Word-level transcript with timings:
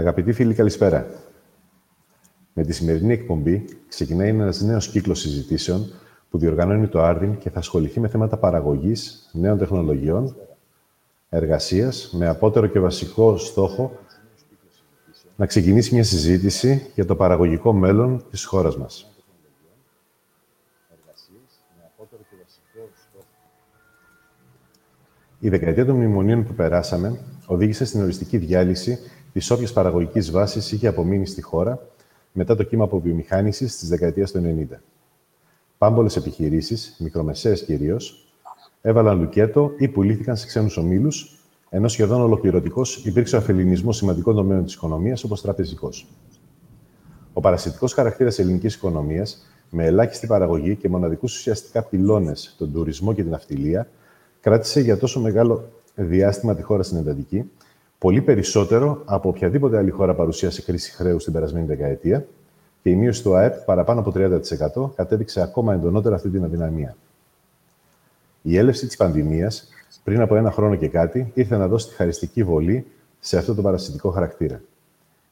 Αγαπητοί 0.00 0.32
φίλοι, 0.32 0.54
καλησπέρα. 0.54 1.06
Με 2.52 2.64
τη 2.64 2.72
σημερινή 2.72 3.12
εκπομπή 3.12 3.64
ξεκινάει 3.88 4.28
ένας 4.28 4.60
νέος 4.60 4.88
κύκλος 4.88 5.20
συζητήσεων 5.20 5.92
που 6.30 6.38
διοργανώνει 6.38 6.88
το 6.88 7.02
Άρδιν 7.02 7.38
και 7.38 7.50
θα 7.50 7.58
ασχοληθεί 7.58 8.00
με 8.00 8.08
θέματα 8.08 8.36
παραγωγής 8.36 9.30
νέων 9.32 9.58
τεχνολογιών, 9.58 10.36
εργασίας, 11.28 12.10
με 12.12 12.28
απότερο 12.28 12.66
και 12.66 12.78
βασικό 12.80 13.36
στόχο 13.36 13.98
να 15.36 15.46
ξεκινήσει 15.46 15.94
μια 15.94 16.04
συζήτηση 16.04 16.90
για 16.94 17.04
το 17.04 17.16
παραγωγικό 17.16 17.72
μέλλον 17.72 18.24
της 18.30 18.44
χώρας 18.44 18.76
μας. 18.76 19.10
Η 25.38 25.48
δεκαετία 25.48 25.86
των 25.86 25.96
μνημονίων 25.96 26.44
που 26.44 26.54
περάσαμε 26.54 27.20
οδήγησε 27.46 27.84
στην 27.84 28.02
οριστική 28.02 28.36
διάλυση 28.36 28.98
της 29.32 29.50
όποιας 29.50 29.72
παραγωγικής 29.72 30.30
βάσης 30.30 30.72
είχε 30.72 30.86
απομείνει 30.86 31.26
στη 31.26 31.42
χώρα 31.42 31.86
μετά 32.32 32.56
το 32.56 32.62
κύμα 32.62 32.84
αποβιομηχάνηση 32.84 33.64
της 33.64 33.88
δεκαετίας 33.88 34.30
του 34.30 34.38
90. 34.38 34.80
Πάμπολες 35.78 36.16
επιχειρήσεις, 36.16 36.96
μικρομεσαίες 36.98 37.64
κυρίως, 37.64 38.34
έβαλαν 38.80 39.18
λουκέτο 39.18 39.72
ή 39.78 39.88
πουλήθηκαν 39.88 40.36
σε 40.36 40.46
ξένους 40.46 40.76
ομίλους, 40.76 41.38
ενώ 41.70 41.88
σχεδόν 41.88 42.20
ολοκληρωτικός 42.20 43.04
υπήρξε 43.04 43.36
ο 43.36 43.38
αφελινισμός 43.38 43.96
σημαντικών 43.96 44.34
τομέων 44.34 44.64
της 44.64 44.74
οικονομίας, 44.74 45.24
όπως 45.24 45.40
τραπεζικός. 45.40 46.06
Ο 47.32 47.40
παρασιτικός 47.40 47.92
χαρακτήρας 47.92 48.38
ελληνικής 48.38 48.74
οικονομίας, 48.74 49.46
με 49.70 49.84
ελάχιστη 49.84 50.26
παραγωγή 50.26 50.76
και 50.76 50.88
μοναδικούς 50.88 51.36
ουσιαστικά 51.36 51.82
πυλώνες, 51.82 52.54
τον 52.58 52.72
τουρισμό 52.72 53.12
και 53.12 53.22
την 53.22 53.34
αυτιλία, 53.34 53.88
κράτησε 54.40 54.80
για 54.80 54.98
τόσο 54.98 55.20
μεγάλο 55.20 55.68
διάστημα 55.94 56.54
τη 56.54 56.62
χώρα 56.62 56.82
στην 56.82 56.96
εντατική, 56.96 57.50
πολύ 58.00 58.22
περισσότερο 58.22 59.02
από 59.04 59.28
οποιαδήποτε 59.28 59.78
άλλη 59.78 59.90
χώρα 59.90 60.14
παρουσίασε 60.14 60.62
κρίση 60.62 60.92
χρέους 60.92 61.24
την 61.24 61.32
περασμένη 61.32 61.66
δεκαετία 61.66 62.26
και 62.82 62.90
η 62.90 62.96
μείωση 62.96 63.22
του 63.22 63.34
ΑΕΠ 63.34 63.64
παραπάνω 63.64 64.00
από 64.00 64.12
30% 64.14 64.90
κατέδειξε 64.94 65.40
ακόμα 65.40 65.74
εντονότερα 65.74 66.14
αυτή 66.14 66.28
την 66.28 66.44
αδυναμία. 66.44 66.96
Η 68.42 68.56
έλευση 68.56 68.86
της 68.86 68.96
πανδημίας, 68.96 69.68
πριν 70.04 70.20
από 70.20 70.36
ένα 70.36 70.50
χρόνο 70.50 70.76
και 70.76 70.88
κάτι, 70.88 71.30
ήρθε 71.34 71.56
να 71.56 71.68
δώσει 71.68 71.88
τη 71.88 71.94
χαριστική 71.94 72.42
βολή 72.42 72.86
σε 73.20 73.38
αυτό 73.38 73.54
το 73.54 73.62
παρασιτικό 73.62 74.10
χαρακτήρα. 74.10 74.60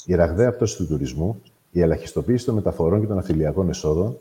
Η 0.07 0.15
ραγδαία 0.15 0.53
πτώση 0.53 0.77
του 0.77 0.87
τουρισμού, 0.87 1.43
η 1.71 1.81
ελαχιστοποίηση 1.81 2.45
των 2.45 2.55
μεταφορών 2.55 3.01
και 3.01 3.07
των 3.07 3.19
αφιλιακών 3.19 3.69
εσόδων, 3.69 4.17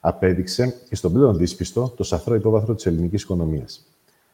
απέδειξε 0.00 0.74
και 0.88 0.96
στον 0.96 1.12
πλέον 1.12 1.36
δύσπιστο 1.36 1.92
το 1.96 2.04
σαφρό 2.04 2.34
υπόβαθρο 2.34 2.74
της 2.74 2.86
ελληνικής 2.86 3.22
οικονομίας. 3.22 3.86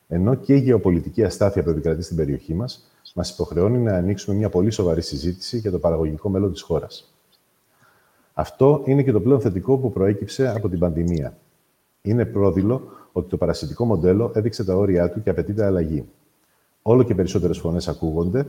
Ενώ 0.08 0.34
και 0.34 0.55
η 0.55 0.58
γεωπολιτική 0.58 1.24
αστάθεια 1.24 1.62
που 1.62 1.70
επικρατεί 1.70 2.02
στην 2.02 2.16
περιοχή 2.16 2.55
μας 2.55 2.90
μας 3.14 3.30
υποχρεώνει 3.30 3.78
να 3.78 3.94
ανοίξουμε 3.94 4.36
μια 4.36 4.48
πολύ 4.48 4.70
σοβαρή 4.70 5.02
συζήτηση 5.02 5.58
για 5.58 5.70
το 5.70 5.78
παραγωγικό 5.78 6.28
μέλλον 6.28 6.52
της 6.52 6.62
χώρας. 6.62 7.12
Αυτό 8.34 8.82
είναι 8.84 9.02
και 9.02 9.12
το 9.12 9.20
πλέον 9.20 9.41
θετικό 9.41 9.77
που 9.78 9.92
προέκυψε 9.92 10.48
από 10.48 10.68
την 10.68 10.78
πανδημία. 10.78 11.36
Είναι 12.02 12.24
πρόδειλο 12.24 12.83
ότι 13.12 13.28
το 13.28 13.36
παρασιτικό 13.36 13.84
μοντέλο 13.84 14.33
έδειξε 14.34 14.64
τα 14.64 14.77
όρια 14.77 15.10
του 15.10 15.22
και 15.22 15.30
απαιτείται 15.30 15.64
αλλαγή. 15.64 16.05
Όλο 16.83 17.02
και 17.02 17.14
περισσότερες 17.14 17.58
φωνές 17.58 17.88
ακούγονται 17.88 18.46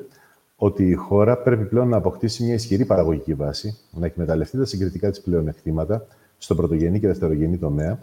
ότι 0.55 0.89
η 0.89 0.93
χώρα 0.93 1.37
πρέπει 1.37 1.65
πλέον 1.65 1.87
να 1.87 1.97
αποκτήσει 1.97 2.43
μια 2.43 2.53
ισχυρή 2.53 2.85
παραγωγική 2.85 3.33
βάση, 3.33 3.77
να 3.91 4.05
εκμεταλλευτεί 4.05 4.57
τα 4.57 4.65
συγκριτικά 4.65 5.09
της 5.09 5.21
πλεονεκτήματα 5.21 6.05
στον 6.37 6.57
πρωτογενή 6.57 6.99
και 6.99 7.07
δευτερογενή 7.07 7.57
τομέα, 7.57 7.99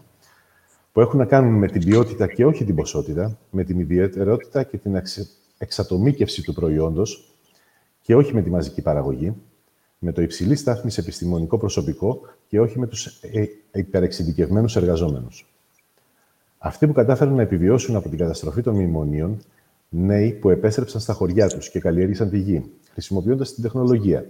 που 0.92 1.00
έχουν 1.00 1.19
να 1.19 1.25
κάνουν 1.25 1.55
με 1.55 1.66
την 1.66 1.84
ποιότητα 1.84 2.27
και 2.27 2.47
όχι 2.47 2.64
την 2.64 2.75
ποσότητα, 2.75 3.38
με 3.50 3.64
την 3.64 3.78
ιδιαιτερότητα 3.78 4.62
και 4.62 4.77
την 4.77 4.97
εξατομίκευση 5.62 6.42
του 6.42 6.53
προϊόντος 6.53 7.34
και 8.03 8.15
όχι 8.15 8.34
με 8.34 8.43
τη 8.43 8.50
μαζική 8.50 8.82
παραγωγή, 8.82 9.34
με 9.98 10.12
το 10.12 10.22
υψηλή 10.22 10.56
στάθμη 10.56 10.91
σε 10.91 11.00
επιστημονικό 11.00 11.59
προσωπικό 11.59 12.21
και 12.48 12.60
όχι 12.60 12.78
με 12.78 12.87
τους 12.87 13.06
ε, 13.06 13.48
υπερεξειδικευμένους 13.72 14.76
εργαζόμενους. 14.76 15.47
Αυτοί 16.59 16.87
που 16.87 16.93
κατάφεραν 16.93 17.34
να 17.34 17.43
επιβιώσουν 17.43 17.97
από 17.97 18.09
την 18.09 18.19
καταστροφή 18.19 18.62
των 18.62 18.75
μνημονίων, 18.75 19.38
νέοι 19.88 20.32
που 20.32 20.50
επέστρεψαν 20.50 21.00
στα 21.00 21.12
χωριά 21.12 21.49
τους 21.49 21.70
και 21.70 21.81
καλλιέργησαν 21.81 22.31
τη 22.31 22.38
γη, 22.38 22.70
χρησιμοποιώντας 22.93 23.54
την 23.54 23.62
τεχνολογία, 23.62 24.26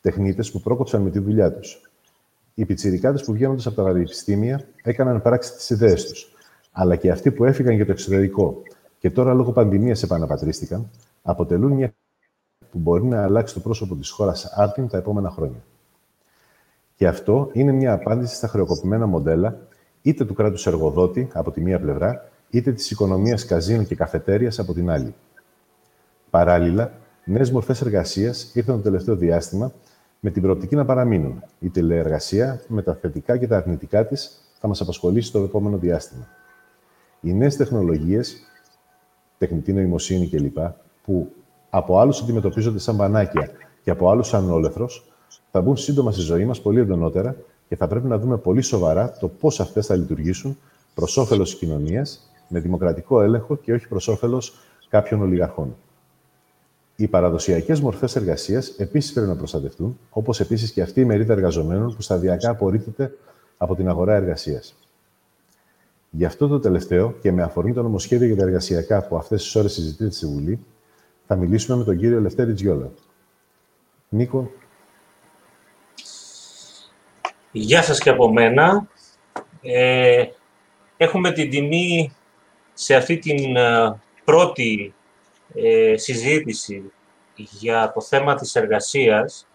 τεχνίτες 0.00 0.50
που 0.50 0.60
πρόκοψαν 0.60 1.02
με 1.02 1.10
τη 1.10 1.18
δουλειά 1.18 1.52
τους, 1.52 1.90
οι 2.54 2.64
πιτσιρικάδες 2.64 3.24
που 3.24 3.32
βγαίνοντας 3.32 3.66
από 3.66 3.76
τα 3.76 3.82
πανεπιστήμια 3.82 4.68
έκαναν 4.82 5.22
πράξη 5.22 5.54
τις 5.54 5.70
ιδέες 5.70 6.04
τους, 6.04 6.32
αλλά 6.72 6.96
και 6.96 7.10
αυτοί 7.10 7.30
που 7.30 7.44
έφυγαν 7.44 7.74
για 7.74 7.86
το 7.86 7.92
εξωτερικό 7.92 8.62
και 9.00 9.10
τώρα 9.10 9.34
λόγω 9.34 9.52
πανδημίας 9.52 10.02
επαναπατρίστηκαν, 10.02 10.90
αποτελούν 11.22 11.72
μια 11.72 11.92
που 12.70 12.78
μπορεί 12.78 13.04
να 13.04 13.22
αλλάξει 13.22 13.54
το 13.54 13.60
πρόσωπο 13.60 13.94
της 13.94 14.10
χώρας 14.10 14.44
άρτην 14.44 14.88
τα 14.88 14.96
επόμενα 14.96 15.30
χρόνια. 15.30 15.64
Και 16.94 17.06
αυτό 17.06 17.50
είναι 17.52 17.72
μια 17.72 17.92
απάντηση 17.92 18.34
στα 18.34 18.48
χρεοκοπημένα 18.48 19.06
μοντέλα 19.06 19.58
είτε 20.02 20.24
του 20.24 20.34
κράτους 20.34 20.66
εργοδότη 20.66 21.28
από 21.32 21.50
τη 21.50 21.60
μία 21.60 21.80
πλευρά, 21.80 22.28
είτε 22.50 22.72
της 22.72 22.90
οικονομίας 22.90 23.44
καζίνων 23.44 23.86
και 23.86 23.94
καφετέριας 23.94 24.58
από 24.58 24.74
την 24.74 24.90
άλλη. 24.90 25.14
Παράλληλα, 26.30 26.92
νέες 27.24 27.50
μορφές 27.50 27.80
εργασίας 27.80 28.50
ήρθαν 28.54 28.76
το 28.76 28.82
τελευταίο 28.82 29.16
διάστημα 29.16 29.72
με 30.20 30.30
την 30.30 30.42
προοπτική 30.42 30.74
να 30.74 30.84
παραμείνουν. 30.84 31.42
Η 31.58 31.68
τηλεεργασία, 31.70 32.60
με 32.68 32.82
τα 32.82 32.94
θετικά 32.94 33.36
και 33.36 33.46
τα 33.46 33.56
αρνητικά 33.56 34.06
της, 34.06 34.40
θα 34.58 34.68
μας 34.68 34.80
απασχολήσει 34.80 35.32
το 35.32 35.38
επόμενο 35.38 35.76
διάστημα. 35.76 36.28
Οι 37.20 37.32
νέες 37.32 37.56
τεχνολογίες 37.56 38.49
τεχνητή 39.40 39.72
νοημοσύνη 39.72 40.28
κλπ., 40.28 40.58
που 41.04 41.32
από 41.70 41.98
άλλους 41.98 42.22
αντιμετωπίζονται 42.22 42.78
σαν 42.78 42.94
μπανάκια 42.94 43.50
και 43.82 43.90
από 43.90 44.10
άλλους 44.10 44.28
σαν 44.28 44.50
όλεθρος, 44.50 45.12
θα 45.50 45.60
μπουν 45.60 45.76
σύντομα 45.76 46.12
στη 46.12 46.20
ζωή 46.20 46.44
μας 46.44 46.60
πολύ 46.60 46.80
εντονότερα 46.80 47.36
και 47.68 47.76
θα 47.76 47.86
πρέπει 47.86 48.06
να 48.06 48.18
δούμε 48.18 48.36
πολύ 48.36 48.62
σοβαρά 48.62 49.16
το 49.20 49.28
πώς 49.28 49.60
αυτές 49.60 49.86
θα 49.86 49.96
λειτουργήσουν 49.96 50.58
προς 50.94 51.16
όφελος 51.16 51.50
της 51.50 51.58
κοινωνίας, 51.58 52.30
με 52.48 52.60
δημοκρατικό 52.60 53.20
έλεγχο 53.20 53.56
και 53.56 53.72
όχι 53.72 53.88
προς 53.88 54.08
όφελος 54.08 54.54
κάποιων 54.88 55.22
ολιγαρχών. 55.22 55.76
Οι 56.96 57.06
παραδοσιακές 57.08 57.80
μορφές 57.80 58.16
εργασίας 58.16 58.68
επίσης 58.68 59.12
πρέπει 59.12 59.28
να 59.28 59.36
προστατευτούν, 59.36 59.98
όπως 60.10 60.40
επίσης 60.40 60.72
και 60.72 60.82
αυτή 60.82 61.00
η 61.00 61.04
μερίδα 61.04 61.32
εργαζομένων 61.32 61.94
που 61.94 62.02
σταδιακά 62.02 62.50
απορρίπτεται 62.50 63.12
από 63.56 63.74
την 63.74 63.88
αγορά 63.88 64.14
εργασίας. 64.14 64.74
Γι' 66.10 66.24
αυτό 66.24 66.48
το 66.48 66.58
τελευταίο 66.58 67.12
και 67.12 67.32
με 67.32 67.42
αφορμή 67.42 67.72
το 67.72 67.82
νομοσχέδιο 67.82 68.26
για 68.26 68.36
τα 68.36 68.42
εργασιακά 68.42 69.06
που 69.06 69.16
αυτές 69.16 69.42
τις 69.42 69.54
ώρες 69.54 69.72
συζητείται 69.72 70.10
στη 70.10 70.26
Βουλή, 70.26 70.66
θα 71.26 71.36
μιλήσουμε 71.36 71.78
με 71.78 71.84
τον 71.84 71.98
κύριο 71.98 72.16
Ελευθέρη 72.16 72.52
Τζιόλα. 72.52 72.90
Νίκο. 74.08 74.50
Γεια 77.52 77.82
σας 77.82 77.98
και 77.98 78.10
από 78.10 78.32
μένα. 78.32 78.88
Ε, 79.62 80.24
έχουμε 80.96 81.32
την 81.32 81.50
τιμή 81.50 82.12
σε 82.72 82.94
αυτή 82.94 83.18
την 83.18 83.56
ε, 83.56 84.00
πρώτη 84.24 84.94
ε, 85.54 85.96
συζήτηση 85.96 86.92
για 87.34 87.92
το 87.92 88.00
θέμα 88.00 88.34
της 88.34 88.54
εργασίας 88.54 89.46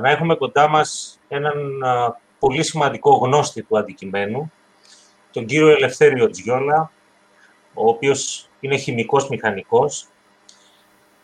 να 0.00 0.10
έχουμε 0.10 0.34
κοντά 0.34 0.68
μας 0.68 1.18
έναν 1.28 1.52
πολύ 2.38 2.62
σημαντικό 2.62 3.14
γνώστη 3.14 3.62
του 3.62 3.78
αντικειμένου, 3.78 4.52
τον 5.34 5.46
κύριο 5.46 5.68
Ελευθέριο 5.68 6.30
Τζιόλα, 6.30 6.90
ο 7.74 7.88
οποίος 7.88 8.48
είναι 8.60 8.76
χημικός 8.76 9.28
μηχανικός. 9.28 10.08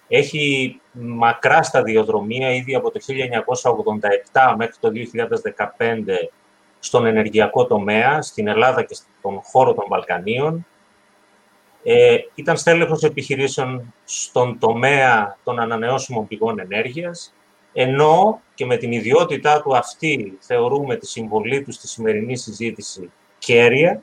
Έχει 0.08 0.80
μακρά 0.92 1.62
σταδιοδρομία 1.62 2.50
ήδη 2.54 2.74
από 2.74 2.90
το 2.90 3.00
1987 4.32 4.54
μέχρι 4.56 4.74
το 4.80 4.90
2015 5.78 6.30
στον 6.78 7.06
ενεργειακό 7.06 7.66
τομέα, 7.66 8.22
στην 8.22 8.48
Ελλάδα 8.48 8.82
και 8.82 8.94
στον 8.94 9.40
χώρο 9.42 9.74
των 9.74 9.84
Βαλκανίων. 9.88 10.66
Ε, 11.82 12.16
ήταν 12.34 12.56
στέλεχος 12.56 13.02
επιχειρήσεων 13.02 13.94
στον 14.04 14.58
τομέα 14.58 15.38
των 15.44 15.60
ανανεώσιμων 15.60 16.26
πηγών 16.26 16.58
ενέργειας, 16.58 17.34
ενώ 17.72 18.40
και 18.54 18.66
με 18.66 18.76
την 18.76 18.92
ιδιότητά 18.92 19.62
του 19.62 19.76
αυτή 19.76 20.38
θεωρούμε 20.40 20.96
τη 20.96 21.06
συμβολή 21.06 21.62
του 21.62 21.72
στη 21.72 21.88
σημερινή 21.88 22.36
συζήτηση 22.36 23.10
κέρια, 23.40 24.02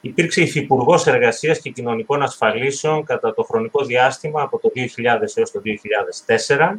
υπήρξε 0.00 0.42
υφυπουργός 0.42 1.06
Εργασίας 1.06 1.60
και 1.60 1.70
Κοινωνικών 1.70 2.22
Ασφαλίσεων 2.22 3.04
κατά 3.04 3.34
το 3.34 3.42
χρονικό 3.42 3.84
διάστημα 3.84 4.42
από 4.42 4.58
το 4.58 4.70
2000 4.74 5.36
έως 5.36 5.50
το 5.50 5.60
2004 6.46 6.76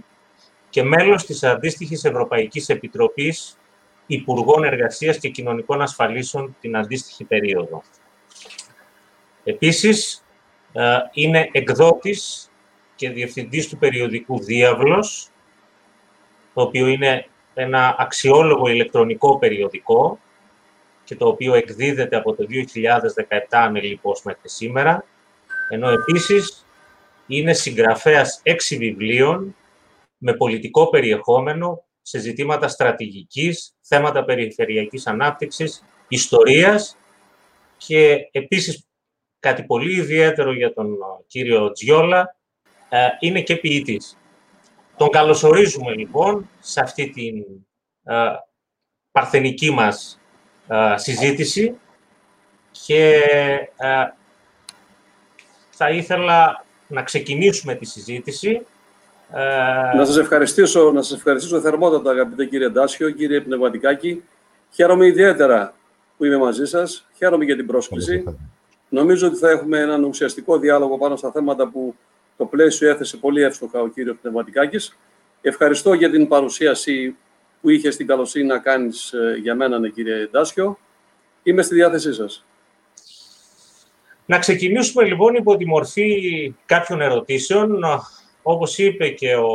και 0.70 0.84
μέλος 0.84 1.26
της 1.26 1.44
αντίστοιχης 1.44 2.04
Ευρωπαϊκής 2.04 2.70
Επιτροπής 2.70 3.58
Υπουργών 4.06 4.64
Εργασίας 4.64 5.18
και 5.18 5.30
Κοινωνικών 5.30 5.82
Ασφαλίσεων 5.82 6.56
την 6.62 6.78
αντίστοιχη 6.78 7.24
περίοδο. 7.24 7.84
Επίσης, 9.44 10.26
ε, 10.74 10.98
είναι 11.14 11.50
εκδότης 11.52 12.52
και 12.96 13.10
διευθυντής 13.10 13.68
του 13.68 13.78
περιοδικού 13.78 14.40
Διάβλος, 14.40 15.30
το 16.54 16.62
οποίο 16.62 16.88
είναι 16.88 17.28
ένα 17.54 17.96
αξιόλογο 18.00 18.68
ηλεκτρονικό 18.68 19.38
περιοδικό, 19.38 20.20
και 21.06 21.16
το 21.16 21.28
οποίο 21.28 21.54
εκδίδεται 21.54 22.16
από 22.16 22.36
το 22.36 22.46
2017 22.50 23.38
ανελιπώς 23.50 24.24
μέχρι 24.24 24.50
σήμερα, 24.50 25.06
ενώ 25.69 25.90
επίσης 25.90 26.66
είναι 27.28 27.54
συγγραφέας 27.54 28.40
έξι 28.44 28.78
βιβλίων 28.78 29.56
με 30.18 30.34
πολιτικό 30.34 30.90
περιεχόμενο 30.90 31.84
σε 32.02 32.19
ζητήματα 32.19 32.68
στρατηγικής, 32.68 33.75
θέματα 33.81 34.25
περιφερειακής 34.25 35.07
ανάπτυξης, 35.07 35.84
ιστορίας 36.07 36.98
και 37.78 38.30
επίσης 38.31 38.88
κάτι 39.40 39.63
πολύ 39.63 39.96
ιδιαίτερο 39.96 40.54
για 40.54 40.74
τον 40.74 40.98
κύριο 41.28 41.72
Τζιόλα, 41.72 42.36
ε, 42.90 43.08
είναι 43.19 43.42
και 43.42 43.56
ποιητής. 43.56 44.18
Τον 44.98 45.10
καλωσορίζουμε 45.10 45.94
λοιπόν 45.94 46.50
σε 46.60 46.81
αυτή 46.81 47.10
την 47.10 47.46
ε, 48.04 48.36
παρθενική 49.12 49.72
μας 49.72 50.19
ε, 50.68 50.98
συζήτηση 50.98 51.76
και 52.72 53.22
θα 55.70 55.90
ήθελα 55.90 56.66
να 56.88 57.04
ξεκινήσουμε 57.04 57.76
τη 57.76 57.86
συζήτηση. 57.86 58.66
Να 59.96 60.06
σας 60.06 60.18
ευχαριστήσω, 60.18 60.92
να 60.92 61.02
σας 61.02 61.18
ευχαριστήσω 61.18 61.62
θερμότατα 61.62 62.12
αγαπητέ 62.12 62.46
κύριε 62.46 62.70
Ντάσιο, 62.70 63.10
κύριε 63.10 63.42
Πνευματικάκη. 63.42 64.24
Χαίρομαι 64.72 65.06
ιδιαίτερα 65.06 65.74
που 66.18 66.26
είμαι 66.26 66.38
μαζί 66.38 66.66
σας. 66.66 67.08
Χαίρομαι 67.18 67.46
για 67.46 67.56
την 67.56 67.66
πρόσκληση. 67.68 68.24
Νομίζω 68.90 69.28
ότι 69.28 69.38
θα 69.38 69.50
έχουμε 69.50 69.80
έναν 69.80 70.04
ουσιαστικό 70.04 70.58
διάλογο 70.58 70.98
πάνω 70.98 71.16
στα 71.16 71.32
θέματα 71.32 71.68
που 71.68 71.96
το 72.38 72.46
πλαίσιο 72.46 72.90
έθεσε 72.90 73.18
πολύ 73.18 73.42
εύστοχα 73.42 73.82
ο 73.82 73.88
κύριος 73.88 74.18
Πνευματικάκης. 74.22 74.98
Ευχαριστώ 75.42 75.94
για 75.94 76.10
την 76.10 76.28
παρουσίαση 76.28 77.16
που 77.66 77.72
είχε 77.72 77.90
την 77.90 78.08
καλοσύνη 78.08 78.46
να 78.46 78.60
κάνεις 78.60 79.14
ε, 79.14 79.38
για 79.42 79.56
μένα, 79.56 79.80
ναι, 79.80 79.90
κύριε 79.90 80.28
Ντάσιο. 80.32 80.78
Είμαι 81.44 81.62
στη 81.62 81.76
διάθεσή 81.76 82.14
σας. 82.14 82.46
Να 84.26 84.40
ξεκινήσουμε 84.40 85.04
λοιπόν 85.04 85.36
υπό 85.36 85.58
τη 85.58 85.66
μορφή 85.66 86.54
κάποιων 86.66 87.02
ερωτήσεων. 87.02 87.84
Όπως 88.42 88.78
είπε 88.78 89.10
και 89.10 89.36
ο, 89.36 89.48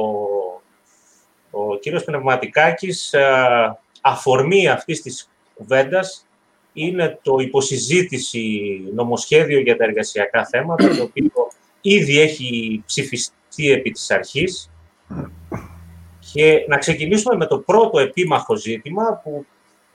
ο 1.50 1.76
κύριος 1.80 2.04
Πνευματικάκης, 2.04 3.12
ε, 3.12 3.78
αφορμή 4.00 4.68
αυτής 4.68 5.02
της 5.02 5.30
κουβέντας 5.54 6.26
είναι 6.72 7.18
το 7.22 7.36
υποσυζήτηση 7.38 8.60
νομοσχέδιο 8.94 9.60
για 9.60 9.76
τα 9.76 9.84
εργασιακά 9.84 10.46
θέματα, 10.46 10.96
το 10.96 11.02
οποίο 11.02 11.30
ήδη 11.80 12.20
έχει 12.20 12.82
ψηφιστεί 12.86 13.72
επί 13.72 13.90
της 13.90 14.10
αρχής. 14.10 14.70
Και 16.32 16.64
να 16.68 16.78
ξεκινήσουμε 16.78 17.36
με 17.36 17.46
το 17.46 17.58
πρώτο 17.58 17.98
επίμαχο 17.98 18.56
ζήτημα, 18.56 19.20
που 19.24 19.46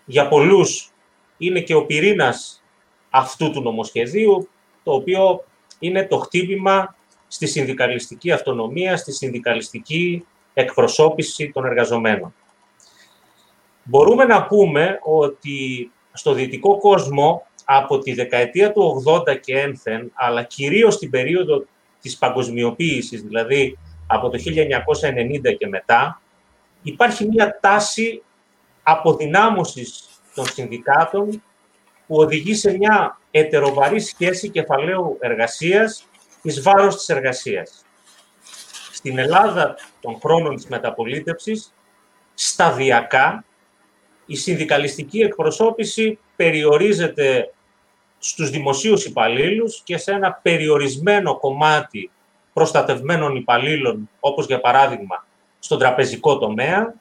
για 0.06 0.28
πολλούς 0.28 0.92
είναι 1.38 1.60
και 1.60 1.76
ο 1.76 1.86
πυρήνας 1.86 2.64
αυτού 3.10 3.52
του 3.52 3.62
νομοσχεδίου, 3.62 4.50
το 4.84 4.94
οποίο 4.94 5.44
είναι 5.80 6.06
το 6.06 6.18
χτύπημα 6.18 6.96
στη 7.28 7.48
συνδικαλιστική 7.48 8.32
αυτονομία, 8.32 8.98
στη 8.98 9.14
συνδικαλιστική 9.14 10.26
εκπροσώπηση 10.54 11.52
των 11.52 11.66
εργαζομένων. 11.66 12.34
Μπορούμε 13.84 14.26
να 14.26 14.46
πούμε 14.46 15.00
ότι 15.04 15.92
στο 16.14 16.34
δυτικό 16.34 16.78
κόσμο 16.78 17.48
από 17.66 18.00
τη 18.00 18.14
δεκαετία 18.14 18.72
του 18.72 19.04
80 19.06 19.40
και 19.40 19.60
ένθεν, 19.60 20.12
αλλά 20.14 20.44
κυρίως 20.44 20.98
την 20.98 21.10
περίοδο 21.10 21.66
της 22.02 22.18
παγκοσμιοποίησης, 22.18 23.22
δηλαδή 23.22 23.78
από 24.08 24.30
το 24.30 24.38
1990 24.38 25.58
και 25.58 25.68
μετά, 25.68 26.22
υπάρχει 26.86 27.28
μια 27.28 27.60
τάση 27.62 28.24
αποδυνάμωσης 28.84 30.06
των 30.36 30.46
συνδικάτων 30.46 31.44
που 32.08 32.16
οδηγεί 32.16 32.56
σε 32.56 32.78
μια 32.78 33.20
ετεροβαρή 33.32 34.00
σχέση 34.00 34.50
κεφαλαίου 34.50 35.18
εργασίας 35.20 36.08
εις 36.42 36.62
βάρος 36.62 36.96
της 36.96 37.10
εργασίας. 37.10 37.86
Στην 38.92 39.18
Ελλάδα 39.18 39.76
των 40.00 40.20
χρόνων 40.20 40.56
της 40.56 40.68
μεταπολίτευσης, 40.68 41.74
σταδιακά, 42.34 43.46
η 44.26 44.36
συνδικαλιστική 44.36 45.20
εκπροσώπηση 45.20 46.20
περιορίζεται 46.36 47.54
στους 48.20 48.50
δημοσίους 48.50 49.06
υπαλλήλους 49.06 49.82
και 49.84 49.98
σε 49.98 50.12
ένα 50.12 50.40
περιορισμένο 50.42 51.40
κομμάτι 51.40 52.12
προστατευμένων 52.54 53.36
υπαλλήλων, 53.36 54.10
όπως 54.20 54.46
για 54.46 54.60
παράδειγμα 54.60 55.26
στον 55.66 55.80
τραπεζικό 55.80 56.38
τομέα, 56.38 56.94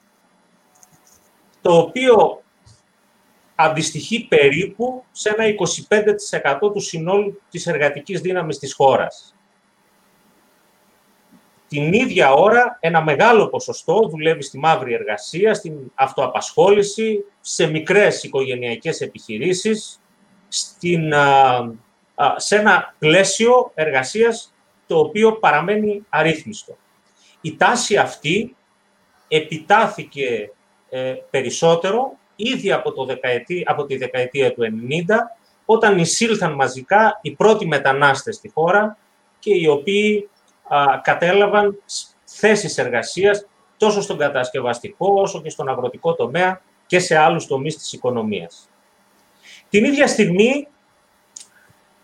το 1.61 1.77
οποίο 1.77 2.43
αντιστοιχεί 3.55 4.27
περίπου 4.27 5.03
σε 5.11 5.29
ένα 5.29 5.45
25% 6.61 6.71
του 6.73 6.79
συνόλου 6.79 7.41
της 7.49 7.67
εργατικής 7.67 8.21
δύναμης 8.21 8.57
της 8.57 8.73
χώρας. 8.73 9.35
Την 11.67 11.93
ίδια 11.93 12.33
ώρα, 12.33 12.77
ένα 12.79 13.03
μεγάλο 13.03 13.47
ποσοστό 13.47 14.07
δουλεύει 14.09 14.43
στη 14.43 14.57
μαύρη 14.57 14.93
εργασία, 14.93 15.53
στην 15.53 15.91
αυτοαπασχόληση, 15.95 17.25
σε 17.41 17.67
μικρές 17.67 18.23
οικογενειακές 18.23 19.01
επιχειρήσεις, 19.01 20.01
στην, 20.47 21.13
σε 22.35 22.55
ένα 22.55 22.95
πλαίσιο 22.99 23.71
εργασίας 23.73 24.53
το 24.87 24.99
οποίο 24.99 25.31
παραμένει 25.31 26.05
αρρύθμιστο. 26.09 26.77
Η 27.45 27.55
τάση 27.55 27.97
αυτή 27.97 28.55
επιτάθηκε 29.27 30.51
ε, 30.89 31.13
περισσότερο 31.29 32.17
ήδη 32.35 32.71
από, 32.71 32.91
το 32.91 33.05
δεκαετή, 33.05 33.63
από 33.65 33.85
τη 33.85 33.97
δεκαετία 33.97 34.53
του 34.53 34.61
90, 34.61 35.15
όταν 35.65 35.97
εισήλθαν 35.97 36.53
μαζικά 36.53 37.19
οι 37.21 37.31
πρώτοι 37.31 37.67
μετανάστες 37.67 38.35
στη 38.35 38.49
χώρα 38.49 38.97
και 39.39 39.53
οι 39.53 39.67
οποίοι 39.67 40.29
κατέλαβαν 41.01 41.81
θέσεις 42.23 42.77
εργασίας 42.77 43.47
τόσο 43.77 44.01
στον 44.01 44.17
κατασκευαστικό 44.17 45.13
όσο 45.21 45.41
και 45.41 45.49
στον 45.49 45.69
αγροτικό 45.69 46.15
τομέα 46.15 46.61
και 46.85 46.99
σε 46.99 47.17
άλλους 47.17 47.47
τομείς 47.47 47.77
της 47.77 47.93
οικονομίας. 47.93 48.69
Την 49.69 49.83
ίδια 49.83 50.07
στιγμή, 50.07 50.67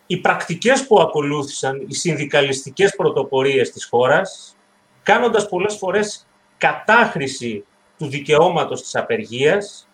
οι 0.08 0.18
πρακτικές 0.18 0.88
που 0.88 1.00
ακολούθησαν, 1.02 1.86
οι 1.88 1.94
συνδικαλιστικές 1.94 2.96
πρωτοπορίες 2.96 3.72
της 3.72 3.86
χώρας, 3.86 4.56
κάνοντας 5.04 5.50
πολλές 5.50 5.76
φορές 5.76 6.28
κατάχρηση 6.58 7.66
του 7.98 8.08
δικαιώματος 8.08 8.82
της 8.82 8.96
απεργίας 8.96 9.88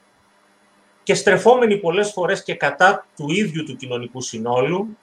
και 1.04 1.14
στρεφόμενοι 1.14 1.78
πολλές 1.78 2.12
φορές 2.12 2.44
και 2.44 2.56
κατά 2.56 3.06
του 3.16 3.32
ίδιου 3.32 3.64
του 3.64 3.76
κοινωνικού 3.76 4.22
συνόλου, 4.22 4.98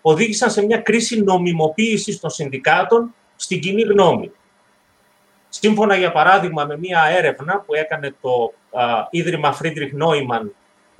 οδήγησαν 0.00 0.50
σε 0.50 0.64
μια 0.64 0.78
κρίση 0.78 1.22
νομιμοποίησης 1.22 2.20
των 2.20 2.30
συνδικάτων 2.30 3.14
στην 3.36 3.60
κοινή 3.60 3.82
γνώμη. 3.82 4.30
Σύμφωνα, 5.48 5.96
για 5.96 6.12
παράδειγμα, 6.12 6.64
με 6.64 6.78
μια 6.78 7.04
έρευνα 7.04 7.60
που 7.60 7.74
έκανε 7.74 8.14
το 8.20 8.52
α, 8.78 9.06
Ίδρυμα 9.10 9.58
Friedrich 9.62 10.02
Neumann 10.02 10.50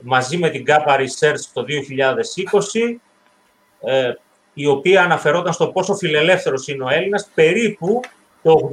μαζί 0.02 0.37
με 0.37 0.50
την 0.50 0.64
Kappa 0.66 0.99
Research 0.99 1.40
το 1.52 1.64
2020, 1.64 3.00
ε, 3.81 4.12
η 4.54 4.66
οποία 4.66 5.02
αναφερόταν 5.02 5.52
στο 5.52 5.69
πόσο 5.69 5.95
φιλελεύθερος 5.95 6.69
είναι 6.69 6.85
ο 6.85 6.88
Έλληνας, 6.88 7.31
περίπου 7.35 8.00
το 8.47 8.71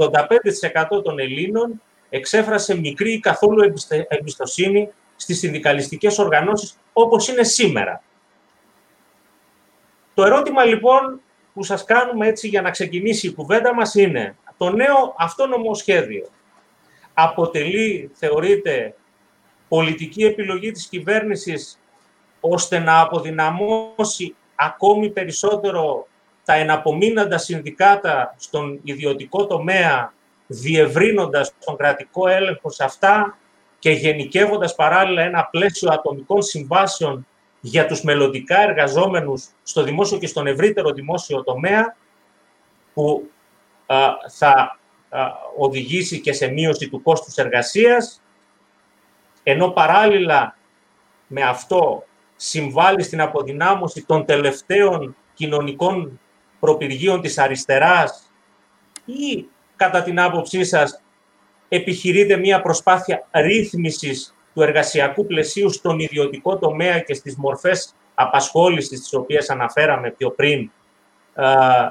85% 0.97 1.03
των 1.03 1.19
Ελλήνων 1.19 1.81
εξέφρασε 2.09 2.79
μικρή 2.79 3.13
ή 3.13 3.19
καθόλου 3.19 3.73
εμπιστοσύνη 4.07 4.89
στις 5.15 5.39
συνδικαλιστικές 5.39 6.19
οργανώσεις 6.19 6.77
όπως 6.93 7.27
είναι 7.27 7.43
σήμερα. 7.43 8.03
Το 10.13 10.23
ερώτημα 10.23 10.63
λοιπόν 10.63 11.21
που 11.53 11.63
σας 11.63 11.85
κάνουμε 11.85 12.27
έτσι 12.27 12.47
για 12.47 12.61
να 12.61 12.69
ξεκινήσει 12.69 13.27
η 13.27 13.33
κουβέντα 13.33 13.73
μας 13.73 13.95
είναι 13.95 14.35
το 14.57 14.69
νέο 14.69 15.15
αυτό 15.17 15.47
νομοσχέδιο 15.47 16.27
αποτελεί, 17.13 18.11
θεωρείται, 18.13 18.95
πολιτική 19.67 20.23
επιλογή 20.23 20.71
της 20.71 20.87
κυβέρνησης 20.87 21.79
ώστε 22.39 22.79
να 22.79 22.99
αποδυναμώσει 22.99 24.35
ακόμη 24.55 25.09
περισσότερο 25.09 26.07
τα 26.45 26.53
εναπομείναντα 26.53 27.37
συνδικάτα 27.37 28.35
στον 28.37 28.79
ιδιωτικό 28.83 29.47
τομέα, 29.47 30.13
διευρύνοντας 30.47 31.53
τον 31.65 31.77
κρατικό 31.77 32.27
έλεγχο 32.27 32.69
σε 32.69 32.83
αυτά 32.83 33.37
και 33.79 33.91
γενικεύοντας 33.91 34.75
παράλληλα 34.75 35.21
ένα 35.21 35.45
πλαίσιο 35.45 35.91
ατομικών 35.91 36.41
συμβάσεων 36.41 37.27
για 37.59 37.85
τους 37.85 38.01
μελλοντικά 38.01 38.61
εργαζόμενους 38.61 39.47
στο 39.63 39.83
δημόσιο 39.83 40.17
και 40.17 40.27
στον 40.27 40.47
ευρύτερο 40.47 40.91
δημόσιο 40.91 41.43
τομέα, 41.43 41.95
που 42.93 43.29
θα 44.37 44.79
οδηγήσει 45.57 46.21
και 46.21 46.33
σε 46.33 46.47
μείωση 46.47 46.89
του 46.89 47.01
κόστους 47.01 47.35
εργασίας, 47.35 48.21
ενώ 49.43 49.69
παράλληλα 49.69 50.57
με 51.27 51.41
αυτό 51.41 52.03
συμβάλλει 52.35 53.03
στην 53.03 53.21
αποδυνάμωση 53.21 54.05
των 54.05 54.25
τελευταίων 54.25 55.15
κοινωνικών 55.33 56.19
προπηργίων 56.63 57.21
της 57.21 57.37
αριστεράς 57.37 58.31
ή 59.05 59.45
κατά 59.75 60.03
την 60.03 60.19
άποψή 60.19 60.63
σας 60.63 61.01
επιχειρείται 61.69 62.37
μια 62.37 62.61
προσπάθεια 62.61 63.27
ρύθμισης 63.31 64.35
του 64.53 64.61
εργασιακού 64.61 65.25
πλαισίου 65.25 65.69
στον 65.71 65.99
ιδιωτικό 65.99 66.57
τομέα 66.57 66.99
και 66.99 67.13
στις 67.13 67.35
μορφές 67.35 67.95
απασχόλησης 68.13 68.99
τις 68.99 69.13
οποίες 69.13 69.49
αναφέραμε 69.49 70.11
πιο 70.11 70.31
πριν, 70.31 70.71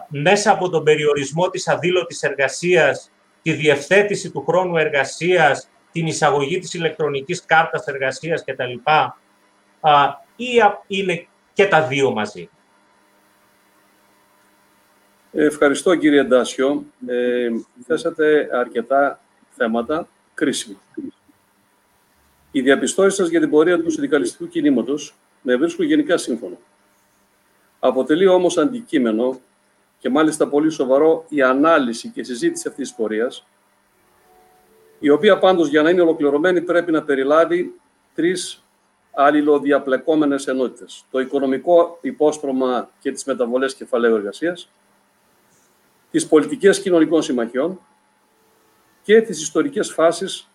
μέσα 0.09 0.50
από 0.50 0.69
τον 0.69 0.85
περιορισμό 0.85 1.49
της 1.50 1.69
αδήλωτης 1.69 2.23
εργασίας 2.23 3.11
τη 3.43 3.52
διευθέτηση 3.52 4.31
του 4.31 4.45
χρόνου 4.49 4.76
εργασίας, 4.76 5.69
την 5.93 6.07
εισαγωγή 6.07 6.59
της 6.59 6.75
ηλεκτρονικής 6.75 7.45
κάρτας 7.45 7.87
εργασίας 7.87 8.45
κτλ. 8.45 8.73
Ή 10.37 10.47
είναι 10.87 11.26
και 11.52 11.67
τα 11.67 11.83
δύο 11.83 12.12
μαζί. 12.12 12.49
Ευχαριστώ 15.35 15.95
κύριε 15.95 16.25
Ντάσιο. 16.25 16.85
Ε, 17.07 17.49
θέσατε 17.87 18.49
αρκετά 18.53 19.21
θέματα 19.51 20.09
κρίσιμα. 20.35 20.79
Οι 22.51 22.61
διαπιστώσει 22.61 23.17
σας 23.17 23.29
για 23.29 23.41
την 23.41 23.51
πορεία 23.51 23.83
του 23.83 23.91
συνδικαλιστικού 23.91 24.49
κινήματος 24.49 25.15
με 25.43 25.57
βρίσκουν 25.57 25.85
γενικά 25.85 26.17
σύμφωνο. 26.17 26.59
Αποτελεί 27.79 28.27
όμως 28.27 28.59
αντικείμενο 28.59 29.41
και 29.99 30.09
μάλιστα 30.09 30.49
πολύ 30.49 30.71
σοβαρό 30.71 31.25
η 31.29 31.43
ανάλυση 31.43 32.09
και 32.09 32.23
συζήτηση 32.23 32.69
αυτής 32.69 32.89
της 32.89 32.97
πορείας, 32.97 33.47
η 34.99 35.09
οποία 35.09 35.39
πάντως 35.39 35.69
για 35.69 35.83
να 35.83 35.91
είναι 35.91 36.01
ολοκληρωμένη 36.01 36.61
πρέπει 36.61 36.93
να 36.93 37.03
περιλάβει 37.03 37.75
τρεις 38.15 38.65
αλληλοδιαπλεκόμενες 39.12 40.47
ενότητες. 40.47 41.05
Το 41.11 41.21
οικονομικό 41.21 41.99
υπόστρωμα 42.01 42.91
και 43.01 43.12
τις 43.12 43.25
μεταβολές 43.25 43.75
κεφαλαίου 43.75 44.15
εργασίας, 44.15 44.71
τις 46.12 46.26
πολιτικές 46.26 46.81
κοινωνικών 46.81 47.23
συμμαχιών 47.23 47.81
και 49.02 49.21
τις 49.21 49.42
ιστορικές 49.42 49.92
φάσεις 49.92 50.49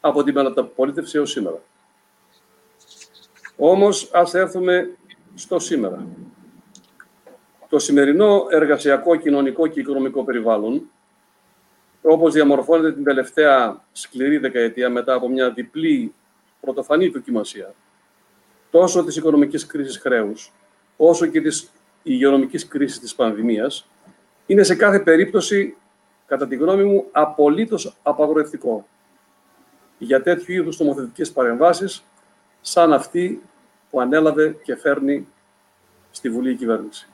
από 0.00 0.22
την 0.22 0.34
μεταπολίτευση 0.34 1.16
έως 1.16 1.30
σήμερα. 1.30 1.62
Όμως, 3.56 4.10
ας 4.12 4.34
έρθουμε 4.34 4.90
στο 5.34 5.58
σήμερα. 5.58 6.06
Το 7.68 7.78
σημερινό 7.78 8.46
εργασιακό, 8.50 9.16
κοινωνικό 9.16 9.66
και 9.66 9.80
οικονομικό 9.80 10.24
περιβάλλον, 10.24 10.90
όπως 12.02 12.32
διαμορφώνεται 12.32 12.92
την 12.92 13.04
τελευταία 13.04 13.84
σκληρή 13.92 14.38
δεκαετία 14.38 14.90
μετά 14.90 15.14
από 15.14 15.28
μια 15.28 15.50
διπλή 15.50 16.14
πρωτοφανή 16.60 17.08
δοκιμασία, 17.08 17.74
τόσο 18.70 19.04
της 19.04 19.16
οικονομικής 19.16 19.66
κρίσης 19.66 19.98
χρέους, 19.98 20.52
όσο 20.96 21.26
και 21.26 21.40
της 21.40 21.70
υγειονομικής 22.02 22.68
κρίσης 22.68 22.98
της 22.98 23.14
πανδημίας, 23.14 23.89
είναι 24.50 24.62
σε 24.62 24.74
κάθε 24.74 25.00
περίπτωση, 25.00 25.76
κατά 26.26 26.46
τη 26.46 26.56
γνώμη 26.56 26.84
μου, 26.84 27.06
απολύτως 27.12 27.96
απαγορευτικό 28.02 28.86
για 29.98 30.22
τέτοιου 30.22 30.54
είδους 30.54 30.78
νομοθετικές 30.78 31.32
παρεμβάσεις 31.32 32.04
σαν 32.60 32.92
αυτή 32.92 33.42
που 33.90 34.00
ανέλαβε 34.00 34.56
και 34.62 34.76
φέρνει 34.76 35.28
στη 36.10 36.30
Βουλή 36.30 36.50
η 36.50 36.54
κυβέρνηση. 36.54 37.08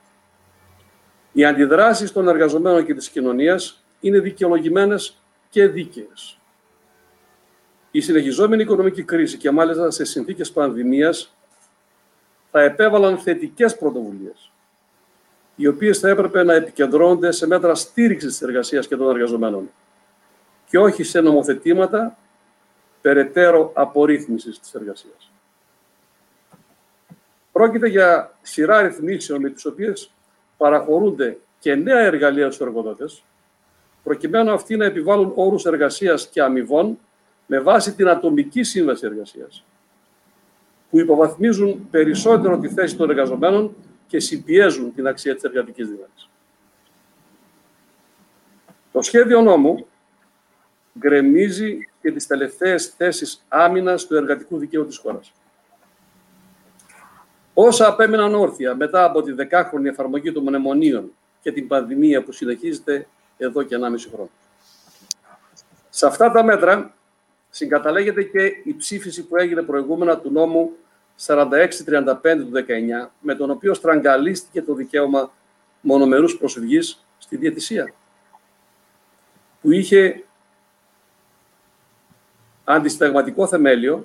Οι 1.33 1.45
αντιδράσεις 1.45 2.13
των 2.13 2.29
εργαζομένων 2.29 2.85
και 2.85 2.95
της 2.95 3.09
κοινωνίας 3.09 3.85
είναι 4.01 4.19
δικαιολογημένες 4.19 5.23
και 5.49 5.67
δίκαιες. 5.67 6.39
Η 7.91 8.01
συνεχιζόμενη 8.01 8.63
οικονομική 8.63 9.03
κρίση 9.03 9.37
και 9.37 9.51
μάλιστα 9.51 9.91
σε 9.91 10.05
συνθήκες 10.05 10.53
πανδημίας 10.53 11.37
θα 12.51 12.61
επέβαλαν 12.61 13.19
θετικές 13.19 13.77
πρωτοβουλίες, 13.77 14.51
οι 15.57 15.67
οποίες 15.67 15.99
θα 15.99 16.09
έπρεπε 16.09 16.43
να 16.43 16.55
επικεντρώνονται 16.55 17.33
σε 17.33 17.47
μέτρα 17.47 17.75
στήριξης 17.75 18.31
της 18.31 18.43
εργασίας 18.43 18.87
και 18.87 18.97
των 18.97 19.11
εργαζομένων 19.11 19.71
και 20.69 20.79
όχι 20.79 21.03
σε 21.03 21.21
νομοθετήματα 21.21 22.19
περαιτέρω 23.01 23.71
απορρίθμισης 23.75 24.61
της 24.61 24.75
εργασίας. 24.75 25.31
Πρόκειται 27.53 27.89
για 27.89 28.37
σειρά 28.43 28.83
ρυθμίσεων 28.83 29.41
με 29.41 29.51
τις 29.51 29.67
οποίες 29.67 30.11
παραχωρούνται 30.57 31.39
και 31.59 31.75
νέα 31.75 32.01
εργαλεία 32.01 32.51
στους 32.51 32.67
εργοδότες, 32.67 33.25
προκειμένου 34.03 34.53
αυτοί 34.53 34.77
να 34.77 34.85
επιβάλλουν 34.85 35.33
όρους 35.35 35.65
εργασίας 35.65 36.29
και 36.29 36.43
αμοιβών 36.43 36.99
με 37.47 37.61
βάση 37.61 37.95
την 37.95 38.09
ατομική 38.09 38.63
σύμβαση 38.63 39.07
εργασίας, 39.07 39.65
που 40.91 40.99
υποβαθμίζουν 40.99 41.89
περισσότερο 41.91 42.59
τη 42.59 42.69
θέση 42.69 42.97
των 42.97 43.11
εργαζομένων 43.11 43.75
και 44.07 44.21
συμπιέζουν 44.21 44.95
την 44.95 45.07
αξία 45.07 45.35
της 45.35 45.43
εργατικής 45.43 45.87
δύναμης. 45.87 46.29
Το 48.93 49.03
σχέδιο 49.03 49.41
νόμου 49.41 49.87
γκρεμίζει 50.99 51.89
και 52.03 52.13
τις 52.13 52.27
τελευταίες 52.27 52.87
θέσεις 52.87 53.45
άμυνας 53.49 54.07
του 54.07 54.17
εργατικού 54.17 54.59
δικαίου 54.59 54.87
της 54.87 54.99
χώρας. 54.99 55.33
Όσα 57.55 57.87
απέμειναν 57.87 58.35
όρθια 58.35 58.75
μετά 58.75 59.05
από 59.05 59.23
τη 59.23 59.33
δεκάχρονη 59.33 59.89
εφαρμογή 59.89 60.33
των 60.33 60.43
μνημονίων 60.43 61.13
και 61.41 61.53
την 61.53 61.67
πανδημία 61.67 62.23
που 62.23 62.33
συνεχίζεται 62.33 63.07
εδώ 63.37 63.63
και 63.63 63.77
1,5 63.77 64.09
χρόνο. 64.13 64.31
Σε 65.91 66.07
αυτά 66.07 66.31
τα 66.31 66.45
μέτρα 66.45 66.95
συγκαταλέγεται 67.51 68.23
και 68.23 68.45
η 68.65 68.75
ψήφιση 68.77 69.27
που 69.27 69.37
έγινε 69.37 69.63
προηγούμενα 69.63 70.19
του 70.19 70.31
νόμου 70.31 70.73
4635 71.17 72.17
του 72.23 72.51
19, 72.53 73.11
με 73.21 73.35
τον 73.35 73.51
οποίο 73.51 73.75
στραγγαλίστηκε 73.75 74.63
το 74.63 74.75
δικαίωμα 74.75 75.33
μονομερούς 75.81 76.39
προσφυγής 76.39 77.07
στη 77.19 77.37
διαιτησία, 77.37 77.93
που 79.61 79.73
είχε 79.73 80.25
αντισταγματικό 82.65 83.47
θεμέλιο 83.47 84.05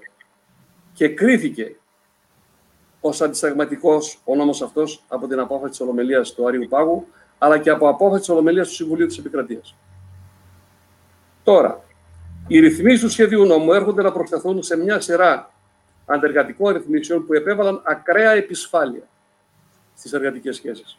και 0.93 1.09
κρίθηκε 1.09 1.75
ως 3.01 3.21
αντισταγματικός 3.21 4.21
ο 4.23 4.35
νόμος 4.35 4.61
αυτός 4.61 5.03
από 5.07 5.27
την 5.27 5.39
απόφαση 5.39 5.69
της 5.69 5.81
Ολομελίας 5.81 6.33
του 6.33 6.47
Αρίου 6.47 6.67
Πάγου, 6.69 7.07
αλλά 7.37 7.57
και 7.57 7.69
από 7.69 7.89
απόφαση 7.89 8.19
της 8.19 8.29
Ολομελίας 8.29 8.67
του 8.67 8.73
Συμβουλίου 8.73 9.07
της 9.07 9.17
Επικρατείας. 9.17 9.75
Τώρα, 11.43 11.83
οι 12.47 12.59
ρυθμίσεις 12.59 13.01
του 13.01 13.09
σχεδίου 13.09 13.45
νόμου 13.45 13.73
έρχονται 13.73 14.01
να 14.01 14.11
προσταθούν 14.11 14.63
σε 14.63 14.77
μια 14.77 14.99
σειρά 14.99 15.50
αντεργατικών 16.13 16.73
ρυθμίσεων 16.73 17.25
που 17.25 17.33
επέβαλαν 17.33 17.81
ακραία 17.85 18.31
επισφάλεια 18.31 19.07
στις 19.95 20.13
εργατικές 20.13 20.55
σχέσεις. 20.55 20.97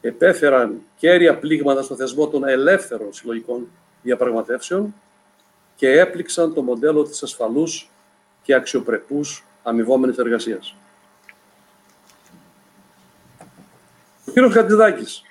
Επέφεραν 0.00 0.82
κέρια 0.96 1.38
πλήγματα 1.38 1.82
στο 1.82 1.96
θεσμό 1.96 2.28
των 2.28 2.48
ελεύθερων 2.48 3.12
συλλογικών 3.12 3.68
διαπραγματεύσεων 4.02 4.94
και 5.76 5.98
έπληξαν 5.98 6.54
το 6.54 6.62
μοντέλο 6.62 7.02
της 7.04 7.22
ασφαλούς 7.22 7.90
και 8.42 8.54
αξιοπρεπούς 8.54 9.44
αμοιβόμενης 9.62 10.18
εργασίας. 10.18 10.76
Ο 14.26 14.30
κύριος 14.32 14.52
Χατζηδάκης, 14.52 15.22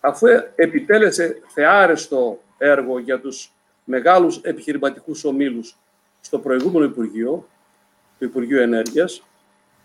αφού 0.00 0.26
επιτέλεσε 0.54 1.42
θεάρεστο 1.46 2.40
έργο 2.58 2.98
για 2.98 3.20
τους 3.20 3.52
μεγάλους 3.84 4.38
επιχειρηματικούς 4.42 5.24
ομίλους 5.24 5.76
στο 6.20 6.38
προηγούμενο 6.38 6.84
Υπουργείο, 6.84 7.46
το 8.18 8.26
Υπουργείο 8.26 8.62
Ενέργειας, 8.62 9.22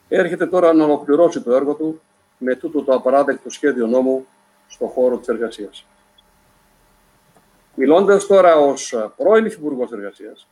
έρχεται 0.07 0.47
τώρα 0.47 0.73
να 0.73 0.83
ολοκληρώσει 0.83 1.41
το 1.41 1.53
έργο 1.53 1.73
του 1.73 2.01
με 2.37 2.55
τούτο 2.55 2.83
το 2.83 2.93
απαράδεκτο 2.93 3.49
σχέδιο 3.49 3.87
νόμου 3.87 4.25
στον 4.67 4.87
χώρο 4.87 5.17
της 5.17 5.27
εργασίας. 5.27 5.85
Μιλώντας 7.75 8.25
τώρα 8.25 8.57
ως 8.57 8.95
πρώην 9.17 9.45
Υφυπουργός 9.45 9.91
Εργασίας, 9.91 10.47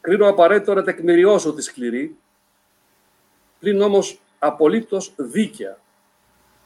κρίνω 0.00 0.28
απαραίτητο 0.28 0.74
να 0.74 0.82
τεκμηριώσω 0.82 1.54
τη 1.54 1.62
σκληρή, 1.62 2.16
πλην 3.58 3.80
όμως 3.80 4.20
απολύτως 4.38 5.12
δίκαια 5.16 5.78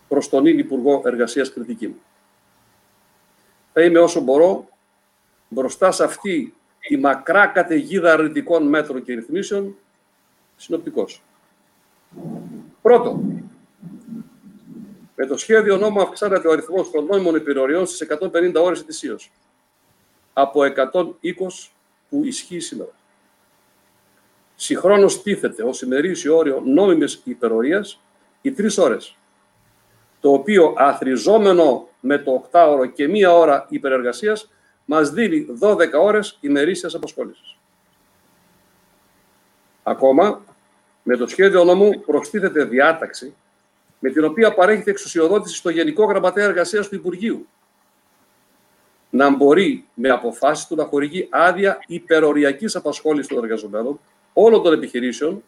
προς 0.09 0.29
τον 0.29 0.47
ίδιο 0.47 0.61
Υπουργό 0.61 1.03
Εργασίας 1.05 1.53
κριτική 1.53 1.89
μου. 1.89 2.01
Θα 3.73 3.83
είμαι 3.83 3.99
όσο 3.99 4.21
μπορώ 4.21 4.69
μπροστά 5.49 5.91
σε 5.91 6.05
αυτή 6.05 6.55
τη 6.88 6.97
μακρά 6.97 7.47
καταιγίδα 7.47 8.12
αρνητικών 8.12 8.69
μέτρων 8.69 9.02
και 9.02 9.14
ρυθμίσεων 9.14 9.76
συνοπτικός. 10.57 11.23
Πρώτο, 12.83 13.21
με 15.14 15.26
το 15.26 15.37
σχέδιο 15.37 15.76
νόμου 15.76 16.00
αυξάνεται 16.00 16.49
ο 16.49 16.52
αριθμός 16.52 16.90
των 16.90 17.05
νόμιμων 17.05 17.35
υπηροριών 17.35 17.87
στις 17.87 18.00
150 18.00 18.62
ώρες 18.62 18.81
ετησίως. 18.81 19.33
Από 20.33 20.62
120 20.62 21.73
που 22.09 22.25
ισχύει 22.25 22.61
σήμερα. 22.61 22.90
Συγχρόνως 24.55 25.23
τίθεται 25.23 25.62
ως 25.62 25.83
ημερήσιο 25.83 26.37
όριο 26.37 26.62
νόμιμης 26.64 27.21
υπερορίας 27.25 28.00
οι 28.43 28.52
τρεις 28.52 28.78
ώρες. 28.78 29.16
Το 30.21 30.33
οποίο 30.33 30.75
αθριζόμενο 30.76 31.88
με 32.00 32.19
το 32.19 32.49
8ωρο 32.52 32.93
και 32.95 33.09
μία 33.09 33.33
ώρα 33.33 33.66
υπερεργασίας 33.69 34.50
μας 34.87 35.11
δίνει 35.11 35.47
12 35.61 35.76
ώρες 36.00 36.38
ημερήσιας 36.40 36.95
απασχόλησης. 36.95 37.57
Ακόμα, 39.83 40.45
με 41.02 41.16
το 41.16 41.26
σχέδιο 41.26 41.64
νόμου 41.64 42.00
προστίθεται 42.00 42.64
διάταξη 42.64 43.35
με 43.99 44.11
την 44.11 44.25
οποία 44.25 44.55
παρέχεται 44.55 44.90
εξουσιοδότηση 44.90 45.57
στο 45.57 45.71
Γενικό 45.71 46.05
Γραμματέα 46.05 46.45
Εργασίας 46.45 46.88
του 46.88 46.95
Υπουργείου 46.95 47.47
να 49.11 49.31
μπορεί 49.37 49.85
με 49.95 50.09
αποφάσεις 50.09 50.66
του 50.66 50.75
να 50.75 50.85
χορηγεί 50.85 51.28
άδεια 51.31 51.78
υπεροριακής 51.87 52.76
απασχόλησης 52.76 53.26
των 53.26 53.45
εργαζομένων 53.45 54.00
όλων 54.33 54.62
των 54.62 54.73
επιχειρήσεων 54.73 55.43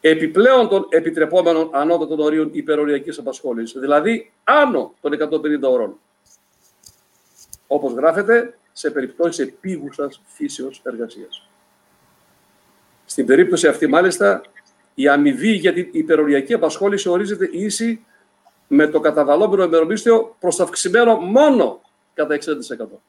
επιπλέον 0.00 0.68
των 0.68 0.86
επιτρεπόμενων 0.88 1.70
ανώτατων 1.72 2.20
ορίων 2.20 2.50
υπεροριακής 2.52 3.18
απασχόλησης, 3.18 3.80
δηλαδή 3.80 4.32
άνω 4.44 4.94
των 5.00 5.12
150 5.12 5.70
ώρων. 5.70 5.98
Όπως 7.68 7.92
γράφεται, 7.92 8.58
σε 8.72 8.90
περιπτώσεις 8.90 9.46
επίγουσας 9.46 10.20
φύσεως 10.24 10.80
εργασίας. 10.84 11.48
Στην 13.04 13.26
περίπτωση 13.26 13.68
αυτή, 13.68 13.86
μάλιστα, 13.86 14.42
η 14.94 15.08
αμοιβή 15.08 15.50
για 15.50 15.72
την 15.72 15.88
υπεροριακή 15.92 16.54
απασχόληση 16.54 17.08
ορίζεται 17.08 17.48
ίση 17.52 18.04
με 18.68 18.86
το 18.86 19.00
καταβαλλόμενο 19.00 19.62
ημερομίσθιο 19.64 20.36
προς 20.40 20.60
αυξημένο 20.60 21.16
μόνο 21.16 21.80
κατά 22.14 22.34
60%. 22.34 23.00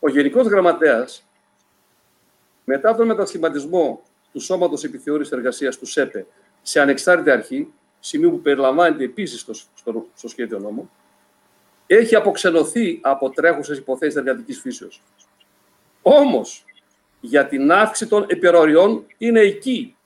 Ο 0.00 0.08
Γενικός 0.08 0.46
Γραμματέας, 0.46 1.26
μετά 2.64 2.94
τον 2.94 3.06
μετασχηματισμό 3.06 4.02
του 4.32 4.40
Σώματος 4.40 4.84
Επιθεώρησης 4.84 5.32
Εργασίας 5.32 5.78
του 5.78 5.86
ΣΕΠΕ 5.86 6.26
σε 6.62 6.80
ανεξάρτητη 6.80 7.30
αρχή, 7.30 7.72
σημείο 8.00 8.30
που 8.30 8.40
περιλαμβάνεται 8.40 9.04
επίσης 9.04 9.40
στο, 9.40 9.54
στο, 9.54 10.06
στο 10.14 10.28
σχέδιο 10.28 10.58
νόμου, 10.58 10.90
έχει 11.96 12.14
αποξενωθεί 12.14 12.98
από 13.02 13.30
τρέχουσες 13.30 13.78
υποθέσεις 13.78 14.16
εργατικής 14.16 14.60
φύσεως. 14.60 15.02
Όμως, 16.02 16.64
για 17.20 17.46
την 17.46 17.72
αύξηση 17.72 18.10
των 18.10 18.26
υπεροριών 18.28 19.06
είναι 19.18 19.40
εκεί, 19.40 19.96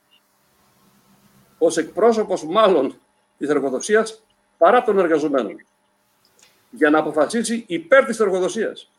ως 1.58 1.76
εκπρόσωπος 1.76 2.44
μάλλον 2.44 2.98
της 3.38 3.48
εργοδοσίας, 3.48 4.22
παρά 4.58 4.82
των 4.82 4.98
εργαζομένων, 4.98 5.64
για 6.70 6.90
να 6.90 6.98
αποφασίσει 6.98 7.64
υπέρ 7.66 8.04
της 8.04 8.20
εργοδοσίας. 8.20 8.90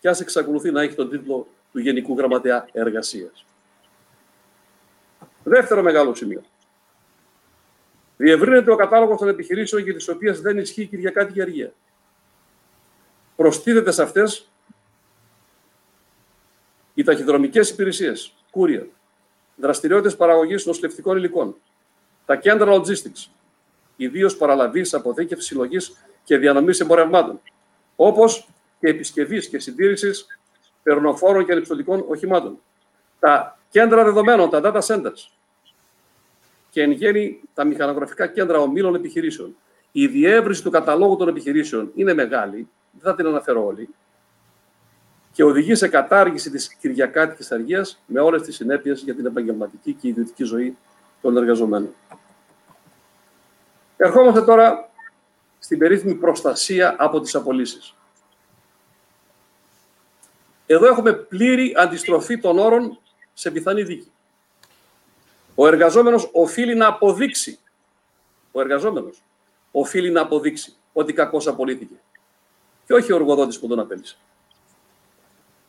Και 0.00 0.08
ας 0.08 0.20
εξακολουθεί 0.20 0.70
να 0.70 0.82
έχει 0.82 0.94
τον 0.94 1.10
τίτλο 1.10 1.46
του 1.72 1.78
Γενικού 1.78 2.16
Γραμματέα 2.16 2.66
Εργασίας. 2.72 3.44
Δεύτερο 5.44 5.82
μεγάλο 5.82 6.14
σημείο. 6.14 6.42
Διευρύνεται 8.22 8.70
ο 8.70 8.76
κατάλογος 8.76 9.18
των 9.18 9.28
επιχειρήσεων 9.28 9.82
για 9.82 9.94
τις 9.94 10.08
οποίες 10.08 10.40
δεν 10.40 10.58
ισχύει 10.58 10.82
η 10.82 10.86
Κυριακάτικη 10.86 11.42
Αργία. 11.42 11.72
Προστίθεται 13.36 13.90
σε 13.90 14.02
αυτές 14.02 14.50
οι 16.94 17.02
ταχυδρομικές 17.02 17.70
υπηρεσίες, 17.70 18.34
κούρια, 18.50 18.86
δραστηριότητες 19.56 20.16
παραγωγής 20.16 20.66
νοσηλευτικών 20.66 21.16
υλικών, 21.16 21.56
τα 22.26 22.36
κέντρα 22.36 22.80
logistics, 22.80 23.30
ιδίως 23.96 24.36
παραλαβής, 24.36 24.94
αποθήκευσης, 24.94 25.46
συλλογής 25.46 26.04
και 26.24 26.36
διανομής 26.36 26.80
εμπορευμάτων, 26.80 27.40
όπως 27.96 28.48
και 28.80 28.88
επισκευής 28.88 29.48
και 29.48 29.58
συντήρησης 29.58 30.26
περνοφόρων 30.82 31.44
και 31.44 31.52
ανυψωτικών 31.52 32.04
οχημάτων, 32.08 32.58
τα 33.18 33.58
κέντρα 33.68 34.04
δεδομένων, 34.04 34.50
τα 34.50 34.60
data 34.64 34.80
centers, 34.80 35.30
και 36.72 36.82
εν 36.82 36.90
γέννη 36.90 37.40
τα 37.54 37.64
μηχανογραφικά 37.64 38.26
κέντρα 38.26 38.58
ομίλων 38.58 38.94
επιχειρήσεων. 38.94 39.56
Η 39.92 40.06
διεύρυνση 40.06 40.62
του 40.62 40.70
καταλόγου 40.70 41.16
των 41.16 41.28
επιχειρήσεων 41.28 41.92
είναι 41.94 42.14
μεγάλη, 42.14 42.68
δεν 42.90 43.10
θα 43.10 43.14
την 43.14 43.26
αναφέρω 43.26 43.66
όλη, 43.66 43.88
και 45.32 45.44
οδηγεί 45.44 45.74
σε 45.74 45.88
κατάργηση 45.88 46.50
της 46.50 46.74
Κυριακάτικης 46.74 47.52
Αργίας 47.52 48.02
με 48.06 48.20
όλες 48.20 48.42
τις 48.42 48.56
συνέπειες 48.56 49.02
για 49.02 49.14
την 49.14 49.26
επαγγελματική 49.26 49.92
και 49.92 50.08
ιδιωτική 50.08 50.44
ζωή 50.44 50.76
των 51.20 51.36
εργαζομένων. 51.36 51.94
Ερχόμαστε 53.96 54.42
τώρα 54.42 54.90
στην 55.58 55.78
περίφημη 55.78 56.14
προστασία 56.14 56.96
από 56.98 57.20
τις 57.20 57.34
απολύσεις. 57.34 57.94
Εδώ 60.66 60.86
έχουμε 60.86 61.12
πλήρη 61.12 61.74
αντιστροφή 61.76 62.38
των 62.38 62.58
όρων 62.58 62.98
σε 63.32 63.50
πιθανή 63.50 63.82
δίκη. 63.82 64.12
Ο 65.54 65.66
εργαζόμενος 65.66 66.30
οφείλει 66.32 66.74
να 66.74 66.86
αποδείξει, 66.86 67.58
ο 68.52 68.60
εργαζόμενος 68.60 69.22
οφείλει 69.70 70.10
να 70.10 70.20
αποδείξει 70.20 70.76
ότι 70.92 71.12
κακώς 71.12 71.46
απολύθηκε 71.46 71.94
και 72.86 72.94
όχι 72.94 73.12
ο 73.12 73.16
εργοδότης 73.16 73.58
που 73.58 73.68
τον 73.68 73.78
απέλησε. 73.78 74.16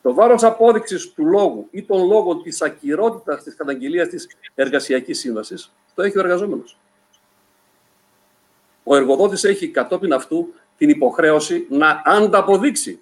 Το 0.02 0.14
βάρος 0.14 0.42
απόδειξης 0.42 1.12
του 1.12 1.26
λόγου 1.26 1.68
ή 1.70 1.82
των 1.82 2.06
λόγων 2.06 2.42
της 2.42 2.62
ακυρότητας 2.62 3.42
της 3.42 3.56
καταγγελίας 3.56 4.08
της 4.08 4.28
εργασιακής 4.54 5.18
σύμβασης 5.18 5.72
το 5.94 6.02
έχει 6.02 6.18
ο 6.18 6.20
εργαζόμενος. 6.20 6.78
Ο 8.82 8.96
εργοδότης 8.96 9.44
έχει 9.44 9.68
κατόπιν 9.68 10.12
αυτού 10.12 10.54
την 10.76 10.88
υποχρέωση 10.88 11.66
να 11.70 12.02
ανταποδείξει 12.04 13.00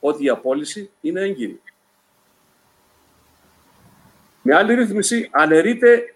ότι 0.00 0.24
η 0.24 0.28
απόλυση 0.28 0.90
είναι 1.00 1.20
έγκυρη. 1.20 1.60
Με 4.50 4.54
άλλη 4.54 4.74
ρύθμιση, 4.74 5.28
αναιρείται 5.32 6.14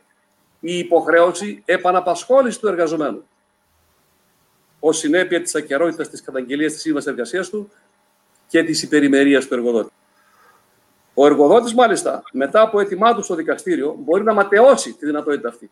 η 0.60 0.78
υποχρέωση 0.78 1.62
επαναπασχόλησης 1.64 2.60
του 2.60 2.68
εργαζομένου 2.68 3.24
ως 4.80 4.98
συνέπεια 4.98 5.42
της 5.42 5.54
ακαιρότητας 5.54 6.08
της 6.08 6.22
καταγγελίας 6.22 6.72
της 6.72 6.80
σύμβασης 6.80 7.08
εργασίας 7.10 7.48
του 7.48 7.70
και 8.48 8.62
της 8.64 8.82
υπερημερίας 8.82 9.46
του 9.46 9.54
εργοδότη. 9.54 9.92
Ο 11.14 11.26
εργοδότης, 11.26 11.74
μάλιστα, 11.74 12.22
μετά 12.32 12.60
από 12.60 12.80
έτοιμά 12.80 13.14
του 13.14 13.22
στο 13.22 13.34
δικαστήριο, 13.34 13.96
μπορεί 13.98 14.24
να 14.24 14.34
ματαιώσει 14.34 14.92
τη 14.92 15.06
δυνατότητα 15.06 15.48
αυτή. 15.48 15.70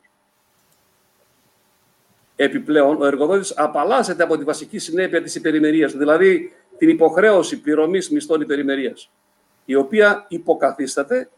Επιπλέον, 2.36 3.02
ο 3.02 3.06
εργοδότης 3.06 3.58
απαλλάσσεται 3.58 4.22
από 4.22 4.38
τη 4.38 4.44
βασική 4.44 4.78
συνέπεια 4.78 5.22
της 5.22 5.34
υπερημερίας 5.34 5.92
του, 5.92 5.98
δηλαδή 5.98 6.52
την 6.78 6.88
υποχρέωση 6.88 7.60
πληρωμής 7.60 8.10
μισθών 8.10 8.40
υπερημερίας, 8.40 9.10
η 9.64 9.74
οποία 9.74 10.24
υποκαθίσταται 10.28 11.28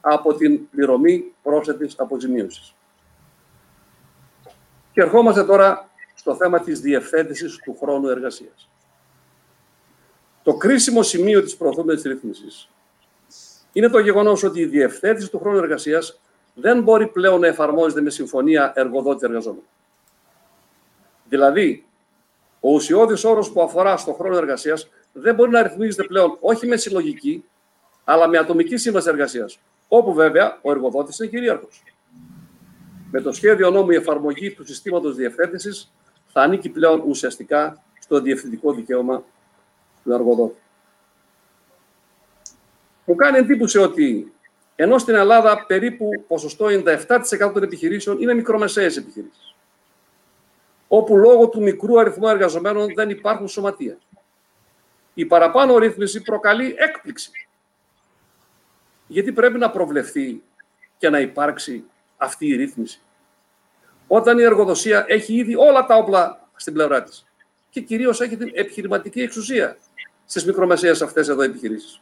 από 0.00 0.34
την 0.34 0.68
πληρωμή 0.68 1.34
πρόσθετης 1.42 1.94
αποζημίωσης. 1.98 2.74
Και 4.92 5.00
ερχόμαστε 5.00 5.44
τώρα 5.44 5.88
στο 6.14 6.34
θέμα 6.34 6.60
της 6.60 6.80
διευθέτησης 6.80 7.56
του 7.56 7.76
χρόνου 7.80 8.08
εργασίας. 8.08 8.68
Το 10.42 10.54
κρίσιμο 10.54 11.02
σημείο 11.02 11.42
της 11.42 11.56
προωθούμενης 11.56 12.02
ρύθμισης 12.02 12.68
είναι 13.72 13.88
το 13.88 13.98
γεγονός 13.98 14.42
ότι 14.42 14.60
η 14.60 14.66
διευθέτηση 14.66 15.30
του 15.30 15.38
χρόνου 15.38 15.58
εργασίας 15.58 16.20
δεν 16.54 16.82
μπορεί 16.82 17.06
πλέον 17.06 17.40
να 17.40 17.46
εφαρμόζεται 17.46 18.00
με 18.00 18.10
συμφωνία 18.10 18.72
εργοδότη 18.76 19.24
εργαζόμενου. 19.26 19.66
Δηλαδή, 21.28 21.86
ο 22.60 22.72
ουσιώδης 22.72 23.24
όρος 23.24 23.52
που 23.52 23.62
αφορά 23.62 23.96
στο 23.96 24.12
χρόνο 24.12 24.36
εργασίας 24.36 24.88
δεν 25.12 25.34
μπορεί 25.34 25.50
να 25.50 25.62
ρυθμίζεται 25.62 26.04
πλέον 26.04 26.36
όχι 26.40 26.66
με 26.66 26.76
συλλογική, 26.76 27.44
αλλά 28.04 28.28
με 28.28 28.38
ατομική 28.38 28.76
σύμβαση 28.76 29.08
εργασίας, 29.08 29.58
όπου 29.96 30.12
βέβαια 30.12 30.58
ο 30.62 30.70
εργοδότης 30.70 31.18
είναι 31.18 31.28
κυρίαρχος. 31.28 31.82
Με 33.10 33.20
το 33.20 33.32
σχέδιο 33.32 33.70
νόμου 33.70 33.90
η 33.90 33.94
εφαρμογή 33.94 34.50
του 34.50 34.66
συστήματος 34.66 35.16
διευθέτησης 35.16 35.92
θα 36.26 36.40
ανήκει 36.42 36.68
πλέον 36.68 37.02
ουσιαστικά 37.06 37.82
στο 38.00 38.20
διευθυντικό 38.20 38.72
δικαίωμα 38.72 39.24
του 40.04 40.12
εργοδότη. 40.12 40.58
Μου 43.04 43.14
κάνει 43.14 43.38
εντύπωση 43.38 43.78
ότι 43.78 44.32
ενώ 44.76 44.98
στην 44.98 45.14
Ελλάδα 45.14 45.64
περίπου 45.66 46.08
ποσοστό 46.28 46.66
97% 46.66 47.50
των 47.52 47.62
επιχειρήσεων 47.62 48.20
είναι 48.20 48.34
μικρομεσαίες 48.34 48.96
επιχειρήσεις, 48.96 49.54
όπου 50.88 51.16
λόγω 51.16 51.48
του 51.48 51.62
μικρού 51.62 52.00
αριθμού 52.00 52.28
εργαζομένων 52.28 52.94
δεν 52.94 53.10
υπάρχουν 53.10 53.48
σωματεία. 53.48 53.98
Η 55.14 55.24
παραπάνω 55.26 55.78
ρύθμιση 55.78 56.22
προκαλεί 56.22 56.74
έκπληξη 56.78 57.43
γιατί 59.14 59.32
πρέπει 59.32 59.58
να 59.58 59.70
προβλεφθεί 59.70 60.42
και 60.98 61.08
να 61.08 61.20
υπάρξει 61.20 61.84
αυτή 62.16 62.46
η 62.46 62.56
ρύθμιση. 62.56 63.00
Όταν 64.06 64.38
η 64.38 64.42
εργοδοσία 64.42 65.04
έχει 65.08 65.34
ήδη 65.34 65.56
όλα 65.56 65.86
τα 65.86 65.96
όπλα 65.96 66.48
στην 66.56 66.72
πλευρά 66.72 67.02
της 67.02 67.26
και 67.70 67.80
κυρίως 67.80 68.20
έχει 68.20 68.36
την 68.36 68.50
επιχειρηματική 68.54 69.20
εξουσία 69.20 69.76
στις 70.24 70.44
μικρομεσαίες 70.46 71.02
αυτές 71.02 71.28
εδώ 71.28 71.42
επιχειρήσεις. 71.42 72.00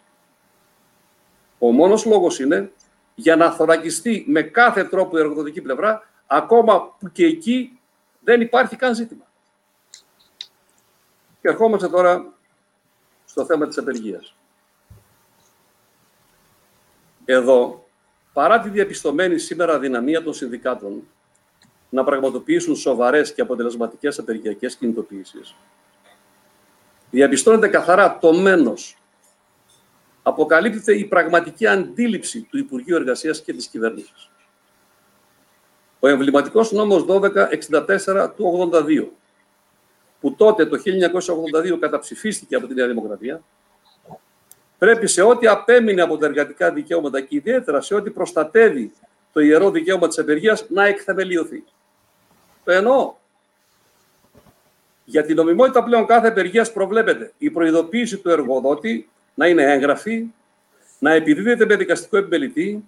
Ο 1.58 1.72
μόνος 1.72 2.04
λόγος 2.04 2.38
είναι 2.38 2.72
για 3.14 3.36
να 3.36 3.50
θωρακιστεί 3.50 4.24
με 4.28 4.42
κάθε 4.42 4.84
τρόπο 4.84 5.16
η 5.16 5.20
εργοδοτική 5.20 5.60
πλευρά, 5.60 6.08
ακόμα 6.26 6.96
που 6.98 7.12
και 7.12 7.24
εκεί 7.24 7.80
δεν 8.20 8.40
υπάρχει 8.40 8.76
καν 8.76 8.94
ζήτημα. 8.94 9.24
Και 11.40 11.48
ερχόμαστε 11.48 11.88
τώρα 11.88 12.32
στο 13.24 13.44
θέμα 13.44 13.66
της 13.66 13.78
απεργίας. 13.78 14.34
Εδώ, 17.32 17.84
παρά 18.32 18.60
τη 18.60 18.68
διαπιστωμένη 18.68 19.38
σήμερα 19.38 19.78
δυναμία 19.78 20.22
των 20.22 20.34
συνδικάτων 20.34 21.08
να 21.88 22.04
πραγματοποιήσουν 22.04 22.76
σοβαρές 22.76 23.34
και 23.34 23.40
αποτελεσματικές 23.40 24.18
απεργιακές 24.18 24.76
κινητοποιήσεις, 24.76 25.54
διαπιστώνεται 27.10 27.68
καθαρά 27.68 28.18
το 28.18 28.32
μένος. 28.32 28.96
Αποκαλύπτεται 30.22 30.98
η 30.98 31.04
πραγματική 31.04 31.66
αντίληψη 31.66 32.42
του 32.42 32.58
Υπουργείου 32.58 32.96
Εργασίας 32.96 33.42
και 33.42 33.52
της 33.52 33.66
κυβέρνησης. 33.66 34.30
Ο 36.00 36.08
εμβληματικός 36.08 36.72
νόμος 36.72 37.04
1264 37.04 38.32
του 38.36 38.44
82, 38.44 39.12
που 40.20 40.34
τότε 40.34 40.66
το 40.66 40.76
1982 40.76 41.78
καταψηφίστηκε 41.78 42.54
από 42.54 42.66
τη 42.66 42.74
Νέα 42.74 42.86
Δημοκρατία, 42.86 43.42
πρέπει 44.82 45.06
σε 45.06 45.22
ό,τι 45.22 45.46
απέμεινε 45.46 46.02
από 46.02 46.16
τα 46.16 46.26
εργατικά 46.26 46.72
δικαιώματα 46.72 47.20
και 47.20 47.36
ιδιαίτερα 47.36 47.80
σε 47.80 47.94
ό,τι 47.94 48.10
προστατεύει 48.10 48.92
το 49.32 49.40
ιερό 49.40 49.70
δικαίωμα 49.70 50.08
της 50.08 50.18
απεργίας 50.18 50.64
να 50.68 50.86
εκθεμελιωθεί. 50.86 51.64
Το 52.64 52.72
εννοώ. 52.72 53.14
Για 55.04 55.24
την 55.24 55.36
νομιμότητα 55.36 55.82
πλέον 55.84 56.06
κάθε 56.06 56.28
απεργίας 56.28 56.72
προβλέπεται 56.72 57.32
η 57.38 57.50
προειδοποίηση 57.50 58.16
του 58.16 58.30
εργοδότη 58.30 59.08
να 59.34 59.46
είναι 59.46 59.62
έγγραφη, 59.62 60.26
να 60.98 61.12
επιδίδεται 61.12 61.66
με 61.66 61.76
δικαστικό 61.76 62.16
επιμελητή, 62.16 62.84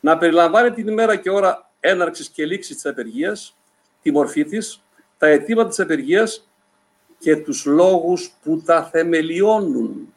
να 0.00 0.18
περιλαμβάνει 0.18 0.70
την 0.70 0.88
ημέρα 0.88 1.16
και 1.16 1.30
ώρα 1.30 1.70
έναρξης 1.80 2.28
και 2.28 2.46
λήξης 2.46 2.74
της 2.74 2.86
απεργίας, 2.86 3.56
τη 4.02 4.10
μορφή 4.12 4.44
της, 4.44 4.82
τα 5.18 5.26
αιτήματα 5.26 5.68
της 5.68 5.80
απεργίας 5.80 6.48
και 7.18 7.36
τους 7.36 7.64
λόγους 7.64 8.32
που 8.42 8.62
τα 8.64 8.84
θεμελιώνουν. 8.84 10.14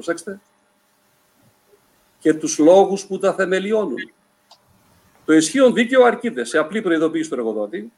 Προσέξτε. 0.00 0.40
Και 2.18 2.34
τους 2.34 2.58
λόγους 2.58 3.06
που 3.06 3.18
τα 3.18 3.34
θεμελιώνουν. 3.34 4.12
Το 5.24 5.32
ισχύον 5.32 5.74
δίκαιο 5.74 6.04
αρκείται 6.04 6.44
σε 6.44 6.58
απλή 6.58 6.82
προειδοποίηση 6.82 7.28
του 7.28 7.34
εργοδότη, 7.34 7.92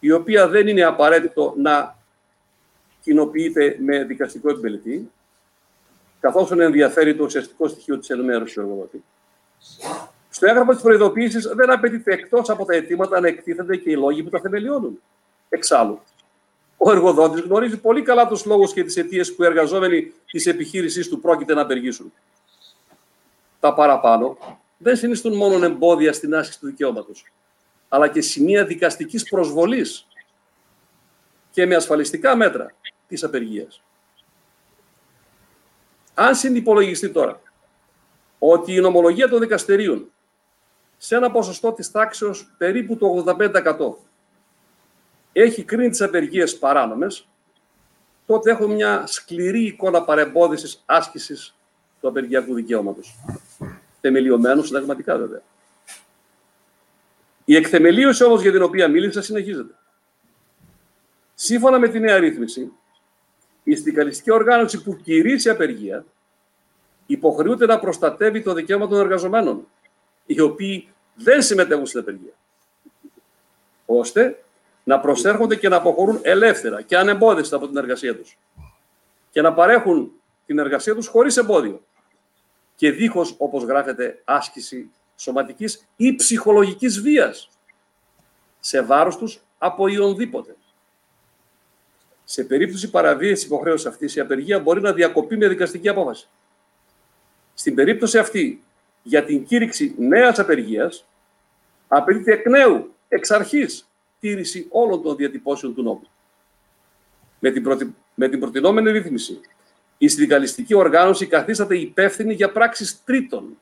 η 0.00 0.10
οποία 0.10 0.48
δεν 0.48 0.68
είναι 0.68 0.82
απαραίτητο 0.82 1.54
να 1.56 1.96
κοινοποιείται 3.02 3.76
με 3.80 4.04
δικαστικό 4.04 4.50
επιμελητή, 4.50 5.10
καθώς 6.20 6.50
ενδιαφέρει 6.52 7.16
το 7.16 7.24
ουσιαστικό 7.24 7.68
στοιχείο 7.68 7.98
της 7.98 8.10
ενημέρωσης 8.10 8.54
του 8.54 8.60
εργοδότη. 8.60 9.04
Στο 10.28 10.46
έγγραφο 10.46 10.72
της 10.72 10.82
προειδοποίησης 10.82 11.46
δεν 11.46 11.70
απαιτείται 11.70 12.12
εκτός 12.12 12.50
από 12.50 12.64
τα 12.64 12.74
αιτήματα 12.74 13.20
να 13.20 13.28
εκτίθενται 13.28 13.76
και 13.76 13.90
οι 13.90 13.96
λόγοι 13.96 14.22
που 14.22 14.30
τα 14.30 14.40
θεμελιώνουν. 14.40 15.00
Εξάλλου, 15.48 16.00
ο 16.78 16.90
εργοδότης 16.90 17.40
γνωρίζει 17.40 17.80
πολύ 17.80 18.02
καλά 18.02 18.26
τους 18.26 18.44
λόγους 18.44 18.72
και 18.72 18.84
τις 18.84 18.96
αιτίες 18.96 19.34
που 19.34 19.42
οι 19.42 19.46
εργαζόμενοι 19.46 20.12
της 20.26 20.46
επιχείρησής 20.46 21.08
του 21.08 21.20
πρόκειται 21.20 21.54
να 21.54 21.62
απεργήσουν. 21.62 22.12
Τα 23.60 23.74
παραπάνω 23.74 24.38
δεν 24.78 24.96
συνιστούν 24.96 25.36
μόνο 25.36 25.64
εμπόδια 25.64 26.12
στην 26.12 26.34
άσκηση 26.34 26.60
του 26.60 26.66
δικαιώματος, 26.66 27.32
αλλά 27.88 28.08
και 28.08 28.20
σημεία 28.20 28.64
δικαστικής 28.64 29.28
προσβολής 29.28 30.06
και 31.50 31.66
με 31.66 31.74
ασφαλιστικά 31.74 32.36
μέτρα 32.36 32.74
της 33.08 33.24
απεργίας. 33.24 33.82
Αν 36.14 36.34
συνυπολογιστεί 36.34 37.10
τώρα 37.10 37.40
ότι 38.38 38.74
η 38.74 38.80
νομολογία 38.80 39.28
των 39.28 39.40
δικαστηρίων 39.40 40.10
σε 40.96 41.16
ένα 41.16 41.30
ποσοστό 41.30 41.72
της 41.72 41.90
τάξεως 41.90 42.54
περίπου 42.58 42.96
το 42.96 43.24
85% 43.26 44.07
έχει 45.32 45.64
κρίνει 45.64 45.88
τις 45.88 46.00
απεργίες 46.00 46.58
παράνομες, 46.58 47.28
τότε 48.26 48.50
έχουμε 48.50 48.74
μια 48.74 49.06
σκληρή 49.06 49.64
εικόνα 49.64 50.04
παρεμπόδισης 50.04 50.82
άσκησης 50.86 51.54
του 52.00 52.08
απεργιακού 52.08 52.54
δικαιώματος. 52.54 53.18
Θεμελιωμένου 54.00 54.62
συνταγματικά 54.62 55.18
βέβαια. 55.18 55.42
Η 57.44 57.56
εκθεμελίωση 57.56 58.24
όμως 58.24 58.42
για 58.42 58.52
την 58.52 58.62
οποία 58.62 58.88
μίλησα 58.88 59.22
συνεχίζεται. 59.22 59.74
Σύμφωνα 61.34 61.78
με 61.78 61.88
τη 61.88 62.00
νέα 62.00 62.18
ρύθμιση, 62.18 62.72
η 63.62 63.74
συνδικαλιστική 63.74 64.30
οργάνωση 64.30 64.82
που 64.82 64.96
κηρύσσει 64.96 65.50
απεργία 65.50 66.04
υποχρεούται 67.06 67.66
να 67.66 67.78
προστατεύει 67.78 68.42
το 68.42 68.52
δικαίωμα 68.52 68.86
των 68.86 68.98
εργαζομένων, 68.98 69.66
οι 70.26 70.40
οποίοι 70.40 70.88
δεν 71.14 71.42
συμμετέχουν 71.42 71.86
στην 71.86 72.00
απεργία, 72.00 72.32
ώστε 73.86 74.44
να 74.88 75.00
προσέρχονται 75.00 75.56
και 75.56 75.68
να 75.68 75.76
αποχωρούν 75.76 76.18
ελεύθερα 76.22 76.82
και 76.82 76.96
ανεμπόδιστα 76.96 77.56
από 77.56 77.66
την 77.68 77.76
εργασία 77.76 78.16
τους 78.16 78.38
και 79.30 79.40
να 79.42 79.54
παρέχουν 79.54 80.12
την 80.46 80.58
εργασία 80.58 80.94
τους 80.94 81.06
χωρίς 81.06 81.36
εμπόδιο 81.36 81.82
και 82.74 82.90
δίχως, 82.90 83.34
όπως 83.38 83.64
γράφεται, 83.64 84.22
άσκηση 84.24 84.90
σωματικής 85.16 85.88
ή 85.96 86.14
ψυχολογικής 86.14 87.00
βίας 87.00 87.48
σε 88.60 88.82
βάρος 88.82 89.16
τους 89.16 89.40
από 89.58 89.88
ιονδήποτε. 89.88 90.56
Σε 92.24 92.44
περίπτωση 92.44 92.90
παραβίασης 92.90 93.44
υποχρέωσης 93.44 93.86
αυτής, 93.86 94.16
η 94.16 94.20
απεργία 94.20 94.60
μπορεί 94.60 94.80
να 94.80 94.92
διακοπεί 94.92 95.36
με 95.36 95.48
δικαστική 95.48 95.88
απόφαση. 95.88 96.28
Στην 97.54 97.74
περίπτωση 97.74 98.18
αυτή, 98.18 98.62
για 99.02 99.24
την 99.24 99.44
κήρυξη 99.44 99.94
νέας 99.98 100.38
απεργίας, 100.38 101.04
απαιτείται 101.88 102.32
εκ 102.32 102.46
νέου, 102.46 102.94
εξ 103.08 103.30
αρχής, 103.30 103.87
τήρηση 104.20 104.66
όλων 104.70 105.02
των 105.02 105.16
διατυπώσεων 105.16 105.74
του 105.74 105.82
νόμου. 105.82 106.08
Με 107.38 107.50
την, 107.50 107.62
προτι... 107.62 107.94
με 108.14 108.28
την 108.28 108.40
προτινόμενη 108.40 108.90
ρύθμιση, 108.90 109.40
η 109.98 110.08
συνδικαλιστική 110.08 110.74
οργάνωση 110.74 111.26
καθίσταται 111.26 111.78
υπεύθυνη 111.78 112.34
για 112.34 112.52
πράξεις 112.52 113.04
τρίτων, 113.04 113.58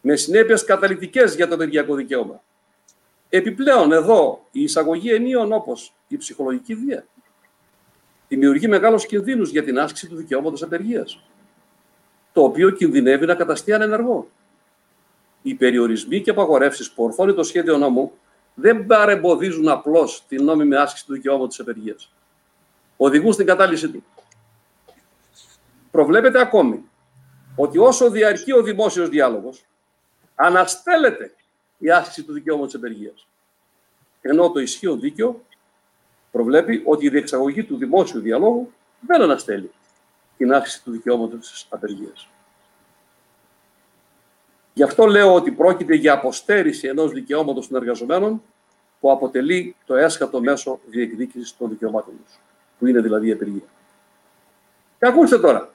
με 0.00 0.16
συνέπειες 0.16 0.64
καταλητικές 0.64 1.34
για 1.34 1.48
το 1.48 1.54
ενεργειακό 1.54 1.94
δικαίωμα. 1.94 2.42
Επιπλέον, 3.28 3.92
εδώ, 3.92 4.46
η 4.50 4.62
εισαγωγή 4.62 5.12
ενίων 5.12 5.52
όπως 5.52 5.94
η 6.08 6.16
ψυχολογική 6.16 6.74
βία 6.74 7.06
δημιουργεί 8.28 8.68
μεγάλους 8.68 9.06
κινδύνους 9.06 9.50
για 9.50 9.64
την 9.64 9.78
άσκηση 9.78 10.08
του 10.08 10.16
δικαιώματος 10.16 10.62
απεργίας 10.62 11.22
το 12.32 12.42
οποίο 12.42 12.70
κινδυνεύει 12.70 13.26
να 13.26 13.34
καταστεί 13.34 13.72
ανενεργό. 13.72 14.30
Οι 15.42 15.54
περιορισμοί 15.54 16.20
και 16.20 16.30
απαγορεύσεις 16.30 16.90
που 16.90 17.04
ορθώνει 17.04 17.34
το 17.34 17.42
σχέδιο 17.42 17.78
νόμου 17.78 18.12
δεν 18.54 18.86
παρεμποδίζουν 18.86 19.68
απλώς 19.68 20.24
την 20.28 20.44
νόμιμη 20.44 20.74
άσκηση 20.74 21.06
του 21.06 21.12
δικαιώματος 21.12 21.48
της 21.48 21.60
απεργίας. 21.60 22.12
Οδηγούν 22.96 23.32
στην 23.32 23.46
κατάλυση 23.46 23.90
του. 23.90 24.04
Προβλέπεται 25.90 26.40
ακόμη 26.40 26.84
ότι 27.56 27.78
όσο 27.78 28.10
διαρκεί 28.10 28.52
ο 28.52 28.62
δημόσιος 28.62 29.08
διάλογος, 29.08 29.64
αναστέλλεται 30.34 31.34
η 31.78 31.90
άσκηση 31.90 32.22
του 32.22 32.32
δικαιώματος 32.32 32.72
της 32.72 32.80
απεργίας. 32.80 33.26
Ενώ 34.20 34.50
το 34.50 34.60
ισχύον 34.60 35.00
δίκαιο 35.00 35.44
προβλέπει 36.30 36.82
ότι 36.86 37.06
η 37.06 37.08
διεξαγωγή 37.08 37.64
του 37.64 37.76
δημόσιου 37.76 38.20
διαλόγου 38.20 38.72
δεν 39.00 39.22
αναστέλει 39.22 39.70
την 40.36 40.52
άσκηση 40.52 40.82
του 40.82 40.90
δικαιώματος 40.90 41.50
της 41.50 41.66
απεργίας. 41.68 42.28
Γι' 44.74 44.82
αυτό 44.82 45.06
λέω 45.06 45.34
ότι 45.34 45.50
πρόκειται 45.50 45.94
για 45.94 46.12
αποστέρηση 46.12 46.88
ενός 46.88 47.12
δικαιώματος 47.12 47.68
των 47.68 47.76
εργαζομένων 47.76 48.42
που 49.00 49.10
αποτελεί 49.10 49.76
το 49.86 49.94
έσχατο 49.94 50.40
μέσο 50.40 50.80
διεκδίκησης 50.86 51.56
των 51.56 51.68
δικαιωμάτων 51.68 52.14
τους, 52.24 52.38
που 52.78 52.86
είναι 52.86 53.00
δηλαδή 53.00 53.28
η 53.28 53.32
απεργία. 53.32 53.68
Και 54.98 55.06
ακούστε 55.06 55.38
τώρα, 55.38 55.72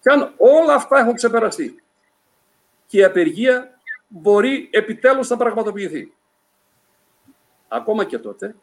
και 0.00 0.10
αν 0.10 0.34
όλα 0.36 0.74
αυτά 0.74 0.98
έχουν 0.98 1.14
ξεπεραστεί 1.14 1.82
και 2.86 2.98
η 2.98 3.04
απεργία 3.04 3.78
μπορεί 4.08 4.68
επιτέλους 4.72 5.28
να 5.28 5.36
πραγματοποιηθεί. 5.36 6.12
Ακόμα 7.68 8.04
και 8.04 8.18
τότε 8.18 8.54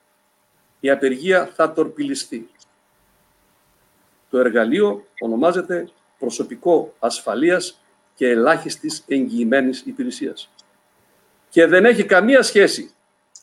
η 0.79 0.89
απεργία 0.89 1.45
θα 1.45 1.73
τορπιλιστεί. 1.73 2.49
Το 4.29 4.37
εργαλείο 4.37 5.05
ονομάζεται 5.19 5.89
προσωπικό 6.19 6.93
ασφαλείας 6.99 7.78
και 8.19 8.27
ελάχιστης 8.27 9.03
εγγυημένης 9.07 9.81
υπηρεσίας. 9.85 10.49
Και 11.49 11.65
δεν 11.65 11.85
έχει 11.85 12.05
καμία 12.05 12.43
σχέση 12.43 12.93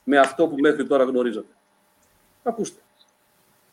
με 0.05 0.19
αυτό 0.19 0.47
που 0.47 0.57
μέχρι 0.59 0.87
τώρα 0.87 1.05
γνωρίζατε. 1.05 1.53
Ακούστε. 2.43 2.81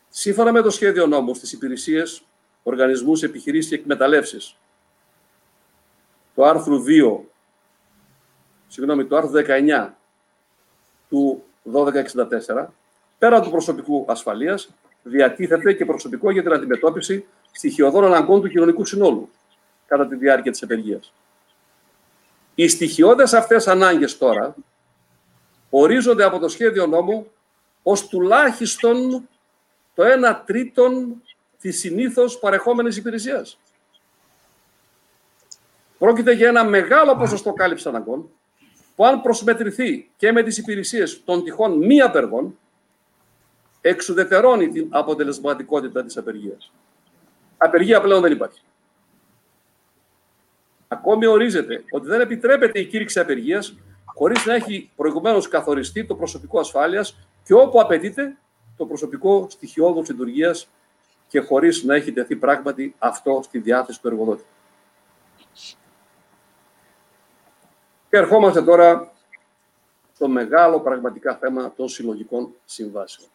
Σύμφωνα 0.10 0.52
με 0.52 0.62
το 0.62 0.70
σχέδιο 0.70 1.08
νόμου 1.08 1.36
στις 1.36 1.52
υπηρεσίες, 1.52 2.24
οργανισμούς, 2.64 3.24
επιχειρήσεις 3.24 3.70
και 3.70 3.76
εκμεταλλεύσεις, 3.76 4.58
το 6.36 6.44
άρθρο 6.44 6.84
2, 6.84 7.20
συγγνώμη, 8.68 9.06
το 9.06 9.16
άρθρο 9.16 9.32
19 9.32 9.98
του 11.10 11.44
1264, 11.64 12.74
πέρα 13.18 13.42
του 13.42 13.50
προσωπικού 13.50 14.06
ασφαλείας, 14.08 14.70
διατίθεται 15.04 15.74
και 15.74 15.86
προσωπικό 15.86 16.32
για 16.32 16.44
την 16.44 16.54
αντιμετώπιση 16.54 17.26
στοιχειωδών 17.52 18.06
αναγκών 18.06 18.42
του 18.42 18.50
κοινωνικού 18.50 18.86
συνόλου 18.86 19.30
κατά 19.94 20.08
τη 20.08 20.16
διάρκεια 20.16 20.52
της 20.52 20.62
επεργίας. 20.62 21.14
Οι 22.56 22.68
στοιχειώδες 22.68 23.34
αυτές 23.34 23.68
ανάγκες 23.68 24.18
τώρα 24.18 24.56
ορίζονται 25.70 26.24
από 26.24 26.40
το 26.40 26.48
σχέδιο 26.48 26.86
νόμου 26.86 27.32
ως 27.84 28.08
τουλάχιστον 28.08 29.30
το 29.96 30.04
1 30.04 30.42
τρίτον 30.46 31.22
της 31.60 31.80
συνήθως 31.80 32.40
παρεχόμενης 32.40 32.98
υπηρεσίας. 32.98 33.60
Πρόκειται 35.98 36.32
για 36.32 36.48
ένα 36.48 36.64
μεγάλο 36.64 37.16
ποσοστό 37.16 37.54
κάλυψης 37.54 37.88
αναγκών 37.88 38.30
που 38.96 39.06
αν 39.06 39.22
προσμετρηθεί 39.22 40.10
και 40.18 40.32
με 40.32 40.44
τις 40.44 40.58
υπηρεσίες 40.58 41.24
των 41.24 41.44
τυχών 41.44 41.78
μη 41.78 42.02
απεργών 42.02 42.58
εξουδετερώνει 43.82 44.70
την 44.70 44.88
αποτελεσματικότητα 44.90 46.04
της 46.04 46.18
απεργίας. 46.18 46.72
Απεργία 47.58 48.02
πλέον 48.02 48.22
δεν 48.22 48.32
υπάρχει. 48.32 48.62
Ακόμη 50.94 51.26
ορίζεται 51.26 51.84
ότι 51.92 52.08
δεν 52.08 52.22
επιτρέπεται 52.22 52.80
η 52.80 52.86
κήρυξη 52.86 53.20
απεργίας 53.20 53.76
χωρίς 54.06 54.46
να 54.46 54.54
έχει 54.54 54.90
προηγουμένως 54.96 55.48
καθοριστεί 55.48 56.06
το 56.06 56.16
προσωπικό 56.16 56.60
ασφάλειας 56.60 57.28
και 57.44 57.54
όπου 57.54 57.82
απαιτείται 57.82 58.38
το 58.78 58.86
προσωπικό 58.86 59.48
στοιχειώδου 59.50 60.02
λειτουργίας 60.02 60.70
και 61.28 61.40
χωρίς 61.40 61.84
να 61.84 61.96
έχει 61.96 62.12
τεθεί 62.12 62.36
πράγματι 62.36 62.96
αυτό 62.98 63.42
στη 63.44 63.60
διάθεση 63.60 64.02
του 64.02 64.08
εργοδότη. 64.08 64.44
Και 68.10 68.18
ερχόμαστε 68.18 68.62
τώρα 68.62 69.12
στο 70.14 70.28
μεγάλο 70.28 70.80
πραγματικά 70.80 71.36
θέμα 71.36 71.74
των 71.76 71.90
συλλογικών 71.90 72.54
συμβάσεων. 72.66 73.28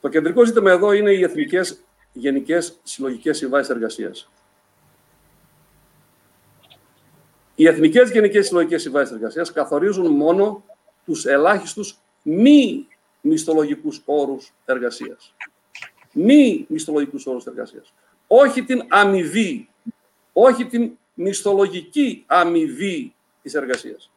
Το 0.00 0.08
κεντρικό 0.08 0.44
ζήτημα 0.44 0.70
εδώ 0.70 0.92
είναι 0.92 1.10
οι 1.10 1.22
εθνικές 1.22 1.84
γενικές 2.12 2.78
συλλογικές 2.82 3.36
συμβάσεις 3.36 3.70
εργασίας. 3.70 4.28
Οι 7.54 7.66
εθνικές 7.66 8.10
γενικές 8.10 8.46
συλλογικές 8.46 8.82
συμβάσεις 8.82 9.14
εργασίας 9.14 9.52
καθορίζουν 9.52 10.06
μόνο 10.06 10.64
τους 11.04 11.26
ελάχιστους 11.26 11.98
μη 12.22 12.86
μισθολογικούς 13.20 14.02
όρους 14.04 14.52
εργασίας. 14.64 15.34
Μη 16.12 16.66
μισθολογικούς 16.68 17.26
όρους 17.26 17.46
εργασίας. 17.46 17.92
Όχι 18.26 18.62
την 18.64 18.84
αμοιβή, 18.88 19.68
όχι 20.32 20.66
την 20.66 20.90
μισθολογική 21.14 22.24
αμοιβή 22.26 23.14
της 23.42 23.54
εργασίας. 23.54 24.10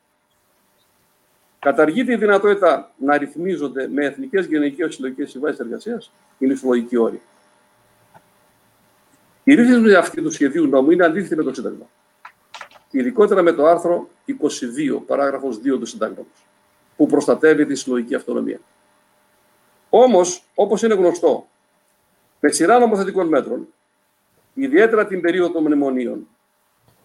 Καταργείται 1.60 2.14
η 2.14 2.16
δυνατότητα 2.16 2.94
να 2.98 3.18
ρυθμίζονται 3.18 3.88
με 3.88 4.06
εθνικές 4.06 4.46
γενικές 4.46 4.96
συλλογικές 4.96 5.30
συμβάσεις 5.30 5.60
εργασίας 5.60 6.12
οι 6.38 6.46
μισθολογικοί 6.46 6.98
όροι. 6.98 7.22
Η 9.44 9.54
ρύθμιση 9.54 9.96
αυτή 9.96 10.22
του 10.22 10.32
σχεδίου 10.32 10.68
νόμου 10.68 10.92
είναι 10.92 11.06
αντίθετη 11.06 11.36
με 11.36 11.44
το 11.44 11.54
Σύνταγμα. 11.54 11.90
Ειδικότερα 12.98 13.42
με 13.42 13.52
το 13.52 13.66
άρθρο 13.66 14.10
22, 14.28 15.02
παράγραφος 15.06 15.58
2 15.58 15.80
του 15.80 15.86
Συντάγματος, 15.86 16.46
που 16.96 17.06
προστατεύει 17.06 17.66
τη 17.66 17.76
συλλογική 17.76 18.16
αυτονομία. 18.16 18.60
Όμως, 19.90 20.44
όπως 20.56 20.84
είναι 20.84 20.94
γνωστό, 20.94 21.48
με 22.40 22.52
σειρά 22.52 22.80
νομοθετικών 22.80 23.28
μέτρων, 23.28 23.68
ιδιαίτερα 24.54 25.08
την 25.08 25.22
περίοδο 25.22 25.52
των 25.52 25.64
μνημονίων, 25.64 26.28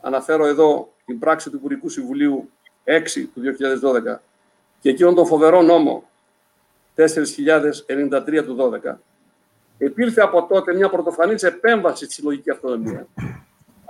αναφέρω 0.00 0.46
εδώ 0.46 0.92
την 1.04 1.18
πράξη 1.18 1.50
του 1.50 1.56
Υπουργικού 1.56 1.88
Συμβουλίου 1.88 2.50
6 2.84 3.28
του 3.34 3.40
2012 3.40 4.20
και 4.80 4.90
εκείνον 4.90 5.14
τον 5.14 5.26
φοβερό 5.26 5.62
νόμο 5.62 6.08
4.093 6.96 8.44
του 8.44 8.80
12, 8.84 8.94
υπήρχε 9.78 10.20
από 10.20 10.46
τότε 10.46 10.74
μια 10.74 10.88
πρωτοφανής 10.88 11.42
επέμβαση 11.42 12.04
στη 12.04 12.14
συλλογική 12.14 12.50
αυτονομία, 12.50 13.06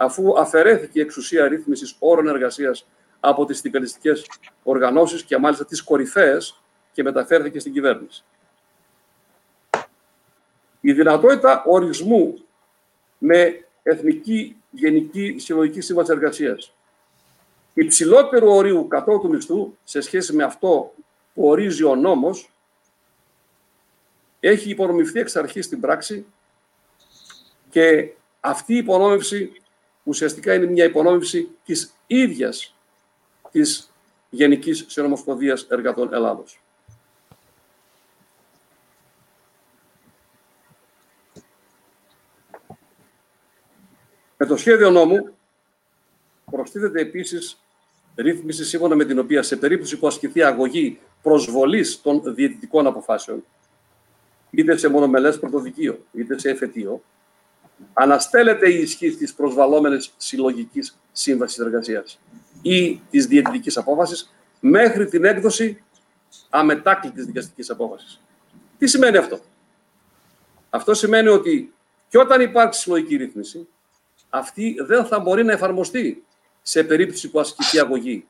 αφού 0.03 0.39
αφαιρέθηκε 0.39 0.99
η 0.99 1.03
εξουσία 1.03 1.49
ρύθμισης 1.49 1.97
όρων 1.99 2.29
εργασίας 2.29 2.87
από 3.21 3.45
τις 3.45 3.59
συνδικαλιστικέ 3.59 4.13
οργανώσεις 4.63 5.23
και 5.23 5.39
μάλιστα 5.39 5.65
τις 5.65 5.83
κορυφαίες 5.83 6.63
και 6.93 7.03
μεταφέρθηκε 7.03 7.59
στην 7.59 7.73
κυβέρνηση. 7.73 8.25
Η 10.81 10.93
δυνατότητα 10.93 11.65
ορισμού 11.67 12.39
με 13.19 13.67
εθνική 13.83 14.57
γενική 14.71 15.37
συλλογική 15.39 15.81
σύμβαση 15.81 16.13
εργασίας 16.13 16.75
υψηλότερου 17.75 18.51
ορίου 18.51 18.89
κατώτου 18.89 19.29
μισθού 19.29 19.75
σε 19.85 20.01
σχέση 20.01 20.33
με 20.33 20.45
αυτό 20.45 20.95
που 21.35 21.47
ορίζει 21.49 21.85
ο 21.85 21.95
νόμος 21.95 22.51
έχει 24.41 24.71
υπονομηθεί 24.71 25.21
εξ 25.21 25.37
αρχής 25.37 25.65
στην 25.65 25.81
πράξη 25.81 26.27
και 27.71 28.13
αυτή 28.41 28.75
η 28.75 28.77
υπονόμευση 28.77 29.62
ουσιαστικά 30.03 30.55
είναι 30.55 30.67
μια 30.67 30.85
υπονόμευση 30.85 31.49
της 31.65 31.95
ίδιας 32.07 32.75
της 33.51 33.93
Γενικής 34.31 34.85
Συνομοσπονδίας 34.89 35.67
Εργατών 35.71 36.13
Ελλάδος. 36.13 36.63
Με 44.37 44.47
το 44.47 44.57
σχέδιο 44.57 44.91
νόμου 44.91 45.35
προστίθεται 46.51 47.01
επίσης 47.01 47.63
ρύθμιση 48.17 48.65
σύμφωνα 48.65 48.95
με 48.95 49.05
την 49.05 49.19
οποία 49.19 49.43
σε 49.43 49.57
περίπτωση 49.57 49.99
που 49.99 50.07
ασκηθεί 50.07 50.43
αγωγή 50.43 50.99
προσβολής 51.23 52.01
των 52.03 52.35
διαιτητικών 52.35 52.87
αποφάσεων 52.87 53.45
είτε 54.51 54.77
σε 54.77 54.89
μονομελές 54.89 55.39
πρωτοδικείο, 55.39 56.05
είτε 56.13 56.39
σε 56.39 56.51
εφετείο, 56.51 57.03
αναστέλλεται 57.93 58.71
η 58.73 58.79
ισχύ 58.81 59.17
της 59.17 59.35
προσβαλόμενη 59.35 59.97
συλλογικής 60.17 60.99
σύμβασης 61.13 61.59
εργασίας 61.59 62.21
ή 62.63 63.01
της 63.11 63.27
διαιτητική 63.27 63.79
απόφασης 63.79 64.35
μέχρι 64.61 65.07
την 65.07 65.25
έκδοση 65.25 65.83
αμετάκλητης 66.51 67.25
δικαστικής 67.25 67.71
απόφασης. 67.71 68.21
Τι 68.79 68.87
σημαίνει 68.87 69.17
αυτό; 69.17 69.41
Αυτό 70.71 70.95
σημαίνει 70.95 71.29
ότι 71.29 71.75
και 72.09 72.19
όταν 72.19 72.41
υπάρξει 72.41 72.81
συλλογική 72.81 73.17
ρύθμιση, 73.17 73.69
αυτή 74.31 74.77
δεν 74.87 75.05
θα 75.05 75.21
μπορεί 75.21 75.45
να 75.45 75.53
εφαρμοστεί 75.53 76.25
σε 76.63 76.85
περίπτωση 76.85 77.31
που 77.31 77.41
ασκηθεί 77.41 77.79
αγωγή 77.79 78.27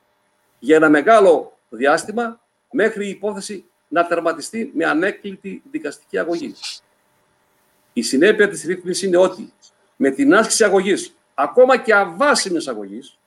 για 0.59 0.77
ένα 0.77 0.88
μεγάλο 0.88 1.59
διάστημα 1.69 2.41
μέχρι 2.71 3.07
η 3.07 3.09
υπόθεση 3.09 3.65
να 3.88 4.07
τερματιστεί 4.07 4.71
με 4.75 4.85
ανέκλητη 4.85 5.62
δικαστική 5.71 6.19
αγωγή. 6.19 6.55
Η 7.93 8.03
συνέπεια 8.03 8.49
της 8.49 8.65
ρύθμισης 8.65 9.03
είναι 9.03 9.17
ότι 9.17 9.53
με 9.97 10.11
την 10.11 10.35
άσκηση 10.35 10.65
αγωγής, 10.65 11.15
ακόμα 11.35 11.77
και 11.77 11.95
αβάσιμης 11.95 12.69
αγωγής, 12.69 13.19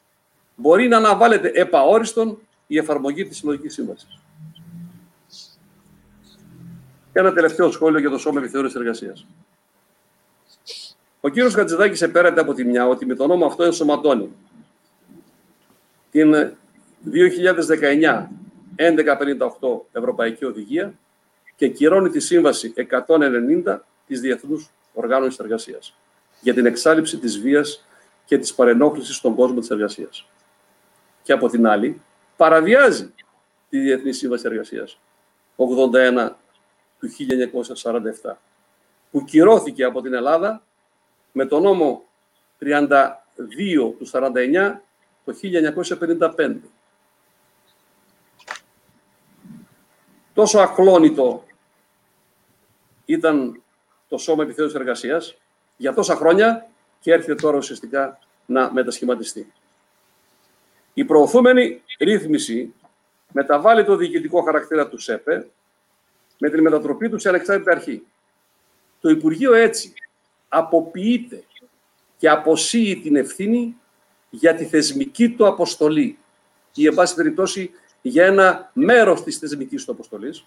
μπορεί 0.56 0.88
να 0.88 0.98
αναβάλλεται 0.98 1.52
επαόριστον 1.54 2.38
η 2.68 2.78
εφαρμογή 2.78 3.26
της 3.26 3.38
συλλογικής 3.38 3.74
σύμβασης. 3.74 4.20
Ένα 7.14 7.34
τελευταίο 7.34 7.72
σχόλιο 7.72 8.00
για 8.00 8.10
το 8.10 8.18
Σώμα 8.18 8.40
Επιθεώρησης 8.40 8.78
Εργασίας. 8.78 9.26
Ο 11.22 11.30
κύριος 11.30 11.54
Χατζηδάκης 11.54 12.02
επέρατε 12.02 12.42
από 12.42 12.54
τη 12.54 12.64
μια 12.64 12.88
ότι 12.88 13.06
με 13.06 13.16
τον 13.16 13.28
νόμο 13.28 13.46
αυτό 13.46 13.64
ενσωματώνει 13.64 14.32
την 16.12 16.56
2019 17.12 18.28
1158 18.76 18.88
Ευρωπαϊκή 19.92 20.46
Οδηγία 20.46 20.94
και 21.56 21.68
κυρώνει 21.68 22.10
τη 22.10 22.20
Σύμβαση 22.20 22.74
190 23.08 23.80
της 24.08 24.20
Διεθνούς 24.20 24.70
Οργάνωσης 24.94 25.40
Εργασίας 25.40 25.96
για 26.42 26.54
την 26.54 26.66
εξάλληψη 26.66 27.18
της 27.18 27.40
βίας 27.40 27.86
και 28.26 28.38
της 28.38 28.54
παρενόχλησης 28.54 29.16
στον 29.16 29.36
κόσμο 29.36 29.60
της 29.60 29.70
εργασίας. 29.70 30.28
Και 31.24 31.34
από 31.34 31.50
την 31.50 31.68
άλλη, 31.68 32.02
παραβιάζει 32.36 33.14
τη 33.70 33.80
Διεθνή 33.80 34.12
Σύμβαση 34.12 34.44
Εργασίας 34.48 35.00
81 35.56 36.38
του 37.00 37.10
1947, 37.10 38.38
που 39.12 39.24
κυρώθηκε 39.24 39.84
από 39.84 40.02
την 40.02 40.14
Ελλάδα 40.14 40.64
με 41.32 41.46
τον 41.46 41.62
νόμο 41.62 42.06
32 42.60 43.96
του 43.98 44.08
49 44.12 44.82
το 45.26 45.34
1955 46.38 46.56
Τόσο 50.36 50.60
ακλόνητο 50.60 51.44
ήταν 53.06 53.62
το 54.08 54.18
Σώμα 54.18 54.44
Επιθέωσης 54.44 54.76
Εργασίας 54.76 55.38
για 55.78 55.94
τόσα 55.94 56.16
χρόνια 56.16 56.68
και 57.00 57.12
έρχεται 57.12 57.36
τώρα 57.36 57.58
ουσιαστικά 57.58 58.20
να 58.46 58.72
μετασχηματιστεί. 58.74 59.54
Η 60.94 61.06
προωθούμενη 61.06 61.82
ρύθμιση 62.00 62.74
μεταβάλλει 63.32 63.86
το 63.86 63.96
διοικητικό 63.96 64.42
χαρακτήρα 64.42 64.88
του 64.88 64.98
ΣΕΠΕ 64.98 65.48
με 66.38 66.50
την 66.50 66.62
μετατροπή 66.62 67.10
του 67.10 67.20
σε 67.20 67.30
ανεξάρτητη 67.30 67.72
αρχή. 67.72 68.04
Το 69.02 69.10
Υπουργείο 69.10 69.54
έτσι 69.54 69.94
αποποιείται 70.50 71.44
και 72.18 72.30
αποσύει 72.30 73.00
την 73.04 73.16
ευθύνη 73.16 73.76
για 74.30 74.56
τη 74.56 74.66
θεσμική 74.66 75.30
του 75.30 75.48
αποστολή 75.48 76.18
ή, 76.74 76.86
εν 76.86 76.94
πάση 76.94 77.16
περιπτώσει, 77.16 77.72
για 78.02 78.26
ένα 78.26 78.72
μέρος 78.74 79.24
της 79.24 79.38
θεσμικής 79.38 79.86
του 79.86 79.92
αποστολής 79.92 80.46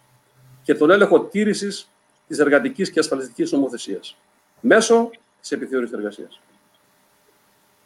και 0.62 0.74
τον 0.74 0.90
έλεγχο 0.90 1.20
τήρησης 1.20 1.90
της 2.28 2.38
εργατικής 2.38 2.90
και 2.90 2.98
ασφαλιστικής 2.98 3.52
νομοθεσίας 3.52 4.16
μέσω 4.60 5.10
της 5.40 5.52
επιθεώρησης 5.52 5.94
εργασίας. 5.94 6.40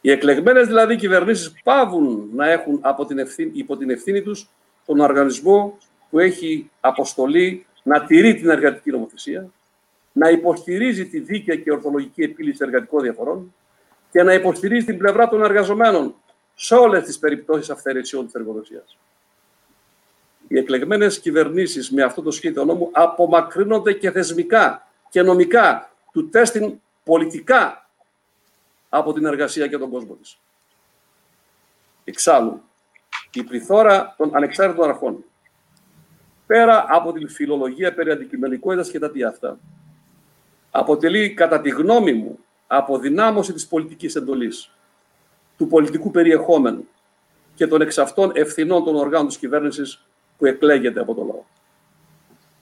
Οι 0.01 0.11
εκλεγμένες 0.11 0.67
δηλαδή 0.67 0.95
κυβερνήσεις 0.95 1.53
πάβουν 1.63 2.29
να 2.33 2.49
έχουν 2.49 2.79
από 2.81 3.05
την 3.05 3.19
ευθύνη, 3.19 3.51
υπό 3.53 3.77
την 3.77 3.89
ευθύνη 3.89 4.21
τους 4.21 4.49
τον 4.85 4.99
οργανισμό 4.99 5.77
που 6.09 6.19
έχει 6.19 6.69
αποστολή 6.79 7.65
να 7.83 8.05
τηρεί 8.05 8.35
την 8.35 8.49
εργατική 8.49 8.91
νομοθεσία, 8.91 9.49
να 10.11 10.29
υποστηρίζει 10.29 11.07
τη 11.07 11.19
δίκαια 11.19 11.55
και 11.55 11.71
ορθολογική 11.71 12.21
επίλυση 12.21 12.59
εργατικών 12.61 13.01
διαφορών 13.01 13.53
και 14.11 14.23
να 14.23 14.33
υποστηρίζει 14.33 14.85
την 14.85 14.97
πλευρά 14.97 15.29
των 15.29 15.43
εργαζομένων 15.43 16.15
σε 16.55 16.75
όλες 16.75 17.03
τις 17.03 17.19
περιπτώσεις 17.19 17.69
αυθαιρεσιών 17.69 18.25
της 18.25 18.33
εργοδοσίας 18.33 18.97
οι 20.53 20.57
εκλεγμένες 20.57 21.19
κυβερνήσεις 21.19 21.91
με 21.91 22.03
αυτό 22.03 22.21
το 22.21 22.31
σχέδιο 22.31 22.65
νόμου 22.65 22.89
απομακρύνονται 22.91 23.93
και 23.93 24.11
θεσμικά 24.11 24.87
και 25.09 25.21
νομικά 25.21 25.91
του 26.11 26.29
τέστην 26.29 26.81
πολιτικά 27.03 27.89
από 28.89 29.13
την 29.13 29.25
εργασία 29.25 29.67
και 29.67 29.77
τον 29.77 29.89
κόσμο 29.89 30.13
της. 30.13 30.37
Εξάλλου, 32.03 32.61
η 33.33 33.43
πληθώρα 33.43 34.15
των 34.17 34.35
ανεξάρτητων 34.35 34.89
αρχών, 34.89 35.23
πέρα 36.45 36.85
από 36.89 37.11
την 37.11 37.29
φιλολογία 37.29 37.93
περί 37.93 38.11
αντικειμενικότητας 38.11 38.89
και 38.89 38.99
τα 38.99 39.11
τι 39.11 39.23
αυτά, 39.23 39.59
αποτελεί 40.71 41.33
κατά 41.33 41.61
τη 41.61 41.69
γνώμη 41.69 42.13
μου 42.13 42.39
αποδυνάμωση 42.67 43.53
της 43.53 43.67
πολιτικής 43.67 44.15
εντολής, 44.15 44.69
του 45.57 45.67
πολιτικού 45.67 46.11
περιεχόμενου 46.11 46.87
και 47.55 47.67
των 47.67 47.81
εξ 47.81 47.97
αυτών 47.97 48.31
ευθυνών 48.35 48.83
των 48.83 48.95
οργάνων 48.95 49.27
της 49.27 49.37
κυβέρνησης 49.37 50.05
που 50.43 50.49
εκλέγεται 50.49 50.99
από 50.99 51.13
το 51.13 51.23
λαό. 51.23 51.43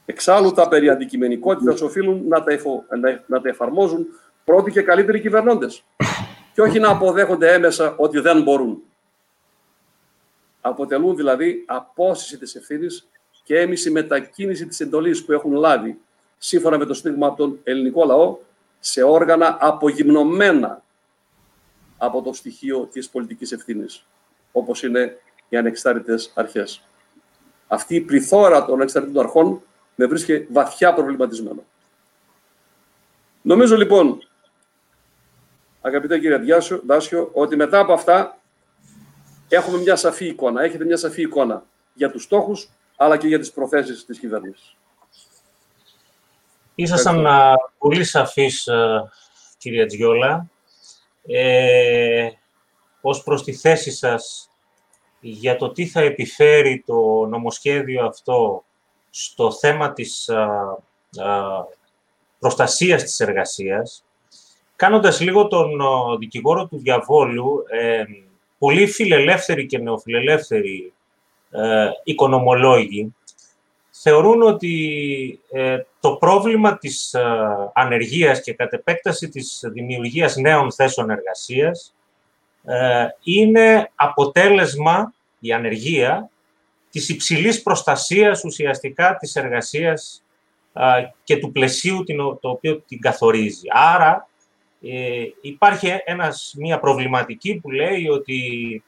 Εξάλλου, 0.05 0.51
τα 0.51 0.67
περί 0.67 0.89
αντικειμενικότητας 0.89 1.81
οφείλουν 1.81 2.27
να 2.27 2.43
τα, 2.43 2.51
εφο, 2.51 2.85
να, 3.27 3.41
τα 3.41 3.49
εφαρμόζουν 3.49 4.07
πρώτοι 4.43 4.71
και 4.71 4.81
καλύτεροι 4.81 5.21
κυβερνώντες 5.21 5.83
και 6.53 6.61
όχι 6.61 6.79
να 6.79 6.89
αποδέχονται 6.89 7.53
έμεσα 7.53 7.95
ότι 7.97 8.19
δεν 8.19 8.41
μπορούν. 8.41 8.81
Αποτελούν 10.61 11.15
δηλαδή 11.15 11.63
απόσυση 11.67 12.37
της 12.37 12.55
ευθύνης 12.55 13.09
και 13.43 13.59
έμιση 13.59 13.91
μετακίνηση 13.91 14.67
της 14.67 14.79
εντολής 14.79 15.25
που 15.25 15.31
έχουν 15.31 15.53
λάβει 15.53 15.99
σύμφωνα 16.37 16.77
με 16.77 16.85
το 16.85 16.93
στίγμα 16.93 17.27
από 17.27 17.37
τον 17.37 17.59
ελληνικό 17.63 18.05
λαό 18.05 18.37
σε 18.79 19.03
όργανα 19.03 19.57
απογυμνωμένα 19.59 20.83
από 21.97 22.21
το 22.21 22.33
στοιχείο 22.33 22.89
της 22.91 23.09
πολιτικής 23.09 23.51
ευθύνης, 23.51 24.05
όπως 24.51 24.83
είναι 24.83 25.17
οι 25.49 25.57
ανεξάρτητες 25.57 26.31
αρχές. 26.35 26.85
Αυτή 27.73 27.95
η 27.95 28.01
πληθώρα 28.01 28.65
των 28.65 28.73
ανεξάρτητων 28.73 29.23
αρχών 29.23 29.61
με 29.95 30.05
βρίσκει 30.05 30.47
βαθιά 30.49 30.93
προβληματισμένο. 30.93 31.63
Νομίζω 33.41 33.75
λοιπόν, 33.75 34.27
αγαπητέ 35.81 36.19
κύριε 36.19 36.39
Δάσιο, 36.85 37.29
ότι 37.33 37.55
μετά 37.55 37.79
από 37.79 37.93
αυτά 37.93 38.37
έχουμε 39.49 39.77
μια 39.77 39.95
σαφή 39.95 40.25
εικόνα, 40.25 40.63
έχετε 40.63 40.85
μια 40.85 40.97
σαφή 40.97 41.21
εικόνα 41.21 41.63
για 41.93 42.11
τους 42.11 42.23
στόχους, 42.23 42.69
αλλά 42.95 43.17
και 43.17 43.27
για 43.27 43.39
τις 43.39 43.51
προθέσεις 43.51 44.05
της 44.05 44.19
κυβέρνησης. 44.19 44.75
Ήσασταν 46.75 47.25
πολύ 47.77 48.03
σαφής, 48.03 48.67
κυρία 49.57 49.85
Τζιόλα, 49.85 50.49
ε, 51.27 52.29
ως 53.01 53.23
προς 53.23 53.43
τη 53.43 53.53
θέση 53.53 53.91
σας 53.91 54.50
για 55.21 55.55
το 55.55 55.71
τι 55.71 55.85
θα 55.85 56.01
επιφέρει 56.01 56.83
το 56.85 57.25
νομοσχέδιο 57.29 58.05
αυτό 58.05 58.63
στο 59.09 59.51
θέμα 59.51 59.93
της 59.93 60.29
α, 60.29 60.43
α, 61.17 61.65
προστασίας 62.39 63.03
της 63.03 63.19
εργασίας, 63.19 64.03
κάνοντας 64.75 65.19
λίγο 65.19 65.47
τον 65.47 65.69
δικηγόρο 66.19 66.65
του 66.67 66.77
διαβόλου, 66.77 67.63
ε, 67.69 68.03
πολύ 68.57 68.87
φιλελεύθεροι 68.87 69.65
και 69.65 69.77
νεοφιλελεύθεροι 69.77 70.93
ε, 71.51 71.89
οικονομολόγοι 72.03 73.13
θεωρούν 74.01 74.41
ότι 74.41 75.39
ε, 75.51 75.77
το 75.99 76.15
πρόβλημα 76.15 76.77
της 76.77 77.13
ε, 77.13 77.21
ανεργίας 77.73 78.41
και 78.41 78.53
κατ' 78.53 78.73
επέκταση 78.73 79.29
της 79.29 79.63
δημιουργίας 79.73 80.35
νέων 80.35 80.71
θέσεων 80.71 81.09
εργασίας 81.09 81.93
ε, 82.63 83.07
είναι 83.23 83.91
αποτέλεσμα, 83.95 85.13
η 85.39 85.51
ανεργία, 85.51 86.29
της 86.89 87.09
υψηλής 87.09 87.61
προστασίας 87.61 88.43
ουσιαστικά 88.43 89.17
της 89.17 89.35
εργασίας 89.35 90.23
και 91.23 91.37
του 91.37 91.51
πλαισίου 91.51 92.03
το 92.39 92.49
οποίο 92.49 92.81
την 92.81 92.99
καθορίζει. 92.99 93.67
Άρα 93.69 94.27
υπάρχει 95.41 96.01
ένας, 96.05 96.53
μια 96.57 96.79
προβληματική 96.79 97.55
που 97.55 97.71
λέει 97.71 98.07
ότι 98.07 98.83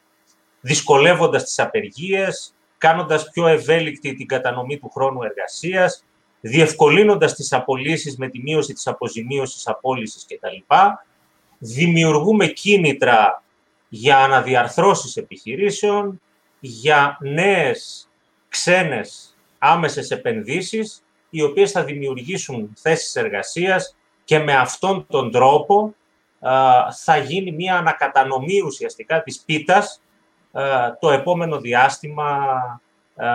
δυσκολεύοντας 0.61 1.43
τις 1.43 1.59
απεργίες, 1.59 2.55
κάνοντας 2.77 3.29
πιο 3.29 3.47
ευέλικτη 3.47 4.13
την 4.13 4.27
κατανομή 4.27 4.77
του 4.79 4.89
χρόνου 4.89 5.23
εργασίας, 5.23 6.05
διευκολύνοντας 6.41 7.33
τις 7.33 7.53
απολύσεις 7.53 8.17
με 8.17 8.29
τη 8.29 8.41
μείωση 8.41 8.73
της 8.73 8.87
αποζημίωσης, 8.87 9.67
απόλυσης 9.67 10.25
κτλ. 10.25 10.75
Δημιουργούμε 11.57 12.47
κίνητρα 12.47 13.42
για 13.95 14.17
αναδιαρθρώσεις 14.17 15.17
επιχειρήσεων, 15.17 16.21
για 16.59 17.17
νέες 17.21 18.09
ξένες 18.49 19.37
άμεσες 19.57 20.11
επενδύσεις, 20.11 21.03
οι 21.29 21.41
οποίες 21.41 21.71
θα 21.71 21.83
δημιουργήσουν 21.83 22.73
θέσεις 22.77 23.15
εργασίας 23.15 23.95
και 24.23 24.39
με 24.39 24.55
αυτόν 24.55 25.05
τον 25.09 25.31
τρόπο 25.31 25.95
θα 27.03 27.17
γίνει 27.17 27.51
μια 27.51 27.77
ανακατανομή 27.77 28.61
ουσιαστικά 28.61 29.23
της 29.23 29.39
πίτας 29.39 30.01
ε, 30.51 30.61
το 30.99 31.11
επόμενο 31.11 31.59
διάστημα 31.59 32.47
ε, 33.15 33.25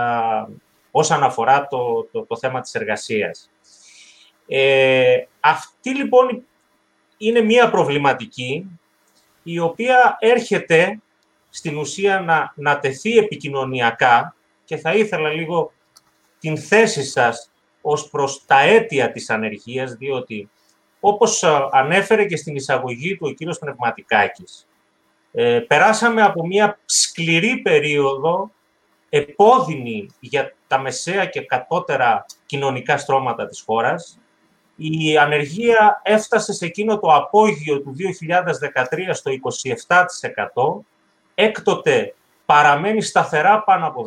όσον 0.91 1.23
αφορά 1.23 1.67
το, 1.67 2.09
το, 2.13 2.25
το 2.25 2.37
θέμα 2.37 2.61
της 2.61 2.75
εργασίας. 2.75 3.51
Ε, 4.47 5.17
αυτή 5.41 5.95
λοιπόν 5.95 6.45
είναι 7.17 7.41
μία 7.41 7.71
προβληματική 7.71 8.78
η 9.51 9.59
οποία 9.59 10.17
έρχεται 10.21 11.01
στην 11.51 11.77
ουσία 11.77 12.21
να, 12.21 12.53
να 12.57 12.79
τεθεί 12.79 13.17
επικοινωνιακά 13.17 14.35
και 14.65 14.77
θα 14.77 14.95
ήθελα 14.95 15.29
λίγο 15.29 15.73
την 16.39 16.59
θέση 16.59 17.05
σας 17.05 17.51
ως 17.81 18.09
προς 18.11 18.45
τα 18.47 18.61
αίτια 18.61 19.13
της 19.13 19.31
ανεργίας, 19.31 19.93
διότι 19.93 20.51
όπως 21.01 21.45
ανέφερε 21.71 22.25
και 22.25 22.37
στην 22.37 22.57
εισαγωγή 22.57 23.17
του 23.17 23.27
ο 23.31 23.33
κύριος 23.33 23.59
Πνευματικάκης, 23.59 24.67
ε, 25.33 25.59
περάσαμε 25.59 26.23
από 26.23 26.47
μια 26.47 26.79
σκληρή 26.85 27.57
περίοδο, 27.59 28.51
επώδυνη 29.09 30.07
για 30.21 30.55
τα 30.67 30.79
μεσαία 30.79 31.27
και 31.27 31.41
κατώτερα 31.41 32.25
κοινωνικά 32.47 32.99
στρώματα 32.99 33.47
της 33.47 33.63
χώρας. 33.67 34.19
Η 34.81 35.19
ανεργία 35.19 36.01
έφτασε 36.05 36.53
σε 36.53 36.65
εκείνο 36.65 36.99
το 36.99 37.15
απόγειο 37.15 37.81
του 37.81 37.95
2013 37.97 39.11
στο 39.13 39.31
27%, 40.75 40.85
έκτοτε 41.35 42.15
παραμένει 42.47 43.03
σταθερά 43.03 43.63
πάνω 43.63 43.87
από 43.87 44.05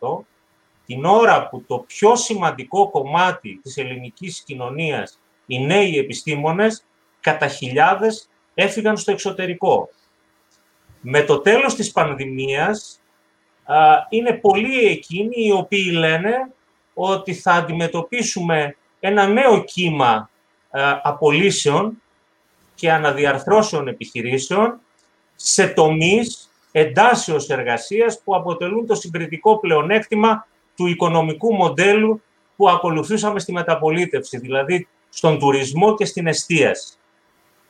16%, 0.00 0.24
την 0.86 1.04
ώρα 1.04 1.48
που 1.48 1.62
το 1.62 1.78
πιο 1.78 2.16
σημαντικό 2.16 2.90
κομμάτι 2.90 3.60
της 3.62 3.76
ελληνικής 3.76 4.42
κοινωνίας, 4.46 5.20
οι 5.46 5.64
νέοι 5.64 5.98
επιστήμονες, 5.98 6.84
κατά 7.20 7.48
χιλιάδες 7.48 8.28
έφυγαν 8.54 8.96
στο 8.96 9.12
εξωτερικό. 9.12 9.88
Με 11.00 11.22
το 11.22 11.38
τέλος 11.38 11.74
της 11.74 11.92
πανδημίας, 11.92 13.00
είναι 14.08 14.32
πολλοί 14.32 14.86
εκείνοι 14.86 15.46
οι 15.46 15.52
οποίοι 15.52 15.90
λένε 15.94 16.52
ότι 16.94 17.34
θα 17.34 17.52
αντιμετωπίσουμε 17.52 18.76
ένα 19.06 19.26
νέο 19.26 19.64
κύμα 19.64 20.30
απολύσεων 21.02 22.02
και 22.74 22.92
αναδιαρθρώσεων 22.92 23.88
επιχειρήσεων 23.88 24.80
σε 25.36 25.66
τομείς 25.66 26.50
εντάσεως 26.72 27.48
εργασίας 27.48 28.20
που 28.24 28.36
αποτελούν 28.36 28.86
το 28.86 28.94
συγκριτικό 28.94 29.58
πλεονέκτημα 29.58 30.46
του 30.76 30.86
οικονομικού 30.86 31.54
μοντέλου 31.54 32.22
που 32.56 32.68
ακολουθούσαμε 32.68 33.38
στη 33.38 33.52
μεταπολίτευση, 33.52 34.38
δηλαδή 34.38 34.88
στον 35.08 35.38
τουρισμό 35.38 35.94
και 35.94 36.04
στην 36.04 36.26
εστίαση. 36.26 36.92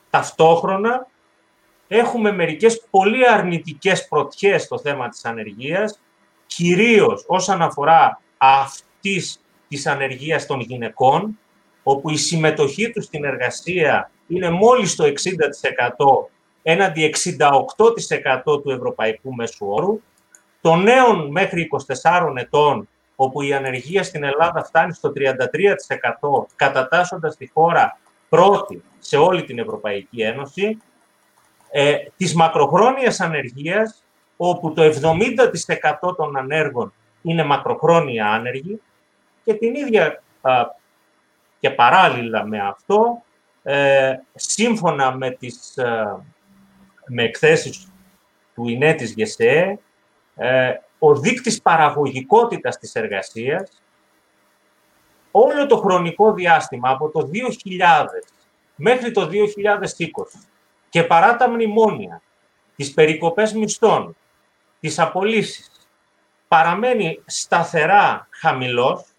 Ταυτόχρονα, 0.09 1.07
έχουμε 1.87 2.31
μερικές 2.31 2.85
πολύ 2.89 3.29
αρνητικές 3.29 4.07
πρωτιές 4.07 4.63
στο 4.63 4.79
θέμα 4.79 5.09
της 5.09 5.25
ανεργίας, 5.25 5.99
κυρίως 6.45 7.23
όσον 7.27 7.61
αφορά 7.61 8.21
αυτής 8.37 9.39
της 9.67 9.87
ανεργίας 9.87 10.45
των 10.45 10.59
γυναικών, 10.59 11.39
όπου 11.83 12.09
η 12.09 12.17
συμμετοχή 12.17 12.91
τους 12.91 13.05
στην 13.05 13.23
εργασία 13.23 14.11
είναι 14.27 14.49
μόλις 14.49 14.95
το 14.95 15.03
60% 15.03 15.11
έναντι 16.63 17.13
68% 18.45 18.61
του 18.63 18.69
ευρωπαϊκού 18.69 19.35
μέσου 19.35 19.65
όρου, 19.69 20.01
των 20.61 20.83
νέων 20.83 21.31
μέχρι 21.31 21.69
24 22.01 22.33
ετών, 22.35 22.87
όπου 23.15 23.41
η 23.41 23.53
ανεργία 23.53 24.03
στην 24.03 24.23
Ελλάδα 24.23 24.63
φτάνει 24.63 24.93
στο 24.93 25.11
33%, 25.15 26.45
κατατάσσοντας 26.55 27.35
τη 27.35 27.47
χώρα 27.53 27.99
πρώτη 28.29 28.83
σε 28.99 29.17
όλη 29.17 29.43
την 29.43 29.59
Ευρωπαϊκή 29.59 30.21
Ένωση, 30.21 30.77
ε, 31.71 31.95
της 32.17 32.35
μακροχρόνιας 32.35 33.19
ανεργίας, 33.19 34.03
όπου 34.37 34.73
το 34.73 34.81
70% 34.81 36.15
των 36.15 36.37
ανέργων 36.37 36.93
είναι 37.21 37.43
μακροχρόνια 37.43 38.27
άνεργοι 38.27 38.81
και 39.45 39.53
την 39.53 39.75
ίδια 39.75 40.23
και 41.59 41.69
παράλληλα 41.69 42.45
με 42.45 42.59
αυτό, 42.59 43.23
ε, 43.63 44.13
σύμφωνα 44.35 45.15
με 45.15 45.31
τις 45.31 45.77
ε, 45.77 46.17
με 47.07 47.23
εκθέσεις 47.23 47.87
του 48.55 48.67
ΙΝΕ 48.67 48.93
της 48.93 49.13
ΓΕΣΕ, 49.13 49.79
ε, 50.35 50.73
ο 50.99 51.15
δείκτης 51.15 51.61
παραγωγικότητας 51.61 52.77
της 52.77 52.95
εργασίας 52.95 53.81
όλο 55.31 55.65
το 55.65 55.77
χρονικό 55.77 56.33
διάστημα 56.33 56.89
από 56.89 57.09
το 57.09 57.29
2000 57.33 58.05
μέχρι 58.75 59.11
το 59.11 59.25
2020 59.25 60.47
και 60.89 61.03
παρά 61.03 61.35
τα 61.35 61.49
μνημόνια, 61.49 62.21
τις 62.75 62.93
περικοπές 62.93 63.53
μισθών, 63.53 64.15
τις 64.79 64.99
απολύσεις, 64.99 65.71
παραμένει 66.47 67.21
σταθερά 67.25 68.27
χαμηλός, 68.31 69.14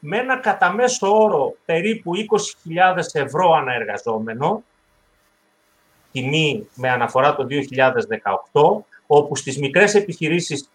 με 0.00 0.16
ένα 0.16 0.36
κατά 0.36 0.72
μέσο 0.72 1.22
όρο 1.22 1.54
περίπου 1.64 2.12
20.000 2.96 2.96
ευρώ 3.12 3.52
αναεργαζόμενο, 3.52 4.62
τιμή 6.12 6.68
με 6.74 6.90
αναφορά 6.90 7.34
το 7.34 7.46
2018, 8.52 8.84
όπου 9.06 9.36
στις 9.36 9.58
μικρές 9.58 9.94
επιχειρήσεις 9.94 10.70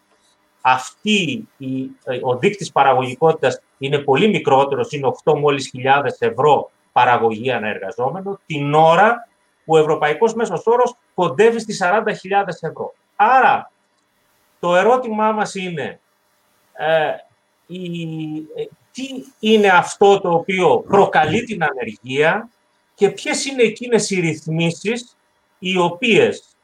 αυτή 0.62 1.48
η, 1.58 1.90
ο 2.22 2.38
δείκτης 2.38 2.72
παραγωγικότητας 2.72 3.62
είναι 3.78 3.98
πολύ 3.98 4.28
μικρότερος, 4.28 4.92
είναι 4.92 5.12
8 5.24 5.38
μόλις 5.38 5.68
χιλιάδες 5.68 6.18
ευρώ 6.20 6.72
παραγωγή 6.92 7.52
αναεργαζόμενο, 7.52 8.40
την 8.46 8.74
ώρα 8.74 9.28
που 9.66 9.74
ο 9.74 9.78
ευρωπαϊκός 9.78 10.34
μέσος 10.34 10.66
όρος 10.66 10.96
κοντεύει 11.14 11.60
στις 11.60 11.82
40.000 11.84 12.04
ευρώ. 12.62 12.94
Άρα, 13.16 13.72
το 14.60 14.76
ερώτημά 14.76 15.32
μας 15.32 15.56
είναι, 15.56 16.00
ε, 16.74 17.12
η, 17.68 17.92
ε, 18.56 18.64
τι 18.96 19.08
είναι 19.40 19.68
αυτό 19.68 20.20
το 20.22 20.34
οποίο 20.34 20.80
προκαλεί 20.88 21.44
την 21.44 21.64
ανεργία 21.64 22.50
και 22.94 23.10
ποιες 23.10 23.46
είναι 23.46 23.64
εκείνες 23.64 24.10
οι 24.10 24.20
ρυθμίσεις 24.20 25.18
οι 25.60 25.78
οποίες 25.78 26.56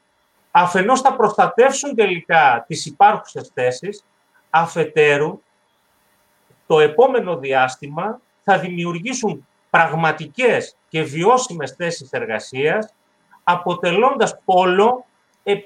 αφενός 0.50 1.00
θα 1.00 1.16
προστατεύσουν 1.16 1.94
τελικά 1.94 2.64
τις 2.68 2.86
υπάρχουσες 2.86 3.50
θέσεις, 3.54 4.04
αφετέρου 4.50 5.40
το 6.66 6.80
επόμενο 6.80 7.36
διάστημα 7.36 8.20
θα 8.42 8.58
δημιουργήσουν 8.58 9.46
πραγματικές 9.70 10.76
και 10.88 11.02
βιώσιμες 11.02 11.70
θέσεις 11.70 12.10
εργασίας, 12.10 12.94
αποτελώντας 13.42 14.38
πόλο 14.44 15.04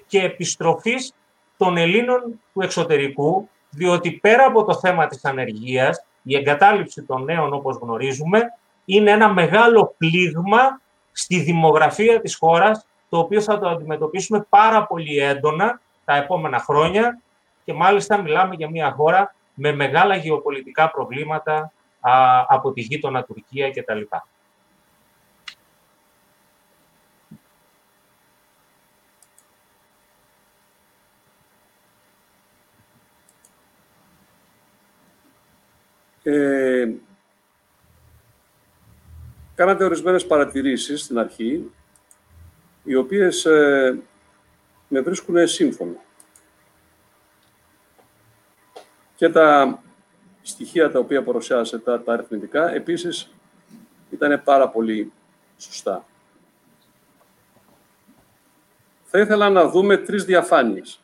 και 0.06 0.22
επιστροφής 0.22 1.14
των 1.56 1.76
Ελλήνων 1.76 2.40
του 2.52 2.60
εξωτερικού, 2.60 3.48
διότι 3.70 4.12
πέρα 4.12 4.46
από 4.46 4.64
το 4.64 4.78
θέμα 4.78 5.06
της 5.06 5.24
ανεργίας, 5.24 6.04
η 6.26 6.36
εγκατάλειψη 6.36 7.02
των 7.02 7.24
νέων, 7.24 7.52
όπως 7.52 7.76
γνωρίζουμε, 7.76 8.42
είναι 8.84 9.10
ένα 9.10 9.32
μεγάλο 9.32 9.94
πλήγμα 9.98 10.80
στη 11.12 11.40
δημογραφία 11.40 12.20
της 12.20 12.36
χώρας, 12.36 12.86
το 13.08 13.18
οποίο 13.18 13.40
θα 13.40 13.58
το 13.58 13.68
αντιμετωπίσουμε 13.68 14.46
πάρα 14.48 14.86
πολύ 14.86 15.18
έντονα 15.18 15.80
τα 16.04 16.16
επόμενα 16.16 16.58
χρόνια 16.58 17.20
και 17.64 17.72
μάλιστα 17.72 18.22
μιλάμε 18.22 18.54
για 18.54 18.70
μια 18.70 18.90
χώρα 18.90 19.34
με 19.54 19.72
μεγάλα 19.72 20.16
γεωπολιτικά 20.16 20.90
προβλήματα 20.90 21.72
α, 22.00 22.12
από 22.48 22.72
τη 22.72 22.80
γείτονα 22.80 23.24
Τουρκία 23.24 23.70
κτλ. 23.70 24.00
Ε, 36.28 36.92
κάνατε 39.54 39.84
ορισμένες 39.84 40.26
παρατηρήσεις 40.26 41.02
στην 41.02 41.18
αρχή, 41.18 41.70
οι 42.84 42.94
οποίες 42.94 43.44
ε, 43.44 43.98
με 44.88 45.00
βρίσκουν 45.00 45.46
σύμφωνο. 45.46 46.00
Και 49.16 49.28
τα 49.28 49.78
στοιχεία 50.42 50.90
τα 50.90 50.98
οποία 50.98 51.22
παρουσιάσετε, 51.22 51.82
τα, 51.82 52.02
τα 52.02 52.12
αριθμητικά, 52.12 52.74
επίσης 52.74 53.34
ήταν 54.10 54.42
πάρα 54.44 54.68
πολύ 54.68 55.12
σωστά. 55.56 56.06
Θα 59.02 59.18
ήθελα 59.18 59.50
να 59.50 59.68
δούμε 59.68 59.96
τρεις 59.96 60.24
διαφάνειες 60.24 61.00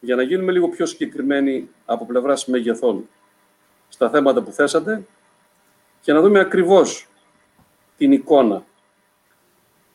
για 0.00 0.16
να 0.16 0.22
γίνουμε 0.22 0.52
λίγο 0.52 0.68
πιο 0.68 0.86
συγκεκριμένοι 0.86 1.68
από 1.84 2.06
πλευράς 2.06 2.46
μεγεθών 2.46 3.08
στα 3.92 4.10
θέματα 4.10 4.42
που 4.42 4.52
θέσατε 4.52 5.06
και 6.00 6.12
να 6.12 6.20
δούμε 6.20 6.40
ακριβώς 6.40 7.08
την 7.96 8.12
εικόνα 8.12 8.64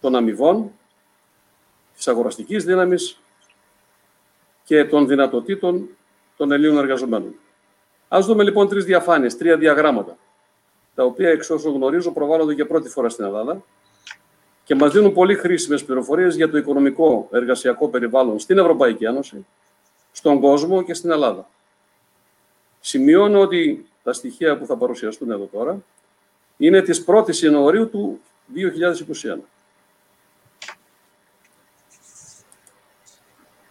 των 0.01 0.15
αμοιβών, 0.15 0.71
της 1.95 2.07
αγοραστικής 2.07 2.63
δύναμης 2.63 3.21
και 4.63 4.85
των 4.85 5.07
δυνατοτήτων 5.07 5.89
των 6.37 6.51
Ελλήνων 6.51 6.77
εργαζομένων. 6.77 7.35
Ας 8.07 8.25
δούμε 8.25 8.43
λοιπόν 8.43 8.67
τρεις 8.67 8.85
διαφάνειες, 8.85 9.37
τρία 9.37 9.57
διαγράμματα, 9.57 10.17
τα 10.95 11.03
οποία 11.03 11.29
εξ 11.29 11.49
όσων 11.49 11.73
γνωρίζω 11.73 12.11
προβάλλονται 12.11 12.53
για 12.53 12.67
πρώτη 12.67 12.89
φορά 12.89 13.09
στην 13.09 13.25
Ελλάδα 13.25 13.63
και 14.63 14.75
μας 14.75 14.91
δίνουν 14.91 15.13
πολύ 15.13 15.35
χρήσιμες 15.35 15.83
πληροφορίες 15.83 16.35
για 16.35 16.49
το 16.49 16.57
οικονομικό 16.57 17.27
εργασιακό 17.31 17.89
περιβάλλον 17.89 18.39
στην 18.39 18.57
Ευρωπαϊκή 18.57 19.05
Ένωση, 19.05 19.45
στον 20.11 20.39
κόσμο 20.39 20.83
και 20.83 20.93
στην 20.93 21.11
Ελλάδα. 21.11 21.49
Σημειώνω 22.87 23.39
ότι 23.39 23.85
τα 24.03 24.13
στοιχεία 24.13 24.57
που 24.57 24.65
θα 24.65 24.77
παρουσιαστούν 24.77 25.31
εδώ 25.31 25.45
τώρα 25.45 25.83
είναι 26.57 26.81
της 26.81 27.05
1ης 27.07 27.35
Ιανουαρίου 27.35 27.89
του 27.89 28.21
2021. 28.55 29.37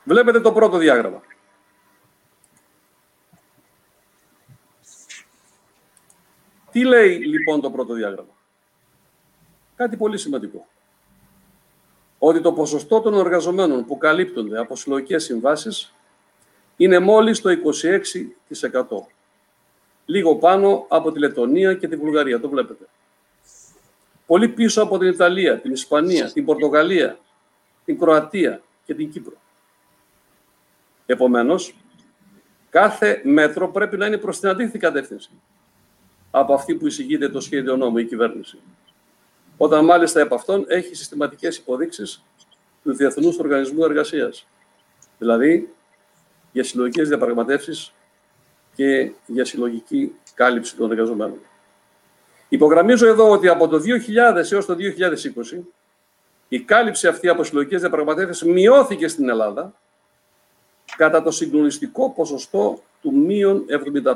Βλέπετε 0.05 0.41
το 0.41 0.53
πρώτο 0.53 0.79
διάγραμμα. 0.79 1.23
Τι 6.71 6.85
λέει 6.85 7.17
λοιπόν 7.17 7.61
το 7.61 7.71
πρώτο 7.71 7.95
διάγραμμα; 7.95 8.37
Κάτι 9.77 9.97
πολύ 9.97 10.19
σημαντικό. 10.19 10.67
Ότι 12.19 12.41
το 12.41 12.53
ποσοστό 12.53 13.01
των 13.01 13.15
εργαζομένων 13.15 13.85
που 13.85 13.99
καλύπτονται 13.99 14.59
από 14.59 14.77
συλλογικές 14.77 15.25
συμβάσεις 15.25 15.96
είναι 16.77 16.99
μόλις 16.99 17.41
το 17.41 17.51
26%. 17.51 17.57
Λίγο 20.07 20.37
πάνω 20.37 20.87
από 20.89 21.13
τη 21.13 21.19
Λετωνία 21.19 21.75
και 21.75 21.89
τη 21.89 21.97
Βουλγαρία, 21.97 22.41
το 22.41 22.49
βλέπετε. 22.49 22.85
Πολύ 24.27 24.49
πίσω 24.49 24.83
από 24.83 24.99
την 24.99 25.09
Ιταλία, 25.09 25.61
την 25.61 25.73
Ισπανία, 25.73 26.33
την 26.33 26.45
Πορτογαλία, 26.45 27.19
την 27.85 27.99
Κροατία 27.99 28.63
και 28.85 28.95
την 28.95 29.11
Κύπρο. 29.11 29.35
Επομένως, 31.07 31.75
κάθε 32.71 33.21
μέτρο 33.25 33.69
πρέπει 33.69 33.97
να 33.97 34.07
είναι 34.07 34.19
προς 34.19 34.41
την 34.41 34.49
αντίθετη 34.49 34.79
κατεύθυνση 34.79 35.31
από 36.31 36.55
αυτή 36.55 36.75
που 36.75 36.87
εισηγείται 36.87 37.29
το 37.29 37.41
σχέδιο 37.41 37.77
νόμου 37.77 37.99
η 37.99 38.05
κυβέρνηση. 38.05 38.59
Όταν 39.57 39.85
μάλιστα 39.85 40.23
από 40.23 40.35
αυτόν 40.35 40.65
έχει 40.69 40.95
συστηματικές 40.95 41.57
υποδείξεις 41.57 42.25
του 42.83 42.95
Διεθνούς 42.95 43.39
Οργανισμού 43.39 43.85
Εργασίας. 43.85 44.47
Δηλαδή, 45.19 45.75
για 46.57 46.65
συλλογικές 46.65 47.09
διαπραγματεύσεις 47.09 47.93
και 48.75 49.13
για 49.27 49.45
συλλογική 49.45 50.15
κάλυψη 50.35 50.77
των 50.77 50.91
εργαζομένων. 50.91 51.39
Υπογραμμίζω 52.49 53.07
εδώ 53.07 53.31
ότι 53.31 53.49
από 53.49 53.69
το 53.69 53.77
2000 53.77 54.53
έως 54.53 54.67
το 54.67 54.77
2020 55.55 55.61
η 56.49 56.61
κάλυψη 56.61 57.09
αυτή 57.09 57.29
από 57.29 57.45
συλλογικές 57.45 57.81
διαπραγματεύσεις 57.81 58.49
μειώθηκε 58.49 59.09
στην 59.09 59.29
Ελλάδα 59.29 59.75
κατά 60.97 61.23
το 61.23 61.31
συγκλονιστικό 61.31 62.11
ποσοστό 62.11 62.83
του 63.03 63.15
μείον 63.15 63.65
75% 64.05 64.15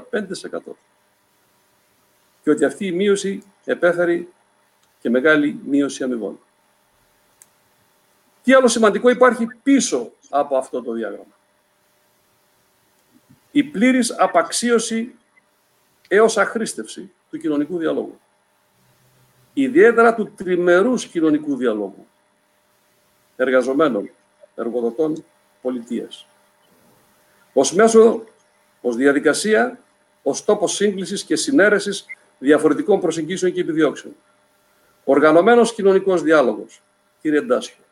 και 2.43 2.51
ότι 2.51 2.65
αυτή 2.65 2.87
η 2.87 2.93
μείωση 2.93 3.43
επέφερε 3.65 4.25
και 5.01 5.11
μεγάλη 5.11 5.61
μείωση 5.67 6.03
αμοιβών. 6.03 6.39
Τι 8.43 8.53
άλλο 8.53 8.69
σημαντικό 8.69 9.09
υπάρχει 9.09 9.47
πίσω 9.63 10.13
από 10.31 10.57
αυτό 10.57 10.83
το 10.83 10.93
διάγραμμα; 10.93 11.39
Η 13.51 13.65
πλήρης 13.65 14.19
απαξίωση 14.19 15.15
έως 16.09 16.37
αχρήστευση 16.37 17.13
του 17.31 17.39
κοινωνικού 17.39 17.79
διαλόγου. 17.79 18.21
Ιδιαίτερα 19.53 20.15
του 20.15 20.33
τριμερούς 20.37 21.07
κοινωνικού 21.07 21.57
διαλόγου 21.57 22.07
εργαζομένων, 23.37 24.11
εργοδοτών, 24.55 25.25
πολιτείας. 25.63 26.27
Ως 27.53 27.73
μέσο, 27.73 28.25
ως 28.81 28.97
διαδικασία, 28.97 29.81
ως 30.23 30.45
τόπος 30.45 30.75
σύγκλησης 30.75 31.25
και 31.25 31.37
συνέρεσης 31.37 32.05
διαφορετικών 32.39 33.01
προσεγγίσεων 33.01 33.53
και 33.53 33.61
επιδιώξεων. 33.61 34.15
Οργανωμένος 35.05 35.75
κοινωνικός 35.75 36.23
διάλογος, 36.23 36.83
κύριε 37.21 37.41
Ντάσιο, 37.41 37.85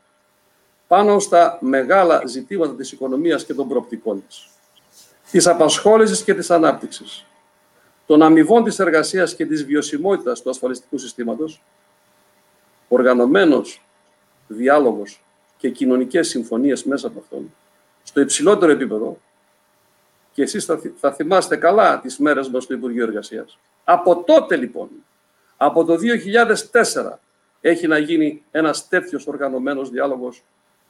πάνω 0.86 1.18
στα 1.18 1.58
μεγάλα 1.60 2.22
ζητήματα 2.26 2.74
της 2.74 2.92
οικονομίας 2.92 3.44
και 3.44 3.54
των 3.54 3.68
προοπτικών 3.68 4.24
τη, 4.28 4.36
της 5.30 5.46
απασχόλησης 5.46 6.22
και 6.22 6.34
της 6.34 6.50
ανάπτυξης, 6.50 7.24
των 8.06 8.22
αμοιβών 8.22 8.64
της 8.64 8.78
εργασίας 8.78 9.34
και 9.34 9.46
της 9.46 9.64
βιωσιμότητας 9.64 10.42
του 10.42 10.50
ασφαλιστικού 10.50 10.98
συστήματος, 10.98 11.62
οργανωμένος 12.88 13.82
διάλογος 14.46 15.24
και 15.56 15.70
κοινωνικές 15.70 16.28
συμφωνίες 16.28 16.84
μέσα 16.84 17.06
από 17.06 17.18
αυτόν, 17.18 17.54
στο 18.02 18.20
υψηλότερο 18.20 18.72
επίπεδο, 18.72 19.18
και 20.32 20.42
εσείς 20.42 20.64
θα, 20.64 20.80
θα 20.96 21.12
θυμάστε 21.12 21.56
καλά 21.56 22.00
τις 22.00 22.18
μέρες 22.18 22.48
μας 22.48 22.62
στο 22.62 22.74
Υπουργείο 22.74 23.04
Εργασίας. 23.04 23.58
Από 23.84 24.22
τότε 24.22 24.56
λοιπόν, 24.56 24.88
από 25.56 25.84
το 25.84 25.96
2004, 25.96 27.20
έχει 27.60 27.86
να 27.86 27.98
γίνει 27.98 28.42
ένας 28.50 28.88
τέτοιος 28.88 29.26
οργανωμένος 29.26 29.90
διάλογος 29.90 30.42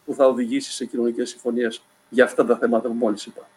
που 0.04 0.14
θα 0.14 0.26
οδηγήσει 0.26 0.72
σε 0.72 0.84
κοινωνικές 0.84 1.28
συμφωνίες 1.28 1.82
για 2.08 2.24
αυτά 2.24 2.44
τα 2.44 2.56
θέματα 2.56 2.88
που 2.88 2.94
μόλις 2.94 3.26
είπα. 3.26 3.48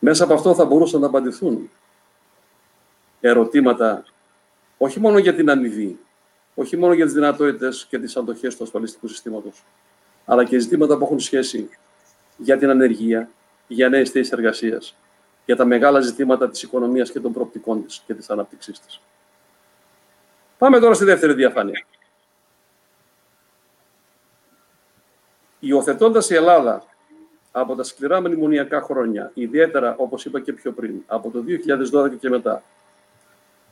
Μέσα 0.00 0.24
από 0.24 0.34
αυτό 0.34 0.54
θα 0.54 0.64
μπορούσαν 0.64 1.00
να 1.00 1.06
απαντηθούν 1.06 1.70
ερωτήματα 3.20 4.04
όχι 4.78 5.00
μόνο 5.00 5.18
για 5.18 5.34
την 5.34 5.50
αμοιβή, 5.50 5.98
όχι 6.54 6.76
μόνο 6.76 6.92
για 6.92 7.04
τις 7.04 7.14
δυνατότητες 7.14 7.86
και 7.88 7.98
τις 7.98 8.16
αντοχές 8.16 8.56
του 8.56 8.64
ασφαλιστικού 8.64 9.08
συστήματος, 9.08 9.64
αλλά 10.24 10.44
και 10.44 10.58
ζητήματα 10.58 10.98
που 10.98 11.04
έχουν 11.04 11.20
σχέση 11.20 11.68
για 12.36 12.58
την 12.58 12.70
ανεργία, 12.70 13.30
για 13.66 13.88
νέες 13.88 14.10
θέσεις 14.10 14.32
εργασίας, 14.32 14.96
για 15.44 15.56
τα 15.56 15.64
μεγάλα 15.64 16.00
ζητήματα 16.00 16.50
της 16.50 16.62
οικονομίας 16.62 17.10
και 17.10 17.20
των 17.20 17.32
προοπτικών 17.32 17.84
της 17.84 18.02
και 18.06 18.14
της 18.14 18.30
ανάπτυξής 18.30 18.80
της. 18.80 19.00
Πάμε 20.58 20.78
τώρα 20.80 20.94
στη 20.94 21.04
δεύτερη 21.04 21.34
διαφάνεια. 21.34 21.84
Υιοθετώντας 25.60 26.30
η 26.30 26.34
Ελλάδα 26.34 26.84
από 27.52 27.74
τα 27.74 27.82
σκληρά 27.82 28.20
μνημονιακά 28.20 28.80
χρόνια, 28.80 29.30
ιδιαίτερα 29.34 29.94
όπως 29.96 30.24
είπα 30.24 30.40
και 30.40 30.52
πιο 30.52 30.72
πριν, 30.72 31.02
από 31.06 31.30
το 31.30 31.44
2012 31.92 32.16
και 32.20 32.28
μετά, 32.28 32.62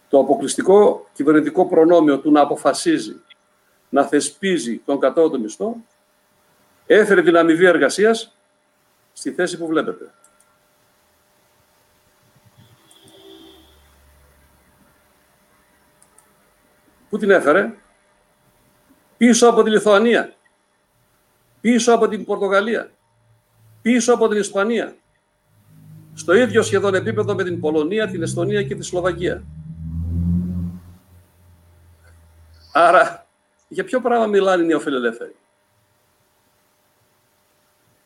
το 0.09 0.18
αποκλειστικό 0.18 1.07
κυβερνητικό 1.12 1.66
προνόμιο 1.66 2.18
του 2.18 2.31
να 2.31 2.41
αποφασίζει 2.41 3.16
να 3.89 4.05
θεσπίζει 4.05 4.79
τον 4.79 5.01
κατώτατο 5.01 5.39
μισθό, 5.39 5.76
έφερε 6.87 7.22
την 7.22 7.37
αμοιβή 7.37 7.64
εργασίας 7.64 8.37
στη 9.12 9.33
θέση 9.33 9.59
που 9.59 9.66
βλέπετε. 9.66 10.12
Πού 17.09 17.18
την 17.18 17.31
έφερε; 17.31 17.74
Πίσω 19.16 19.49
από 19.49 19.62
τη 19.62 19.70
Λιθουανία, 19.70 20.35
πίσω 21.61 21.93
από 21.93 22.09
την 22.09 22.24
Πορτογαλία, 22.24 22.91
πίσω 23.83 24.14
από 24.14 24.29
την 24.29 24.39
Ισπανία, 24.39 24.97
στο 26.14 26.35
ίδιο 26.35 26.62
σχεδόν 26.62 26.95
επίπεδο 26.95 27.35
με 27.35 27.45
την 27.45 27.61
Πολωνία, 27.61 28.09
την 28.09 28.22
Εστονία 28.22 28.62
και 28.62 28.74
τη 28.74 28.83
Σλοβακία. 28.83 29.45
Άρα, 32.72 33.26
για 33.68 33.85
ποιο 33.85 34.01
πράγμα 34.01 34.26
μιλάνε 34.26 34.62
οι 34.62 34.66
νεοφιλελεύθεροι; 34.66 35.37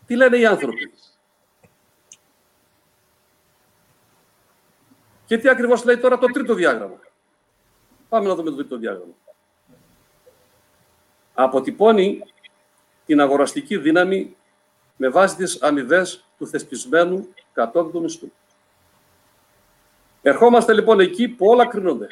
Τι 0.07 0.16
λένε 0.16 0.37
οι 0.37 0.47
άνθρωποι; 0.47 0.93
Και 5.25 5.39
τι 5.39 5.49
ακριβώς 5.49 5.85
λέει 5.85 5.99
τώρα 5.99 6.18
το 6.18 6.27
τρίτο 6.27 6.55
διάγραμμα; 6.55 6.99
Πάμε 8.09 8.29
να 8.29 8.35
δούμε 8.35 8.51
το 8.51 8.57
τρίτο 8.57 8.77
διάγραμμα. 8.77 9.14
Αποτυπώνει 11.35 12.23
την 13.07 13.20
αγοραστική 13.20 13.77
δύναμη 13.77 14.37
με 15.03 15.09
βάση 15.09 15.37
τις 15.37 15.63
αμοιβές 15.63 16.25
του 16.39 16.47
θεσπισμένου 16.47 17.29
κατώτατου 17.53 18.01
μισθού. 18.01 18.33
Ερχόμαστε 20.23 20.73
λοιπόν 20.73 21.01
εκεί 21.01 21.29
που 21.29 21.47
όλα 21.47 21.67
κρίνονται. 21.67 22.07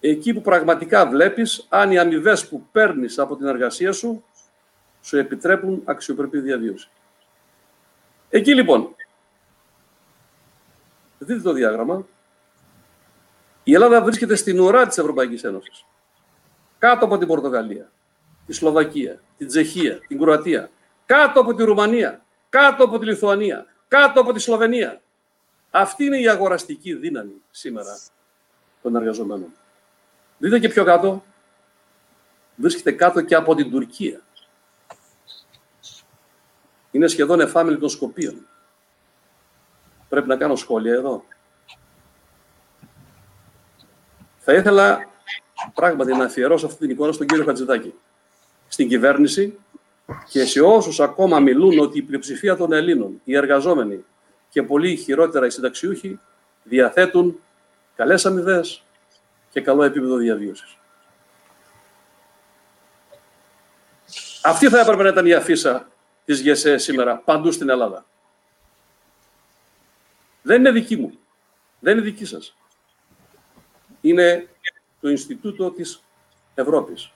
Εκεί 0.00 0.34
που 0.34 0.40
πραγματικά 0.40 1.06
βλέπεις 1.06 1.66
αν 1.68 1.90
οι 1.90 1.98
αμοιβές 1.98 2.48
που 2.48 2.66
παίρνεις 2.72 3.18
από 3.18 3.36
την 3.36 3.46
εργασία 3.46 3.92
σου 3.92 4.24
σου 5.00 5.16
επιτρέπουν 5.16 5.82
αξιοπρεπή 5.84 6.40
διαβίωση. 6.40 6.88
Εκεί 8.28 8.54
λοιπόν, 8.54 8.94
δείτε 11.18 11.40
το 11.40 11.52
διάγραμμα, 11.52 12.06
η 13.62 13.74
Ελλάδα 13.74 14.02
βρίσκεται 14.02 14.34
στην 14.34 14.60
ουρά 14.60 14.86
της 14.86 14.98
Ευρωπαϊκής 14.98 15.44
Ένωσης. 15.44 15.84
Κάτω 16.78 17.04
από 17.04 17.18
την 17.18 17.26
Πορτογαλία, 17.26 17.90
τη 18.46 18.52
Σλοβακία, 18.52 19.20
την 19.38 19.46
Τσεχία, 19.46 19.98
την 19.98 20.18
Κροατία, 20.18 20.70
κάτω 21.12 21.40
από 21.40 21.54
τη 21.54 21.64
Ρουμανία, 21.64 22.24
κάτω 22.48 22.84
από 22.84 22.98
τη 22.98 23.04
Λιθουανία, 23.06 23.66
κάτω 23.88 24.20
από 24.20 24.32
τη 24.32 24.38
Σλοβενία. 24.38 25.00
Αυτή 25.70 26.04
είναι 26.04 26.18
η 26.18 26.28
αγοραστική 26.28 26.94
δύναμη 26.94 27.42
σήμερα 27.50 27.98
των 28.82 28.96
εργαζομένων. 28.96 29.52
Δείτε 30.38 30.58
και 30.58 30.68
πιο 30.68 30.84
κάτω. 30.84 31.24
Βρίσκεται 32.56 32.92
κάτω 32.92 33.20
και 33.20 33.34
από 33.34 33.54
την 33.54 33.70
Τουρκία. 33.70 34.20
Είναι 36.90 37.06
σχεδόν 37.06 37.40
εφάμιλη 37.40 37.78
των 37.78 37.88
Σκοπίων. 37.88 38.46
Πρέπει 40.08 40.28
να 40.28 40.36
κάνω 40.36 40.56
σχόλια 40.56 40.92
εδώ. 40.92 41.24
Θα 44.38 44.52
ήθελα 44.54 45.08
πράγματι 45.74 46.12
να 46.12 46.24
αφιερώσω 46.24 46.66
αυτή 46.66 46.78
την 46.78 46.90
εικόνα 46.90 47.12
στον 47.12 47.26
κύριο 47.26 47.44
Χατζηδάκη. 47.44 47.94
Στην 48.68 48.88
κυβέρνηση 48.88 49.58
και 50.28 50.44
σε 50.44 50.60
όσους 50.60 51.00
ακόμα 51.00 51.40
μιλούν 51.40 51.78
ότι 51.78 51.98
η 51.98 52.02
πλειοψηφία 52.02 52.56
των 52.56 52.72
Ελλήνων, 52.72 53.20
οι 53.24 53.36
εργαζόμενοι 53.36 54.04
και 54.48 54.62
πολύ 54.62 54.96
χειρότερα 54.96 55.46
οι 55.46 55.50
συνταξιούχοι 55.50 56.20
διαθέτουν 56.62 57.40
καλές 57.96 58.26
αμοιβές 58.26 58.82
και 59.50 59.60
καλό 59.60 59.82
επίπεδο 59.82 60.16
διαβίωσης. 60.16 60.76
Αυτή 64.42 64.68
θα 64.68 64.80
έπρεπε 64.80 65.02
να 65.02 65.08
ήταν 65.08 65.26
η 65.26 65.32
αφίσα 65.32 65.88
της 66.24 66.40
ΓΕΣΕ 66.40 66.78
σήμερα 66.78 67.16
παντού 67.16 67.52
στην 67.52 67.68
Ελλάδα. 67.68 68.06
Δεν 70.42 70.58
είναι 70.58 70.70
δική 70.70 70.96
μου. 70.96 71.18
Δεν 71.78 71.92
είναι 71.92 72.02
δική 72.02 72.24
σας. 72.24 72.56
Είναι 74.00 74.48
το 75.00 75.08
Ινστιτούτο 75.08 75.70
της 75.70 76.02
Ευρώπης. 76.54 77.12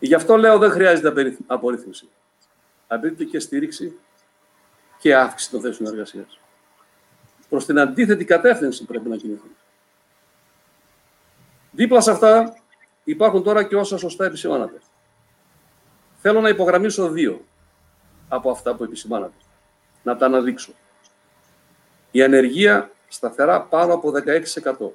Γι' 0.00 0.14
αυτό 0.14 0.36
λέω 0.36 0.58
δεν 0.58 0.70
χρειάζεται 0.70 1.36
απορρίθμιση. 1.46 2.08
Απαιτείται 2.86 3.24
και 3.24 3.38
στήριξη 3.38 3.98
και 4.98 5.14
αύξηση 5.14 5.50
των 5.50 5.60
θέσεων 5.60 5.92
εργασίας. 5.92 6.40
Προς 7.48 7.66
την 7.66 7.78
αντίθετη 7.78 8.24
κατεύθυνση 8.24 8.84
πρέπει 8.84 9.08
να 9.08 9.16
κινηθούν. 9.16 9.56
Δίπλα 11.70 12.00
σε 12.00 12.10
αυτά 12.10 12.56
υπάρχουν 13.04 13.42
τώρα 13.42 13.64
και 13.64 13.76
όσα 13.76 13.98
σωστά 13.98 14.24
επισημάνατε. 14.24 14.80
Θέλω 16.16 16.40
να 16.40 16.48
υπογραμμίσω 16.48 17.08
δύο 17.08 17.44
από 18.28 18.50
αυτά 18.50 18.74
που 18.74 18.84
επισημάνατε. 18.84 19.34
Να 20.02 20.16
τα 20.16 20.26
αναδείξω. 20.26 20.72
Η 22.10 22.22
ανεργία 22.22 22.90
σταθερά 23.08 23.62
πάνω 23.62 23.94
από 23.94 24.10
16%. 24.10 24.90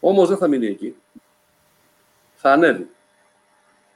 Όμως 0.00 0.28
δεν 0.28 0.36
θα 0.36 0.48
μείνει 0.48 0.66
εκεί. 0.66 0.96
Θα 2.34 2.52
ανέβει. 2.52 2.88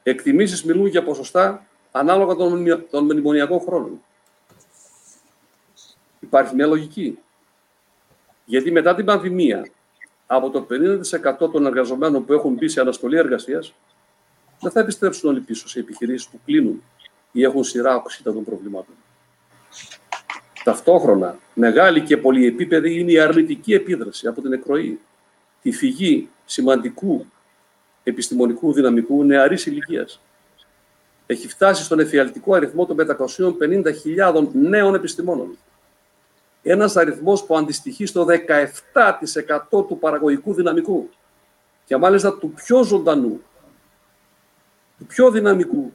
Εκτιμήσεις 0.09 0.63
μιλούν 0.63 0.85
για 0.85 1.03
ποσοστά 1.03 1.65
ανάλογα 1.91 2.35
των 2.89 3.03
μνημονιακών 3.03 3.59
χρόνων. 3.59 4.01
Υπάρχει 6.19 6.55
μια 6.55 6.67
λογική. 6.67 7.19
Γιατί 8.45 8.71
μετά 8.71 8.95
την 8.95 9.05
πανδημία, 9.05 9.69
από 10.27 10.49
το 10.49 10.67
50% 10.69 11.51
των 11.51 11.65
εργαζομένων 11.65 12.25
που 12.25 12.33
έχουν 12.33 12.53
μπει 12.53 12.67
σε 12.67 12.81
αναστολή 12.81 13.17
εργασίας, 13.17 13.73
δεν 14.59 14.71
θα 14.71 14.79
επιστρέψουν 14.79 15.29
όλοι 15.29 15.39
πίσω 15.39 15.67
σε 15.67 15.79
επιχειρήσεις 15.79 16.27
που 16.27 16.39
κλείνουν 16.45 16.83
ή 17.31 17.43
έχουν 17.43 17.63
σειρά 17.63 17.95
οξύτα 17.95 18.33
των 18.33 18.43
προβλημάτων. 18.43 18.95
Ταυτόχρονα, 20.63 21.37
μεγάλη 21.53 22.01
και 22.01 22.17
πολυεπίπεδη 22.17 22.99
είναι 22.99 23.11
η 23.11 23.19
αρνητική 23.19 23.73
επίδραση 23.73 24.27
από 24.27 24.41
την 24.41 24.53
εκροή, 24.53 24.99
τη 25.61 25.71
φυγή 25.71 26.29
σημαντικού 26.45 27.25
επιστημονικού 28.09 28.73
δυναμικού 28.73 29.23
νεαρής 29.23 29.65
ηλικίας. 29.65 30.21
Έχει 31.25 31.47
φτάσει 31.47 31.83
στον 31.83 31.99
εφιαλτικό 31.99 32.53
αριθμό 32.53 32.85
των 32.85 32.97
550.000 32.97 34.47
νέων 34.53 34.95
επιστημόνων. 34.95 35.57
Ένας 36.61 36.95
αριθμός 36.95 37.45
που 37.45 37.57
αντιστοιχεί 37.57 38.05
στο 38.05 38.25
17% 39.69 39.87
του 39.87 39.97
παραγωγικού 39.99 40.53
δυναμικού 40.53 41.09
και 41.85 41.97
μάλιστα 41.97 42.37
του 42.37 42.51
πιο 42.51 42.83
ζωντανού 42.83 43.41
του 44.99 45.05
πιο 45.05 45.31
δυναμικού 45.31 45.93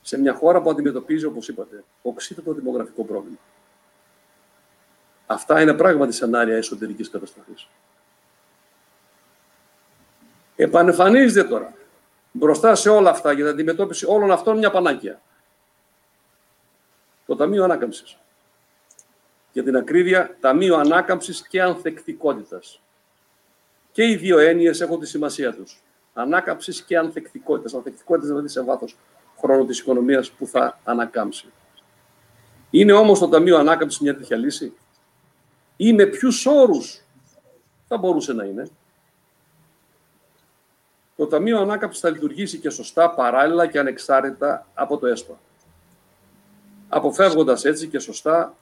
σε 0.00 0.18
μια 0.18 0.34
χώρα 0.34 0.62
που 0.62 0.70
αντιμετωπίζει, 0.70 1.24
όπως 1.24 1.48
είπατε, 1.48 1.84
οξύτατο 2.02 2.52
δημογραφικό 2.52 3.04
πρόβλημα. 3.04 3.38
Αυτά 5.26 5.60
είναι 5.60 5.74
πράγματι 5.74 6.12
σενάρια 6.12 6.56
εσωτερικής 6.56 7.10
καταστροφής. 7.10 7.68
Επανεφανίζεται 10.60 11.48
τώρα 11.48 11.72
μπροστά 12.32 12.74
σε 12.74 12.88
όλα 12.88 13.10
αυτά 13.10 13.32
για 13.32 13.44
την 13.44 13.52
αντιμετώπιση 13.52 14.06
όλων 14.08 14.30
αυτών 14.30 14.58
μια 14.58 14.70
πανάκια. 14.70 15.20
Το 17.26 17.36
Ταμείο 17.36 17.64
Ανάκαμψης. 17.64 18.18
Για 19.52 19.62
την 19.62 19.76
ακρίβεια, 19.76 20.36
Ταμείο 20.40 20.76
Ανάκαμψης 20.76 21.48
και 21.48 21.62
Ανθεκτικότητας. 21.62 22.80
Και 23.92 24.04
οι 24.04 24.16
δύο 24.16 24.38
έννοιες 24.38 24.80
έχουν 24.80 25.00
τη 25.00 25.06
σημασία 25.06 25.54
τους 25.54 25.82
ανάκαμψης 26.14 26.82
και 26.82 26.98
ανθεκτικότητας. 26.98 27.74
Ανθεκτικότητας 27.74 28.28
δηλαδή 28.28 28.48
σε 28.48 28.62
βάθος 28.62 28.96
χρόνου 29.40 29.66
της 29.66 29.78
οικονομίας 29.78 30.30
που 30.30 30.46
θα 30.46 30.78
ανακάμψει. 30.84 31.52
Είναι 32.70 32.92
όμως 32.92 33.18
το 33.18 33.28
Ταμείο 33.28 33.58
Ανάκαμψης 33.58 34.00
μια 34.00 34.16
τέτοια 34.16 34.36
λύση, 34.36 34.72
ή 35.76 35.92
με 35.92 36.06
ποιους 36.06 36.46
όρους 36.46 37.02
θα 37.88 37.96
μπορούσε 37.96 38.32
να 38.32 38.44
είναι; 38.44 38.68
Το 41.18 41.26
Ταμείο 41.26 41.60
Ανάκαμψης 41.60 42.00
θα 42.00 42.10
λειτουργήσει 42.10 42.58
και 42.58 42.70
σωστά, 42.70 43.10
παράλληλα 43.10 43.66
και 43.66 43.78
ανεξάρτητα 43.78 44.66
από 44.74 44.98
το 44.98 45.06
ΕΣΠΑ. 45.06 45.38
Αποφεύγοντας 46.88 47.64
έτσι 47.64 47.88
και 47.88 47.98
σωστά 47.98 48.54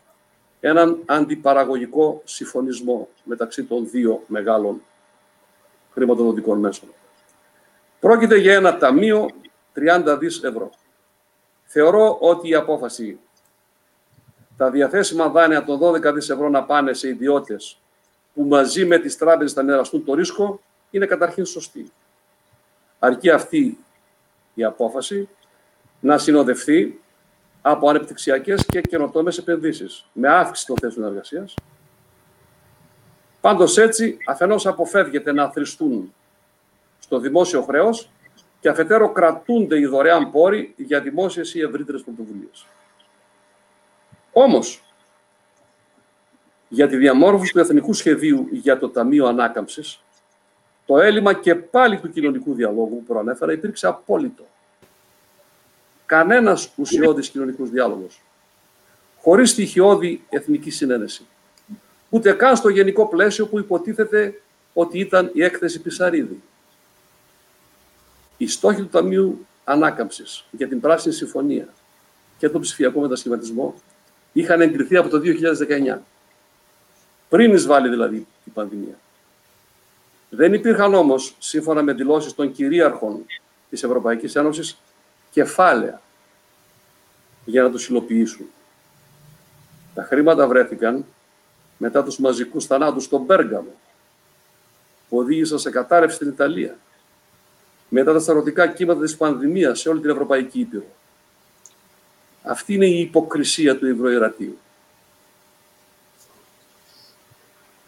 έναν 0.61 1.02
αντιπαραγωγικό 1.07 2.22
συμφωνισμό 2.24 3.09
μεταξύ 3.24 3.64
των 3.64 3.90
δύο 3.90 4.22
μεγάλων 4.26 4.82
χρηματοδοτικών 5.92 6.59
μέσων. 6.59 6.88
Πρόκειται 8.00 8.36
για 8.36 8.54
ένα 8.54 8.78
ταμείο 8.78 9.30
30 9.74 10.16
δις 10.18 10.42
ευρώ. 10.42 10.70
Θεωρώ 11.64 12.16
ότι 12.20 12.48
η 12.48 12.54
απόφαση 12.54 13.18
τα 14.57 14.70
διαθέσιμα 14.70 15.28
δάνεια 15.28 15.64
των 15.64 15.78
12 15.82 16.12
δις 16.14 16.30
ευρώ 16.30 16.48
να 16.48 16.64
πάνε 16.64 16.92
σε 16.92 17.09
ιδιώτες 17.09 17.78
που 18.34 18.42
μαζί 18.42 18.84
με 18.84 18.98
τις 18.98 19.16
τράπεζες 19.16 19.52
θα 19.52 19.62
μοιραστούν 19.62 20.04
το 20.04 20.14
ρίσκο 20.14 20.61
είναι 20.90 21.07
καταρχήν 21.07 21.44
σωστή. 21.44 21.92
Αρκεί 23.07 23.30
αυτή 23.30 23.78
η 24.54 24.64
απόφαση 24.64 25.28
να 26.00 26.18
συνοδευτεί 26.18 27.00
από 27.62 27.88
ανεπτυξιακές 27.88 28.66
και 28.66 28.80
καινοτόμες 28.80 29.38
επενδύσεις 29.38 30.07
με 30.12 30.28
αύξηση 30.28 30.66
των 30.66 30.76
θέσεων 30.76 31.07
εργασίας. 31.07 31.54
Πάντως 33.40 33.78
έτσι, 33.78 34.18
αφενός 34.26 34.66
αποφεύγεται 34.66 35.32
να 35.32 35.50
θρηστούν 35.50 36.14
στο 36.98 37.18
δημόσιο 37.18 37.62
χρέος 37.62 38.11
και 38.61 38.68
αφετέρου 38.68 39.12
κρατούνται 39.12 39.78
οι 39.78 39.86
δωρεάν 39.86 40.30
πόροι 40.30 40.74
για 40.76 41.00
δημόσιες 41.00 41.54
ή 41.54 41.61
ευρύτερες 41.61 42.02
πρωτοβουλίες. 42.02 42.66
Όμως, 44.32 44.84
για 46.68 46.88
τη 46.88 46.96
διαμόρφωση 46.96 47.52
του 47.52 47.59
Εθνικού 47.59 47.92
Σχεδίου 47.92 48.48
για 48.50 48.78
το 48.78 48.88
Ταμείο 48.88 49.26
Ανάκαμψης, 49.26 50.00
το 50.87 50.99
έλλειμμα 50.99 51.32
και 51.32 51.55
πάλι 51.55 51.99
του 51.99 52.11
κοινωνικού 52.11 52.55
διαλόγου 52.55 52.97
που 52.97 53.05
προανέφερα 53.05 53.53
υπήρξε 53.53 53.87
απόλυτο. 53.87 54.47
Κανένας 56.07 56.72
ουσιώδης 56.76 57.28
κοινωνικός 57.28 57.70
διάλογος, 57.70 58.22
χωρίς 59.20 59.51
στοιχειώδη 59.51 60.24
εθνική 60.28 60.70
συνένεση. 60.70 61.26
Ούτε 62.11 62.32
καν 62.32 62.57
στο 62.57 62.68
γενικό 62.68 63.09
πλαίσιο 63.09 63.47
που 63.47 63.59
υποτίθεται 63.59 64.41
ότι 64.72 64.99
ήταν 64.99 65.30
η 65.34 65.43
έκθεση 65.43 65.80
Πισαρίδη. 65.80 66.43
Οι 68.37 68.47
στόχοι 68.47 68.76
του 68.76 68.89
Ταμείου 68.89 69.47
Ανάκαμψης 69.64 70.45
για 70.51 70.68
την 70.68 70.80
Πράσινη 70.80 71.14
Συμφωνία 71.14 71.68
και 72.39 72.49
τον 72.49 72.61
ψηφιακό 72.61 73.01
μετασχηματισμό 73.01 73.74
είχαν 74.32 74.61
εγκριθεί 74.61 74.97
από 74.97 75.09
το 75.09 75.20
2019. 75.97 75.99
Πριν 77.28 77.55
εισβάλλει 77.55 77.89
δηλαδή 77.89 78.26
η 78.45 78.51
πανδημία. 78.51 78.99
Δεν 80.37 80.53
υπήρχαν 80.53 80.95
όμως, 80.95 81.37
σύμφωνα 81.39 81.82
με 81.82 81.93
δηλώσεις 81.93 82.34
των 82.34 82.53
κυρίαρχων 82.53 83.24
της 83.70 83.82
Ευρωπαϊκής 83.82 84.37
Ένωσης, 84.37 84.78
κεφάλαια 85.30 86.01
για 87.45 87.62
να 87.62 87.70
τους 87.70 87.89
υλοποιήσουν. 87.89 88.47
Τα 89.95 90.03
χρήματα 90.03 90.47
βρέθηκαν 90.47 91.05
μετά 91.78 92.03
τους 92.03 92.18
μαζικούς 92.18 92.66
θανάτους 92.66 93.05
στον 93.05 93.26
Πέργαμο, 93.26 93.74
που 95.09 95.18
οδήγησαν 95.18 95.59
σε 95.59 95.70
κατάρρευση 95.70 96.16
στην 96.16 96.28
Ιταλία, 96.28 96.76
μετά 97.89 98.12
τα 98.12 98.18
σταρωτικά 98.18 98.66
κύματα 98.66 99.01
της 99.01 99.16
πανδημίας 99.16 99.80
σε 99.80 99.89
όλη 99.89 100.01
την 100.01 100.11
Ευρωπαϊκή 100.11 100.61
Ήπειρο. 100.61 100.87
Αυτή 102.43 102.74
είναι 102.74 102.87
η 102.87 103.01
υποκρισία 103.01 103.78
του 103.78 103.87
Ευρωϊρατείου. 103.87 104.59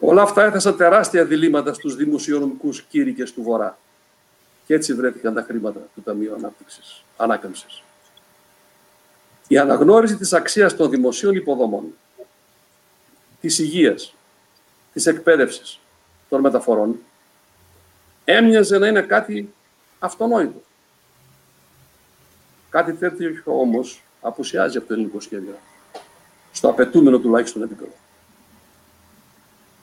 Όλα 0.09 0.21
αυτά 0.21 0.43
έθεσαν 0.43 0.77
τεράστια 0.77 1.25
διλήμματα 1.25 1.73
στους 1.73 1.95
δημοσιονομικούς 1.95 2.81
κήρυκες 2.81 3.33
του 3.33 3.43
Βορρά. 3.43 3.77
Και 4.65 4.73
έτσι 4.73 4.93
βρέθηκαν 4.93 5.33
τα 5.33 5.41
χρήματα 5.41 5.79
του 5.95 6.01
Ταμείου 6.01 6.33
Ανάπτυξης, 6.33 7.03
Ανάκαμψης. 7.17 7.83
Η 9.47 9.57
αναγνώριση 9.57 10.15
της 10.15 10.33
αξίας 10.33 10.75
των 10.75 10.89
δημοσίων 10.89 11.35
υποδομών, 11.35 11.83
της 13.41 13.59
υγείας, 13.59 14.13
της 14.93 15.05
εκπαίδευσης, 15.05 15.79
των 16.29 16.41
μεταφορών, 16.41 16.99
έμοιαζε 18.25 18.77
να 18.77 18.87
είναι 18.87 19.01
κάτι 19.01 19.53
αυτονόητο. 19.99 20.61
Κάτι 22.69 22.93
τέτοιο 22.93 23.41
όμως 23.45 24.03
απουσιάζει 24.21 24.77
από 24.77 24.87
το 24.87 24.93
ελληνικό 24.93 25.19
σχέδιο. 25.19 25.57
Στο 26.51 26.69
απαιτούμενο 26.69 27.19
τουλάχιστον 27.19 27.61
επίπεδο. 27.61 27.91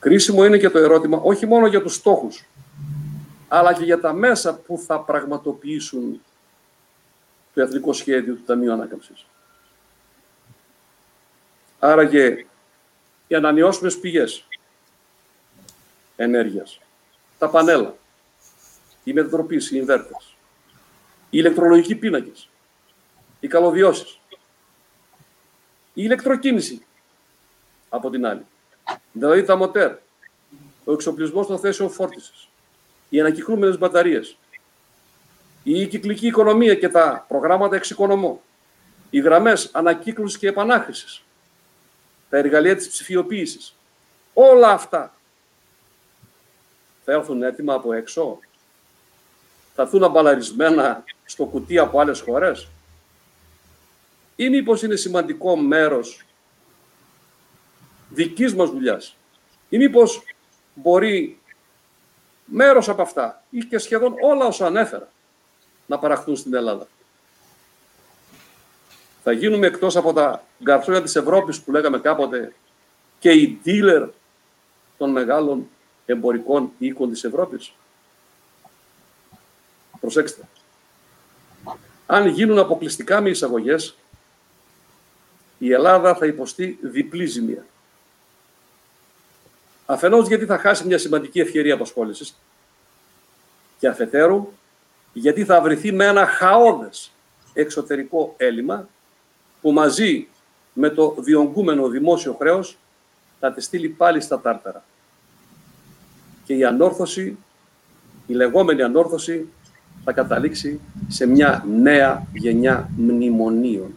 Κρίσιμο 0.07 0.45
είναι 0.45 0.59
και 0.59 0.71
το 0.71 0.79
ερώτημα 0.79 1.19
όχι 1.19 1.47
μόνο 1.47 1.67
για 1.67 1.83
τους 1.83 1.95
στόχους, 1.95 2.45
αλλά 3.49 3.75
και 3.75 3.85
για 3.85 4.01
τα 4.01 4.13
μέσα 4.13 4.59
που 4.59 4.79
θα 4.87 5.01
πραγματοποιήσουν 5.01 6.21
το 7.55 7.61
εθνικό 7.63 7.93
σχέδιο 7.93 8.35
του 8.35 8.43
Ταμείου 8.43 8.73
Ανάκαμψης. 8.73 9.27
Άρα 11.79 12.07
και 12.07 12.47
οι 13.27 13.35
ανανεώσιμες 13.35 13.99
πηγές 13.99 14.49
ενέργειας, 16.17 16.81
τα 17.39 17.49
πανέλα, 17.49 17.97
οι 19.05 19.13
μετατροπής, 19.13 19.71
οι 19.71 19.77
ινβέρτες, 19.79 20.37
οι 21.31 21.39
ηλεκτρολογικοί 21.39 21.95
πίνακες, 21.95 22.49
οι 23.41 23.49
καλωδιώσεις, 23.49 24.21
η 24.29 26.03
ηλεκτροκίνηση 26.05 26.87
από 27.89 28.11
την 28.11 28.27
άλλη. 28.27 28.47
Δηλαδή 29.13 29.43
τα 29.43 29.57
μοτέρ, 29.57 29.93
ο 30.85 30.93
εξοπλισμός 30.93 31.47
των 31.47 31.59
θέσεων 31.59 31.91
φόρτισης, 31.91 32.49
οι 33.09 33.21
ανακυκλούμενες 33.21 33.79
μπαταρίες, 33.79 34.37
η 35.63 35.87
κυκλική 35.87 36.27
οικονομία 36.27 36.75
και 36.75 36.89
τα 36.89 37.25
προγράμματα 37.29 37.77
εξοικονομώ, 37.77 38.43
οι 39.11 39.21
γραμμές 39.21 39.71
ανακύκλωσης 39.73 40.39
και 40.39 40.49
επανάχρησης, 40.49 41.23
τα 42.31 42.37
εργαλεία 42.37 42.77
της 42.77 42.89
ψηφιοποίησης. 42.89 43.75
Όλα 44.35 44.71
αυτά. 44.71 45.15
Θα 47.05 47.13
έρθουν 47.13 47.43
έτοιμα 47.43 47.75
από 47.75 47.93
έξω, 47.93 48.39
θα 49.75 49.83
έρθουν 49.83 50.05
αμπαλαρισμένα 50.05 51.05
στο 51.25 51.45
κουτί 51.45 51.79
από 51.79 52.01
άλλες 52.01 52.21
χώρες. 52.21 52.69
Ή 54.37 54.49
μήπως 54.49 54.83
είναι 54.83 54.97
σημαντικό 54.97 55.57
μέρος 55.57 56.25
δικής 58.09 58.55
μας 58.55 58.71
δουλειάς 58.71 59.17
ή 59.69 59.77
μήπως 59.77 60.23
μπορεί 60.75 61.39
μέρος 62.45 62.89
από 62.89 63.03
αυτά 63.03 63.43
ή 63.51 63.59
και 63.59 63.79
σχεδόν 63.79 64.15
όλα 64.21 64.47
όσα 64.47 64.67
ανέφερα 64.67 65.09
να 65.87 65.99
παραχθούν 65.99 66.37
στην 66.37 66.55
Ελλάδα. 66.55 66.87
Θα 69.23 69.33
γίνουμε 69.33 69.67
εκτός 69.67 69.97
από 69.97 70.13
τα 70.13 70.45
γκαρσόνια 70.63 71.03
της 71.03 71.17
Ευρώπης 71.17 71.61
που 71.61 71.73
λέγαμε 71.73 71.99
κάποτε 71.99 72.55
και 73.19 73.31
οι 73.31 73.61
dealer 73.65 74.09
των 74.99 75.11
μεγάλων 75.11 75.69
εμπορικών 76.07 76.73
οίκων 76.79 77.11
της 77.11 77.25
Ευρώπης. 77.25 77.73
Προσέξτε. 80.01 80.43
Αν 82.07 82.27
γίνουν 82.27 82.59
αποκλειστικά 82.59 83.21
με 83.21 83.29
εισαγωγές, 83.29 83.97
η 85.59 85.73
Ελλάδα 85.73 86.15
θα 86.15 86.27
υποστεί 86.27 86.79
διπλή 86.83 87.27
ζημία. 87.27 87.65
Αφενός 89.87 90.29
γιατί 90.29 90.45
θα 90.45 90.59
χάσει 90.59 90.87
μια 90.87 90.99
σημαντική 90.99 91.41
ευκαιρία 91.41 91.75
απασχόλησης 91.75 92.37
και 93.79 93.89
αφετέρου 93.89 94.53
γιατί 95.13 95.45
θα 95.45 95.61
βρεθεί 95.61 95.93
με 95.93 96.05
ένα 96.05 96.27
χαόδες 96.27 97.13
εξωτερικό 97.53 98.35
έλλειμμα 98.37 98.89
που 99.61 99.73
μαζί 99.73 100.29
με 100.73 100.91
το 100.91 101.15
διονγκούμενο 101.19 101.89
δημόσιο 101.89 102.33
χρέος 102.33 102.77
θα 103.41 103.53
τη 103.53 103.61
στείλει 103.61 103.89
πάλι 103.89 104.21
στα 104.21 104.41
τάρταρα. 104.41 104.85
Και 106.45 106.55
η 106.55 106.65
ανόρθωση, 106.65 107.39
η 108.27 108.33
λεγόμενη 108.33 108.83
ανόρθωση, 108.83 109.49
θα 110.05 110.13
καταλήξει 110.13 110.81
σε 111.09 111.27
μια 111.27 111.65
νέα 111.69 112.27
γενιά 112.33 112.91
μνημονίων. 112.97 113.95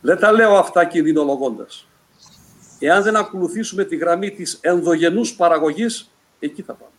Δεν 0.00 0.18
τα 0.18 0.32
λέω 0.32 0.56
αυτά 0.56 0.84
κινδυνολογώντας. 0.84 1.86
Εάν 2.86 3.02
δεν 3.02 3.16
ακολουθήσουμε 3.16 3.84
τη 3.84 3.96
γραμμή 3.96 4.30
της 4.30 4.58
ενδογενούς 4.60 5.34
παραγωγής, 5.34 6.10
εκεί 6.38 6.62
θα 6.62 6.72
πάμε. 6.72 6.90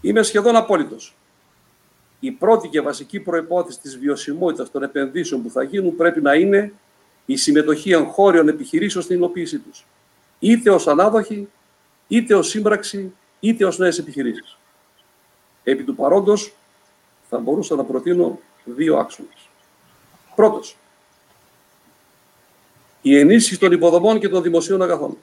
Είμαι 0.00 0.22
σχεδόν 0.22 0.56
απόλυτος. 0.56 1.16
Η 2.20 2.30
πρώτη 2.30 2.68
και 2.68 2.80
βασική 2.80 3.20
προϋπόθεση 3.20 3.80
της 3.80 3.98
βιωσιμότητας 3.98 4.70
των 4.70 4.82
επενδύσεων 4.82 5.42
που 5.42 5.50
θα 5.50 5.62
γίνουν 5.62 5.96
πρέπει 5.96 6.20
να 6.20 6.34
είναι 6.34 6.72
η 7.26 7.36
συμμετοχή 7.36 7.92
εγχώριων 7.92 8.48
επιχειρήσεων 8.48 9.04
στην 9.04 9.16
υλοποίησή 9.16 9.58
τους. 9.58 9.86
Είτε 10.38 10.70
ως 10.70 10.86
ανάδοχοι, 10.86 11.48
είτε 12.08 12.34
ως 12.34 12.48
σύμπραξη, 12.48 13.12
είτε 13.40 13.64
ως 13.64 13.78
νέες 13.78 13.98
επιχειρήσεις. 13.98 14.56
Επί 15.64 15.82
του 15.82 15.94
παρόντος 15.94 16.54
θα 17.28 17.38
μπορούσα 17.38 17.74
να 17.74 17.84
προτείνω 17.84 18.38
δύο 18.64 18.96
άξονες. 18.96 19.48
Πρώτος, 20.34 20.76
η 23.02 23.18
ενίσχυση 23.18 23.60
των 23.60 23.72
υποδομών 23.72 24.18
και 24.18 24.28
των 24.28 24.42
δημοσίων 24.42 24.82
αγαθών. 24.82 25.16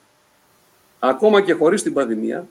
Ακόμα 0.99 1.41
και 1.41 1.53
χωρίς 1.53 1.84
την 1.84 1.93
πανδημία, 1.93 2.47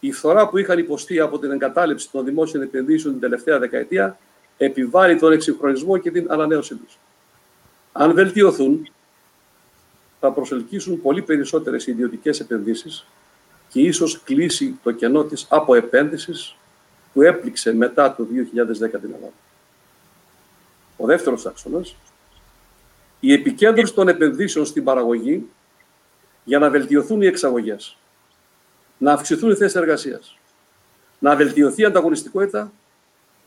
η 0.00 0.12
φθορά 0.12 0.48
που 0.48 0.58
είχαν 0.58 0.78
υποστεί 0.78 1.20
από 1.20 1.38
την 1.38 1.50
εγκατάλειψη 1.50 2.10
των 2.10 2.24
δημόσιων 2.24 2.62
επενδύσεων 2.62 3.12
την 3.12 3.22
τελευταία 3.22 3.58
δεκαετία 3.58 4.18
επιβάλλει 4.56 5.18
τον 5.18 5.32
εξυγχρονισμό 5.32 5.96
και 5.96 6.10
την 6.10 6.26
ανανέωσή 6.30 6.74
τους. 6.74 6.98
Αν 7.92 8.14
βελτιωθούν, 8.14 8.88
θα 10.20 10.32
προσελκύσουν 10.32 11.02
πολύ 11.02 11.22
περισσότερες 11.22 11.86
ιδιωτικές 11.86 12.40
επενδύσεις 12.40 13.06
και 13.68 13.80
ίσως 13.80 14.22
κλείσει 14.22 14.78
το 14.82 14.92
κενό 14.92 15.24
της 15.24 15.46
από 15.48 15.74
επένδυσης 15.74 16.56
που 17.12 17.22
έπληξε 17.22 17.74
μετά 17.74 18.14
το 18.14 18.24
2010 18.24 19.00
την 19.00 19.12
Ελλάδα. 19.14 19.32
Ο 20.96 21.06
δεύτερος 21.06 21.46
άξονας, 21.46 21.96
η 23.20 23.32
επικέντρωση 23.32 23.94
των 23.94 24.08
επενδύσεων 24.08 24.66
στην 24.66 24.84
παραγωγή 24.84 25.48
για 26.44 26.58
να 26.58 26.70
βελτιωθούν 26.70 27.22
οι 27.22 27.26
εξαγωγές, 27.26 27.96
να 28.98 29.12
αυξηθούν 29.12 29.50
οι 29.50 29.54
θέσεις 29.54 29.76
εργασίας, 29.76 30.38
να 31.18 31.36
βελτιωθεί 31.36 31.82
η 31.82 31.84
ανταγωνιστικότητα 31.84 32.72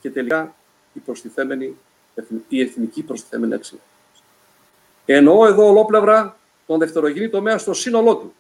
και 0.02 0.10
τελικά 0.10 0.56
η, 0.94 1.00
προστιθέμενη, 1.00 1.78
η 2.48 2.62
εθνική 2.62 3.04
προστιθέμενη 3.04 3.54
αξία. 3.54 3.80
Εννοώ 5.06 5.46
εδώ 5.46 5.68
ολόπλευρα 5.68 6.38
τον 6.68 6.80
δευτερογενή 6.80 7.30
τομέα 7.30 7.58
στο 7.58 7.74
σύνολό 7.74 8.16
του, 8.16 8.34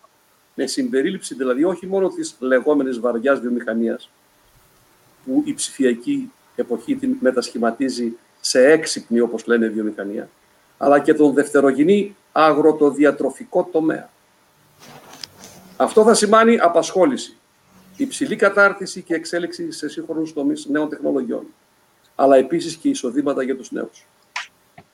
με 0.55 0.67
συμπερίληψη 0.67 1.36
δηλαδή 1.36 1.63
όχι 1.63 1.88
μόνο 1.88 2.09
της 2.09 2.36
λεγόμενης 2.39 2.99
βαριάς 2.99 3.39
βιομηχανίας, 3.39 4.09
που 5.25 5.43
η 5.45 5.53
ψηφιακή 5.53 6.32
εποχή 6.55 6.95
την 6.95 7.17
μετασχηματίζει 7.19 8.13
σε 8.41 8.71
έξυπνη, 8.71 9.19
όπως 9.19 9.45
λένε, 9.45 9.67
βιομηχανία, 9.67 10.30
αλλά 10.78 10.99
και 10.99 11.13
τον 11.13 11.34
δευτερογενή 11.34 12.15
αγροτοδιατροφικό 12.32 13.69
τομέα. 13.71 14.09
Αυτό 15.78 16.03
θα 16.03 16.13
σημάνει 16.13 16.59
απασχόληση, 16.59 17.38
υψηλή 17.97 18.36
κατάρτιση 18.36 19.01
και 19.01 19.13
εξέλιξη 19.13 19.71
σε 19.71 19.89
σύγχρονους 19.89 20.34
τομείς 20.34 20.65
νέων 20.65 20.89
τεχνολογιών, 20.89 21.45
αλλά 22.15 22.36
επίσης 22.36 22.75
και 22.75 22.89
εισοδήματα 22.89 23.43
για 23.43 23.57
τους 23.57 23.71
νέους. 23.71 24.05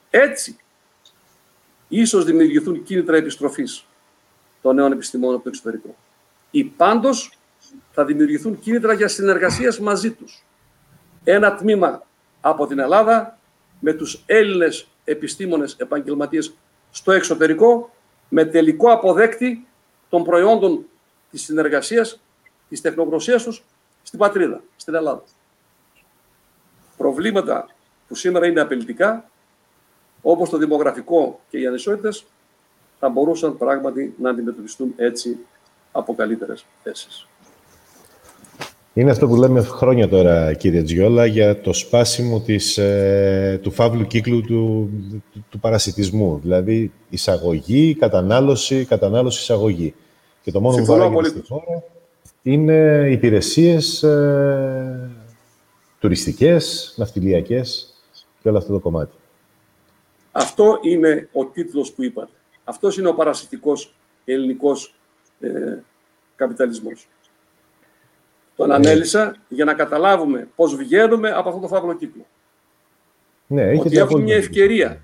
Έτσι, 0.09 0.57
ίσως 1.87 2.25
δημιουργηθούν 2.25 2.83
κίνητρα 2.83 3.15
επιστροφής 3.17 3.85
των 4.61 4.75
νέων 4.75 4.91
επιστημόνων 4.91 5.35
από 5.35 5.43
το 5.43 5.49
εξωτερικό. 5.49 5.95
Ή 6.51 6.63
πάντως 6.63 7.37
θα 7.91 8.05
δημιουργηθούν 8.05 8.59
κίνητρα 8.59 8.93
για 8.93 9.07
συνεργασία 9.07 9.75
μαζί 9.81 10.11
τους. 10.11 10.43
Ένα 11.23 11.55
τμήμα 11.55 12.05
από 12.41 12.67
την 12.67 12.79
Ελλάδα 12.79 13.37
με 13.79 13.93
τους 13.93 14.23
Έλληνες 14.25 14.87
επιστήμονες 15.03 15.75
επαγγελματίες 15.79 16.53
στο 16.91 17.11
εξωτερικό 17.11 17.93
με 18.29 18.45
τελικό 18.45 18.91
αποδέκτη 18.91 19.67
των 20.09 20.23
προϊόντων 20.23 20.85
της 21.31 21.43
συνεργασίας, 21.43 22.19
της 22.69 22.81
τεχνογνωσίας 22.81 23.43
τους 23.43 23.63
στην 24.03 24.19
πατρίδα, 24.19 24.61
στην 24.75 24.95
Ελλάδα. 24.95 25.23
Προβλήματα 26.97 27.69
που 28.07 28.15
σήμερα 28.15 28.47
είναι 28.47 28.59
απειλητικά, 28.59 29.29
όπως 30.21 30.49
το 30.49 30.57
δημογραφικό 30.57 31.39
και 31.49 31.57
οι 31.57 31.67
ανισότητες, 31.67 32.25
θα 32.99 33.09
μπορούσαν 33.09 33.57
πράγματι 33.57 34.15
να 34.17 34.29
αντιμετωπιστούν 34.29 34.93
έτσι 34.95 35.37
από 35.91 36.15
καλύτερες 36.15 36.65
θέσεις. 36.83 37.27
Είναι 38.95 39.11
αυτό 39.11 39.27
που 39.27 39.35
λέμε 39.35 39.61
χρόνια 39.61 40.09
τώρα, 40.09 40.53
κύριε 40.53 40.81
Τζιόλα, 40.81 41.25
για 41.25 41.61
το 41.61 41.73
σπάσιμο 41.73 42.39
της, 42.39 42.77
ε, 42.77 43.59
του 43.63 43.71
φαύλου 43.71 44.07
κύκλου 44.07 44.41
του, 44.41 44.89
του, 45.49 45.59
παρασιτισμού. 45.59 46.39
Δηλαδή, 46.41 46.91
εισαγωγή, 47.09 47.95
κατανάλωση, 47.95 48.85
κατανάλωση, 48.85 49.41
εισαγωγή. 49.41 49.93
Και 50.41 50.51
το 50.51 50.61
μόνο 50.61 50.77
που 50.77 50.85
παράγεται 50.85 51.27
στη 51.27 51.41
χώρα 51.47 51.83
είναι 52.41 53.07
υπηρεσίες 53.11 54.03
ε, 54.03 55.09
τουριστικές, 55.99 56.93
ναυτιλιακές 56.97 57.93
και 58.41 58.49
όλο 58.49 58.57
αυτό 58.57 58.73
το 58.73 58.79
κομμάτι. 58.79 59.15
Αυτό 60.31 60.79
είναι 60.81 61.29
ο 61.31 61.45
τίτλος 61.45 61.91
που 61.91 62.03
είπατε. 62.03 62.31
Αυτός 62.63 62.97
είναι 62.97 63.07
ο 63.07 63.13
παρασιτικός 63.13 63.93
ελληνικός 64.25 64.95
ε, 65.39 65.49
καπιταλισμός. 66.35 67.07
Τον 68.55 68.67
ναι. 68.67 68.73
ανέλησα 68.73 69.35
για 69.47 69.65
να 69.65 69.73
καταλάβουμε 69.73 70.47
πώς 70.55 70.75
βγαίνουμε 70.75 71.31
από 71.31 71.49
αυτό 71.49 71.61
το 71.61 71.67
φαύλο 71.67 71.93
κύκλο. 71.93 72.25
Ναι, 73.47 73.79
ότι 73.79 73.97
έχουμε 73.97 74.21
μια 74.21 74.35
ευκαιρία. 74.35 75.01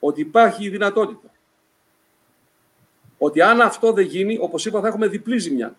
Ότι 0.00 0.20
υπάρχει 0.20 0.64
η 0.64 0.68
δυνατότητα. 0.68 1.30
Ότι 3.18 3.40
αν 3.40 3.60
αυτό 3.60 3.92
δεν 3.92 4.04
γίνει, 4.04 4.38
όπως 4.40 4.66
είπα, 4.66 4.80
θα 4.80 4.86
έχουμε 4.88 5.06
διπλή 5.06 5.38
ζημιά. 5.38 5.76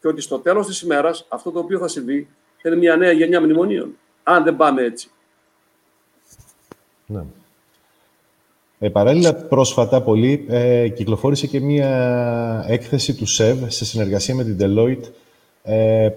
Και 0.00 0.08
ότι 0.08 0.20
στο 0.20 0.38
τέλος 0.38 0.66
της 0.66 0.80
ημέρας 0.80 1.26
αυτό 1.28 1.50
το 1.50 1.58
οποίο 1.58 1.78
θα 1.78 1.88
συμβεί 1.88 2.28
θα 2.56 2.68
είναι 2.68 2.78
μια 2.78 2.96
νέα 2.96 3.12
γενιά 3.12 3.40
μνημονίων. 3.40 3.96
Αν 4.22 4.44
δεν 4.44 4.56
πάμε 4.56 4.82
έτσι. 4.82 5.10
Ναι. 7.06 7.24
Ε, 8.78 8.88
παράλληλα, 8.88 9.34
πρόσφατα 9.34 10.02
πολύ, 10.02 10.46
ε, 10.48 10.88
κυκλοφόρησε 10.88 11.46
και 11.46 11.60
μία 11.60 12.64
έκθεση 12.68 13.14
του 13.14 13.26
ΣΕΒ 13.26 13.68
σε 13.68 13.84
συνεργασία 13.84 14.34
με 14.34 14.44
την 14.44 14.56
Deloitte 14.60 15.02
ε, 15.02 15.08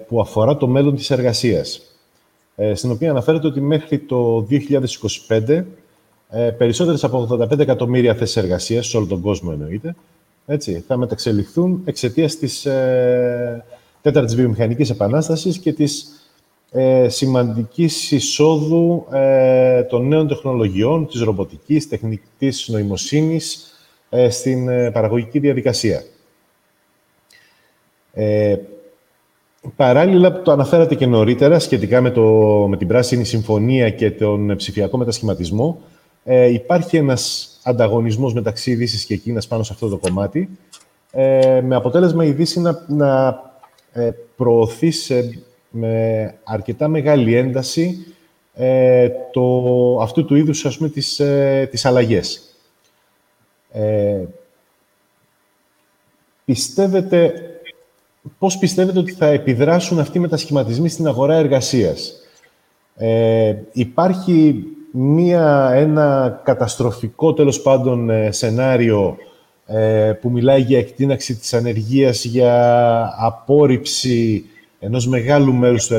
που 0.07 0.21
αφορά 0.21 0.57
το 0.57 0.67
μέλλον 0.67 0.95
της 0.95 1.11
εργασίας, 1.11 1.81
ε, 2.55 2.75
στην 2.75 2.91
οποία 2.91 3.09
αναφέρεται 3.09 3.47
ότι 3.47 3.61
μέχρι 3.61 3.99
το 3.99 4.41
2025 4.41 5.65
ε, 6.29 6.49
περισσότερες 6.49 7.03
από 7.03 7.27
85 7.31 7.59
εκατομμύρια 7.59 8.15
θέσεις 8.15 8.37
εργασίας, 8.37 8.87
σε 8.87 8.97
όλο 8.97 9.05
τον 9.05 9.21
κόσμο 9.21 9.49
εννοείται, 9.53 9.95
έτσι, 10.45 10.83
θα 10.87 10.97
μεταξελιχθούν 10.97 11.81
εξαιτίας 11.85 12.35
της 12.35 12.65
ε, 12.65 13.63
τέταρτης 14.01 14.35
βιομηχανικής 14.35 14.89
επανάστασης 14.89 15.57
και 15.57 15.73
της 15.73 16.07
ε, 16.71 17.09
σημαντικής 17.09 18.11
εισόδου 18.11 19.07
ε, 19.11 19.83
των 19.83 20.07
νέων 20.07 20.27
τεχνολογιών, 20.27 21.07
της 21.07 21.21
ρομποτικής, 21.21 21.87
τεχνητής 21.87 22.67
νοημοσύνης 22.67 23.73
ε, 24.09 24.29
στην 24.29 24.67
ε, 24.67 24.91
παραγωγική 24.91 25.39
διαδικασία. 25.39 26.03
Ε, 29.65 29.69
Παράλληλα, 29.75 30.41
το 30.41 30.51
αναφέρατε 30.51 30.95
και 30.95 31.05
νωρίτερα, 31.05 31.59
σχετικά 31.59 32.01
με, 32.01 32.11
το, 32.11 32.23
με 32.69 32.77
την 32.77 32.87
Πράσινη 32.87 33.23
Συμφωνία 33.23 33.89
και 33.89 34.11
τον 34.11 34.55
ψηφιακό 34.55 34.97
μετασχηματισμό, 34.97 35.81
ε, 36.23 36.45
υπάρχει 36.45 36.97
ένας 36.97 37.49
ανταγωνισμός 37.63 38.33
μεταξύ 38.33 38.75
Δύσης 38.75 39.05
και 39.05 39.15
Κίνας 39.15 39.47
πάνω 39.47 39.63
σε 39.63 39.73
αυτό 39.73 39.89
το 39.89 39.97
κομμάτι, 39.97 40.49
ε, 41.11 41.61
με 41.61 41.75
αποτέλεσμα 41.75 42.25
η 42.25 42.31
Δύση 42.31 42.59
να, 42.59 42.85
να 42.87 43.41
ε, 43.91 44.11
προωθεί 44.35 44.91
με 45.69 46.35
αρκετά 46.43 46.87
μεγάλη 46.87 47.35
ένταση 47.35 48.05
ε, 48.53 49.09
το, 49.31 49.97
αυτού 50.01 50.25
του 50.25 50.35
είδους, 50.35 50.65
ας 50.65 50.77
πούμε, 50.77 50.89
τις, 50.89 51.19
ε, 51.19 51.67
τις 51.71 51.85
αλλαγές. 51.85 52.57
Ε, 53.71 54.23
πιστεύετε 56.45 57.33
πώς 58.37 58.57
πιστεύετε 58.57 58.99
ότι 58.99 59.11
θα 59.11 59.25
επιδράσουν 59.25 59.99
αυτοί 59.99 60.17
οι 60.17 60.21
μετασχηματισμοί 60.21 60.89
στην 60.89 61.07
αγορά 61.07 61.35
εργασίας; 61.35 62.13
Ε, 62.95 63.55
υπάρχει 63.71 64.63
μία, 64.91 65.71
ένα 65.73 66.39
καταστροφικό, 66.43 67.33
τέλος 67.33 67.61
πάντων, 67.61 68.09
ε, 68.09 68.31
σενάριο 68.31 69.17
ε, 69.65 70.11
που 70.21 70.29
μιλάει 70.29 70.61
για 70.61 70.77
εκτείναξη 70.79 71.35
της 71.35 71.53
ανεργίας, 71.53 72.25
για 72.25 73.15
απόρριψη 73.19 74.45
ενός 74.79 75.07
μεγάλου 75.07 75.53
μέρους 75.53 75.87
του, 75.87 75.95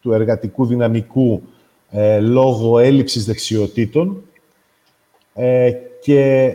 του 0.00 0.12
εργατικού 0.12 0.66
δυναμικού 0.66 1.42
ε, 1.90 2.20
λόγω 2.20 2.78
έλλειψης 2.78 3.24
δεξιοτήτων. 3.24 4.22
και 6.02 6.52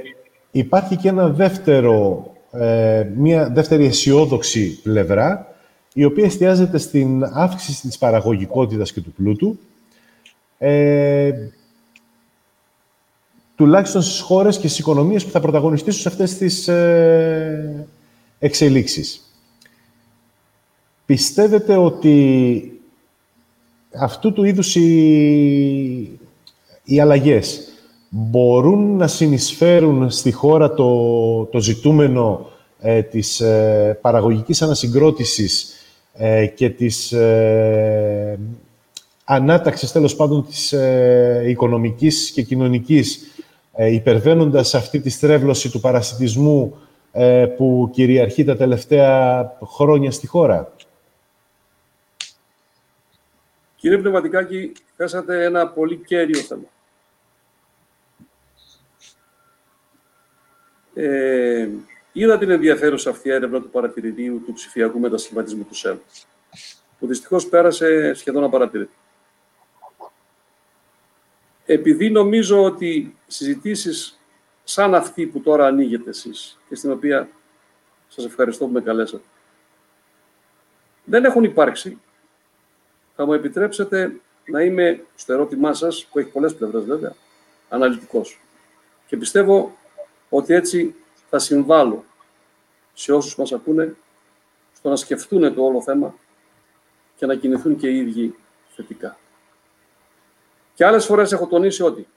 υπάρχει 0.52 0.96
και 0.96 1.08
ένα 1.08 1.28
δεύτερο 1.28 2.28
ε, 2.54 3.08
μια 3.16 3.50
δεύτερη 3.50 3.86
αισιόδοξη 3.86 4.82
πλευρά, 4.82 5.56
η 5.94 6.04
οποία 6.04 6.26
εστιάζεται 6.26 6.78
στην 6.78 7.24
αύξηση 7.24 7.88
της 7.88 7.98
παραγωγικότητας 7.98 8.92
και 8.92 9.02
του 9.02 9.12
πλούτου, 9.12 9.60
ε, 10.58 11.32
τουλάχιστον 13.56 14.02
στις 14.02 14.20
χώρες 14.20 14.58
και 14.58 14.68
στις 14.68 14.80
οικονομίες 14.80 15.26
που 15.26 15.32
θα 15.32 15.40
πρωταγωνιστήσουν 15.40 16.02
σε 16.02 16.08
αυτές 16.08 16.38
τις 16.38 16.68
ε, 16.68 17.88
εξελίξεις. 18.40 19.22
Πιστεύετε 21.06 21.76
ότι 21.76 22.82
αυτού 23.94 24.34
του 24.34 24.44
είδους 24.44 24.76
οι, 24.76 26.20
οι 26.84 27.00
αλλαγές 27.00 27.73
μπορούν 28.16 28.96
να 28.96 29.08
συνεισφέρουν 29.08 30.10
στη 30.10 30.32
χώρα 30.32 30.74
το, 30.74 31.46
το 31.46 31.60
ζητούμενο 31.60 32.50
ε, 32.80 33.02
της 33.02 33.40
ε, 33.40 33.98
παραγωγικής 34.02 34.62
ανασυγκρότησης 34.62 35.74
ε, 36.14 36.46
και 36.46 36.70
της 36.70 37.12
ε, 37.12 38.40
ανάταξης, 39.24 39.92
τέλος 39.92 40.16
πάντων, 40.16 40.46
της 40.46 40.74
ε, 40.74 41.44
οικονομικής 41.48 42.32
και 42.32 42.42
κοινωνικής, 42.42 43.20
ε, 43.74 43.94
υπερβαίνοντας 43.94 44.76
αυτή 44.76 45.00
τη 45.00 45.10
στρέβλωση 45.10 45.72
του 45.72 45.80
παρασιτισμού 45.80 46.78
που 47.58 47.90
κυριαρχεί 47.94 48.44
τα 48.44 48.56
τελευταία 48.56 49.58
χρόνια 49.64 50.12
στη 50.12 50.28
χώρα. 50.28 50.74
Κύριε 53.76 53.98
Πνευματικάκη, 53.98 54.72
θέσατε 54.96 55.44
ένα 55.44 55.68
πολύ 55.68 55.98
κέριο 55.98 56.40
θέμα. 56.40 56.64
Ε, 60.94 61.70
είδα 62.12 62.38
την 62.38 62.50
ενδιαφέρουσα 62.50 63.10
αυτή 63.10 63.30
έρευνα 63.30 63.62
του 63.62 63.70
παρατηρητήου 63.70 64.42
του 64.46 64.54
ψηφιακού 64.54 65.00
μετασχηματισμού 65.00 65.64
του 65.64 65.76
ΣΕΜ, 65.76 65.98
που 67.00 67.08
δυστυχώς 67.08 67.48
πέρασε 67.48 68.14
σχεδόν 68.14 68.44
απαρατήρητη. 68.44 68.94
Επειδή 71.66 72.10
νομίζω 72.10 72.64
ότι 72.64 73.16
συζητήσεις 73.28 74.20
σαν 74.64 74.96
αυτή 74.96 75.26
που 75.26 75.42
τώρα 75.42 75.66
ανοίγετε 75.66 76.10
εσείς 76.10 76.60
και 76.70 76.76
στην 76.76 76.92
οποία 76.92 77.30
σας 78.08 78.26
ευχαριστώ 78.26 78.66
που 78.66 78.72
με 78.72 78.82
καλέσατε, 78.82 79.24
δεν 81.04 81.26
έχουν 81.26 81.44
υπάρξει, 81.44 82.00
θα 83.16 83.26
μου 83.26 83.34
επιτρέψετε 83.34 84.16
να 84.46 84.62
είμαι 84.62 85.04
στο 85.16 85.34
ερώτημά 85.34 85.74
σας, 85.74 86.06
που 86.06 86.20
έχει 86.20 86.30
πολλές 86.30 86.56
πλευρές 86.56 86.84
βέβαια, 86.84 87.16
αναλυτικός. 87.70 88.42
Και 89.06 89.18
πιστεύω 89.18 89.78
ότι 90.36 90.54
έτσι 90.54 90.96
θα 91.30 91.40
συμβάλλω 91.40 92.06
σε 92.94 93.14
όσους 93.14 93.36
μας 93.36 93.52
ακούνε 93.52 93.96
στο 94.74 94.90
να 94.90 94.96
σκεφτούν 94.96 95.54
το 95.54 95.64
όλο 95.64 95.82
θέμα 95.82 96.16
και 97.16 97.26
να 97.26 97.36
κινηθούν 97.36 97.78
και 97.78 97.88
οι 97.88 97.98
ίδιοι 97.98 98.36
θετικά. 98.76 99.18
Και 100.74 100.86
άλλες 100.86 101.06
φορές 101.06 101.32
έχω 101.32 101.48
τονίσει 101.48 101.84
ότι 101.84 102.08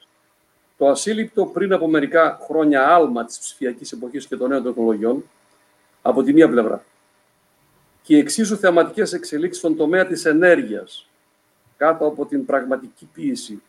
το 0.76 0.88
ασύλληπτο 0.88 1.46
πριν 1.46 1.72
από 1.72 1.88
μερικά 1.88 2.38
χρόνια 2.46 2.94
άλμα 2.94 3.24
της 3.24 3.38
ψηφιακής 3.38 3.92
εποχής 3.92 4.26
και 4.26 4.36
των 4.36 4.48
νέων 4.48 4.62
τεχνολογιών, 4.62 5.24
από 6.02 6.22
τη 6.22 6.32
μία 6.32 6.48
πλευρά, 6.48 6.84
και 8.02 8.16
οι 8.16 8.18
εξίσου 8.18 8.56
θεαματικές 8.56 9.12
εξελίξεις 9.12 9.58
στον 9.58 9.76
τομέα 9.76 10.06
της 10.06 10.24
ενέργειας, 10.24 11.08
κάτω 11.76 12.06
από 12.06 12.26
την 12.26 12.44
πραγματική 12.44 13.08
πίεση 13.12 13.62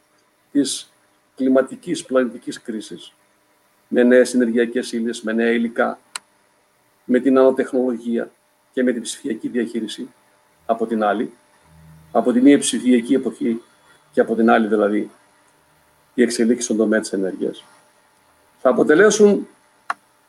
της 0.51 0.93
κλιματικής 1.35 2.05
πλανητικής 2.05 2.61
κρίσης, 2.61 3.13
με 3.87 4.03
νέες 4.03 4.33
ενεργειακές 4.33 4.91
ύλες, 4.91 5.21
με 5.21 5.31
νέα 5.31 5.51
υλικά, 5.51 5.99
με 7.03 7.19
την 7.19 7.37
ανατεχνολογία 7.37 8.31
και 8.71 8.83
με 8.83 8.91
την 8.91 9.01
ψηφιακή 9.01 9.47
διαχείριση 9.47 10.09
από 10.65 10.85
την 10.85 11.03
άλλη, 11.03 11.33
από 12.11 12.31
τη 12.31 12.41
μία 12.41 12.59
ψηφιακή 12.59 13.13
εποχή 13.13 13.61
και 14.11 14.21
από 14.21 14.35
την 14.35 14.49
άλλη 14.49 14.67
δηλαδή 14.67 15.09
η 16.13 16.21
εξελίξη 16.21 16.63
στον 16.63 16.77
τομέα 16.77 16.99
της 16.99 17.13
ενέργειας, 17.13 17.63
θα 18.61 18.69
αποτελέσουν 18.69 19.47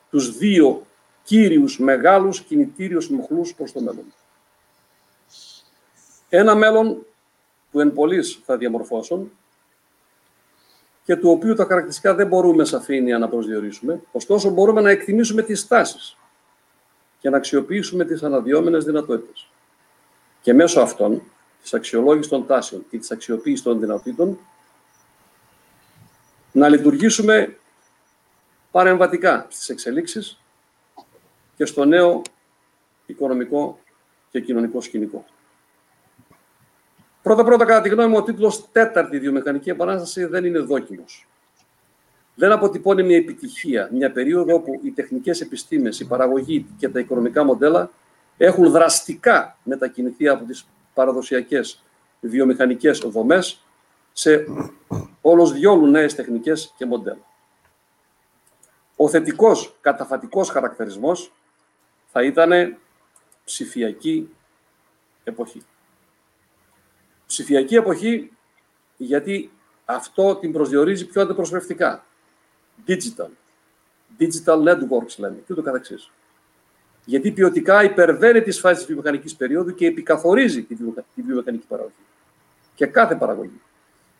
τους 0.09 0.37
δύο 0.37 0.85
κύριους 1.23 1.79
μεγάλους 1.79 2.41
κινητήριους 2.41 3.09
μοχλούς 3.09 3.53
προς 3.53 3.71
το 3.71 3.81
μέλλον. 3.81 4.13
Ένα 6.29 6.55
μέλλον 6.55 7.05
που 7.71 7.79
εν 7.79 7.93
πολλής 7.93 8.39
θα 8.45 8.57
διαμορφώσουν 8.57 9.31
και 11.09 11.15
του 11.15 11.29
οποίου 11.29 11.53
τα 11.53 11.65
χαρακτηριστικά 11.65 12.15
δεν 12.15 12.27
μπορούμε 12.27 12.65
σαφήνεια 12.65 13.17
να 13.17 13.29
προσδιορίσουμε, 13.29 14.01
ωστόσο 14.11 14.49
μπορούμε 14.49 14.81
να 14.81 14.89
εκτιμήσουμε 14.89 15.41
τις 15.41 15.67
τάσεις 15.67 16.17
και 17.19 17.29
να 17.29 17.37
αξιοποιήσουμε 17.37 18.05
τις 18.05 18.23
αναδυόμενες 18.23 18.85
δυνατότητες. 18.85 19.49
Και 20.41 20.53
μέσω 20.53 20.81
αυτών, 20.81 21.21
της 21.61 21.73
αξιολόγησης 21.73 22.31
των 22.31 22.45
τάσεων 22.45 22.85
και 22.89 22.97
της 22.97 23.11
αξιοποίησης 23.11 23.63
των 23.63 23.79
δυνατήτων, 23.79 24.39
να 26.51 26.69
λειτουργήσουμε 26.69 27.57
παρεμβατικά 28.71 29.47
στις 29.49 29.69
εξελίξεις 29.69 30.41
και 31.55 31.65
στο 31.65 31.85
νέο 31.85 32.21
οικονομικό 33.05 33.79
και 34.31 34.41
κοινωνικό 34.41 34.81
σκηνικό. 34.81 35.25
Πρώτα-πρώτα, 37.21 37.65
κατά 37.65 37.81
τη 37.81 37.89
γνώμη 37.89 38.09
μου, 38.09 38.17
ο 38.17 38.23
τίτλος 38.23 38.71
«Τέταρτη 38.71 39.19
βιομηχανική 39.19 39.69
επανάσταση» 39.69 40.25
δεν 40.25 40.45
είναι 40.45 40.59
δόκιμος. 40.59 41.27
Δεν 42.35 42.51
αποτυπώνει 42.51 43.03
μια 43.03 43.17
επιτυχία, 43.17 43.89
μια 43.91 44.11
περίοδο 44.11 44.55
όπου 44.55 44.79
οι 44.83 44.91
τεχνικές 44.91 45.41
επιστήμες, 45.41 45.99
η 45.99 46.07
παραγωγή 46.07 46.65
και 46.77 46.89
τα 46.89 46.99
οικονομικά 46.99 47.43
μοντέλα 47.43 47.89
έχουν 48.37 48.71
δραστικά 48.71 49.57
μετακινηθεί 49.63 50.27
από 50.27 50.45
τις 50.45 50.67
παραδοσιακές 50.93 51.83
βιομηχανικές 52.19 52.97
δομές 52.99 53.63
σε 54.13 54.45
όλος 55.21 55.51
διόλου 55.51 55.87
νέες 55.87 56.15
τεχνικές 56.15 56.73
και 56.77 56.85
μοντέλα. 56.85 57.27
Ο 58.95 59.09
θετικός 59.09 59.75
καταφατικός 59.81 60.49
χαρακτηρισμός 60.49 61.33
θα 62.05 62.23
ήταν 62.23 62.77
ψηφιακή 63.43 64.29
εποχή. 65.23 65.61
Ψηφιακή 67.29 67.75
εποχή 67.75 68.31
γιατί 68.97 69.51
αυτό 69.85 70.35
την 70.35 70.51
προσδιορίζει 70.51 71.05
πιο 71.05 71.21
αντιπροσωπευτικά. 71.21 72.05
Digital. 72.87 73.27
Digital 74.19 74.63
networks 74.67 75.15
λέμε 75.17 75.35
και 75.35 75.53
ούτω 75.53 75.61
καθεξής. 75.61 76.11
Γιατί 77.05 77.31
ποιοτικά 77.31 77.83
υπερβαίνει 77.83 78.41
τις 78.41 78.59
φάσεις 78.59 78.77
της 78.77 78.85
βιομηχανικής 78.85 79.35
περίοδου 79.35 79.73
και 79.73 79.85
επικαθορίζει 79.85 80.63
τη 80.63 80.75
βιομηχανική 81.15 81.65
παραγωγή. 81.67 81.93
Και 82.75 82.85
κάθε 82.85 83.15
παραγωγή. 83.15 83.61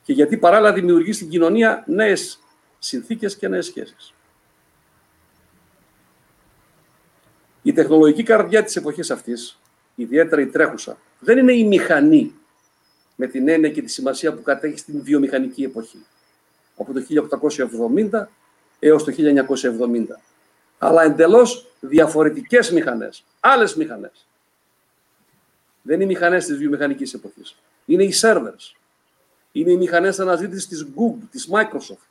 Και 0.03 0.13
γιατί 0.13 0.37
παράλληλα 0.37 0.73
δημιουργεί 0.73 1.13
στην 1.13 1.29
κοινωνία 1.29 1.83
νέες 1.87 2.39
συνθήκες 2.79 3.37
και 3.37 3.47
νέες 3.47 3.65
σχέσεις. 3.65 4.13
Η 7.61 7.73
τεχνολογική 7.73 8.23
καρδιά 8.23 8.63
της 8.63 8.75
εποχής 8.75 9.11
αυτής, 9.11 9.59
ιδιαίτερα 9.95 10.41
η 10.41 10.47
τρέχουσα, 10.47 10.97
δεν 11.19 11.37
είναι 11.37 11.53
η 11.53 11.63
μηχανή 11.63 12.38
με 13.19 13.27
την 13.27 13.47
έννοια 13.47 13.69
και 13.69 13.81
τη 13.81 13.91
σημασία 13.91 14.33
που 14.33 14.41
κατέχει 14.41 14.77
στην 14.77 15.03
βιομηχανική 15.03 15.63
εποχή. 15.63 16.05
Από 16.77 16.93
το 16.93 17.01
1870 18.09 18.27
έως 18.79 19.03
το 19.03 19.11
1970. 19.11 20.05
Αλλά 20.77 21.03
εντελώς 21.03 21.67
διαφορετικές 21.79 22.71
μηχανές, 22.71 23.23
άλλες 23.39 23.75
μηχανές. 23.75 24.27
Δεν 25.81 25.95
είναι 25.95 26.03
οι 26.03 26.07
μηχανές 26.07 26.45
της 26.45 26.57
βιομηχανικής 26.57 27.13
εποχής. 27.13 27.55
Είναι 27.85 28.03
οι 28.03 28.13
servers. 28.21 28.75
Είναι 29.51 29.71
οι 29.71 29.77
μηχανές 29.77 30.19
αναζήτησης 30.19 30.67
της 30.67 30.87
Google, 30.95 31.27
της 31.31 31.49
Microsoft. 31.51 32.07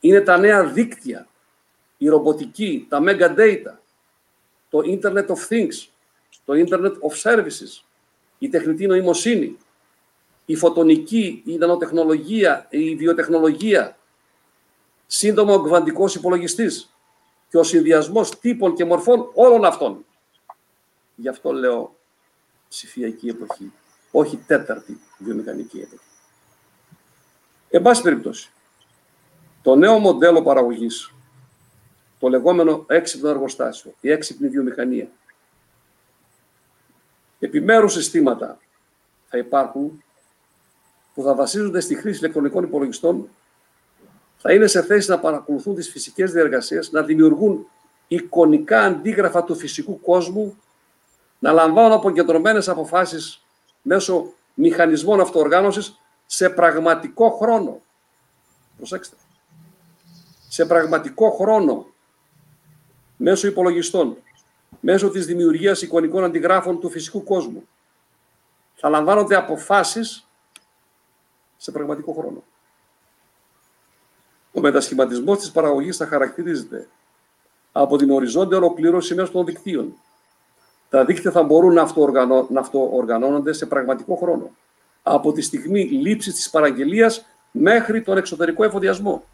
Είναι 0.00 0.20
τα 0.20 0.38
νέα 0.38 0.64
δίκτυα, 0.64 1.28
η 1.98 2.08
ρομποτική, 2.08 2.86
τα 2.88 3.02
mega 3.02 3.36
data, 3.36 3.74
το 4.70 4.80
Internet 4.84 5.26
of 5.26 5.48
Things, 5.48 5.88
το 6.44 6.52
Internet 6.52 6.92
of 6.92 7.22
Services, 7.22 7.82
η 8.38 8.48
τεχνητή 8.48 8.86
νοημοσύνη, 8.86 9.56
η 10.44 10.56
φωτονική, 10.56 11.42
η 11.46 11.56
νανοτεχνολογία, 11.56 12.66
η 12.70 12.94
βιοτεχνολογία, 12.94 13.98
σύντομα 15.06 15.54
ο 15.54 15.62
κβαντικός 15.62 16.14
υπολογιστής 16.14 16.94
και 17.48 17.58
ο 17.58 17.62
συνδυασμός 17.62 18.38
τύπων 18.38 18.74
και 18.74 18.84
μορφών 18.84 19.30
όλων 19.34 19.64
αυτών. 19.64 20.04
Γι' 21.14 21.28
αυτό 21.28 21.52
λέω 21.52 21.96
ψηφιακή 22.68 23.28
εποχή, 23.28 23.72
όχι 24.10 24.36
τέταρτη 24.36 25.00
βιομηχανική 25.18 25.78
εποχή. 25.78 25.98
Εν 27.70 27.82
πάση 27.82 28.02
περιπτώσει, 28.02 28.50
το 29.62 29.76
νέο 29.76 29.98
μοντέλο 29.98 30.42
παραγωγής, 30.42 31.12
το 32.18 32.28
λεγόμενο 32.28 32.84
έξυπνο 32.88 33.28
εργοστάσιο, 33.28 33.94
η 34.00 34.10
έξυπνη 34.10 34.48
βιομηχανία, 34.48 35.08
επιμέρους 37.38 37.92
συστήματα 37.92 38.58
θα 39.28 39.38
υπάρχουν 39.38 40.04
που 41.14 41.22
θα 41.22 41.34
βασίζονται 41.34 41.80
στη 41.80 41.94
χρήση 41.94 42.18
ηλεκτρονικών 42.18 42.64
υπολογιστών 42.64 43.28
θα 44.46 44.52
είναι 44.52 44.66
σε 44.66 44.82
θέση 44.82 45.10
να 45.10 45.18
παρακολουθούν 45.18 45.74
τις 45.74 45.90
φυσικές 45.90 46.32
διεργασίες, 46.32 46.90
να 46.92 47.02
δημιουργούν 47.02 47.66
εικονικά 48.08 48.80
αντίγραφα 48.80 49.44
του 49.44 49.54
φυσικού 49.54 50.00
κόσμου, 50.00 50.56
να 51.38 51.52
λαμβάνουν 51.52 51.92
αποκεντρωμένες 51.92 52.68
αποφάσεις 52.68 53.44
μέσω 53.82 54.32
μηχανισμών 54.54 55.20
αυτοοργάνωσης 55.20 56.00
σε 56.26 56.48
πραγματικό 56.48 57.30
χρόνο. 57.30 57.80
Προσέξτε. 58.76 59.16
Σε 60.48 60.66
πραγματικό 60.66 61.30
χρόνο, 61.30 61.86
μέσω 63.16 63.46
υπολογιστών, 63.46 64.16
μέσω 64.80 65.10
της 65.10 65.26
δημιουργίας 65.26 65.82
εικονικών 65.82 66.24
αντιγράφων 66.24 66.80
του 66.80 66.90
φυσικού 66.90 67.24
κόσμου. 67.24 67.68
Θα 68.74 68.88
λαμβάνονται 68.88 69.36
αποφάσεις 69.36 70.23
σε 71.56 71.72
πραγματικό 71.72 72.12
χρόνο. 72.12 72.42
Ο 74.52 74.60
μετασχηματισμός 74.60 75.38
της 75.38 75.50
παραγωγής 75.50 75.96
θα 75.96 76.06
χαρακτηρίζεται 76.06 76.88
από 77.72 77.96
την 77.96 78.10
οριζόντια 78.10 78.56
ολοκλήρωση 78.56 79.14
μέσω 79.14 79.32
των 79.32 79.44
δικτύων. 79.44 79.94
Τα 80.88 81.04
δίκτυα 81.04 81.30
θα 81.30 81.42
μπορούν 81.42 81.74
να, 81.74 81.82
αυτοοργανώ, 81.82 82.46
να 82.50 82.60
αυτοοργανώνονται 82.60 83.52
σε 83.52 83.66
πραγματικό 83.66 84.16
χρόνο. 84.16 84.50
Από 85.02 85.32
τη 85.32 85.42
στιγμή 85.42 85.80
λήψης 85.80 86.34
της 86.34 86.50
παραγγελίας 86.50 87.26
μέχρι 87.50 88.02
τον 88.02 88.16
εξωτερικό 88.16 88.64
εφοδιασμό. 88.64 89.24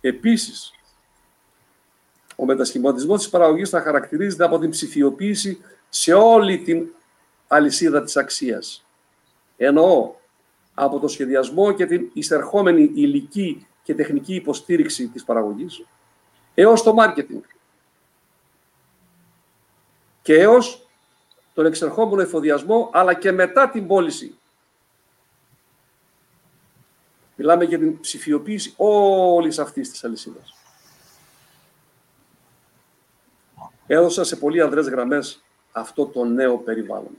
Επίσης, 0.00 0.72
ο 2.36 2.44
μετασχηματισμός 2.44 3.18
της 3.18 3.28
παραγωγής 3.28 3.68
θα 3.68 3.80
χαρακτηρίζεται 3.80 4.44
από 4.44 4.58
την 4.58 4.70
ψηφιοποίηση 4.70 5.60
σε 5.88 6.12
όλη 6.12 6.58
την 6.58 6.88
αλυσίδα 7.48 8.02
της 8.02 8.16
αξίας. 8.16 8.84
Εννοώ 9.56 10.14
από 10.80 10.98
το 10.98 11.08
σχεδιασμό 11.08 11.72
και 11.72 11.86
την 11.86 12.10
εισερχόμενη 12.12 12.90
υλική 12.94 13.66
και 13.82 13.94
τεχνική 13.94 14.34
υποστήριξη 14.34 15.08
της 15.08 15.24
παραγωγής, 15.24 15.84
έως 16.54 16.82
το 16.82 16.94
μάρκετινγκ 16.94 17.42
και 20.22 20.34
έως 20.34 20.88
τον 21.54 21.66
εξερχόμενο 21.66 22.22
εφοδιασμό, 22.22 22.90
αλλά 22.92 23.14
και 23.14 23.32
μετά 23.32 23.70
την 23.70 23.86
πώληση. 23.86 24.38
Μιλάμε 27.36 27.64
για 27.64 27.78
την 27.78 28.00
ψηφιοποίηση 28.00 28.74
όλης 28.76 29.58
αυτής 29.58 29.90
της 29.90 30.04
αλυσίδας. 30.04 30.54
Έδωσα 33.86 34.24
σε 34.24 34.36
πολύ 34.36 34.60
αδρές 34.60 34.88
γραμμές 34.88 35.42
αυτό 35.72 36.06
το 36.06 36.24
νέο 36.24 36.56
περιβάλλον. 36.56 37.16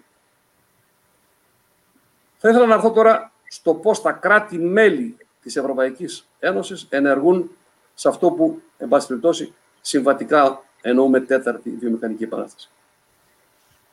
Θα 2.37 2.49
ήθελα 2.49 2.65
να 2.65 2.73
έρθω 2.73 2.91
τώρα 2.91 3.30
στο 3.53 3.73
πώς 3.73 4.01
τα 4.01 4.11
κράτη-μέλη 4.11 5.17
της 5.41 5.55
Ευρωπαϊκής 5.55 6.27
Ένωσης 6.39 6.87
ενεργούν 6.89 7.51
σε 7.93 8.07
αυτό 8.07 8.31
που, 8.31 8.61
εν 8.77 8.87
πάση 8.87 9.07
περιπτώσει, 9.07 9.53
συμβατικά 9.81 10.63
εννοούμε 10.81 11.19
τέταρτη 11.19 11.69
βιομηχανική 11.69 12.23
επανάσταση. 12.23 12.69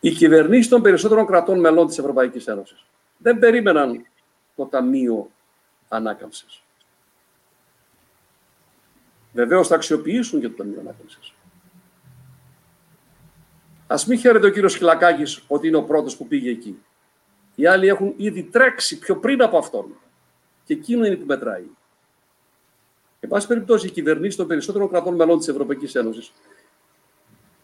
Οι 0.00 0.10
κυβερνήσεις 0.10 0.68
των 0.68 0.82
περισσότερων 0.82 1.26
κρατών 1.26 1.60
μελών 1.60 1.86
της 1.86 1.98
Ευρωπαϊκής 1.98 2.46
Ένωσης 2.46 2.84
δεν 3.16 3.38
περίμεναν 3.38 4.06
το 4.56 4.66
Ταμείο 4.66 5.30
Ανάκαμψης. 5.88 6.62
Βεβαίως 9.32 9.68
θα 9.68 9.74
αξιοποιήσουν 9.74 10.40
και 10.40 10.48
το 10.48 10.54
Ταμείο 10.54 10.80
Ανάκαμψης. 10.80 11.32
Α 13.86 13.96
μην 14.06 14.18
χαίρεται 14.18 14.46
ο 14.46 14.50
κύριος 14.50 14.76
Χιλακάκης 14.76 15.42
ότι 15.46 15.66
είναι 15.66 15.76
ο 15.76 15.84
πρώτος 15.84 16.16
που 16.16 16.26
πήγε 16.26 16.50
εκεί. 16.50 16.82
Οι 17.58 17.66
άλλοι 17.66 17.88
έχουν 17.88 18.14
ήδη 18.16 18.42
τρέξει 18.42 18.98
πιο 18.98 19.16
πριν 19.16 19.42
από 19.42 19.58
αυτόν. 19.58 19.84
Και 20.64 20.72
εκείνο 20.74 21.06
είναι 21.06 21.16
που 21.16 21.26
μετράει. 21.26 21.64
Εν 23.20 23.28
πάση 23.28 23.46
περιπτώσει, 23.46 23.86
οι 23.86 23.90
κυβερνήσεις 23.90 24.36
των 24.36 24.46
περισσότερων 24.46 24.88
κρατών 24.88 25.14
μελών 25.14 25.38
της 25.38 25.48
Ευρωπαϊκής 25.48 25.94
Ένωσης 25.94 26.32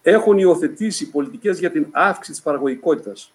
έχουν 0.03 0.38
υιοθετήσει 0.38 1.11
πολιτικές 1.11 1.59
για 1.59 1.70
την 1.70 1.86
αύξηση 1.90 2.30
της 2.30 2.42
παραγωγικότητας 2.42 3.32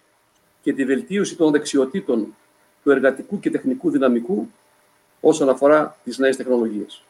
και 0.62 0.72
τη 0.72 0.84
βελτίωση 0.84 1.36
των 1.36 1.50
δεξιοτήτων 1.52 2.36
του 2.82 2.90
εργατικού 2.90 3.40
και 3.40 3.50
τεχνικού 3.50 3.90
δυναμικού 3.90 4.50
όσον 5.20 5.48
αφορά 5.48 5.96
τις 6.04 6.18
νέες 6.18 6.36
τεχνολογίες. 6.36 7.04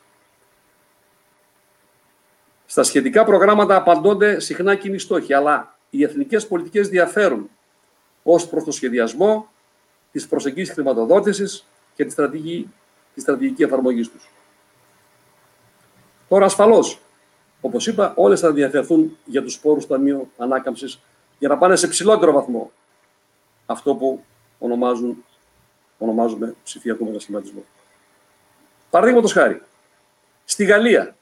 Στα 2.66 2.82
σχετικά 2.82 3.24
προγράμματα 3.24 3.76
απαντώνται 3.76 4.40
συχνά 4.40 4.74
κοινοί 4.74 4.98
στόχοι, 4.98 5.34
αλλά 5.34 5.78
οι 5.90 6.02
εθνικές 6.02 6.46
πολιτικές 6.46 6.88
διαφέρουν 6.88 7.50
ως 8.22 8.48
προς 8.48 8.64
το 8.64 8.70
σχεδιασμό, 8.70 9.48
της 10.12 10.28
προσεγγίσης 10.28 10.74
χρηματοδότησης 10.74 11.66
και 11.94 12.04
τη 12.04 12.10
στρατηγική, 12.10 12.72
τη 13.14 13.20
στρατηγική 13.20 13.62
εφαρμογής 13.62 14.10
τους. 14.10 14.30
Τώρα 16.28 16.44
ασφαλώς, 16.44 17.00
όπως 17.60 17.86
είπα, 17.86 18.12
όλες 18.16 18.40
θα 18.40 18.46
ενδιαφερθούν 18.46 19.16
για 19.24 19.42
τους 19.42 19.58
πόρους 19.58 19.86
Ταμείου 19.86 20.30
Ανάκαμψης 20.38 21.00
για 21.38 21.48
να 21.48 21.58
πάνε 21.58 21.76
σε 21.76 21.88
ψηλότερο 21.88 22.32
βαθμό 22.32 22.70
αυτό 23.66 23.94
που 23.94 24.24
ονομάζουν, 24.58 25.24
ονομάζουμε 25.98 26.54
ψηφιακό 26.64 27.04
μετασχηματισμό. 27.04 27.64
Παραδείγματος 28.90 29.32
χάρη, 29.32 29.62
στη 30.44 30.64
Γαλλία, 30.64 31.16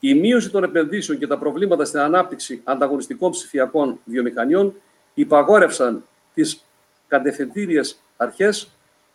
η 0.00 0.14
μείωση 0.14 0.50
των 0.50 0.64
επενδύσεων 0.64 1.18
και 1.18 1.26
τα 1.26 1.38
προβλήματα 1.38 1.84
στην 1.84 2.00
ανάπτυξη 2.00 2.60
ανταγωνιστικών 2.64 3.30
ψηφιακών 3.30 4.00
βιομηχανιών 4.04 4.74
υπαγόρευσαν 5.20 6.04
τις 6.34 6.64
κατευθυντήριες 7.08 8.00
αρχές 8.16 8.70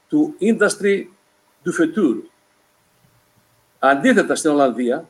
του 0.07 0.35
Industry 0.39 1.05
du 1.65 1.69
Futur. 1.79 2.15
Αντίθετα, 3.79 4.35
στην 4.35 4.51
Ολλανδία, 4.51 5.09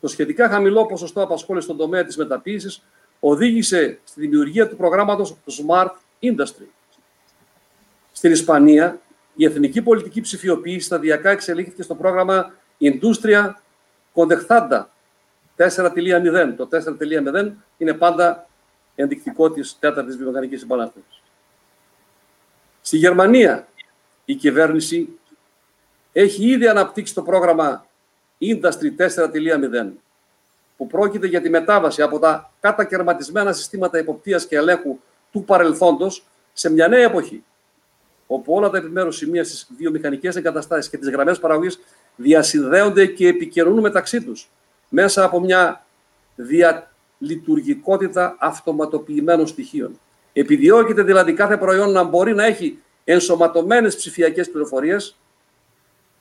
το 0.00 0.08
σχετικά 0.08 0.48
χαμηλό 0.48 0.86
ποσοστό 0.86 1.22
απασχόλησης 1.22 1.64
στον 1.64 1.76
τομέα 1.76 2.04
της 2.04 2.16
μεταποίησης 2.16 2.82
οδήγησε 3.20 3.98
στη 4.04 4.20
δημιουργία 4.20 4.68
του 4.68 4.76
προγράμματος 4.76 5.36
Smart 5.46 5.90
Industry. 6.20 6.66
Στην 8.12 8.32
Ισπανία, 8.32 9.00
η 9.34 9.44
εθνική 9.44 9.82
πολιτική 9.82 10.20
ψηφιοποίηση 10.20 10.86
σταδιακά 10.86 11.30
εξελίχθηκε 11.30 11.82
στο 11.82 11.94
πρόγραμμα 11.94 12.54
Industria 12.80 13.52
Conectada 14.14 14.84
4.0. 15.56 16.54
Το 16.56 16.68
4.0 16.72 17.52
είναι 17.78 17.92
πάντα 17.92 18.45
ενδεικτικό 18.96 19.50
της 19.50 19.76
τέταρτης 19.78 20.16
βιομηχανικής 20.16 20.62
επανάστασης. 20.62 21.22
Στη 22.80 22.96
Γερμανία 22.96 23.68
η 24.24 24.34
κυβέρνηση 24.34 25.18
έχει 26.12 26.48
ήδη 26.48 26.68
αναπτύξει 26.68 27.14
το 27.14 27.22
πρόγραμμα 27.22 27.86
Industry 28.40 28.96
4.0 28.96 29.92
που 30.76 30.86
πρόκειται 30.86 31.26
για 31.26 31.40
τη 31.40 31.50
μετάβαση 31.50 32.02
από 32.02 32.18
τα 32.18 32.52
κατακαιρματισμένα 32.60 33.52
συστήματα 33.52 33.98
υποπτίας 33.98 34.46
και 34.46 34.56
ελέγχου 34.56 34.98
του 35.32 35.44
παρελθόντος 35.44 36.24
σε 36.52 36.70
μια 36.70 36.88
νέα 36.88 37.02
εποχή 37.02 37.44
όπου 38.26 38.54
όλα 38.54 38.70
τα 38.70 38.76
επιμέρους 38.76 39.16
σημεία 39.16 39.44
στις 39.44 39.68
βιομηχανικές 39.76 40.36
εγκαταστάσεις 40.36 40.90
και 40.90 40.98
τις 40.98 41.08
γραμμές 41.10 41.38
παραγωγής 41.38 41.78
διασυνδέονται 42.16 43.06
και 43.06 43.28
επικοινωνούν 43.28 43.80
μεταξύ 43.80 44.22
τους 44.22 44.50
μέσα 44.88 45.24
από 45.24 45.40
μια 45.40 45.86
διαλειτουργικότητα 47.18 48.36
αυτοματοποιημένων 48.38 49.46
στοιχείων. 49.46 50.00
Επιδιώκεται 50.32 51.02
δηλαδή 51.02 51.32
κάθε 51.32 51.56
προϊόν 51.56 51.90
να 51.90 52.02
μπορεί 52.02 52.34
να 52.34 52.44
έχει 52.44 52.78
ενσωματωμένες 53.04 53.96
ψηφιακές 53.96 54.50
πληροφορίες 54.50 55.16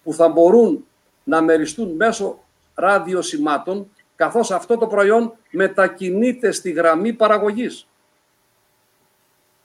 που 0.03 0.13
θα 0.13 0.27
μπορούν 0.27 0.85
να 1.23 1.41
μεριστούν 1.41 1.95
μέσω 1.95 2.43
ραδιοσημάτων 2.73 3.89
καθώς 4.15 4.51
αυτό 4.51 4.77
το 4.77 4.87
προϊόν 4.87 5.33
μετακινείται 5.51 6.51
στη 6.51 6.71
γραμμή 6.71 7.13
παραγωγής. 7.13 7.87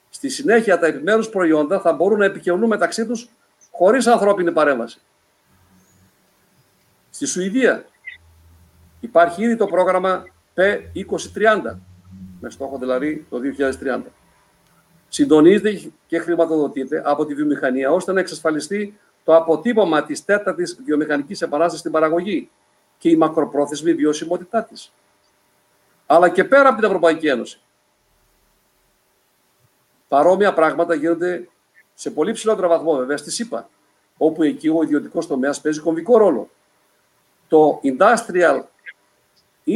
Στη 0.09 0.29
συνέχεια 0.29 0.79
τα 0.79 0.87
επιμέρους 0.87 1.29
προϊόντα 1.29 1.79
θα 1.79 1.93
μπορούν 1.93 2.19
να 2.19 2.25
επικοινωνούν 2.25 2.69
μεταξύ 2.69 3.05
τους 3.05 3.29
χωρίς 3.71 4.07
ανθρώπινη 4.07 4.51
παρέμβαση. 4.51 5.01
Στη 7.09 7.25
Σουηδία 7.25 7.85
υπάρχει 8.99 9.43
ήδη 9.43 9.55
το 9.55 9.65
πρόγραμμα 9.65 10.25
P2030, 10.55 11.75
με 12.39 12.49
στόχο 12.49 12.77
δηλαδή 12.77 13.25
το 13.29 13.39
2030. 13.83 14.01
Συντονίζεται 15.07 15.91
και 16.07 16.19
χρηματοδοτείται 16.19 17.01
από 17.05 17.25
τη 17.25 17.33
βιομηχανία 17.33 17.91
ώστε 17.91 18.11
να 18.11 18.19
εξασφαλιστεί 18.19 18.99
το 19.23 19.35
αποτύπωμα 19.35 20.03
της 20.03 20.25
τέταρτης 20.25 20.79
βιομηχανικής 20.85 21.41
επανάστασης 21.41 21.79
στην 21.79 21.91
παραγωγή 21.91 22.49
και 22.97 23.09
η 23.09 23.15
μακροπρόθεσμη 23.15 23.93
βιωσιμότητά 23.93 24.63
της. 24.63 24.93
Αλλά 26.05 26.29
και 26.29 26.43
πέρα 26.43 26.67
από 26.67 26.75
την 26.75 26.85
Ευρωπαϊκή 26.85 27.27
Ένωση. 27.27 27.61
Παρόμοια 30.07 30.53
πράγματα 30.53 30.93
γίνονται 30.93 31.47
σε 31.93 32.11
πολύ 32.11 32.31
ψηλότερο 32.31 32.67
βαθμό, 32.67 32.95
βέβαια, 32.95 33.17
στη 33.17 33.31
ΣΥΠΑ, 33.31 33.69
όπου 34.17 34.43
εκεί 34.43 34.67
ο 34.67 34.83
ιδιωτικός 34.83 35.27
τομέας 35.27 35.61
παίζει 35.61 35.79
κομβικό 35.79 36.17
ρόλο. 36.17 36.49
Το 37.47 37.81
Industrial 37.83 38.61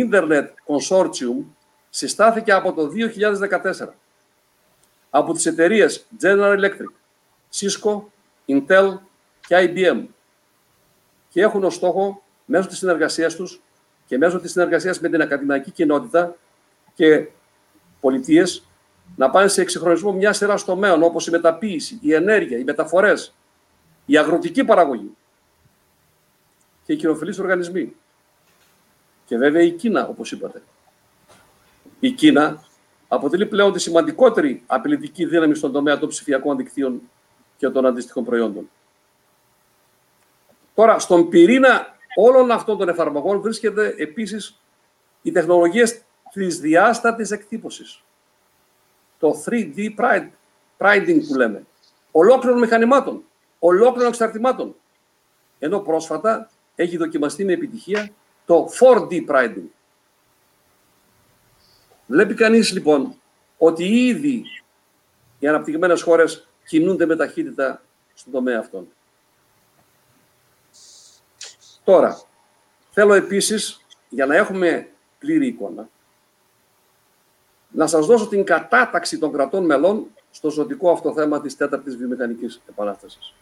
Internet 0.03 0.45
Consortium 0.65 1.43
συστάθηκε 1.89 2.51
από 2.51 2.73
το 2.73 2.89
2014 3.81 3.87
από 5.09 5.33
τις 5.33 5.45
εταιρείες 5.45 6.05
General 6.21 6.59
Electric, 6.59 6.91
Cisco, 7.53 8.01
Intel 8.47 8.97
και 9.47 9.55
IBM 9.73 10.05
και 11.29 11.41
έχουν 11.41 11.63
ως 11.63 11.73
στόχο 11.73 12.23
μέσω 12.45 12.67
της 12.67 12.77
συνεργασίας 12.77 13.35
τους 13.35 13.61
και 14.05 14.17
μέσω 14.17 14.39
της 14.39 14.51
συνεργασίας 14.51 14.99
με 14.99 15.09
την 15.09 15.21
ακαδημαϊκή 15.21 15.71
κοινότητα 15.71 16.35
και 16.93 17.27
πολιτείες 17.99 18.67
να 19.15 19.29
πάνε 19.29 19.47
σε 19.47 19.61
εξυγχρονισμό 19.61 20.11
μια 20.11 20.33
σειρά 20.33 20.55
τομέων 20.55 21.03
όπως 21.03 21.27
η 21.27 21.31
μεταποίηση, 21.31 21.99
η 22.01 22.13
ενέργεια, 22.13 22.57
οι 22.57 22.63
μεταφορές, 22.63 23.35
η 24.05 24.17
αγροτική 24.17 24.63
παραγωγή 24.63 25.15
και 26.83 26.93
οι 26.93 26.95
κοινοφιλείς 26.95 27.39
οργανισμοί. 27.39 27.95
Και 29.25 29.37
βέβαια 29.37 29.61
η 29.61 29.71
Κίνα, 29.71 30.07
όπως 30.07 30.31
είπατε. 30.31 30.61
Η 31.99 32.11
Κίνα 32.11 32.63
αποτελεί 33.07 33.45
πλέον 33.45 33.73
τη 33.73 33.79
σημαντικότερη 33.79 34.63
απειλητική 34.65 35.25
δύναμη 35.25 35.55
στον 35.55 35.71
τομέα 35.71 35.99
των 35.99 36.09
ψηφιακών 36.09 36.57
δικτύων 36.57 37.01
και 37.57 37.69
των 37.69 37.85
αντίστοιχων 37.85 38.25
προϊόντων. 38.25 38.69
Τώρα, 40.75 40.99
στον 40.99 41.29
πυρήνα 41.29 41.95
όλων 42.15 42.51
αυτών 42.51 42.77
των 42.77 42.89
εφαρμογών 42.89 43.41
βρίσκεται 43.41 43.95
επίσης 43.97 44.59
οι 45.21 45.31
τεχνολογίες 45.31 46.01
της 46.31 46.59
διάστατης 46.59 47.31
εκτύπωσης 47.31 48.03
το 49.19 49.43
3D 49.45 49.95
printing 50.77 51.19
που 51.27 51.35
λέμε, 51.35 51.65
ολόκληρων 52.11 52.59
μηχανημάτων, 52.59 53.23
ολόκληρων 53.59 54.07
εξαρτημάτων. 54.07 54.75
Ενώ 55.59 55.79
πρόσφατα 55.79 56.49
έχει 56.75 56.97
δοκιμαστεί 56.97 57.45
με 57.45 57.53
επιτυχία 57.53 58.09
το 58.45 58.69
4D 58.79 59.25
printing. 59.27 59.69
Βλέπει 62.07 62.33
κανείς 62.33 62.71
λοιπόν 62.71 63.15
ότι 63.57 64.07
ήδη 64.07 64.43
οι 65.39 65.47
αναπτυγμένες 65.47 66.01
χώρες 66.01 66.47
κινούνται 66.65 67.05
με 67.05 67.15
ταχύτητα 67.15 67.81
στον 68.13 68.31
τομέα 68.33 68.59
αυτόν. 68.59 68.87
Τώρα, 71.83 72.21
θέλω 72.91 73.13
επίσης, 73.13 73.85
για 74.09 74.25
να 74.25 74.35
έχουμε 74.35 74.89
πλήρη 75.19 75.47
εικόνα, 75.47 75.89
να 77.71 77.87
σας 77.87 78.05
δώσω 78.05 78.27
την 78.27 78.43
κατάταξη 78.43 79.17
των 79.17 79.31
κρατών 79.31 79.65
μελών 79.65 80.07
στο 80.31 80.49
ζωτικό 80.49 80.91
αυτό 80.91 81.13
θέμα 81.13 81.41
της 81.41 81.57
τέταρτης 81.57 81.95
βιομηχανικής 81.95 82.61
επανάστασης. 82.69 83.33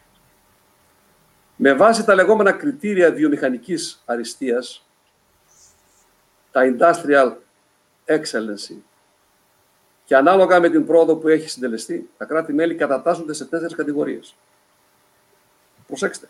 Με 1.56 1.72
βάση 1.72 2.04
τα 2.04 2.14
λεγόμενα 2.14 2.52
κριτήρια 2.52 3.12
βιομηχανικής 3.12 4.02
αριστείας, 4.04 4.83
τα 6.54 6.62
industrial 6.64 7.32
excellency, 8.06 8.76
και 10.04 10.16
ανάλογα 10.16 10.60
με 10.60 10.70
την 10.70 10.86
πρόοδο 10.86 11.16
που 11.16 11.28
έχει 11.28 11.48
συντελεστεί, 11.48 12.10
τα 12.18 12.24
κράτη-μέλη 12.24 12.74
κατατάσσονται 12.74 13.32
σε 13.32 13.44
τέσσερις 13.44 13.74
κατηγορίες. 13.74 14.34
Προσέξτε. 15.86 16.28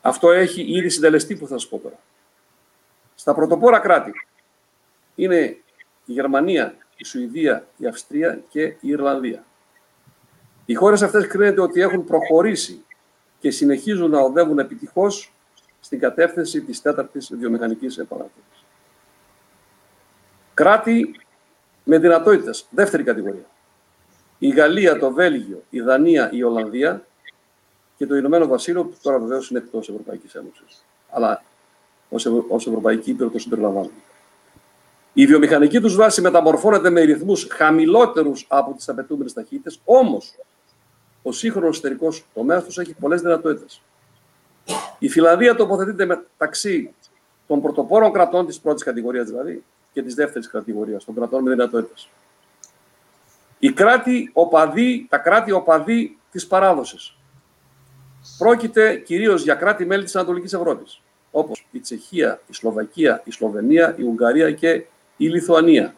Αυτό 0.00 0.30
έχει 0.30 0.62
ήδη 0.62 0.88
συντελεστεί 0.88 1.36
που 1.36 1.46
θα 1.46 1.58
σας 1.58 1.68
πω 1.68 1.78
τώρα. 1.78 1.98
Στα 3.14 3.34
πρωτοπόρα 3.34 3.78
κράτη 3.78 4.12
είναι 5.14 5.36
η 6.04 6.12
Γερμανία, 6.12 6.76
η 6.96 7.04
Σουηδία, 7.04 7.66
η 7.76 7.86
Αυστρία 7.86 8.42
και 8.48 8.62
η 8.62 8.78
Ιρλανδία. 8.80 9.44
Οι 10.64 10.74
χώρες 10.74 11.02
αυτές 11.02 11.26
κρίνεται 11.26 11.60
ότι 11.60 11.80
έχουν 11.80 12.04
προχωρήσει 12.04 12.84
και 13.38 13.50
συνεχίζουν 13.50 14.10
να 14.10 14.20
οδεύουν 14.20 14.58
επιτυχώς 14.58 15.32
στην 15.84 15.98
κατεύθυνση 15.98 16.60
της 16.60 16.82
τέταρτης 16.82 17.32
βιομηχανικής 17.34 17.98
επανάστασης. 17.98 18.64
Κράτη 20.54 21.20
με 21.84 21.98
δυνατότητες, 21.98 22.66
δεύτερη 22.70 23.02
κατηγορία. 23.02 23.46
Η 24.38 24.48
Γαλλία, 24.48 24.98
το 24.98 25.12
Βέλγιο, 25.12 25.62
η 25.70 25.80
Δανία, 25.80 26.30
η 26.32 26.42
Ολλανδία 26.42 27.06
και 27.96 28.06
το 28.06 28.16
Ηνωμένο 28.16 28.46
Βασίλειο, 28.46 28.84
που 28.84 28.96
τώρα 29.02 29.18
βεβαίως 29.18 29.50
είναι 29.50 29.58
εκτός 29.58 29.88
Ευρωπαϊκής 29.88 30.34
Ένωσης. 30.34 30.84
Αλλά 31.10 31.42
ως 32.48 32.66
Ευρωπαϊκή 32.66 33.10
Ήπειρο 33.10 33.28
το 33.28 33.38
συμπεριλαμβάνουν. 33.38 33.92
Η 35.12 35.26
βιομηχανική 35.26 35.80
τους 35.80 35.94
βάση 35.94 36.20
μεταμορφώνεται 36.20 36.90
με 36.90 37.00
ρυθμούς 37.00 37.46
χαμηλότερους 37.50 38.46
από 38.48 38.74
τις 38.74 38.88
απαιτούμενες 38.88 39.32
ταχύτητες, 39.32 39.80
όμως 39.84 40.38
ο 41.22 41.32
σύγχρονος 41.32 41.70
εσωτερικός 41.70 42.24
τομέας 42.34 42.64
τους 42.64 42.78
έχει 42.78 42.94
πολλές 42.94 43.20
δυνατότητες. 43.20 43.82
Η 44.98 45.08
Φιλανδία 45.08 45.54
τοποθετείται 45.54 46.04
μεταξύ 46.04 46.94
των 47.46 47.62
πρωτοπόρων 47.62 48.12
κρατών 48.12 48.46
της 48.46 48.60
πρώτης 48.60 48.82
κατηγορίας 48.82 49.26
δηλαδή 49.28 49.64
και 49.92 50.02
της 50.02 50.14
δεύτερης 50.14 50.48
κατηγορίας, 50.48 51.04
των 51.04 51.14
κρατών 51.14 51.42
με 51.42 51.50
δυνατότητες. 51.50 52.08
Οι 53.58 53.72
κράτη 53.72 54.30
οπαδοί, 54.32 55.06
τα 55.10 55.18
κράτη 55.18 55.52
οπαδοί 55.52 56.18
της 56.30 56.46
παράδοσης. 56.46 57.16
Πρόκειται 58.38 58.96
κυρίως 58.96 59.42
για 59.42 59.54
κράτη-μέλη 59.54 60.04
της 60.04 60.16
Ανατολικής 60.16 60.52
Ευρώπης, 60.52 61.02
όπως 61.30 61.66
η 61.70 61.80
Τσεχία, 61.80 62.40
η 62.46 62.52
Σλοβακία, 62.52 63.22
η 63.24 63.30
Σλοβενία, 63.30 63.94
η 63.98 64.02
Ουγγαρία 64.02 64.52
και 64.52 64.84
η 65.16 65.28
Λιθουανία. 65.28 65.94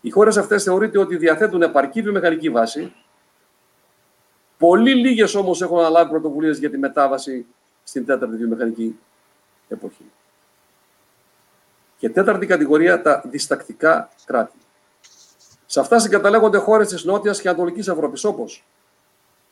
Οι 0.00 0.10
χώρες 0.10 0.36
αυτές 0.36 0.62
θεωρείται 0.62 0.98
ότι 0.98 1.16
διαθέτουν 1.16 1.62
επαρκή 1.62 2.02
βιομηχανική 2.02 2.50
βάση. 2.50 2.92
Πολύ 4.58 4.94
λίγες 4.94 5.34
όμως 5.34 5.62
έχουν 5.62 5.78
αναλάβει 5.78 6.10
πρωτοβουλίες 6.10 6.58
για 6.58 6.70
τη 6.70 6.78
μετάβαση 6.78 7.46
στην 7.88 8.06
τέταρτη 8.06 8.36
βιομηχανική 8.36 8.98
εποχή. 9.68 10.04
Και 11.98 12.10
τέταρτη 12.10 12.46
κατηγορία, 12.46 13.02
τα 13.02 13.22
διστακτικά 13.24 14.10
κράτη. 14.24 14.56
Σε 15.66 15.80
αυτά 15.80 15.98
συγκαταλέγονται 15.98 16.58
χώρες 16.58 16.88
της 16.88 17.04
Νότιας 17.04 17.40
και 17.40 17.48
Ανατολικής 17.48 17.88
Ευρώπης, 17.88 18.24
όπως 18.24 18.64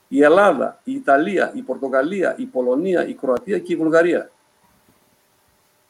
η 0.09 0.23
Ελλάδα, 0.23 0.81
η 0.85 0.93
Ιταλία, 0.93 1.53
η 1.55 1.63
Πορτογαλία, 1.63 2.35
η 2.39 2.45
Πολωνία, 2.45 3.07
η 3.07 3.15
Κροατία 3.15 3.59
και 3.59 3.73
η 3.73 3.77
Βουλγαρία. 3.77 4.31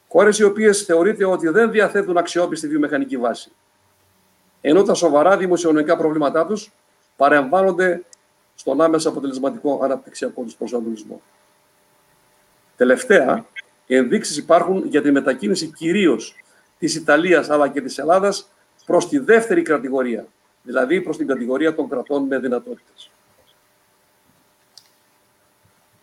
Χώρες 0.09 0.39
οι 0.39 0.45
οποίες 0.45 0.83
θεωρείται 0.83 1.25
ότι 1.25 1.49
δεν 1.49 1.71
διαθέτουν 1.71 2.17
αξιόπιστη 2.17 2.69
βιομηχανική 2.69 3.17
βάση. 3.17 3.53
Ενώ 4.61 4.83
τα 4.83 4.95
σοβαρά 4.95 5.37
δημοσιονομικά 5.37 5.97
προβλήματά 5.97 6.47
τους 6.47 6.73
παρεμβάλλονται 7.17 8.05
στον 8.55 8.81
άμεσα 8.81 9.09
αποτελεσματικό 9.09 9.81
αναπτυξιακό 9.83 10.43
τους 10.43 10.55
προσανατολισμό. 10.55 11.23
Τελευταία, 12.77 13.47
ενδείξεις 13.87 14.37
υπάρχουν 14.37 14.87
για 14.87 15.03
τη 15.03 15.11
μετακίνηση 15.11 15.67
κυρίως 15.67 16.35
της 16.79 16.95
Ιταλίας 16.95 17.51
αλλά 17.51 17.69
και 17.69 17.81
της 17.81 17.99
Ελλάδας 17.99 18.51
προς 18.87 19.09
τη 19.09 19.19
δεύτερη 19.19 19.63
κατηγορία, 19.63 20.27
δηλαδή 20.63 21.01
προς 21.01 21.17
την 21.17 21.27
κατηγορία 21.27 21.75
των 21.75 21.89
κρατών 21.89 22.23
με 22.23 22.39
δυνατότητες. 22.39 23.11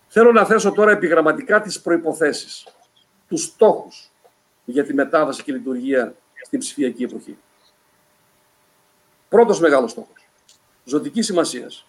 Θέλω 0.08 0.32
να 0.32 0.46
θέσω 0.46 0.72
τώρα 0.72 0.92
επιγραμματικά 0.92 1.62
τις 1.62 1.82
προϋποθέσεις, 1.82 2.68
τους 3.28 3.44
στόχους 3.44 4.12
για 4.66 4.84
τη 4.86 4.94
μετάβαση 4.94 5.44
και 5.44 5.52
λειτουργία 5.52 6.16
στην 6.46 6.60
ψηφιακή 6.60 7.04
εποχή. 7.04 7.38
Πρώτος 9.30 9.60
μεγάλος 9.60 9.92
στόχος, 9.92 10.28
ζωτικής 10.84 11.26
σημασίας. 11.26 11.86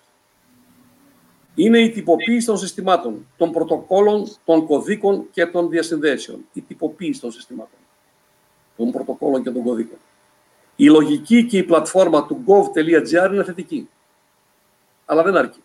Είναι 1.54 1.78
η 1.78 1.90
τυποποίηση 1.90 2.46
των 2.46 2.58
συστημάτων, 2.58 3.26
των 3.36 3.52
πρωτοκόλων, 3.52 4.28
των 4.44 4.66
κωδίκων 4.66 5.26
και 5.30 5.46
των 5.46 5.68
διασυνδέσεων. 5.68 6.44
Η 6.52 6.60
τυποποίηση 6.60 7.20
των 7.20 7.30
συστημάτων 7.30 7.78
των 8.76 8.90
πρωτοκόλων 8.90 9.42
και 9.42 9.50
των 9.50 9.62
κωδίκων. 9.62 9.98
Η 10.76 10.88
λογική 10.88 11.46
και 11.46 11.58
η 11.58 11.62
πλατφόρμα 11.62 12.26
του 12.26 12.44
gov.gr 12.46 13.30
είναι 13.32 13.44
θετική. 13.44 13.88
Αλλά 15.04 15.22
δεν 15.22 15.36
αρκεί. 15.36 15.62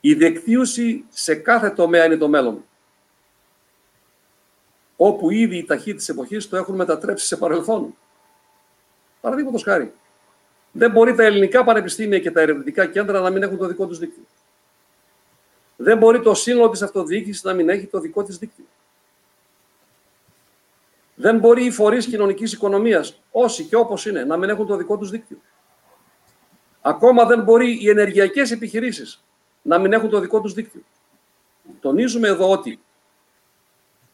Η 0.00 0.14
δικτύωση 0.14 1.04
σε 1.08 1.34
κάθε 1.34 1.70
τομέα 1.70 2.04
είναι 2.04 2.16
το 2.16 2.28
μέλλον. 2.28 2.64
Όπου 4.96 5.30
ήδη 5.30 5.56
οι 5.56 5.64
ταχύτητες 5.64 6.08
εποχής 6.08 6.48
το 6.48 6.56
έχουν 6.56 6.74
μετατρέψει 6.74 7.26
σε 7.26 7.36
παρελθόν. 7.36 7.96
Παραδείγματος 9.20 9.62
χάρη. 9.62 9.92
Δεν 10.72 10.90
μπορεί 10.90 11.14
τα 11.14 11.22
ελληνικά 11.22 11.64
πανεπιστήμια 11.64 12.18
και 12.18 12.30
τα 12.30 12.40
ερευνητικά 12.40 12.86
κέντρα 12.86 13.20
να 13.20 13.30
μην 13.30 13.42
έχουν 13.42 13.56
το 13.56 13.66
δικό 13.66 13.86
τους 13.86 13.98
δίκτυο. 13.98 14.22
Δεν 15.76 15.98
μπορεί 15.98 16.20
το 16.20 16.34
σύνολο 16.34 16.70
της 16.70 16.82
αυτοδιοίκησης 16.82 17.42
να 17.42 17.52
μην 17.52 17.68
έχει 17.68 17.86
το 17.86 18.00
δικό 18.00 18.22
της 18.22 18.38
δίκτυο. 18.38 18.64
Δεν 21.14 21.38
μπορεί 21.38 21.64
οι 21.64 21.70
φορείς 21.70 22.06
κοινωνικής 22.06 22.52
οικονομίας, 22.52 23.22
όσοι 23.30 23.64
και 23.64 23.76
όπως 23.76 24.06
είναι, 24.06 24.24
να 24.24 24.36
μην 24.36 24.48
έχουν 24.48 24.66
το 24.66 24.76
δικό 24.76 24.98
τους 24.98 25.10
δίκτυο. 25.10 25.36
Ακόμα 26.80 27.26
δεν 27.26 27.42
μπορεί 27.42 27.78
οι 27.82 27.88
ενεργειακές 27.88 28.50
επιχειρήσεις 28.50 29.24
να 29.62 29.78
μην 29.78 29.92
έχουν 29.92 30.08
το 30.08 30.20
δικό 30.20 30.40
τους 30.40 30.52
δίκτυο. 30.52 30.80
Τονίζουμε 31.80 32.28
εδώ 32.28 32.50
ότι 32.50 32.80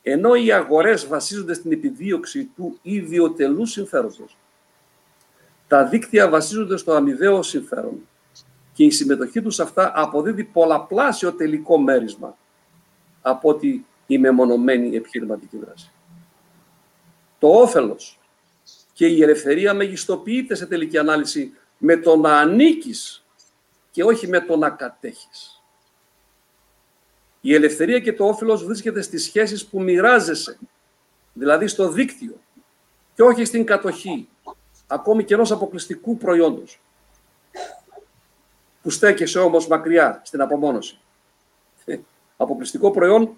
ενώ 0.02 0.34
οι 0.34 0.52
αγορές 0.52 1.06
βασίζονται 1.06 1.54
στην 1.54 1.72
επιδίωξη 1.72 2.44
του 2.44 2.78
ιδιωτελού 2.82 3.66
συμφέροντος, 3.66 4.36
τα 5.68 5.84
δίκτυα 5.84 6.28
βασίζονται 6.28 6.76
στο 6.76 6.92
αμοιβαίο 6.92 7.42
συμφέρον 7.42 8.08
και 8.72 8.84
η 8.84 8.90
συμμετοχή 8.90 9.42
τους 9.42 9.54
σε 9.54 9.62
αυτά 9.62 9.92
αποδίδει 9.94 10.44
πολλαπλάσιο 10.44 11.32
τελικό 11.32 11.78
μέρισμα 11.78 12.36
από 13.22 13.48
ότι 13.48 13.86
η 14.06 14.18
μεμονωμένη 14.18 14.96
επιχειρηματική 14.96 15.58
δράση 15.58 15.90
το 17.40 17.48
όφελος 17.48 18.18
και 18.92 19.06
η 19.06 19.22
ελευθερία 19.22 19.74
μεγιστοποιείται 19.74 20.54
σε 20.54 20.66
τελική 20.66 20.98
ανάλυση 20.98 21.52
με 21.78 21.96
το 21.96 22.16
να 22.16 22.38
ανήκεις 22.38 23.24
και 23.90 24.04
όχι 24.04 24.28
με 24.28 24.40
το 24.40 24.56
να 24.56 24.70
κατέχεις. 24.70 25.62
Η 27.40 27.54
ελευθερία 27.54 27.98
και 27.98 28.12
το 28.12 28.26
όφελος 28.26 28.64
βρίσκεται 28.64 29.02
στις 29.02 29.24
σχέσεις 29.24 29.66
που 29.66 29.82
μοιράζεσαι, 29.82 30.58
δηλαδή 31.32 31.66
στο 31.66 31.88
δίκτυο 31.88 32.40
και 33.14 33.22
όχι 33.22 33.44
στην 33.44 33.64
κατοχή, 33.64 34.28
ακόμη 34.86 35.24
και 35.24 35.34
ενός 35.34 35.50
αποκλειστικού 35.50 36.16
προϊόντος, 36.16 36.80
που 38.82 38.90
στέκεσαι 38.90 39.38
όμως 39.38 39.66
μακριά 39.66 40.20
στην 40.24 40.40
απομόνωση. 40.40 40.98
Ε, 41.84 41.98
αποκλειστικό 42.36 42.90
προϊόν 42.90 43.34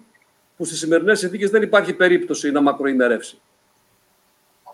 που 0.57 0.65
στις 0.65 0.79
σημερινές 0.79 1.19
συνθήκες 1.19 1.49
δεν 1.49 1.61
υπάρχει 1.61 1.93
περίπτωση 1.93 2.51
να 2.51 2.61
μακροημερεύσει. 2.61 3.39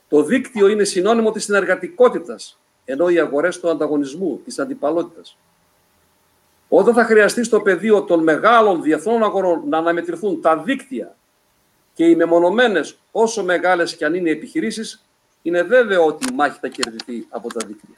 Το 0.10 0.24
δίκτυο 0.24 0.68
είναι 0.68 0.84
συνώνυμο 0.84 1.32
της 1.32 1.44
συνεργατικότητας, 1.44 2.60
ενώ 2.86 3.10
οι 3.10 3.20
αγορές 3.20 3.60
του 3.60 3.70
ανταγωνισμού, 3.70 4.41
της 4.46 4.60
αντιπαλότητας. 4.60 5.38
Όταν 6.70 6.94
θα 6.94 7.04
χρειαστεί 7.04 7.44
στο 7.44 7.62
πεδίο 7.62 8.04
των 8.04 8.24
μεγάλων 8.24 8.82
διεθνών 8.82 9.24
αγορών 9.24 9.64
να 9.68 9.78
αναμετρηθούν 9.78 10.41
τα 10.41 10.58
δίκτυα 10.58 11.16
και 11.94 12.06
οι 12.06 12.16
μεμονωμένες 12.16 12.98
όσο 13.12 13.44
μεγάλες 13.44 13.96
και 13.96 14.06
αν 14.06 14.14
είναι 14.14 14.30
οι 14.30 14.32
επιχειρήσεις, 14.32 15.06
είναι 15.41 15.62
βέβαιο 15.62 16.06
ότι 16.06 16.26
η 16.32 16.36
μάχη 16.36 16.60
θα 16.60 16.68
κερδιθεί 16.68 17.26
από 17.30 17.54
τα 17.54 17.66
δίκτυα. 17.68 17.96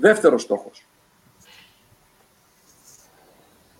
Δεύτερος 0.00 0.42
στόχος. 0.42 0.86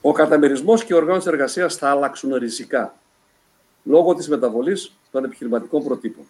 Ο 0.00 0.12
καταμερισμός 0.12 0.84
και 0.84 0.92
η 0.92 0.96
οργάνωση 0.96 1.28
εργασίας 1.28 1.76
θα 1.76 1.90
αλλάξουν 1.90 2.34
ριζικά 2.34 2.94
λόγω 3.84 4.14
της 4.14 4.28
μεταβολής 4.28 4.92
των 5.10 5.24
επιχειρηματικών 5.24 5.84
προτύπων. 5.84 6.24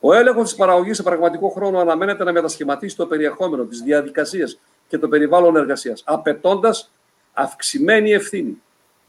Ο 0.00 0.12
έλεγχος 0.14 0.48
της 0.48 0.54
παραγωγής 0.54 0.96
σε 0.96 1.02
πραγματικό 1.02 1.48
χρόνο 1.48 1.78
αναμένεται 1.78 2.24
να 2.24 2.32
μετασχηματίσει 2.32 2.96
το 2.96 3.06
περιεχόμενο, 3.06 3.64
τις 3.64 3.80
διαδικασίες 3.80 4.58
και 4.88 4.98
το 4.98 5.08
περιβάλλον 5.08 5.56
εργασίας, 5.56 6.02
απαιτώντας 6.06 6.90
αυξημένη 7.32 8.12
ευθύνη 8.12 8.62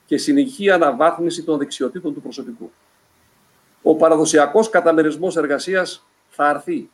και 0.05 0.17
συνεχή 0.17 0.69
αναβάθμιση 0.69 1.43
των 1.43 1.57
δεξιοτήτων 1.57 2.13
του 2.13 2.21
προσωπικού. 2.21 2.71
Ο 3.81 3.89
ο 3.89 3.95
παραδοσιακός 3.95 4.69
καταμερισμός 4.69 5.37
εργασίας 5.37 6.05
θα 6.29 6.45
αρθεί. 6.49 6.89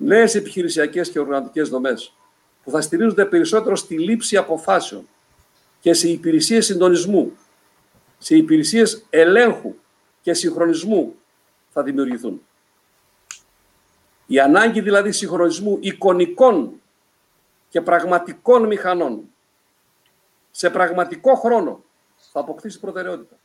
Νέες 0.00 0.34
επιχειρησιακές 0.34 1.10
και 1.10 1.18
οργανωτικές 1.18 1.68
δομές 1.68 2.12
που 2.64 2.70
θα 2.70 2.80
στηρίζονται 2.80 3.24
περισσότερο 3.24 3.76
στη 3.76 3.98
λήψη 3.98 4.36
αποφάσεων 4.36 5.08
και 5.80 5.92
σε 5.92 6.08
υπηρεσίες 6.08 6.66
συντονισμού, 6.66 7.32
σε 8.18 8.36
υπηρεσίες 8.36 9.06
ελέγχου 9.10 9.74
και 10.20 10.34
συγχρονισμού 10.34 11.14
θα 11.70 11.82
δημιουργηθούν. 11.82 12.42
Η 14.26 14.40
ανάγκη 14.40 14.80
δηλαδή 14.80 15.12
συγχρονισμού 15.12 15.78
εικονικών 15.80 16.80
και 17.68 17.80
πραγματικών 17.80 18.66
μηχανών 18.66 19.22
σε 20.50 20.70
πραγματικό 20.70 21.34
χρόνο 21.34 21.84
θα 22.32 22.40
αποκτήσει 22.40 22.80
προτεραιότητα. 22.80 23.36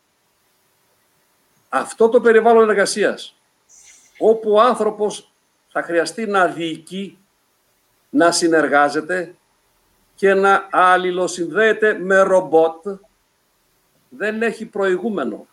Αυτό 1.69 2.09
το 2.09 2.21
περιβάλλον 2.21 2.69
εργασίας, 2.69 3.35
όπου 4.17 4.51
ο 4.51 4.61
άνθρωπος 4.61 5.32
θα 5.73 5.83
χρειαστεί 5.83 6.25
να 6.25 6.47
διοικεί, 6.47 7.17
να 8.09 8.31
συνεργάζεται 8.31 9.35
και 10.15 10.33
να 10.33 10.67
αλληλοσυνδέεται 10.71 11.93
με 11.93 12.19
ρομπότ, 12.19 12.87
δεν 14.09 14.41
έχει 14.41 14.65
προηγούμενο 14.65 15.47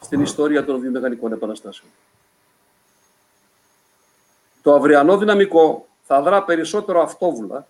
στην 0.00 0.20
ιστορία 0.20 0.64
των 0.64 0.80
βιομηχανικών 0.80 1.32
επαναστάσεων. 1.32 1.90
Το 4.62 4.74
αυριανό 4.74 5.18
δυναμικό 5.18 5.86
θα 6.02 6.22
δρά 6.22 6.44
περισσότερο 6.44 7.02
αυτόβουλα 7.02 7.66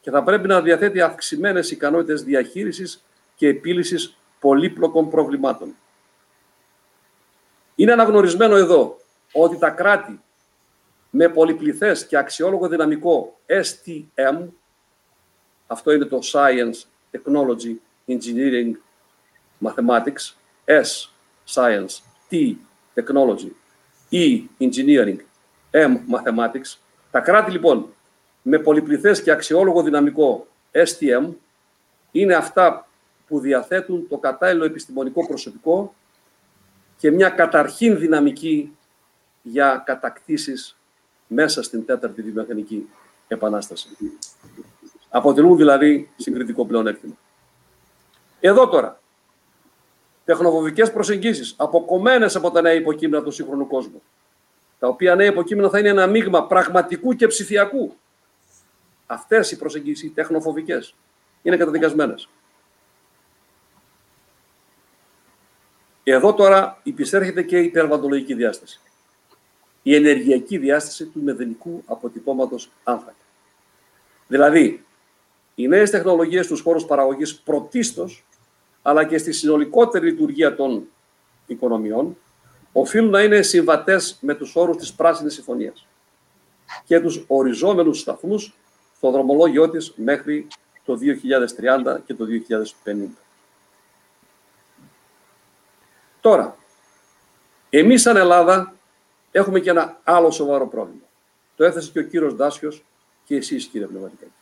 και 0.00 0.10
θα 0.10 0.22
πρέπει 0.22 0.48
να 0.48 0.60
διαθέτει 0.60 1.00
αυξημένες 1.00 1.70
ικανότητες 1.70 2.22
διαχείρισης 2.22 3.04
και 3.36 3.48
επίλυσης 3.48 4.16
πολύπλοκων 4.40 5.10
προβλημάτων. 5.10 5.74
Είναι 7.74 7.92
αναγνωρισμένο 7.92 8.56
εδώ 8.56 8.96
ότι 9.32 9.58
τα 9.58 9.70
κράτη 9.70 10.20
με 11.10 11.28
πολυπληθές 11.28 12.06
και 12.06 12.16
αξιόλογο 12.16 12.68
δυναμικό 12.68 13.40
STM, 13.46 14.46
αυτό 15.66 15.92
είναι 15.92 16.04
το 16.04 16.18
Science, 16.32 16.84
Technology, 17.10 17.74
Engineering, 18.06 18.72
Mathematics, 19.64 20.34
S, 20.64 21.10
Science, 21.54 22.02
T, 22.30 22.54
Technology, 22.94 23.52
E, 24.10 24.44
Engineering, 24.58 25.18
M, 25.70 25.96
Mathematics. 26.14 26.78
Τα 27.10 27.20
κράτη 27.20 27.50
λοιπόν 27.50 27.94
με 28.42 28.58
πολυπληθές 28.58 29.22
και 29.22 29.30
αξιόλογο 29.30 29.82
δυναμικό 29.82 30.46
STM 30.72 31.34
είναι 32.10 32.34
αυτά 32.34 32.88
που 33.26 33.40
διαθέτουν 33.40 34.08
το 34.08 34.18
κατάλληλο 34.18 34.64
επιστημονικό 34.64 35.26
προσωπικό 35.26 35.94
και 36.96 37.10
μια 37.10 37.28
καταρχήν 37.28 37.98
δυναμική 37.98 38.76
για 39.42 39.82
κατακτήσεις 39.86 40.79
μέσα 41.32 41.62
στην 41.62 41.86
τέταρτη 41.86 42.22
βιομηχανική 42.22 42.88
επανάσταση. 43.28 43.88
Αποτελούν 45.08 45.56
δηλαδή 45.56 46.10
συγκριτικό 46.16 46.66
πλεονέκτημα. 46.66 47.14
Εδώ 48.40 48.68
τώρα, 48.68 49.00
τεχνοφοβικές 50.24 50.92
προσεγγίσεις, 50.92 51.54
αποκομμένες 51.56 52.36
από 52.36 52.50
τα 52.50 52.60
νέα 52.60 52.72
υποκείμενα 52.72 53.22
του 53.22 53.30
σύγχρονου 53.30 53.66
κόσμου, 53.66 54.02
τα 54.78 54.88
οποία 54.88 55.14
νέα 55.14 55.26
υποκείμενα 55.26 55.68
θα 55.68 55.78
είναι 55.78 55.88
ένα 55.88 56.06
μείγμα 56.06 56.46
πραγματικού 56.46 57.12
και 57.12 57.26
ψηφιακού. 57.26 57.96
Αυτές 59.06 59.50
οι 59.50 59.56
προσεγγίσεις, 59.56 60.08
οι 60.08 60.10
τεχνοφοβικές, 60.10 60.94
είναι 61.42 61.56
καταδικασμένες. 61.56 62.28
Εδώ 66.02 66.34
τώρα 66.34 66.80
υπησέρχεται 66.82 67.42
και 67.42 67.58
η 67.58 67.68
περιβαλλοντολογική 67.68 68.34
διάσταση. 68.34 68.80
Η 69.82 69.94
ενεργειακή 69.94 70.58
διάσταση 70.58 71.04
του 71.04 71.22
μεδενικού 71.22 71.82
αποτυπώματος 71.86 72.70
άνθρακα. 72.84 73.14
Δηλαδή, 74.28 74.84
οι 75.54 75.68
νέες 75.68 75.90
τεχνολογίες 75.90 76.44
στους 76.44 76.60
χώρους 76.60 76.84
παραγωγής 76.84 77.36
πρωτίστως, 77.36 78.24
αλλά 78.82 79.04
και 79.04 79.18
στη 79.18 79.32
συνολικότερη 79.32 80.10
λειτουργία 80.10 80.56
των 80.56 80.86
οικονομιών, 81.46 82.16
οφείλουν 82.72 83.10
να 83.10 83.22
είναι 83.22 83.42
συμβατές 83.42 84.18
με 84.20 84.34
τους 84.34 84.56
όρους 84.56 84.76
της 84.76 84.92
Πράσινης 84.92 85.34
Συμφωνίας 85.34 85.86
και 86.84 87.00
τους 87.00 87.24
οριζόμενους 87.26 87.98
σταθμούς 87.98 88.54
στο 88.96 89.10
δρομολόγιό 89.10 89.70
της 89.70 89.92
μέχρι 89.96 90.46
το 90.84 90.96
2030 90.96 92.00
και 92.06 92.14
το 92.14 92.24
2050. 92.24 93.16
Τώρα, 96.20 96.56
εμείς 97.70 98.02
σαν 98.02 98.16
Ελλάδα 98.16 98.74
έχουμε 99.30 99.60
και 99.60 99.70
ένα 99.70 100.00
άλλο 100.04 100.30
σοβαρό 100.30 100.68
πρόβλημα. 100.68 101.04
Το 101.56 101.64
έθεσε 101.64 101.90
και 101.90 101.98
ο 101.98 102.02
κύριος 102.02 102.34
Δάσιος 102.34 102.84
και 103.24 103.36
εσείς 103.36 103.66
κύριε 103.66 103.86
Πνευματικάκη. 103.86 104.32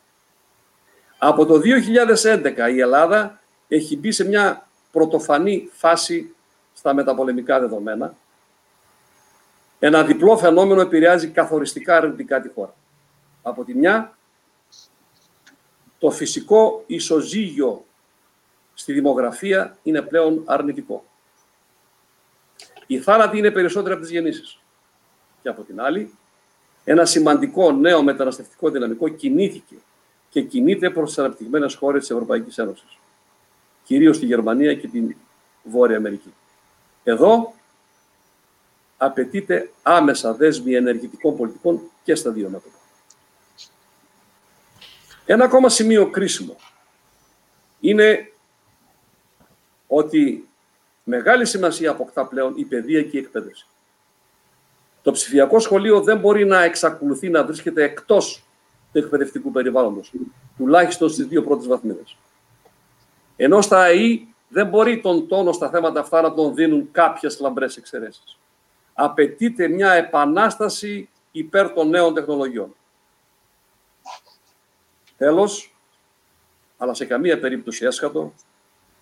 Από 1.18 1.46
το 1.46 1.60
2011 1.64 2.70
η 2.74 2.80
Ελλάδα 2.80 3.40
έχει 3.68 3.96
μπει 3.96 4.12
σε 4.12 4.24
μια 4.24 4.68
πρωτοφανή 4.92 5.70
φάση 5.72 6.34
στα 6.74 6.94
μεταπολεμικά 6.94 7.60
δεδομένα. 7.60 8.14
Ένα 9.78 10.04
διπλό 10.04 10.36
φαινόμενο 10.36 10.80
επηρεάζει 10.80 11.28
καθοριστικά 11.28 11.96
αρνητικά 11.96 12.40
τη 12.40 12.48
χώρα. 12.48 12.74
Από 13.42 13.64
τη 13.64 13.74
μια, 13.74 14.18
το 15.98 16.10
φυσικό 16.10 16.84
ισοζύγιο 16.86 17.84
στη 18.74 18.92
δημογραφία 18.92 19.76
είναι 19.82 20.02
πλέον 20.02 20.42
αρνητικό. 20.46 21.04
Οι 22.86 22.98
θάνατοι 22.98 23.38
είναι 23.38 23.50
περισσότεροι 23.50 23.92
από 23.92 24.02
τις 24.02 24.10
γεννήσεις. 24.10 24.58
Και 25.42 25.48
από 25.48 25.62
την 25.62 25.80
άλλη, 25.80 26.14
ένα 26.84 27.04
σημαντικό 27.04 27.72
νέο 27.72 28.02
μεταναστευτικό 28.02 28.70
δυναμικό 28.70 29.08
κινήθηκε 29.08 29.74
και 30.30 30.42
κινείται 30.42 30.90
προς 30.90 31.08
τις 31.08 31.18
αναπτυγμένες 31.18 31.74
χώρες 31.74 32.00
της 32.00 32.10
Ευρωπαϊκής 32.10 32.58
Ένωσης. 32.58 32.98
Κυρίως 33.84 34.18
τη 34.18 34.26
Γερμανία 34.26 34.74
και 34.74 34.88
την 34.88 35.16
Βόρεια 35.62 35.96
Αμερική. 35.96 36.34
Εδώ 37.04 37.54
απαιτείται 38.96 39.70
άμεσα 39.82 40.34
δέσμη 40.34 40.74
ενεργητικών 40.74 41.36
πολιτικών 41.36 41.80
και 42.04 42.14
στα 42.14 42.30
δύο 42.30 42.48
μέτωπα. 42.48 42.76
Ένα 45.26 45.44
ακόμα 45.44 45.68
σημείο 45.68 46.10
κρίσιμο 46.10 46.56
είναι 47.80 48.32
ότι 49.86 50.48
μεγάλη 51.04 51.46
σημασία 51.46 51.90
αποκτά 51.90 52.26
πλέον 52.26 52.54
η 52.56 52.64
παιδεία 52.64 53.02
και 53.02 53.16
η 53.16 53.20
εκπαίδευση. 53.20 53.66
Το 55.02 55.12
ψηφιακό 55.12 55.58
σχολείο 55.58 56.00
δεν 56.00 56.18
μπορεί 56.18 56.44
να 56.44 56.62
εξακολουθεί 56.62 57.28
να 57.28 57.44
βρίσκεται 57.44 57.82
εκτός 57.82 58.44
του 58.92 58.98
εκπαιδευτικού 58.98 59.50
περιβάλλοντος, 59.50 60.12
τουλάχιστον 60.56 61.08
στις 61.08 61.26
δύο 61.26 61.42
πρώτες 61.42 61.66
βαθμίδες. 61.66 62.16
Ενώ 63.36 63.60
στα 63.60 63.80
ΑΕΗ 63.80 64.34
δεν 64.48 64.66
μπορεί 64.66 65.00
τον 65.00 65.28
τόνο 65.28 65.52
στα 65.52 65.70
θέματα 65.70 66.00
αυτά 66.00 66.20
να 66.20 66.34
τον 66.34 66.54
δίνουν 66.54 66.88
κάποιες 66.90 67.40
λαμπρές 67.40 67.76
εξαιρέσεις. 67.76 68.38
Απαιτείται 68.94 69.68
μια 69.68 69.92
επανάσταση 69.92 71.08
υπέρ 71.30 71.72
των 71.72 71.88
νέων 71.88 72.14
τεχνολογιών. 72.14 72.74
Τέλος, 75.16 75.76
αλλά 76.78 76.94
σε 76.94 77.04
καμία 77.04 77.40
περίπτωση 77.40 77.84
έσχατο, 77.84 78.34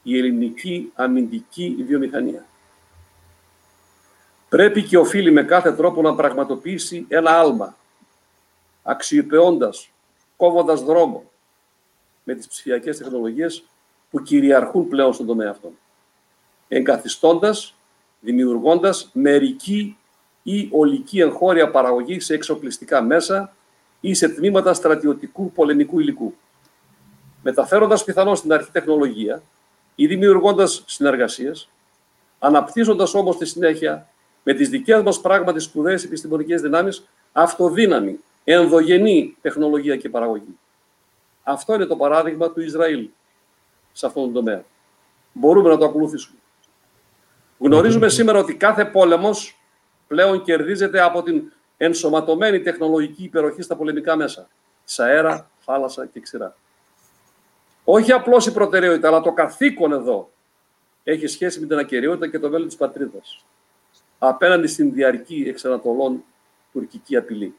η 0.03 0.19
ελληνική 0.19 0.93
αμυντική 0.95 1.77
βιομηχανία. 1.87 2.47
Πρέπει 4.57 4.83
και 4.83 4.99
οφείλει 4.99 5.31
με 5.31 5.43
κάθε 5.43 5.73
τρόπο 5.73 6.03
να 6.03 6.15
πραγματοποιήσει 6.15 7.05
ένα 7.09 7.31
άλμα, 7.31 7.77
αξιοποιώντας, 8.83 9.91
κόβοντας 10.37 10.83
δρόμο 10.83 11.31
με 12.25 12.35
τις 12.35 12.49
ψηφιακές 12.49 12.99
τεχνολογίες 12.99 13.65
που 14.11 14.23
κυριαρχούν 14.23 14.89
πλέον 14.89 15.13
στον 15.13 15.27
τομέα 15.27 15.51
αυτόν. 15.51 15.71
Εγκαθιστώντας, 16.69 17.75
δημιουργώντας 18.21 19.11
μερική 19.13 19.97
ή 20.43 20.69
ολική 20.73 21.21
εγχώρια 21.21 21.71
παραγωγή 21.71 22.21
σε 22.21 22.35
εξοπλιστικά 22.35 23.03
μέσα 23.03 23.55
ή 24.01 24.15
σε 24.15 24.29
τμήματα 24.29 24.75
στρατιωτικού 24.75 25.53
πολεμικού 25.53 26.01
υλικού. 26.01 26.35
Μεταφέροντας 27.43 28.05
πιθανώς 28.05 28.41
την 28.41 28.53
αρχή 28.53 28.71
τεχνολογία 28.71 29.43
ή 29.95 30.07
δημιουργώντας 30.07 30.83
συνεργασίες, 30.87 31.69
αναπτύσσοντας 32.39 33.15
όμως 33.15 33.37
τη 33.39 33.47
συνέχεια 33.47 34.09
με 34.49 34.55
τις 34.55 34.69
δικές 34.69 35.03
μας 35.03 35.21
πράγματι 35.21 35.61
σπουδαίες 35.61 36.05
επιστημονικές 36.05 36.61
δυνάμεις 36.61 37.09
αυτοδύναμη, 37.33 38.19
ενδογενή 38.45 39.37
τεχνολογία 39.41 39.97
και 39.97 40.09
παραγωγή. 40.09 40.59
Αυτό 41.43 41.75
είναι 41.75 41.85
το 41.85 41.97
παράδειγμα 41.97 42.51
του 42.51 42.61
Ισραήλ 42.61 43.09
σε 43.93 44.07
αυτόν 44.07 44.23
τον 44.23 44.33
τομέα. 44.33 44.65
Μπορούμε 45.33 45.69
να 45.69 45.77
το 45.79 45.85
ακολουθήσουμε. 45.85 46.39
Γνωρίζουμε 47.59 48.09
σήμερα 48.09 48.39
ότι 48.39 48.55
κάθε 48.55 48.85
πόλεμος 48.85 49.59
πλέον 50.07 50.43
κερδίζεται 50.43 51.01
από 51.01 51.23
την 51.23 51.53
ενσωματωμένη 51.77 52.61
τεχνολογική 52.61 53.25
υπεροχή 53.25 53.63
στα 53.63 53.77
πολεμικά 53.77 54.17
μέσα. 54.17 54.49
Σε 54.85 55.03
αέρα, 55.03 55.51
θάλασσα 55.59 56.07
και 56.07 56.21
ξηρά. 56.21 56.57
Όχι 57.85 58.13
απλώς 58.13 58.47
η 58.47 58.53
προτεραιότητα, 58.53 59.09
αλλά 59.09 59.21
το 59.21 59.33
καθήκον 59.33 59.93
εδώ 59.93 60.31
έχει 61.05 61.27
σχέση 61.27 61.61
με 61.61 61.67
την 61.67 61.79
ακαιρεότητα 61.79 62.29
και 62.29 62.39
το 62.39 62.49
μέλλον 62.49 62.67
της 62.67 62.77
πατρίδας. 62.77 63.45
Απέναντι 64.19 64.67
στην 64.67 64.93
διαρκή 64.93 65.45
εξανατολών 65.49 66.23
τουρκική 66.73 67.17
απειλή. 67.17 67.55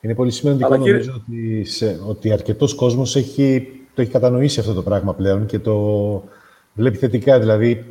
Είναι 0.00 0.14
πολύ 0.14 0.30
σημαντικό 0.30 0.76
νομίζω 0.76 1.12
ότι, 1.14 1.64
σε, 1.64 2.00
ότι 2.06 2.32
αρκετός 2.32 2.74
κόσμος 2.74 3.16
έχει, 3.16 3.68
το 3.94 4.02
έχει 4.02 4.10
κατανοήσει 4.10 4.60
αυτό 4.60 4.72
το 4.72 4.82
πράγμα 4.82 5.14
πλέον 5.14 5.46
και 5.46 5.58
το 5.58 5.76
βλέπει 6.74 6.96
θετικά. 6.96 7.38
Δηλαδή, 7.38 7.86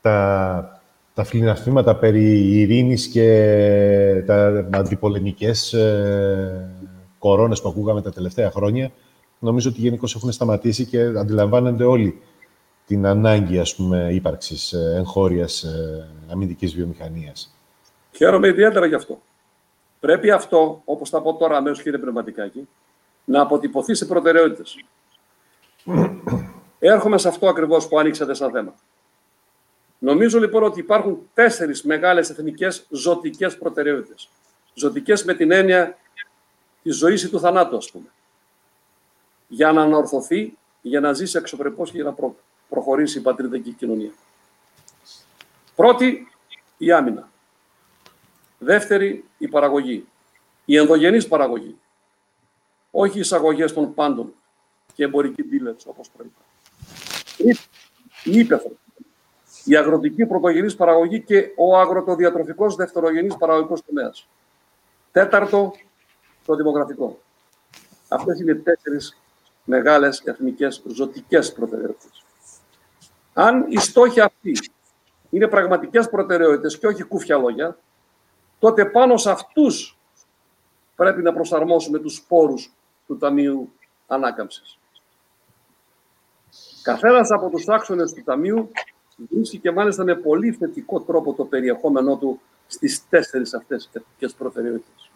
τα, 0.00 0.82
τα 1.14 1.24
φλιναφήματα 1.24 1.96
περί 1.96 2.58
ειρήνης 2.60 3.06
και 3.06 4.22
τα 4.26 4.68
αντιπολεμικές 4.72 5.72
ε, 5.72 6.70
κορώνες 7.18 7.60
που 7.60 7.68
ακούγαμε 7.68 8.02
τα 8.02 8.12
τελευταία 8.12 8.50
χρόνια, 8.50 8.92
νομίζω 9.38 9.70
ότι 9.70 9.80
γενικώς 9.80 10.14
έχουν 10.14 10.32
σταματήσει 10.32 10.84
και 10.86 11.00
αντιλαμβάνονται 11.00 11.84
όλοι 11.84 12.20
την 12.86 13.06
ανάγκη, 13.06 13.58
ας 13.58 13.74
πούμε, 13.74 14.08
ύπαρξης 14.12 14.72
ε, 14.72 14.94
εγχώριας 14.96 15.62
ε, 15.62 16.08
αμυντικής 16.30 16.74
βιομηχανίας. 16.74 17.54
Χαίρομαι 18.12 18.48
ιδιαίτερα 18.48 18.86
γι' 18.86 18.94
αυτό. 18.94 19.20
Πρέπει 20.00 20.30
αυτό, 20.30 20.82
όπως 20.84 21.10
θα 21.10 21.22
πω 21.22 21.34
τώρα 21.34 21.56
αμέσως 21.56 21.82
κύριε 21.82 21.98
Πνευματικάκη, 21.98 22.68
να 23.24 23.40
αποτυπωθεί 23.40 23.94
σε 23.94 24.04
προτεραιότητες. 24.04 24.84
Έρχομαι 26.78 27.18
σε 27.18 27.28
αυτό 27.28 27.48
ακριβώς 27.48 27.88
που 27.88 27.98
άνοιξατε 27.98 28.34
σαν 28.34 28.50
θέμα. 28.50 28.74
Νομίζω 29.98 30.38
λοιπόν 30.38 30.62
ότι 30.62 30.80
υπάρχουν 30.80 31.28
τέσσερις 31.34 31.82
μεγάλες 31.82 32.30
εθνικές 32.30 32.86
ζωτικές 32.90 33.58
προτεραιότητες. 33.58 34.28
Ζωτικές 34.74 35.24
με 35.24 35.34
την 35.34 35.50
έννοια 35.50 35.98
της 36.82 36.96
ζωής 36.96 37.22
ή 37.22 37.28
του 37.28 37.40
θανάτου, 37.40 37.76
ας 37.76 37.90
πούμε. 37.90 38.06
Για 39.48 39.72
να 39.72 39.82
ανορθωθεί, 39.82 40.56
για 40.80 41.00
να 41.00 41.12
ζήσει 41.12 41.38
αξιοπρεπώς 41.38 41.90
και 41.90 41.96
για 41.96 42.04
να 42.04 42.12
προχωρήσει 42.74 43.18
η 43.18 43.20
πατρίδα 43.20 43.58
κοινωνία. 43.58 44.12
Πρώτη, 45.74 46.28
η 46.78 46.92
άμυνα. 46.92 47.28
Δεύτερη, 48.58 49.24
η 49.38 49.48
παραγωγή. 49.48 50.06
Η 50.64 50.76
ενδογενής 50.76 51.28
παραγωγή. 51.28 51.78
Όχι 52.90 53.16
οι 53.16 53.20
εισαγωγές 53.20 53.72
των 53.72 53.94
πάντων 53.94 54.34
και 54.94 55.04
εμπορική 55.04 55.42
δίλευση, 55.42 55.88
όπως 55.88 56.10
προείπα. 56.10 56.40
Η 58.24 58.38
ύπεθρο. 58.38 58.72
Η 59.64 59.76
αγροτική 59.76 60.26
πρωτογενής 60.26 60.76
παραγωγή 60.76 61.20
και 61.20 61.52
ο 61.56 61.78
αγροτοδιατροφικός 61.78 62.74
δευτερογενής 62.74 63.36
παραγωγικός 63.36 63.84
τομέας. 63.84 64.28
Τέταρτο, 65.12 65.74
το 66.46 66.54
δημογραφικό. 66.54 67.20
Αυτές 68.08 68.40
είναι 68.40 68.54
τέσσερις 68.54 69.18
μεγάλες 69.64 70.20
εθνικές 70.24 70.82
ζωτικές 70.86 71.52
προτεραιότητες. 71.52 72.23
Αν 73.34 73.66
οι 73.68 73.78
στόχοι 73.78 74.20
αυτοί 74.20 74.52
είναι 75.30 75.48
πραγματικές 75.48 76.08
προτεραιότητες 76.08 76.78
και 76.78 76.86
όχι 76.86 77.02
κούφια 77.02 77.36
λόγια, 77.36 77.78
τότε 78.58 78.84
πάνω 78.84 79.16
σε 79.16 79.30
αυτούς 79.30 79.98
πρέπει 80.96 81.22
να 81.22 81.32
προσαρμόσουμε 81.32 81.98
τους 81.98 82.14
σπόρους 82.14 82.72
του 83.06 83.18
Ταμείου 83.18 83.72
Ανάκαμψης. 84.06 84.78
Καθένας 86.82 87.30
από 87.30 87.50
τους 87.50 87.68
άξονες 87.68 88.12
του 88.12 88.22
Ταμείου 88.24 88.70
βρίσκει 89.16 89.58
και 89.58 89.70
μάλιστα 89.70 90.04
με 90.04 90.14
πολύ 90.14 90.52
θετικό 90.52 91.00
τρόπο 91.00 91.32
το 91.32 91.44
περιεχόμενό 91.44 92.16
του 92.16 92.40
στις 92.66 93.08
τέσσερις 93.08 93.54
αυτές 93.54 93.90
εθνικές 93.92 94.34
προτεραιότητες. 94.34 95.10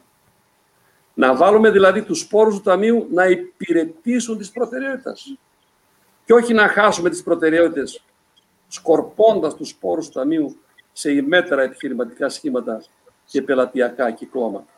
Να 1.15 1.37
βάλουμε 1.37 1.71
δηλαδή 1.71 2.03
τους 2.03 2.21
σπόρους 2.21 2.55
του 2.55 2.63
Ταμείου 2.63 3.09
να 3.11 3.27
υπηρετήσουν 3.27 4.39
τις 4.39 4.51
προτεραιότητες. 4.51 5.39
Και 6.29 6.35
όχι 6.35 6.55
να 6.55 6.69
χάσουμε 6.69 7.11
τις 7.11 7.23
προτεραιότητες 7.23 8.03
σκορπώντας 8.69 9.55
τους 9.55 9.69
σπόρους 9.69 10.07
του 10.07 10.13
Ταμείου 10.13 10.57
σε 10.93 11.13
ημέτερα 11.13 11.63
επιχειρηματικά 11.63 12.29
σχήματα 12.29 12.83
και 13.25 13.43
πελατειακά 13.43 14.11
κυκλώματα. 14.11 14.73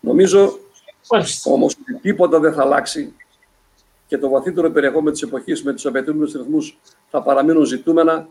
Νομίζω 0.00 0.58
όμως 1.44 1.76
ότι 1.80 1.94
τίποτα 2.00 2.38
δεν 2.40 2.52
θα 2.52 2.62
αλλάξει 2.62 3.14
και 4.06 4.18
το 4.18 4.28
βαθύτερο 4.28 4.70
περιεχόμενο 4.70 5.10
της 5.10 5.22
εποχής 5.22 5.62
με 5.62 5.72
τους 5.72 5.86
απαιτούμενους 5.86 6.32
ρυθμούς 6.32 6.78
θα 7.10 7.22
παραμείνουν 7.22 7.64
ζητούμενα 7.64 8.28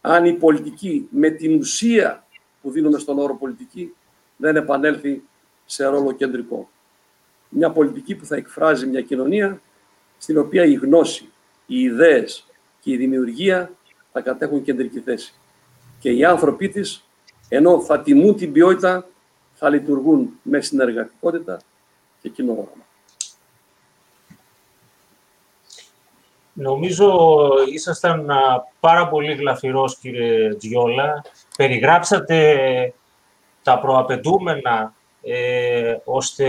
αν 0.00 0.24
η 0.24 0.32
πολιτική 0.32 1.08
με 1.10 1.30
την 1.30 1.58
ουσία 1.58 2.26
που 2.62 2.70
δίνουμε 2.70 2.98
στον 2.98 3.18
όρο 3.18 3.36
πολιτική 3.36 3.94
δεν 4.36 4.56
επανέλθει 4.56 5.22
σε 5.66 5.86
ρόλο 5.86 6.12
κεντρικό. 6.12 6.68
Μια 7.48 7.70
πολιτική 7.70 8.14
που 8.14 8.24
θα 8.24 8.36
εκφράζει 8.36 8.86
μια 8.86 9.00
κοινωνία 9.00 9.60
στην 10.18 10.38
οποία 10.38 10.64
η 10.64 10.74
γνώση, 10.74 11.28
οι 11.66 11.80
ιδέες 11.80 12.46
και 12.80 12.92
η 12.92 12.96
δημιουργία 12.96 13.70
θα 14.12 14.20
κατέχουν 14.20 14.62
κεντρική 14.62 15.00
θέση. 15.00 15.34
Και 15.98 16.10
οι 16.10 16.24
άνθρωποι 16.24 16.68
της, 16.68 17.04
ενώ 17.48 17.80
θα 17.80 18.00
τιμούν 18.00 18.36
την 18.36 18.52
ποιότητα, 18.52 19.06
θα 19.54 19.68
λειτουργούν 19.68 20.30
με 20.42 20.60
συνεργατικότητα 20.60 21.60
και 22.20 22.28
κοινό 22.28 22.52
όραμα. 22.52 22.86
Νομίζω 26.52 27.48
ήσασταν 27.72 28.30
πάρα 28.80 29.08
πολύ 29.08 29.34
γλαφυρός, 29.34 29.98
κύριε 29.98 30.54
Τζιόλα. 30.54 31.24
Περιγράψατε 31.56 32.94
τα 33.62 33.78
προαπαιτούμενα 33.78 34.94
ε, 35.22 35.96
ώστε 36.04 36.46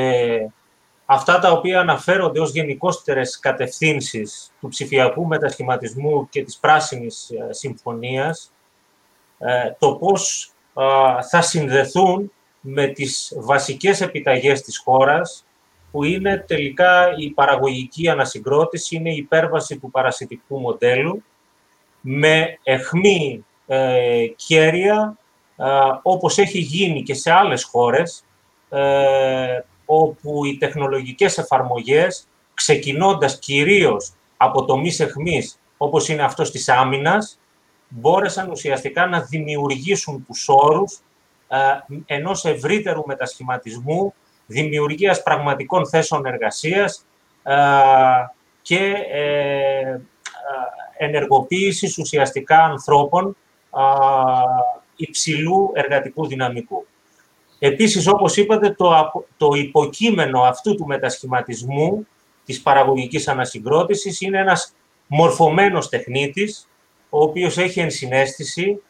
αυτά 1.12 1.40
τα 1.40 1.52
οποία 1.52 1.80
αναφέρονται 1.80 2.40
ως 2.40 2.52
γενικότερες 2.52 3.40
κατευθύνσεις 3.40 4.52
του 4.60 4.68
ψηφιακού 4.68 5.26
μετασχηματισμού 5.28 6.30
και 6.30 6.44
της 6.44 6.58
πράσινης 6.58 7.30
ε, 7.30 7.54
συμφωνίας, 7.54 8.52
ε, 9.38 9.72
το 9.80 9.96
πώς 9.96 10.52
θα 11.30 11.42
συνδεθούν 11.42 12.32
με 12.62 12.88
τις 12.88 13.34
βασικές 13.38 14.02
επιταγές 14.02 14.62
της 14.62 14.78
χώρας, 14.78 15.46
που 15.92 16.04
είναι 16.04 16.44
τελικά 16.48 17.14
η 17.18 17.30
παραγωγική 17.30 18.10
ανασυγκρότηση, 18.10 18.96
είναι 18.96 19.14
η 19.14 19.16
υπέρβαση 19.18 19.78
του 19.78 19.92
παρασιτικού 19.92 20.60
μοντέλου, 20.60 21.24
με 22.02 22.60
εχμή 22.64 23.46
ε, 23.68 24.26
κέρια, 24.36 25.18
όπως 26.02 26.38
έχει 26.38 26.60
γίνει 26.60 27.04
και 27.04 27.14
σε 27.14 27.32
άλλες 27.32 27.64
χώρες, 27.64 28.24
ε, 28.70 29.60
όπου 29.92 30.46
οι 30.46 30.58
τεχνολογικές 30.58 31.38
εφαρμογές, 31.38 32.28
ξεκινώντας 32.54 33.40
κυρίως 33.40 34.14
από 34.38 34.66
τομείς 34.66 35.00
εχμής, 35.00 35.60
όπως 35.78 36.10
είναι 36.10 36.24
αυτός 36.24 36.52
της 36.52 36.70
άμυνας, 36.70 37.40
μπόρεσαν 37.88 38.50
ουσιαστικά 38.50 39.08
να 39.08 39.22
δημιουργήσουν 39.22 40.26
τους 40.28 40.46
όρους 40.48 41.00
ε, 41.48 41.58
ενός 42.06 42.46
ευρύτερου 42.46 43.04
μετασχηματισμού, 43.06 44.14
δημιουργίας 44.46 45.24
πραγματικών 45.24 45.88
θέσεων 45.88 46.26
εργασίας 46.26 47.06
ε, 47.44 47.56
και 48.62 48.94
ε, 49.12 50.00
ενεργοποίησης 50.98 51.98
ουσιαστικά 51.98 52.64
ανθρώπων 52.64 53.36
υψηλού 54.96 55.72
εργατικού 55.74 56.28
δυναμικού. 56.28 56.86
Επίσης, 57.60 58.08
όπως 58.08 58.38
είπατε, 58.38 58.72
το, 58.72 59.12
το 59.38 59.50
υποκείμενο 59.56 60.42
αυτού 60.42 60.76
του 60.76 60.86
μετασχηματισμού, 60.86 62.08
της 62.46 62.62
παραγωγικής 62.62 63.28
ανασυγκρότησης, 63.28 64.22
είναι 64.22 64.40
ένας 64.40 64.74
μορφωμένος 65.08 65.90
τεχνίτης, 65.90 66.68
ο 67.10 67.22
οποίος 67.22 67.58
έχει 67.58 67.80
ενσυναίσθηση, 67.80 68.82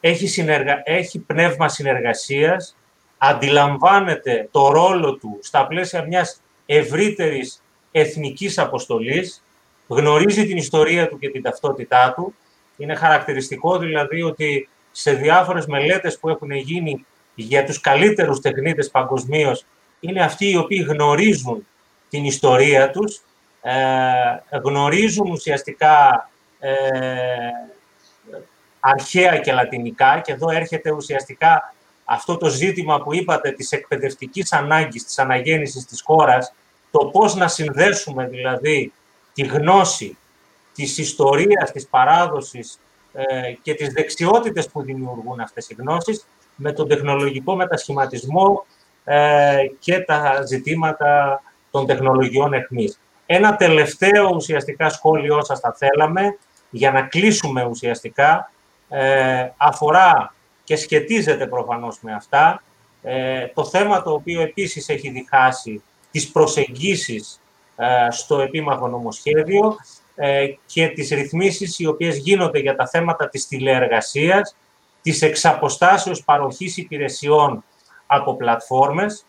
έχει, 0.00 0.26
συνεργα... 0.26 0.82
έχει 0.84 1.18
πνεύμα 1.18 1.68
συνεργασίας, 1.68 2.76
αντιλαμβάνεται 3.18 4.48
το 4.50 4.68
ρόλο 4.68 5.16
του 5.16 5.38
στα 5.42 5.66
πλαίσια 5.66 6.02
μιας 6.02 6.40
ευρύτερης 6.66 7.62
εθνικής 7.90 8.58
αποστολής, 8.58 9.44
γνωρίζει 9.86 10.46
την 10.46 10.56
ιστορία 10.56 11.08
του 11.08 11.18
και 11.18 11.30
την 11.30 11.42
ταυτότητά 11.42 12.12
του. 12.16 12.34
Είναι 12.76 12.94
χαρακτηριστικό 12.94 13.78
δηλαδή 13.78 14.22
ότι 14.22 14.68
σε 14.90 15.12
διάφορες 15.12 15.66
μελέτες 15.66 16.18
που 16.18 16.28
έχουν 16.28 16.50
γίνει 16.50 17.06
για 17.42 17.64
τους 17.64 17.80
καλύτερους 17.80 18.40
τεχνίτες 18.40 18.90
παγκοσμίως 18.90 19.64
είναι 20.00 20.22
αυτοί 20.22 20.50
οι 20.50 20.56
οποίοι 20.56 20.86
γνωρίζουν 20.88 21.66
την 22.10 22.24
ιστορία 22.24 22.90
τους, 22.90 23.20
ε, 23.62 24.58
γνωρίζουν 24.62 25.30
ουσιαστικά 25.30 26.28
ε, 26.58 26.72
αρχαία 28.80 29.38
και 29.38 29.52
λατινικά 29.52 30.20
και 30.20 30.32
εδώ 30.32 30.50
έρχεται 30.50 30.90
ουσιαστικά 30.90 31.74
αυτό 32.04 32.36
το 32.36 32.48
ζήτημα 32.48 33.02
που 33.02 33.14
είπατε 33.14 33.50
της 33.50 33.72
εκπαιδευτικής 33.72 34.52
ανάγκης, 34.52 35.04
της 35.04 35.18
αναγέννησης 35.18 35.84
της 35.84 36.02
χώρας, 36.02 36.52
το 36.90 37.06
πώς 37.06 37.34
να 37.34 37.48
συνδέσουμε 37.48 38.26
δηλαδή 38.26 38.92
τη 39.34 39.42
γνώση 39.42 40.16
της 40.74 40.98
ιστορίας, 40.98 41.72
της 41.72 41.86
παράδοσης 41.86 42.78
ε, 43.12 43.52
και 43.62 43.74
τις 43.74 43.92
δεξιότητες 43.92 44.68
που 44.68 44.82
δημιουργούν 44.82 45.40
αυτές 45.40 45.68
οι 45.68 45.74
γνώσεις 45.78 46.26
με 46.56 46.72
τον 46.72 46.88
τεχνολογικό 46.88 47.56
μετασχηματισμό 47.56 48.66
ε, 49.04 49.56
και 49.78 50.00
τα 50.00 50.42
ζητήματα 50.46 51.42
των 51.70 51.86
τεχνολογιών 51.86 52.52
εχμής. 52.52 53.00
Ένα 53.26 53.56
τελευταίο 53.56 54.30
ουσιαστικά 54.34 54.88
σχόλιο 54.88 55.44
σας 55.44 55.60
θα 55.60 55.76
θέλαμε, 55.78 56.38
για 56.70 56.92
να 56.92 57.02
κλείσουμε 57.02 57.64
ουσιαστικά, 57.64 58.50
ε, 58.88 59.48
αφορά 59.56 60.34
και 60.64 60.76
σχετίζεται 60.76 61.46
προφανώς 61.46 61.98
με 62.00 62.12
αυτά, 62.12 62.62
ε, 63.02 63.46
το 63.54 63.64
θέμα 63.64 64.02
το 64.02 64.12
οποίο 64.12 64.40
επίσης 64.40 64.88
έχει 64.88 65.10
διχάσει 65.10 65.82
τις 66.10 66.30
προσεγγίσεις 66.30 67.40
ε, 67.76 68.10
στο 68.10 68.40
επίμαχο 68.40 68.88
νομοσχέδιο 68.88 69.76
ε, 70.14 70.46
και 70.66 70.88
τις 70.88 71.08
ρυθμίσεις 71.08 71.78
οι 71.78 71.86
οποίες 71.86 72.16
γίνονται 72.16 72.58
για 72.58 72.76
τα 72.76 72.86
θέματα 72.88 73.28
της 73.28 73.46
τηλεεργασίας, 73.46 74.56
της 75.06 75.22
εξαποστάσεως 75.22 76.24
παροχής 76.24 76.76
υπηρεσιών 76.76 77.64
από 78.06 78.36
πλατφόρμες. 78.36 79.24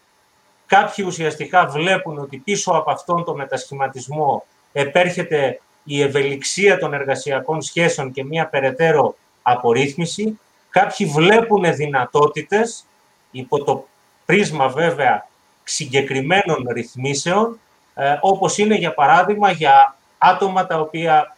Κάποιοι 0.66 1.06
ουσιαστικά 1.08 1.66
βλέπουν 1.66 2.18
ότι 2.18 2.38
πίσω 2.38 2.72
από 2.72 2.92
αυτόν 2.92 3.24
τον 3.24 3.36
μετασχηματισμό 3.36 4.46
επέρχεται 4.74 5.60
η 5.84 6.02
ευελιξία 6.02 6.78
των 6.78 6.94
εργασιακών 6.94 7.62
σχέσεων 7.62 8.12
και 8.12 8.24
μια 8.24 8.48
περαιτέρω 8.48 9.16
απορρίθμιση. 9.42 10.40
Κάποιοι 10.70 11.06
βλέπουν 11.08 11.76
δυνατότητες, 11.76 12.86
υπό 13.32 13.64
το 13.64 13.88
πρίσμα 14.26 14.68
βέβαια 14.68 15.28
συγκεκριμένων 15.64 16.68
ρυθμίσεων, 16.74 17.60
ε, 17.94 18.18
όπως 18.22 18.58
είναι 18.58 18.76
για 18.76 18.94
παράδειγμα 18.94 19.52
για 19.52 19.98
άτομα 20.18 20.68
τα 20.68 20.80
οποία 20.80 21.36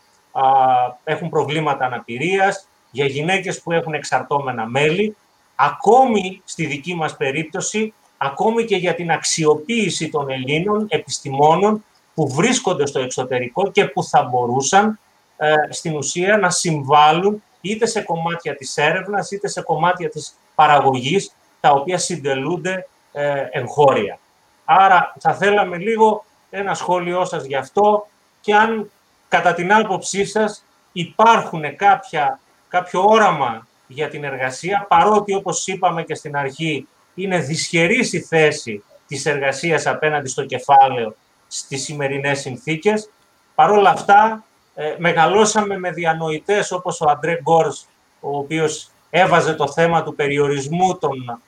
έχουν 1.03 1.29
προβλήματα 1.29 1.85
αναπηρίας, 1.85 2.68
για 2.91 3.05
γυναίκες 3.05 3.61
που 3.61 3.71
έχουν 3.71 3.93
εξαρτώμενα 3.93 4.65
μέλη, 4.65 5.15
ακόμη 5.55 6.41
στη 6.45 6.65
δική 6.65 6.95
μας 6.95 7.17
περίπτωση, 7.17 7.93
ακόμη 8.17 8.65
και 8.65 8.75
για 8.75 8.95
την 8.95 9.11
αξιοποίηση 9.11 10.09
των 10.09 10.29
Ελλήνων 10.29 10.85
επιστημόνων 10.89 11.83
που 12.13 12.29
βρίσκονται 12.29 12.85
στο 12.85 12.99
εξωτερικό 12.99 13.71
και 13.71 13.85
που 13.85 14.03
θα 14.03 14.23
μπορούσαν 14.23 14.99
ε, 15.37 15.53
στην 15.69 15.95
ουσία 15.95 16.37
να 16.37 16.49
συμβάλλουν 16.49 17.43
είτε 17.61 17.85
σε 17.85 18.01
κομμάτια 18.01 18.55
της 18.55 18.77
έρευνας, 18.77 19.31
είτε 19.31 19.47
σε 19.47 19.61
κομμάτια 19.61 20.09
της 20.09 20.35
παραγωγής, 20.55 21.35
τα 21.59 21.71
οποία 21.71 21.97
συντελούνται 21.97 22.87
ε, 23.11 23.43
εγχώρια. 23.51 24.19
Άρα 24.65 25.15
θα 25.19 25.33
θέλαμε 25.33 25.77
λίγο 25.77 26.25
ένα 26.49 26.73
σχόλιο 26.73 27.25
σας 27.25 27.43
γι' 27.43 27.55
αυτό 27.55 28.07
και 28.41 28.55
αν 28.55 28.91
κατά 29.27 29.53
την 29.53 29.73
άποψή 29.73 30.25
σας 30.25 30.63
υπάρχουν 30.91 31.75
κάποια, 31.75 32.39
κάποιο 32.69 33.03
όραμα 33.03 33.67
για 33.87 34.09
την 34.09 34.23
εργασία, 34.23 34.85
παρότι 34.89 35.33
όπως 35.33 35.67
είπαμε 35.67 36.03
και 36.03 36.15
στην 36.15 36.37
αρχή 36.37 36.87
είναι 37.15 37.37
δυσχερής 37.37 38.13
η 38.13 38.21
θέση 38.21 38.83
της 39.07 39.25
εργασίας 39.25 39.85
απέναντι 39.85 40.27
στο 40.27 40.45
κεφάλαιο 40.45 41.15
στις 41.47 41.83
σημερινές 41.83 42.39
συνθήκες. 42.39 43.09
Παρ' 43.55 43.71
όλα 43.71 43.89
αυτά, 43.89 44.43
ε, 44.75 44.95
μεγαλώσαμε 44.97 45.79
με 45.79 45.91
διανοητές 45.91 46.71
όπως 46.71 47.01
ο 47.01 47.09
Αντρέ 47.09 47.39
Γκόρς, 47.41 47.87
ο 48.19 48.37
οποίος 48.37 48.91
έβαζε 49.09 49.53
το 49.53 49.71
θέμα 49.71 50.03
του 50.03 50.15
περιορισμού 50.15 50.97
των, 50.97 51.41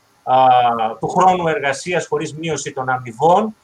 του 0.99 1.10
χρόνου 1.10 1.48
εργασίας 1.48 2.07
χωρίς 2.07 2.34
μείωση 2.34 2.72
των 2.72 2.89
αμοιβών 2.89 3.56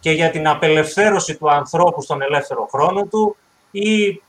και 0.00 0.10
για 0.10 0.30
την 0.30 0.48
απελευθέρωση 0.48 1.36
του 1.36 1.50
ανθρώπου 1.50 2.02
στον 2.02 2.22
ελεύθερο 2.22 2.68
χρόνο 2.70 3.04
του 3.06 3.36
ή 3.70 4.22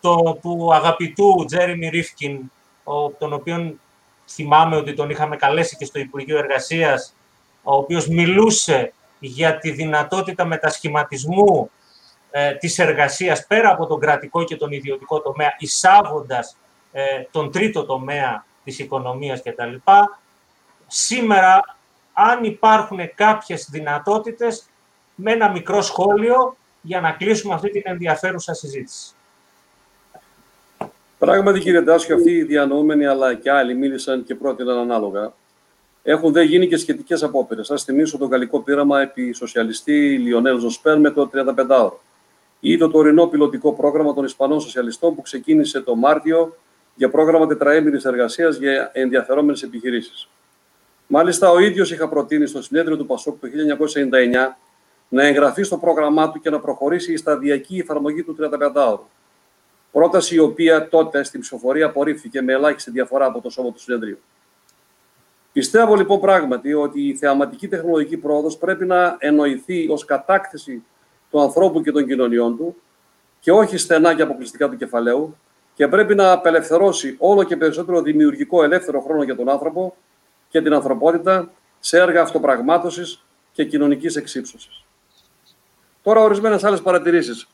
το, 0.00 0.38
του 0.42 0.74
αγαπητού 0.74 1.44
Τζέριμι 1.46 1.88
Ρίφκιν, 1.88 2.40
τον 3.18 3.32
οποίον 3.32 3.80
θυμάμαι 4.28 4.76
ότι 4.76 4.94
τον 4.94 5.10
είχαμε 5.10 5.36
καλέσει 5.36 5.76
και 5.76 5.84
στο 5.84 5.98
Υπουργείο 5.98 6.38
Εργασίας, 6.38 7.14
ο 7.62 7.74
οποίος 7.74 8.08
μιλούσε 8.08 8.92
για 9.18 9.58
τη 9.58 9.70
δυνατότητα 9.70 10.44
μετασχηματισμού 10.44 11.70
ε, 12.30 12.54
της 12.54 12.78
εργασίας 12.78 13.46
πέρα 13.46 13.70
από 13.70 13.86
τον 13.86 14.00
κρατικό 14.00 14.44
και 14.44 14.56
τον 14.56 14.72
ιδιωτικό 14.72 15.20
τομέα, 15.20 15.54
εισάγοντας 15.58 16.56
ε, 16.92 17.22
τον 17.30 17.50
τρίτο 17.52 17.84
τομέα 17.84 18.44
της 18.64 18.78
οικονομίας 18.78 19.42
κτλ. 19.42 19.74
Σήμερα, 20.86 21.76
αν 22.12 22.44
υπάρχουν 22.44 23.14
κάποιες 23.14 23.68
δυνατότητες, 23.70 24.66
με 25.14 25.32
ένα 25.32 25.50
μικρό 25.50 25.82
σχόλιο 25.82 26.56
για 26.80 27.00
να 27.00 27.12
κλείσουμε 27.12 27.54
αυτή 27.54 27.70
την 27.70 27.82
ενδιαφέρουσα 27.84 28.54
συζήτηση. 28.54 29.14
Πράγματι, 31.24 31.60
κύριε 31.60 31.80
Ντάσιο, 31.80 32.14
αυτοί 32.14 32.30
οι 32.30 32.42
διανοούμενοι 32.42 33.06
αλλά 33.06 33.34
και 33.34 33.50
άλλοι 33.50 33.74
μίλησαν 33.74 34.24
και 34.24 34.34
πρότειναν 34.34 34.78
ανάλογα. 34.78 35.32
Έχουν 36.02 36.32
δε 36.32 36.42
γίνει 36.42 36.68
και 36.68 36.76
σχετικές 36.76 37.22
απόπειρες. 37.22 37.70
Α 37.70 37.76
θυμίσω 37.76 38.18
το 38.18 38.24
γαλλικό 38.24 38.60
πείραμα 38.60 39.00
επί 39.00 39.32
σοσιαλιστή 39.32 40.18
Λιονέλ 40.18 40.58
Ζωσπέρ 40.58 40.98
με 40.98 41.10
το 41.10 41.30
35ωρο 41.34 41.90
ή 42.60 42.76
το 42.76 42.90
τωρινό 42.90 43.26
πιλωτικό 43.26 43.72
πρόγραμμα 43.72 44.14
των 44.14 44.24
Ισπανών 44.24 44.60
Σοσιαλιστών 44.60 45.14
που 45.14 45.22
ξεκίνησε 45.22 45.80
το 45.80 45.94
Μάρτιο 45.94 46.56
για 46.94 47.10
πρόγραμμα 47.10 47.46
τετραέμινη 47.46 48.00
εργασίας 48.04 48.56
για 48.56 48.90
ενδιαφερόμενες 48.92 49.62
επιχειρήσεις. 49.62 50.28
Μάλιστα, 51.06 51.50
ο 51.50 51.58
ίδιος 51.58 51.90
είχα 51.92 52.08
προτείνει 52.08 52.46
στο 52.46 52.62
συνέδριο 52.62 52.96
του 52.96 53.06
Πασόκ 53.06 53.40
το 53.40 53.48
1999 53.48 54.58
να 55.08 55.26
εγγραφεί 55.26 55.62
στο 55.62 55.78
πρόγραμμά 55.78 56.30
του 56.30 56.40
και 56.40 56.50
να 56.50 56.60
προχωρήσει 56.60 57.12
η 57.12 57.16
σταδιακή 57.16 57.78
εφαρμογή 57.78 58.22
του 58.22 58.36
35ωρου. 58.40 59.00
Πρόταση 59.92 60.34
η 60.34 60.38
οποία 60.38 60.88
τότε 60.88 61.22
στην 61.22 61.40
ψηφοφορία 61.40 61.86
απορρίφθηκε 61.86 62.42
με 62.42 62.52
ελάχιστη 62.52 62.90
διαφορά 62.90 63.26
από 63.26 63.40
το 63.40 63.50
σώμα 63.50 63.72
του 63.72 63.80
συνεδρίου. 63.80 64.18
Πιστεύω 65.52 65.94
λοιπόν 65.94 66.20
πράγματι 66.20 66.74
ότι 66.74 67.08
η 67.08 67.14
θεαματική 67.16 67.68
τεχνολογική 67.68 68.16
πρόοδος 68.16 68.58
πρέπει 68.58 68.84
να 68.84 69.16
εννοηθεί 69.18 69.88
ως 69.90 70.04
κατάκτηση 70.04 70.84
του 71.30 71.40
ανθρώπου 71.40 71.82
και 71.82 71.92
των 71.92 72.06
κοινωνιών 72.06 72.56
του 72.56 72.76
και 73.40 73.52
όχι 73.52 73.76
στενά 73.76 74.14
και 74.14 74.22
αποκλειστικά 74.22 74.68
του 74.68 74.76
κεφαλαίου 74.76 75.36
και 75.74 75.88
πρέπει 75.88 76.14
να 76.14 76.32
απελευθερώσει 76.32 77.16
όλο 77.18 77.42
και 77.42 77.56
περισσότερο 77.56 78.02
δημιουργικό 78.02 78.62
ελεύθερο 78.64 79.00
χρόνο 79.00 79.22
για 79.22 79.36
τον 79.36 79.48
άνθρωπο 79.48 79.96
και 80.48 80.62
την 80.62 80.72
ανθρωπότητα 80.72 81.50
σε 81.80 81.98
έργα 81.98 82.22
αυτοπραγμάτωσης 82.22 83.24
και 83.52 83.64
κοινωνικής 83.64 84.16
εξύψωσης. 84.16 84.84
Τώρα, 86.02 86.20
ορισμένες 86.20 86.64
άλλες 86.64 86.82
παρατηρήσεις. 86.82 87.48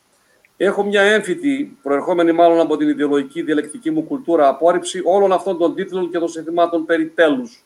Έχω 0.60 0.84
μια 0.84 1.02
έμφυτη, 1.02 1.78
προερχόμενη 1.82 2.32
μάλλον 2.32 2.60
από 2.60 2.76
την 2.76 2.88
ιδεολογική 2.88 3.42
διαλεκτική 3.42 3.90
μου 3.90 4.02
κουλτούρα, 4.02 4.48
απόρριψη 4.48 5.00
όλων 5.04 5.32
αυτών 5.32 5.58
των 5.58 5.74
τίτλων 5.74 6.10
και 6.10 6.18
των 6.18 6.28
συνθημάτων 6.28 6.84
περί 6.84 7.06
τέλους. 7.06 7.64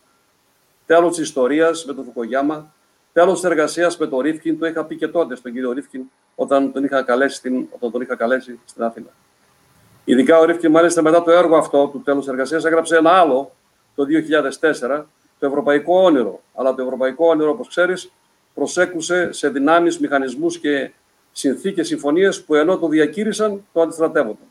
Τέλος 0.86 1.16
της 1.16 1.24
ιστορίας 1.24 1.84
με 1.84 1.94
τον 1.94 2.04
Φουκογιάμα, 2.04 2.74
τέλος 3.12 3.40
της 3.40 3.50
εργασίας 3.50 3.98
με 3.98 4.06
τον 4.06 4.20
Ρίφκιν. 4.20 4.58
Το 4.58 4.66
είχα 4.66 4.84
πει 4.84 4.96
και 4.96 5.08
τότε 5.08 5.36
στον 5.36 5.52
κύριο 5.52 5.72
Ρίφκιν, 5.72 6.02
όταν 6.34 6.72
τον 6.72 6.84
είχα 6.84 7.02
καλέσει 7.02 7.36
στην, 7.36 7.66
όταν 7.70 7.90
τον 7.90 8.00
είχα 8.00 8.16
καλέσει 8.16 8.58
στην 8.64 8.82
Αθήνα. 8.82 9.08
Ειδικά 10.04 10.38
ο 10.38 10.44
Ρίφκιν, 10.44 10.70
μάλιστα 10.70 11.02
μετά 11.02 11.22
το 11.22 11.30
έργο 11.30 11.56
αυτό 11.56 11.86
του 11.86 12.02
τέλους 12.02 12.28
εργασίας, 12.28 12.64
έγραψε 12.64 12.96
ένα 12.96 13.10
άλλο 13.10 13.52
το 13.94 14.04
2004, 14.04 15.06
το 15.38 15.46
Ευρωπαϊκό 15.46 16.02
Όνειρο. 16.02 16.42
Αλλά 16.54 16.74
το 16.74 16.82
Ευρωπαϊκό 16.82 17.26
Όνειρο, 17.26 17.50
όπως 17.50 17.68
ξέρεις, 17.68 18.12
προσέκουσε 18.54 19.32
σε 19.32 19.48
δυνάμεις, 19.48 19.98
μηχανισμούς 19.98 20.58
και 20.58 20.90
συνθήκες, 21.32 21.86
συμφωνίες 21.86 22.42
που 22.42 22.54
ενώ 22.54 22.78
το 22.78 22.88
διακήρυσαν, 22.88 23.66
το 23.72 23.80
αντιστρατεύονταν. 23.80 24.46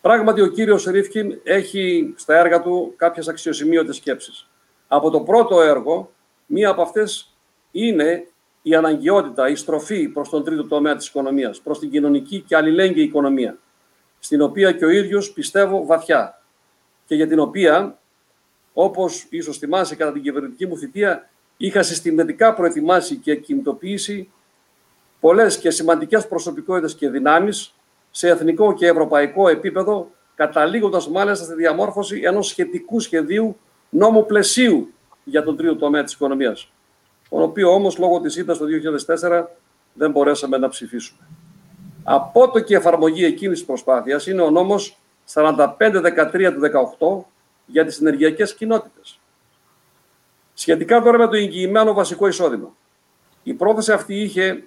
Πράγματι, 0.00 0.40
ο 0.40 0.46
κύριος 0.46 0.84
Ρίφκιν 0.84 1.40
έχει 1.42 2.14
στα 2.16 2.36
έργα 2.36 2.62
του 2.62 2.94
κάποιες 2.96 3.28
αξιοσημείωτες 3.28 3.96
σκέψεις. 3.96 4.48
Από 4.88 5.10
το 5.10 5.20
πρώτο 5.20 5.60
έργο, 5.60 6.12
μία 6.46 6.68
από 6.68 6.82
αυτές 6.82 7.36
είναι 7.70 8.26
η 8.62 8.74
αναγκαιότητα, 8.74 9.48
η 9.48 9.54
στροφή 9.54 10.08
προς 10.08 10.28
τον 10.28 10.44
τρίτο 10.44 10.66
τομέα 10.66 10.96
της 10.96 11.08
οικονομίας, 11.08 11.60
προς 11.60 11.78
την 11.78 11.90
κοινωνική 11.90 12.40
και 12.40 12.56
αλληλέγγυη 12.56 13.04
οικονομία, 13.08 13.58
στην 14.18 14.42
οποία 14.42 14.72
και 14.72 14.84
ο 14.84 14.88
ίδιος 14.88 15.32
πιστεύω 15.32 15.86
βαθιά 15.86 16.42
και 17.06 17.14
για 17.14 17.26
την 17.26 17.38
οποία, 17.38 17.98
όπως 18.72 19.26
ίσως 19.30 19.58
θυμάσαι 19.58 19.96
κατά 19.96 20.12
την 20.12 20.22
κυβερνητική 20.22 20.66
μου 20.66 20.78
θητεία, 20.78 21.30
είχα 21.56 21.82
συστηματικά 21.82 22.54
προετοιμάσει 22.54 23.16
και 23.16 23.36
κινητοποιήσει 23.36 24.30
πολλές 25.20 25.58
και 25.58 25.70
σημαντικές 25.70 26.28
προσωπικότητες 26.28 26.94
και 26.94 27.08
δυνάμεις 27.08 27.74
σε 28.10 28.28
εθνικό 28.28 28.74
και 28.74 28.86
ευρωπαϊκό 28.86 29.48
επίπεδο, 29.48 30.10
καταλήγοντας 30.34 31.08
μάλιστα 31.08 31.44
στη 31.44 31.54
διαμόρφωση 31.54 32.20
ενός 32.24 32.46
σχετικού 32.46 33.00
σχεδίου 33.00 33.56
νόμου 33.88 34.26
πλαισίου 34.26 34.92
για 35.24 35.42
τον 35.42 35.56
τρίτο 35.56 35.76
τομέα 35.76 36.04
της 36.04 36.12
οικονομίας, 36.12 36.72
τον 37.30 37.42
οποίο 37.42 37.72
όμως 37.72 37.98
λόγω 37.98 38.20
της 38.20 38.36
ήττας 38.36 38.58
το 38.58 38.64
2004 38.64 39.44
δεν 39.92 40.10
μπορέσαμε 40.10 40.58
να 40.58 40.68
ψηφίσουμε. 40.68 41.28
Από 42.04 42.50
το 42.50 42.60
και 42.60 42.76
εφαρμογή 42.76 43.24
εκείνης 43.24 43.58
της 43.58 43.66
προσπάθειας 43.66 44.26
είναι 44.26 44.42
ο 44.42 44.50
νόμος 44.50 44.98
4513 45.34 46.52
του 46.52 46.60
18 46.60 47.24
για 47.66 47.84
τις 47.84 48.00
ενεργειακές 48.00 48.54
κοινότητες. 48.54 49.20
Σχετικά 50.54 51.02
τώρα 51.02 51.18
με 51.18 51.26
το 51.26 51.36
εγγυημένο 51.36 51.92
βασικό 51.92 52.26
εισόδημα. 52.26 52.76
Η 53.42 53.54
πρόθεση 53.54 53.92
αυτή 53.92 54.14
είχε, 54.14 54.64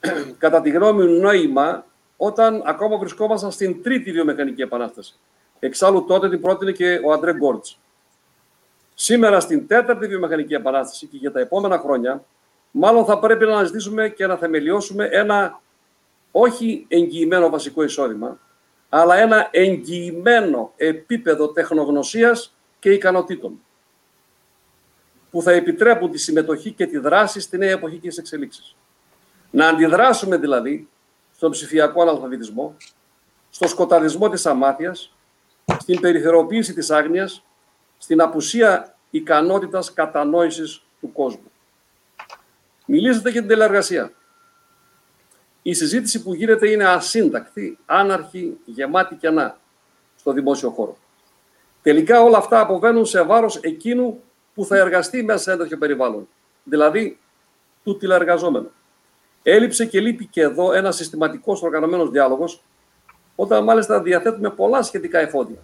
κατά 0.38 0.60
τη 0.60 0.70
γνώμη 0.70 1.06
μου, 1.06 1.20
νόημα 1.20 1.86
όταν 2.16 2.62
ακόμα 2.66 2.96
βρισκόμασταν 2.98 3.50
στην 3.50 3.82
τρίτη 3.82 4.12
βιομηχανική 4.12 4.62
επανάσταση. 4.62 5.14
Εξάλλου 5.58 6.04
τότε 6.04 6.28
την 6.28 6.40
πρότεινε 6.40 6.72
και 6.72 7.00
ο 7.04 7.12
Αντρέ 7.12 7.34
Γκόρτς. 7.34 7.78
Σήμερα 8.94 9.40
στην 9.40 9.66
τέταρτη 9.66 10.06
βιομηχανική 10.06 10.54
επανάσταση 10.54 11.06
και 11.06 11.16
για 11.16 11.32
τα 11.32 11.40
επόμενα 11.40 11.78
χρόνια 11.78 12.24
μάλλον 12.70 13.04
θα 13.04 13.18
πρέπει 13.18 13.44
να 13.44 13.52
αναζητήσουμε 13.52 14.08
και 14.08 14.26
να 14.26 14.36
θεμελιώσουμε 14.36 15.04
ένα 15.04 15.60
όχι 16.30 16.86
εγγυημένο 16.88 17.50
βασικό 17.50 17.82
εισόδημα, 17.82 18.38
αλλά 18.88 19.16
ένα 19.16 19.48
εγγυημένο 19.50 20.72
επίπεδο 20.76 21.48
τεχνογνωσίας 21.48 22.54
και 22.78 22.92
ικανοτήτων 22.92 23.60
που 25.30 25.42
θα 25.42 25.52
επιτρέπουν 25.52 26.10
τη 26.10 26.18
συμμετοχή 26.18 26.72
και 26.72 26.86
τη 26.86 26.98
δράση 26.98 27.40
στη 27.40 27.58
νέα 27.58 27.70
εποχή 27.70 27.98
και 27.98 28.12
εξελίξεις. 28.18 28.76
Να 29.50 29.68
αντιδράσουμε 29.68 30.36
δηλαδή 30.36 30.88
στον 31.36 31.50
ψηφιακό 31.50 32.02
αναλφαβητισμό, 32.02 32.76
στο 33.50 33.68
σκοταδισμό 33.68 34.28
της 34.28 34.46
αμάθειας, 34.46 35.14
στην 35.78 36.00
περιθεροποίηση 36.00 36.74
της 36.74 36.90
άγνοιας, 36.90 37.42
στην 37.98 38.20
απουσία 38.20 38.96
ικανότητας 39.10 39.92
κατανόησης 39.92 40.82
του 41.00 41.12
κόσμου. 41.12 41.50
Μιλήσατε 42.86 43.30
για 43.30 43.40
την 43.40 43.48
τελεργασία. 43.48 44.12
Η 45.62 45.74
συζήτηση 45.74 46.22
που 46.22 46.34
γίνεται 46.34 46.70
είναι 46.70 46.84
ασύντακτη, 46.84 47.78
άναρχη, 47.86 48.58
γεμάτη 48.64 49.14
κενά 49.14 49.58
στο 50.16 50.32
δημόσιο 50.32 50.70
χώρο. 50.70 50.96
Τελικά 51.82 52.22
όλα 52.22 52.38
αυτά 52.38 52.60
αποβαίνουν 52.60 53.06
σε 53.06 53.22
βάρος 53.22 53.56
εκείνου 53.56 54.22
που 54.54 54.64
θα 54.64 54.76
εργαστεί 54.76 55.22
μέσα 55.22 55.42
σε 55.42 55.50
ένα 55.50 55.58
τέτοιο 55.62 55.78
περιβάλλον, 55.78 56.28
δηλαδή 56.64 57.18
του 57.84 57.96
τηλεεργαζόμενου. 57.96 58.70
Έλειψε 59.50 59.84
και 59.84 60.00
λείπει 60.00 60.26
και 60.26 60.40
εδώ 60.40 60.72
ένας 60.72 60.96
συστηματικός 60.96 61.62
οργανωμένος 61.62 62.10
διάλογος, 62.10 62.62
όταν 63.36 63.64
μάλιστα 63.64 64.02
διαθέτουμε 64.02 64.50
πολλά 64.50 64.82
σχετικά 64.82 65.18
εφόδια. 65.18 65.58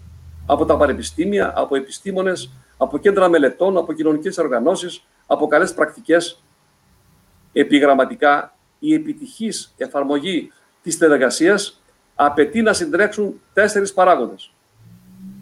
Από 0.47 0.65
τα 0.65 0.77
πανεπιστήμια, 0.77 1.53
από 1.57 1.77
επιστήμονες, 1.77 2.51
από 2.77 2.99
κέντρα 2.99 3.29
μελετών, 3.29 3.77
από 3.77 3.93
κοινωνικές 3.93 4.39
οργανώσεις, 4.39 5.05
από 5.27 5.47
καλές 5.47 5.75
πρακτικές. 5.75 6.43
Επιγραμματικά, 7.53 8.57
η 8.79 8.95
επιτυχής 8.95 9.75
εφαρμογή 9.77 10.53
της 10.83 10.95
συνεργασίας 10.95 11.83
απαιτεί 12.15 12.63
να 12.63 12.73
συντρέξουν 12.73 13.41
τέσσερις 13.53 13.93
παράγοντες. 13.93 14.53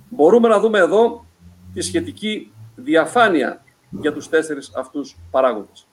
Μπορούμε 0.09 0.48
να 0.48 0.60
δούμε 0.60 0.78
εδώ 0.78 1.27
τη 1.74 1.81
σχετική 1.81 2.52
διαφάνεια 2.74 3.64
για 3.90 4.12
τους 4.12 4.28
τέσσερις 4.28 4.73
αυτούς 4.74 5.16
παράγοντες. 5.31 5.86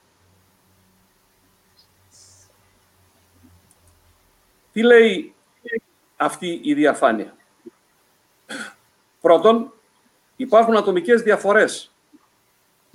Τι 4.79 4.85
λέει 4.85 5.33
αυτή 6.17 6.59
η 6.63 6.73
διαφάνεια; 6.73 7.35
Πρώτον, 9.21 9.73
υπάρχουν 10.35 10.77
ατομικές 10.77 11.21
διαφορές 11.21 11.91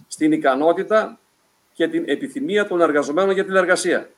στην 0.09 0.33
ικανότητα 0.33 1.19
και 1.73 1.89
την 1.89 2.05
επιθυμία 2.07 2.67
των 2.67 2.81
εργαζομένων 2.81 3.35
για 3.35 3.45
την 3.45 3.57
εργασία, 3.57 4.11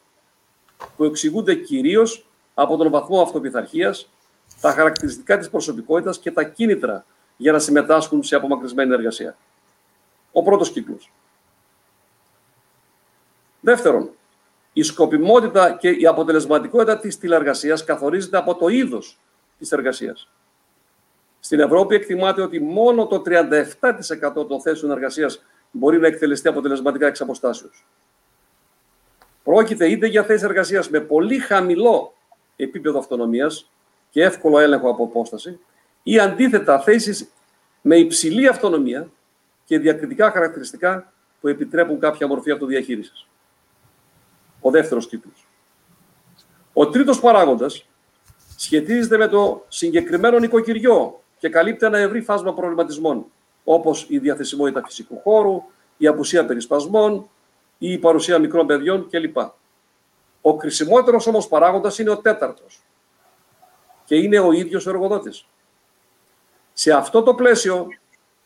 που 0.97 1.05
εξηγούνται 1.05 1.55
κυρίως 1.55 2.27
από 2.55 2.77
τον 2.77 2.91
βαθμό 2.91 3.23
αυτοπιθαρχίας, 3.23 4.11
τα 4.61 4.73
χαρακτηριστικά 4.73 5.39
της 5.39 5.51
προσωπικότητας 5.51 6.19
και 6.19 6.31
τα 6.31 6.45
κίνητρα 6.45 7.05
για 7.37 7.53
να 7.53 7.59
συμμετάσχουν 7.59 8.23
σε 8.23 8.37
απομακρυσμένη 8.37 8.93
εργασία. 8.93 9.37
Ο 10.33 10.43
πρώτος 10.43 10.71
κύκλος. 10.71 11.13
Δεύτερον, 13.61 14.11
η 14.77 14.83
σκοπιμότητα 14.83 15.73
και 15.73 15.89
η 15.89 16.07
αποτελεσματικότητα 16.07 16.99
της 16.99 17.19
τηλεργασίας 17.19 17.85
καθορίζεται 17.85 18.37
από 18.37 18.55
το 18.55 18.69
είδος 18.69 19.19
της 19.59 19.73
εργασίας. 19.73 20.29
Στην 21.41 21.61
Ευρώπη 21.61 21.95
εκτιμάται 21.95 22.43
ότι 22.43 22.61
μόνο 22.61 23.07
το 23.07 23.23
37% 23.23 24.47
των 24.49 24.61
θέσεων 24.61 24.93
εργασίας 24.93 25.43
μπορεί 25.71 25.99
να 25.99 26.07
εκτελεστεί 26.07 26.49
αποτελεσματικά 26.49 27.07
εξ 27.07 27.21
αποστάσεως. 27.21 27.87
Πρόκειται 29.45 29.91
είτε 29.91 30.07
για 30.07 30.23
θέσεις 30.25 30.43
εργασίας 30.43 30.91
με 30.91 31.01
πολύ 31.01 31.39
χαμηλό 31.39 32.15
επίπεδο 32.57 32.99
αυτονομίας 32.99 33.71
και 34.11 34.23
εύκολο 34.23 34.59
έλεγχο 34.59 34.91
από 34.91 35.05
απόσταση, 35.05 35.59
ή 36.03 36.19
αντίθετα 36.19 36.81
θέσεις 36.81 37.29
με 37.83 37.97
υψηλή 37.97 38.49
αυτονομία 38.49 39.09
και 39.65 39.79
διακριτικά 39.79 40.31
χαρακτηριστικά 40.31 41.13
που 41.41 41.49
επιτρέπουν 41.49 42.01
κάποια 42.01 42.27
μορφή 42.27 42.51
αυτοδιαχείρισης. 42.51 43.27
Ο 44.67 44.71
δεύτερος 44.71 45.09
κύκλος. 45.09 45.47
Ο 46.73 46.89
τρίτος 46.89 47.21
παράγοντας 47.21 47.87
σχετίζεται 48.57 49.17
με 49.17 49.29
το 49.29 49.65
συγκεκριμένο 49.69 50.39
νοικοκυριό 50.39 51.23
και 51.39 51.49
καλύπτει 51.49 51.87
ένα 51.87 51.99
ευρύ 51.99 52.21
φάσμα 52.21 52.55
προβληματισμών, 52.55 53.27
όπως 53.65 54.07
η 54.09 54.19
διαθεσιμότητα 54.19 54.83
φυσικού 54.85 55.21
χώρου, 55.21 55.63
η 55.97 56.07
απουσία 56.07 56.45
περισπασμών 56.45 57.29
ή 57.79 57.93
η 57.93 57.99
παρουσία 57.99 58.39
μικρών 58.39 58.67
παιδιών 58.67 59.09
κλπ. 59.11 59.37
Ο 60.41 60.57
κρισιμότερος 60.57 61.27
όμως 61.27 61.49
παράγοντας 61.49 61.99
είναι 61.99 62.11
ο 62.11 62.17
τέταρτος 62.19 62.83
και 64.05 64.17
είναι 64.17 64.39
ο 64.39 64.53
ίδιος 64.53 64.87
ο 64.87 64.91
εργοδότης. 64.91 65.47
Σε 66.73 66.93
αυτό 66.93 67.23
το 67.23 67.35
πλαίσιο 67.35 67.89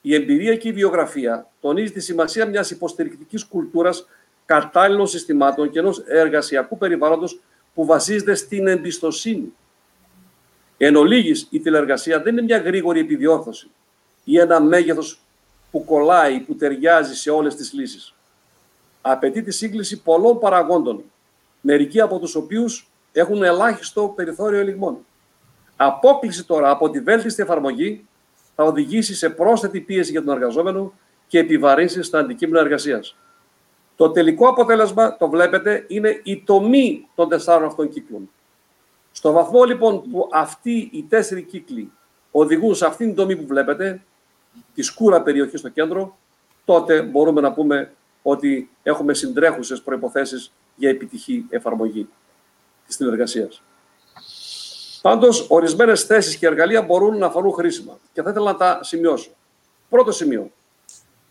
η 0.01 0.15
εμπειρία 0.15 0.57
και 0.57 0.69
η 0.69 0.73
βιογραφία 0.73 1.51
τονίζει 1.61 1.93
τη 1.93 2.01
σημασία 2.01 2.47
μιας 2.47 2.71
υποστηρικτικής 2.71 3.45
κουλτούρας 3.45 4.07
κατάλληλων 4.51 5.07
συστημάτων 5.07 5.71
και 5.71 5.79
ενός 5.79 5.99
εργασιακού 6.07 6.79
περιβάλλοντος 6.79 7.41
που 7.75 7.85
βασίζεται 7.85 8.35
στην 8.35 8.67
εμπιστοσύνη. 8.67 9.53
Εν 10.77 10.97
ολίγης, 10.97 11.47
η 11.51 11.61
τηλεργασία 11.61 12.23
δεν 12.23 12.33
είναι 12.33 12.43
μια 12.43 12.59
γρήγορη 12.59 13.01
επιδιόρθωση 13.01 13.71
ή 14.25 14.39
ένα 14.39 14.61
μέγεθος 14.61 15.21
που 15.71 15.85
κολλάει, 15.85 16.41
που 16.41 16.55
ταιριάζει 16.55 17.15
σε 17.15 17.31
όλες 17.31 17.55
τις 17.55 17.73
λύσεις. 17.73 18.15
Απαιτεί 19.01 19.43
τη 19.43 19.51
σύγκληση 19.51 20.03
πολλών 20.03 20.39
παραγόντων, 20.39 21.05
μερικοί 21.61 22.01
από 22.01 22.19
τους 22.19 22.35
οποίους 22.35 22.91
έχουν 23.13 23.43
ελάχιστο 23.43 24.13
περιθώριο 24.17 24.59
ελιγμών. 24.59 24.99
Απόκληση 25.77 26.45
τώρα 26.45 26.71
από 26.71 26.91
τη 26.91 27.01
βέλτιστη 27.01 27.43
εφαρμογή 27.43 28.07
θα 28.55 28.65
οδηγήσει 28.65 29.15
σε 29.15 29.31
πρόσθετη 29.31 29.81
πίεση 29.81 30.11
για 30.11 30.25
τον 30.25 30.35
εργαζόμενο 30.35 30.93
και 31.27 31.39
επιβαρύνσεις 31.39 32.07
στα 32.07 32.19
αντικείμενα 32.19 32.61
εργασίας. 32.61 33.17
Το 34.01 34.11
τελικό 34.11 34.49
αποτέλεσμα, 34.49 35.17
το 35.17 35.29
βλέπετε, 35.29 35.85
είναι 35.89 36.21
η 36.23 36.43
τομή 36.43 37.09
των 37.15 37.29
τεσσάρων 37.29 37.69
αυτών 37.69 37.89
κύκλων. 37.89 38.31
Στο 39.13 39.33
βαθμό 39.33 39.65
λοιπόν 39.65 40.11
που 40.11 40.29
αυτοί 40.33 40.91
οι 40.93 41.03
τέσσερι 41.09 41.43
κύκλοι 41.43 41.93
οδηγούν 42.31 42.75
σε 42.75 42.87
αυτήν 42.87 43.07
την 43.07 43.15
τομή 43.15 43.37
που 43.37 43.47
βλέπετε, 43.47 44.03
τη 44.75 44.83
σκούρα 44.83 45.23
περιοχή 45.23 45.57
στο 45.57 45.69
κέντρο, 45.69 46.17
τότε 46.65 47.03
μπορούμε 47.03 47.41
να 47.41 47.53
πούμε 47.53 47.93
ότι 48.23 48.71
έχουμε 48.83 49.15
συντρέχουσες 49.15 49.83
προϋποθέσεις 49.83 50.53
για 50.77 50.91
επιτυχή 50.91 51.47
εφαρμογή 51.51 52.09
της 52.87 52.95
συνεργασίας. 52.95 53.63
Πάντως, 55.03 55.47
ορισμένες 55.49 56.03
θέσεις 56.03 56.37
και 56.37 56.47
εργαλεία 56.47 56.83
μπορούν 56.83 57.19
να 57.19 57.31
φανούν 57.31 57.53
χρήσιμα 57.53 57.99
και 58.13 58.23
θα 58.23 58.31
ήθελα 58.31 58.53
να 58.53 58.57
τα 58.57 58.81
σημειώσω. 58.83 59.31
Πρώτο 59.89 60.13
σημείο. 60.13 60.51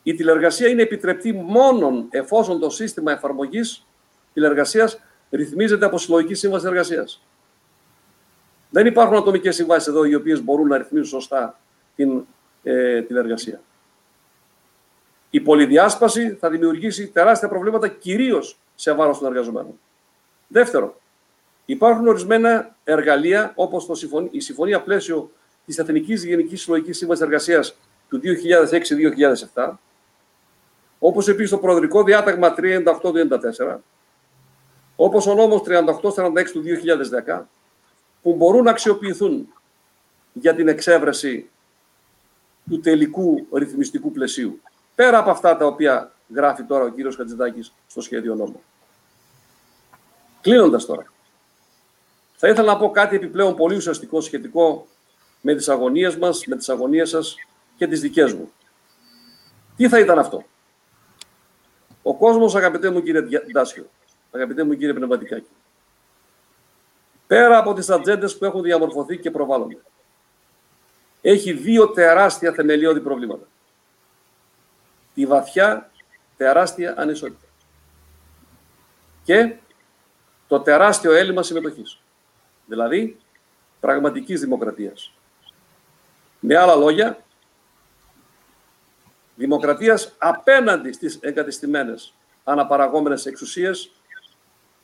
Η 0.10 0.14
τηλεργασία 0.16 0.68
είναι 0.68 0.82
επιτρεπτή 0.82 1.34
μόνο 1.34 2.06
εφόσον 2.10 2.60
το 2.60 2.70
σύστημα 2.70 3.12
εφαρμογής 3.12 3.88
τηλεργασίας 4.34 5.02
ρυθμίζεται 5.32 5.86
από 5.86 5.98
συλλογική 5.98 6.34
σύμβαση 6.34 6.68
εργασίας. 6.68 7.24
Δεν 8.70 8.86
υπάρχουν 8.86 9.16
ατομικές 9.16 9.56
συμβάσεις 9.56 9.88
εδώ 9.88 10.04
οι 10.04 10.16
οποίες 10.16 10.44
μπορούν 10.44 10.68
να 10.68 10.78
ρυθμίζουν 10.78 11.08
σωστά 11.08 11.60
την 11.96 12.26
ε, 12.64 13.02
τηλεργασία. 13.02 13.62
Η 15.30 15.40
πολυδιάσπαση 15.40 16.38
θα 16.40 16.50
δημιουργήσει 16.50 17.08
τεράστια 17.08 17.48
προβλήματα 17.48 17.88
κυρίως 17.88 18.60
σε 18.76 18.94
βάρος 18.94 19.18
των 19.20 19.28
εργαζομένων. 19.28 19.80
Δεύτερο, 20.48 21.00
Υπάρχουν 21.66 22.08
ορισμένα 22.08 22.76
εργαλεία, 22.84 23.52
όπως 23.56 24.04
η 24.32 24.40
Συμφωνία 24.40 24.82
Πλαίσιο 24.82 25.32
της 25.66 25.78
Εθνική 25.78 26.14
Γενικής 26.14 26.62
Συλλογικής 26.62 26.98
Σύμβασης 26.98 27.24
Εργασίας 27.24 27.76
του 28.10 28.22
2006-2007, 29.54 29.80
όπως 31.00 31.28
επίσης 31.28 31.50
το 31.50 31.58
Προεδρικό 31.58 32.04
Διάταγμα 32.04 32.54
38-94, 32.58 33.78
όπως 34.96 35.28
ο 35.28 35.34
νόμος 35.34 35.62
3846 35.62 36.52
του 36.52 36.62
2010, 36.62 37.42
που 38.22 38.36
μπορούν 38.36 38.64
να 38.64 38.70
αξιοποιηθούν 38.70 39.54
για 40.34 40.56
την 40.56 40.68
εξέβρεση 40.68 41.50
του 42.70 42.80
τελικού 42.80 43.48
ρυθμιστικού 43.54 44.12
πλαισίου. 44.12 44.62
Πέρα 44.96 45.18
από 45.18 45.30
αυτά 45.30 45.58
τα 45.58 45.66
οποία 45.66 46.12
γράφει 46.36 46.64
τώρα 46.64 46.84
ο 46.84 46.90
κύριος 46.90 47.16
Χατζηδάκης 47.16 47.74
στο 47.88 48.02
σχέδιο 48.02 48.36
νόμου. 48.36 48.62
Κλείνοντας 50.42 50.86
τώρα. 50.86 51.06
Θα 52.36 52.48
ήθελα 52.48 52.74
να 52.74 52.78
πω 52.78 52.92
κάτι 52.92 53.16
επιπλέον 53.16 53.56
πολύ 53.56 53.76
ουσιαστικό 53.76 54.22
σχετικό 54.22 54.88
με 55.42 55.56
τις 55.56 55.70
αγωνίες 55.70 56.18
μας, 56.18 56.46
με 56.46 56.56
τις 56.56 56.70
αγωνίες 56.70 57.10
σας 57.10 57.36
και 57.78 57.88
τις 57.88 58.02
δικές 58.02 58.34
μου. 58.34 58.52
Τι 59.76 59.90
θα 59.90 60.00
ήταν 60.00 60.20
αυτό; 60.20 60.46
Ο 62.04 62.16
κόσμος, 62.18 62.56
αγαπητέ 62.56 62.90
μου 62.90 63.02
κύριε 63.02 63.22
Ντάσιο, 63.52 63.90
αγαπητέ 64.32 64.64
μου 64.64 64.74
κύριε 64.74 64.94
Πνευματικάκη, 64.94 65.50
πέρα 67.28 67.58
από 67.58 67.74
τις 67.74 67.90
ατζέντες 67.90 68.38
που 68.38 68.46
έχουν 68.46 68.62
διαμορφωθεί 68.62 69.18
και 69.18 69.32
προβάλλονται, 69.32 69.78
έχει 71.22 71.54
δύο 71.54 71.90
τεράστια 71.90 72.52
θεμελιώδη 72.52 73.00
προβλήματα. 73.00 73.48
Τη 75.14 75.26
βαθιά 75.26 75.92
τεράστια 76.38 76.94
ανισότητα. 76.98 77.48
και 79.24 79.56
το 80.48 80.60
τεράστιο 80.60 81.12
έλλειμμα 81.12 81.44
συμμετοχής. 81.44 82.00
Δηλαδή, 82.66 83.20
πραγματικής 83.80 84.40
δημοκρατίας. 84.40 85.14
Με 86.40 86.58
άλλα 86.58 86.76
λόγια, 86.76 87.24
δημοκρατίας 89.40 90.16
απέναντι 90.18 90.92
στις 90.92 91.18
εγκατεστημένες 91.22 92.14
αναπαραγόμενες 92.44 93.26
εξουσίες 93.26 93.92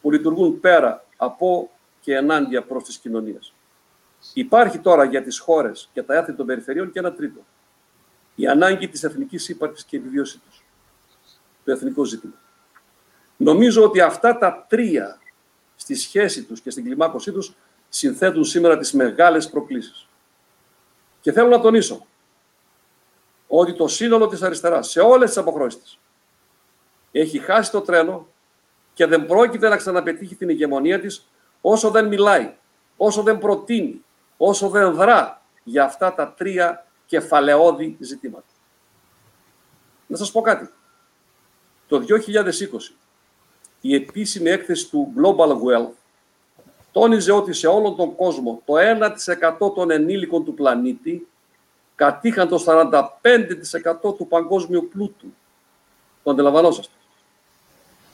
που 0.02 0.12
λειτουργούν 0.12 0.60
πέρα 0.60 1.06
από 1.18 1.70
και 2.00 2.16
ενάντια 2.16 2.64
προς 2.64 2.84
τις 2.84 2.98
κοινωνίες. 2.98 3.54
Υπάρχει 4.34 4.80
τώρα 4.80 5.04
για 5.04 5.24
τις 5.24 5.40
χώρες 5.40 5.90
και 5.94 6.04
τα 6.04 6.16
έθνη 6.16 6.36
των 6.36 6.46
περιφερειών 6.46 6.92
και 6.92 7.00
ένα 7.00 7.14
τρίτο. 7.14 7.46
Η 8.36 8.48
ανάγκη 8.48 8.88
της 8.88 9.04
εθνικής 9.04 9.50
ύπαρξης 9.50 9.86
και 9.86 9.98
επιβίωσή 9.98 10.40
τους. 10.48 10.64
Το 11.64 11.72
εθνικό 11.72 12.04
ζήτημα. 12.04 12.34
Νομίζω 13.38 13.84
ότι 13.84 14.02
αυτά 14.02 14.38
τα 14.38 14.66
τρία 14.70 15.20
στη 15.76 15.96
σχέση 15.96 16.44
τους 16.44 16.62
και 16.62 16.70
στην 16.70 16.84
κλιμάκωσή 16.84 17.32
τους 17.32 17.54
συνθέτουν 17.90 18.44
σήμερα 18.44 18.78
τις 18.78 18.94
μεγάλες 18.94 19.50
προκλήσεις. 19.50 20.08
Και 21.22 21.32
θέλω 21.32 21.48
να 21.48 21.60
τονίσω 21.60 22.06
ότι 23.60 23.74
το 23.74 23.88
σύνολο 23.88 24.28
της 24.28 24.42
αριστεράς 24.42 24.90
σε 24.90 25.00
όλες 25.00 25.28
τις 25.28 25.38
αποχρώσεις 25.38 25.82
της 25.82 26.00
έχει 27.12 27.40
χάσει 27.40 27.72
το 27.72 27.82
τρένο 27.82 28.28
και 28.94 29.06
δεν 29.06 29.26
πρόκειται 29.26 29.70
να 29.70 29.78
ξαναπετύχει 29.78 30.36
την 30.36 30.50
ηγεμονία 30.50 31.00
της 31.00 31.28
όσο 31.62 31.90
δεν 31.90 32.08
μιλάει, 32.08 32.54
όσο 32.98 33.24
δεν 33.24 33.38
προτείνει, 33.38 34.04
όσο 34.38 34.70
δεν 34.70 34.94
δρά 34.94 35.42
για 35.64 35.84
αυτά 35.84 36.14
τα 36.14 36.34
τρία 36.38 36.86
κεφαλαιόδη 37.06 37.98
ζητήματα. 38.00 38.46
Να 40.08 40.18
σας 40.18 40.32
πω 40.32 40.42
κάτι. 40.42 40.70
Το 41.88 41.98
2020 42.00 42.96
η 43.82 43.96
επίσημη 43.96 44.50
έκθεση 44.50 44.90
του 44.90 45.14
Global 45.18 45.50
Wealth 45.50 45.94
τόνιζε 46.92 47.32
ότι 47.32 47.54
σε 47.54 47.68
όλον 47.68 47.96
τον 47.96 48.16
κόσμο 48.16 48.62
το 48.66 48.74
1% 49.60 49.74
των 49.76 49.92
ενήλικων 49.92 50.46
του 50.46 50.54
πλανήτη 50.54 51.28
κατήχαν 51.96 52.48
το 52.48 52.64
45% 52.66 54.16
του 54.18 54.28
παγκόσμιου 54.28 54.88
πλούτου. 54.92 55.34
Το 56.24 56.32
αντιλαμβανόσαστε. 56.32 56.94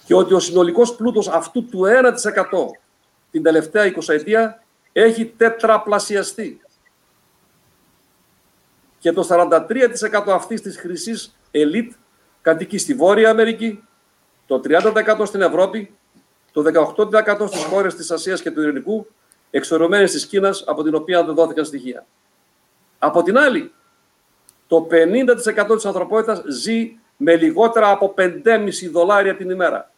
Και 0.06 0.16
ότι 0.16 0.34
ο 0.34 0.40
συνολικός 0.40 0.96
πλούτος 0.96 1.28
αυτού 1.28 1.66
του 1.66 1.86
1% 1.86 2.12
την 3.32 3.44
τελευταία 3.44 3.94
20 3.96 4.14
ετία 4.14 4.64
έχει 4.92 5.26
τετραπλασιαστεί. 5.26 6.62
Και 9.00 9.12
το 9.12 9.28
43% 9.30 10.24
αυτής 10.28 10.62
της 10.62 10.78
χρυσής 10.78 11.36
ελίτ 11.52 11.92
κατοικεί 12.42 12.78
στη 12.78 12.94
Βόρεια 12.94 13.30
Αμερική, 13.30 13.84
το 14.48 14.62
30% 14.64 15.26
στην 15.26 15.42
Ευρώπη, 15.42 15.96
το 16.52 16.62
18% 16.62 17.48
στις 17.48 17.64
χώρες 17.64 17.96
της 17.96 18.12
Ασίας 18.12 18.42
και 18.42 18.52
του 18.52 18.62
Ειρηνικού, 18.62 19.08
εξορωμένες 19.52 20.12
της 20.12 20.26
Κίνας, 20.26 20.64
από 20.68 20.84
την 20.84 20.96
οποία 20.96 21.24
δεν 21.24 21.36
δόθηκαν 21.36 21.66
στοιχεία. 21.66 22.06
Από 23.04 23.24
την 23.24 23.38
άλλη, 23.38 23.72
το 24.68 24.88
50% 24.92 25.76
της 25.76 25.86
ανθρωπότητας 25.86 26.42
ζει 26.48 26.98
με 27.18 27.36
λιγότερα 27.36 27.90
από 27.90 28.14
5,5 28.18 28.90
δολάρια 28.92 29.36
την 29.36 29.50
ημέρα. 29.50 29.92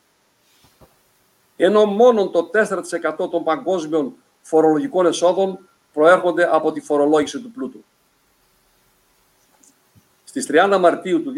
Ενώ 1.55 1.85
μόνο 1.85 2.29
το 2.29 2.49
4% 2.53 3.29
των 3.29 3.43
παγκόσμιων 3.43 4.13
φορολογικών 4.41 5.05
εσόδων 5.05 5.69
προέρχονται 5.93 6.55
από 6.55 6.71
τη 6.71 6.81
φορολόγηση 6.81 7.39
του 7.39 7.51
πλούτου. 7.51 7.83
Στις 10.23 10.49
30 10.51 10.77
Μαρτίου 10.79 11.23
του 11.23 11.33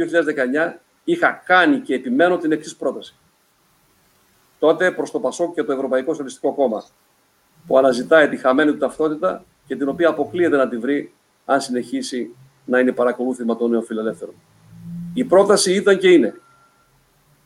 2019 0.74 0.80
είχα 1.04 1.42
κάνει 1.46 1.80
και 1.80 1.94
επιμένω 1.94 2.38
την 2.38 2.52
εξής 2.52 2.76
πρόταση. 2.76 3.16
Τότε 4.60 4.92
προς 4.92 5.12
το 5.12 5.20
Πασόκ 5.20 5.54
και 5.54 5.64
το 5.64 5.72
Ευρωπαϊκό 5.72 6.10
Σοσιαλιστικό 6.10 6.54
Κόμμα, 6.54 6.86
που 7.68 7.78
αναζητάει 7.78 8.30
τη 8.30 8.38
χαμένη 8.38 8.72
του 8.72 8.78
ταυτότητα 8.78 9.46
και 9.68 9.76
την 9.76 9.90
οποία 9.90 10.10
αποκλείεται 10.10 10.58
να 10.58 10.68
τη 10.70 10.78
βρει 10.78 11.14
αν 11.46 11.62
συνεχίσει 11.62 12.36
να 12.66 12.80
είναι 12.80 12.92
παρακολούθημα 12.92 13.56
των 13.56 13.70
νεοφιλελεύθερων. 13.70 14.36
Η 15.14 15.24
πρόταση 15.24 15.74
ήταν 15.74 15.98
και 15.98 16.10
είναι 16.10 16.42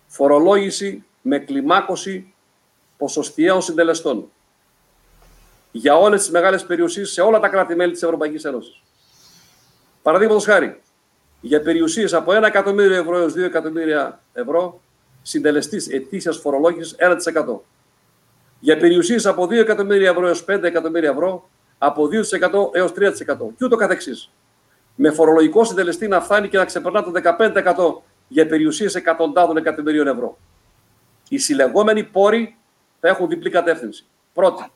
φορολόγηση 0.08 1.04
με 1.22 1.40
κλιμάκωση 1.40 2.34
ποσοστιαίων 2.98 3.62
συντελεστών 3.62 4.32
για 5.72 5.98
όλες 5.98 6.22
τις 6.22 6.32
μεγάλες 6.32 6.66
περιουσίες 6.66 7.12
σε 7.12 7.22
όλα 7.22 7.40
τα 7.40 7.48
κράτη-μέλη 7.48 7.92
της 7.92 8.04
Ευρωπαϊκής 8.04 8.44
Ένωσης. 8.46 8.82
Παραδείγματος 10.02 10.46
χάρη, 10.46 10.82
για 11.42 11.62
περιουσίες 11.62 12.14
από 12.14 12.32
1 12.32 12.48
εκατομμύριο 12.48 12.96
ευρώ 12.96 13.18
έως 13.18 13.34
2 13.34 13.44
εκατομμύρια 13.44 14.22
ευρώ, 14.34 14.82
συντελεστής 15.22 15.88
ετήσιας 15.88 16.38
φορολόγησης 16.38 16.96
1%. 16.98 17.66
Για 18.60 18.78
περιουσίες 18.78 19.26
από 19.26 19.46
2 19.46 19.52
εκατομμύρια 19.52 20.10
ευρώ 20.10 20.28
έως 20.28 20.44
5 20.44 20.64
εκατομμύρια 20.64 21.10
ευρώ, 21.10 21.50
από 21.80 22.10
2% 22.12 22.76
έως 22.76 22.92
3% 22.92 23.14
και 23.58 23.66
ούτω 23.66 23.76
καθεξής. 23.76 24.32
Με 24.96 25.12
φορολογικό 25.12 25.64
συντελεστή 25.64 26.08
να 26.08 26.22
φτάνει 26.22 26.50
και 26.50 26.58
να 26.58 26.66
ξεπερνά 26.66 27.04
το 27.04 27.12
15% 27.14 28.02
για 28.28 28.48
περιουσίες 28.48 28.96
εκατοντάδων 28.96 29.58
εκατομμυρίων 29.58 30.08
ευρώ. 30.08 30.38
Οι 31.30 31.38
συλλεγόμενοι 31.38 32.04
πόροι 32.04 32.58
θα 33.00 33.08
έχουν 33.08 33.28
διπλή 33.28 33.50
κατεύθυνση. 33.50 34.06
Πρώτη, 34.34 34.72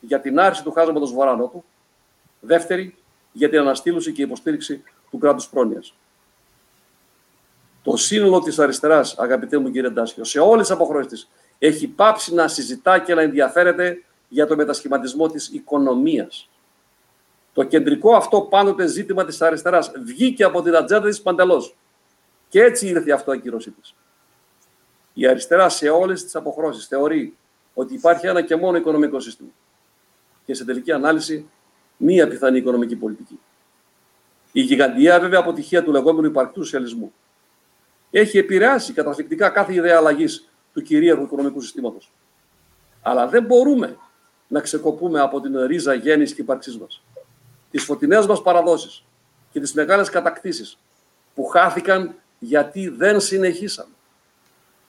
για 0.00 0.20
την 0.20 0.40
άρση 0.40 0.62
του 0.62 0.72
χάσματος 0.72 1.12
βορρά-νότου. 1.12 1.64
Δεύτερη, 2.40 2.94
για 3.32 3.48
την 3.48 3.58
αναστήλωση 3.58 4.12
και 4.12 4.22
υποστήριξη 4.22 4.82
του 5.10 5.18
κράτους 5.18 5.48
πρόνοιας. 5.48 5.94
Το 7.82 7.96
σύνολο 7.96 8.40
της 8.40 8.58
αριστεράς, 8.58 9.18
αγαπητέ 9.18 9.58
μου 9.58 9.70
κύριε 9.70 9.90
Ντάσιο, 9.90 10.24
σε 10.24 10.40
όλες 10.40 10.66
τις 10.66 10.76
αποχρώσεις 10.76 11.08
της, 11.10 11.28
έχει 11.58 11.88
πάψει 11.88 12.34
να 12.34 12.48
συζητά 12.48 12.98
και 12.98 13.14
να 13.14 13.22
ενδιαφέρεται 13.22 14.02
για 14.32 14.46
το 14.46 14.56
μετασχηματισμό 14.56 15.28
της 15.28 15.48
οικονομίας. 15.48 16.50
Το 17.52 17.62
κεντρικό 17.64 18.14
αυτό 18.14 18.40
πάντοτε 18.40 18.86
ζήτημα 18.86 19.24
της 19.24 19.42
αριστεράς 19.42 19.92
βγήκε 20.04 20.44
από 20.44 20.62
την 20.62 20.76
ατζέντα 20.76 21.08
της 21.08 21.22
παντελώς. 21.22 21.76
Και 22.48 22.62
έτσι 22.62 22.88
ήρθε 22.88 23.12
αυτό 23.12 23.32
ακύρωσή 23.32 23.70
της. 23.70 23.94
Η 25.14 25.26
αριστερά 25.26 25.68
σε 25.68 25.88
όλες 25.88 26.22
τις 26.24 26.34
αποχρώσεις 26.34 26.86
θεωρεί 26.86 27.36
ότι 27.74 27.94
υπάρχει 27.94 28.26
ένα 28.26 28.42
και 28.42 28.56
μόνο 28.56 28.76
οικονομικό 28.76 29.20
σύστημα. 29.20 29.50
Και 30.44 30.54
σε 30.54 30.64
τελική 30.64 30.92
ανάλυση, 30.92 31.48
μία 31.96 32.28
πιθανή 32.28 32.58
οικονομική 32.58 32.96
πολιτική. 32.96 33.40
Η 34.52 34.60
γιγαντιά 34.60 35.20
βέβαια 35.20 35.38
αποτυχία 35.38 35.84
του 35.84 35.90
λεγόμενου 35.90 36.26
υπαρκτού 36.26 36.62
σοσιαλισμού 36.62 37.12
έχει 38.10 38.38
επηρεάσει 38.38 38.92
καταστηκτικά 38.92 39.48
κάθε 39.48 39.74
ιδέα 39.74 39.96
αλλαγής 39.96 40.48
του 40.72 40.82
κυρίαρχου 40.82 41.22
οικονομικού 41.22 41.60
συστήματος. 41.60 42.12
Αλλά 43.02 43.28
δεν 43.28 43.44
μπορούμε 43.44 43.96
να 44.50 44.60
ξεκοπούμε 44.60 45.20
από 45.20 45.40
την 45.40 45.60
ρίζα 45.60 45.94
γέννησης 45.94 46.34
και 46.34 46.42
ύπαρξής 46.42 46.78
μας. 46.78 47.02
Τις 47.70 47.84
φωτεινές 47.84 48.26
μας 48.26 48.42
παραδόσεις 48.42 49.04
και 49.52 49.60
τις 49.60 49.72
μεγάλες 49.72 50.08
κατακτήσεις 50.08 50.78
που 51.34 51.44
χάθηκαν 51.44 52.14
γιατί 52.38 52.88
δεν 52.88 53.20
συνεχίσαμε. 53.20 53.92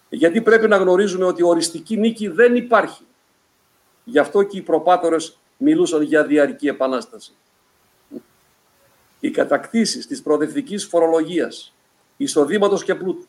Γιατί 0.09 0.41
πρέπει 0.41 0.67
να 0.67 0.77
γνωρίζουμε 0.77 1.25
ότι 1.25 1.43
οριστική 1.43 1.97
νίκη 1.97 2.27
δεν 2.27 2.55
υπάρχει. 2.55 3.03
Γι' 4.03 4.19
αυτό 4.19 4.43
και 4.43 4.57
οι 4.57 4.61
προπάτορες 4.61 5.37
μιλούσαν 5.57 6.01
για 6.01 6.23
διαρκή 6.23 6.67
επανάσταση 6.67 7.33
οι 9.21 9.31
κατακτήσεις 9.31 10.07
της 10.07 10.21
προοδευτικής 10.21 10.85
φορολογίας, 10.85 11.73
εισοδήματος 12.17 12.83
και 12.83 12.95
πλούτου, 12.95 13.27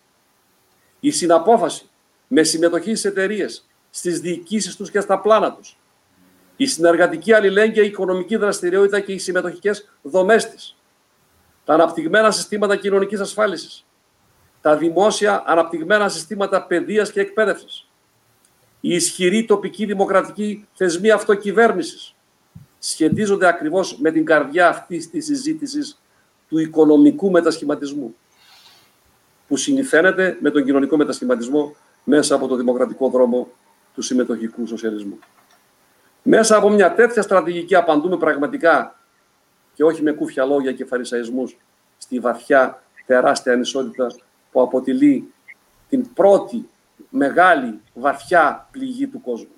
η 1.01 1.11
συναπόφαση 1.11 1.89
με 2.29 2.43
συμμετοχή 2.43 2.95
στις 2.95 3.05
εταιρείες, 3.05 3.67
στις 3.91 4.21
διοικήσεις 4.21 4.77
τους 4.77 4.91
και 4.91 5.01
στα 5.01 5.21
πλάνα 5.21 5.53
τους, 5.53 5.77
η 6.57 6.67
συνεργατική 6.67 7.33
αλληλέγγυα, 7.33 7.83
η 7.83 7.87
οικονομική 7.87 8.37
δραστηριότητα 8.37 9.01
και 9.01 9.13
οι 9.13 9.19
συμμετοχικές 9.19 9.91
δομές 10.03 10.51
της, 10.51 10.77
τα 11.65 11.75
αναπτυγμένα 11.75 12.31
συστήματα 12.31 12.77
κοινωνικής 12.77 13.21
ασφάλισης, 13.21 13.87
τα 14.61 14.77
δημόσια 14.77 15.43
αναπτυγμένα 15.47 16.09
συστήματα 16.09 16.67
παιδείας 16.67 17.13
και 17.13 17.21
εκπαίδευσης, 17.21 17.89
η 18.81 18.95
ισχυρή 18.95 19.45
τοπική 19.45 19.85
δημοκρατική 19.85 20.69
θεσμή 20.73 21.11
αυτοκυβέρνησης, 21.11 22.15
σχετίζονται 22.79 23.47
ακριβώς 23.47 23.99
με 23.99 24.11
την 24.11 24.25
καρδιά 24.25 24.69
αυτής 24.69 25.11
της 25.11 25.25
συζήτησης 25.25 26.03
του 26.49 26.59
οικονομικού 26.59 27.31
μετασχηματισμού 27.31 28.15
που 29.49 29.57
συνηθαίνεται 29.57 30.39
με 30.41 30.51
τον 30.51 30.65
κοινωνικό 30.65 30.97
μετασχηματισμό 30.97 31.77
μέσα 32.05 32.35
από 32.35 32.47
το 32.47 32.57
δημοκρατικό 32.57 33.09
δρόμο 33.09 33.49
του 33.95 34.03
συμμετοχικού 34.03 34.67
σοσιαλισμού. 34.67 35.19
Μέσα 36.23 36.57
από 36.57 36.69
μια 36.71 36.95
τέτοια 36.95 37.23
στρατηγική 37.23 37.75
απαντούμε 37.75 38.17
πραγματικά 38.17 38.99
και 39.75 39.85
όχι 39.85 40.03
με 40.03 40.13
κούφια 40.13 40.45
λόγια 40.45 40.73
και 40.73 40.85
φαρισαϊσμούς 40.85 41.57
στη 41.99 42.19
βαθιά 42.19 42.83
τεράστια 43.07 43.53
ανισότητα 43.53 44.07
που 44.53 44.63
αποτελεί 44.63 45.33
την 45.89 46.13
πρώτη 46.13 46.69
μεγάλη 47.09 47.81
βαθιά 47.95 48.69
πληγή 48.71 49.07
του 49.07 49.21
κόσμου. 49.21 49.55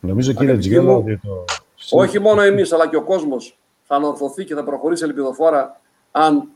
Νομίζω 0.00 0.32
κύριε 0.32 0.56
Τζιόλα 0.58 0.92
ότι 0.92 1.18
το... 1.18 1.44
Όχι 1.90 2.18
μόνο 2.18 2.40
εμείς 2.40 2.72
αλλά 2.72 2.88
και 2.88 2.96
ο 2.96 3.02
κόσμος 3.02 3.58
θα 3.84 3.94
ανορθωθεί 3.94 4.44
και 4.44 4.54
θα 4.54 4.64
προχωρήσει 4.64 5.04
ελπιδοφόρα 5.04 5.80
αν 6.10 6.48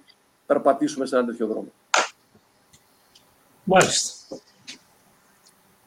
περπατήσουμε 0.47 1.07
σε 1.07 1.15
έναν 1.15 1.27
τέτοιο 1.27 1.47
δρόμο. 1.47 1.73
Μάλιστα. 3.65 4.22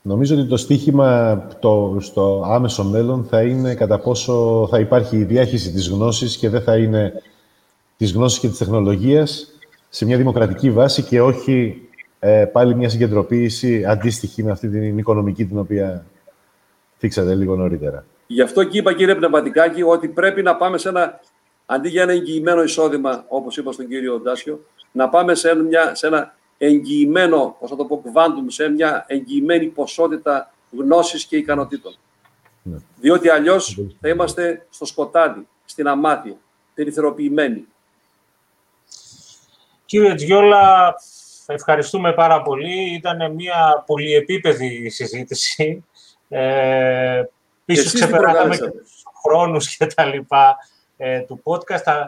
Νομίζω 0.08 0.36
ότι 0.36 0.48
το 0.48 0.58
στίχημα 0.58 1.42
το, 1.60 1.98
στο 2.00 2.44
άμεσο 2.48 2.84
μέλλον 2.84 3.26
θα 3.30 3.42
είναι 3.42 3.76
κατά 3.76 4.00
πόσο 4.00 4.68
θα 4.70 4.80
υπάρχει 4.80 5.18
η 5.18 5.24
διάχυση 5.24 5.72
της 5.72 5.90
γνώσης 5.90 6.38
και 6.38 6.50
δεν 6.50 6.62
θα 6.62 6.78
είναι 6.78 7.22
της 7.98 8.14
γνώσης 8.14 8.40
και 8.40 8.48
της 8.48 8.58
τεχνολογίας 8.58 9.48
σε 9.90 10.06
μια 10.06 10.18
δημοκρατική 10.18 10.72
βάση 10.72 11.04
και 11.04 11.22
όχι 11.22 11.82
ε, 12.20 12.46
πάλι 12.46 12.76
μια 12.76 12.90
συγκεντρωποίηση 12.90 13.86
αντίστοιχη 13.86 14.44
με 14.44 14.52
αυτή 14.52 14.70
την 14.70 14.98
οικονομική 14.98 15.46
την 15.46 15.58
οποία 15.58 16.06
θίξατε 16.98 17.36
λίγο 17.36 17.56
νωρίτερα. 17.56 18.06
Γι' 18.28 18.42
αυτό 18.42 18.64
και 18.64 18.78
είπα 18.78 18.94
κύριε 18.94 19.16
Πνευματικάκη 19.16 19.82
ότι 19.82 20.08
πρέπει 20.08 20.42
να 20.42 20.56
πάμε 20.56 20.78
σε 20.78 20.90
ένα, 20.90 21.20
αντί 21.66 21.90
για 21.90 22.02
ένα 22.02 22.12
εγγυημένο 22.12 22.64
εισόδημα, 22.64 23.26
όπως 23.28 23.58
είπα 23.58 23.72
στον 23.72 23.88
κύριο 23.88 24.20
Ντάσιο, 24.20 24.66
να 24.92 25.10
πάμε 25.10 25.36
σε, 25.36 25.56
μια, 25.56 25.96
σε 25.96 26.08
ένα 26.08 26.35
εγγυημένο, 26.58 27.56
πώς 27.60 27.70
θα 27.70 27.76
το 27.76 27.86
πω, 27.86 28.02
quantum, 28.14 28.46
σε 28.48 28.70
μια 28.70 29.06
εγγυημένη 29.08 29.66
ποσότητα 29.66 30.54
γνώσης 30.72 31.26
και 31.26 31.38
ικανοτήτων. 31.38 31.96
Ναι. 32.62 32.78
Διότι 33.00 33.30
αλλιώς 33.30 33.80
θα 34.02 34.10
είμαστε 34.10 34.66
στο 34.70 34.86
σκοτάδι, 34.86 35.48
στην 35.66 35.88
αμάθεια, 35.88 36.38
περιθεροποιημένοι. 36.74 37.66
Κύριε 39.86 40.16
Τζιόλα, 40.16 40.96
ευχαριστούμε 41.46 42.14
πάρα 42.14 42.42
πολύ. 42.42 42.94
Ήταν 42.96 43.34
μια 43.34 43.84
πολυεπίπεδη 43.86 44.90
συζήτηση. 44.90 45.86
Ε, 46.30 47.24
πίσω 47.66 47.92
ξεπεράσαμε 47.94 48.58
και 48.58 48.70
τους 48.70 49.04
χρόνους 49.24 49.78
και 49.78 49.86
τα 49.86 50.06
λοιπά 50.06 50.58
ε, 50.98 51.20
του 51.20 51.42
podcast. 51.44 52.06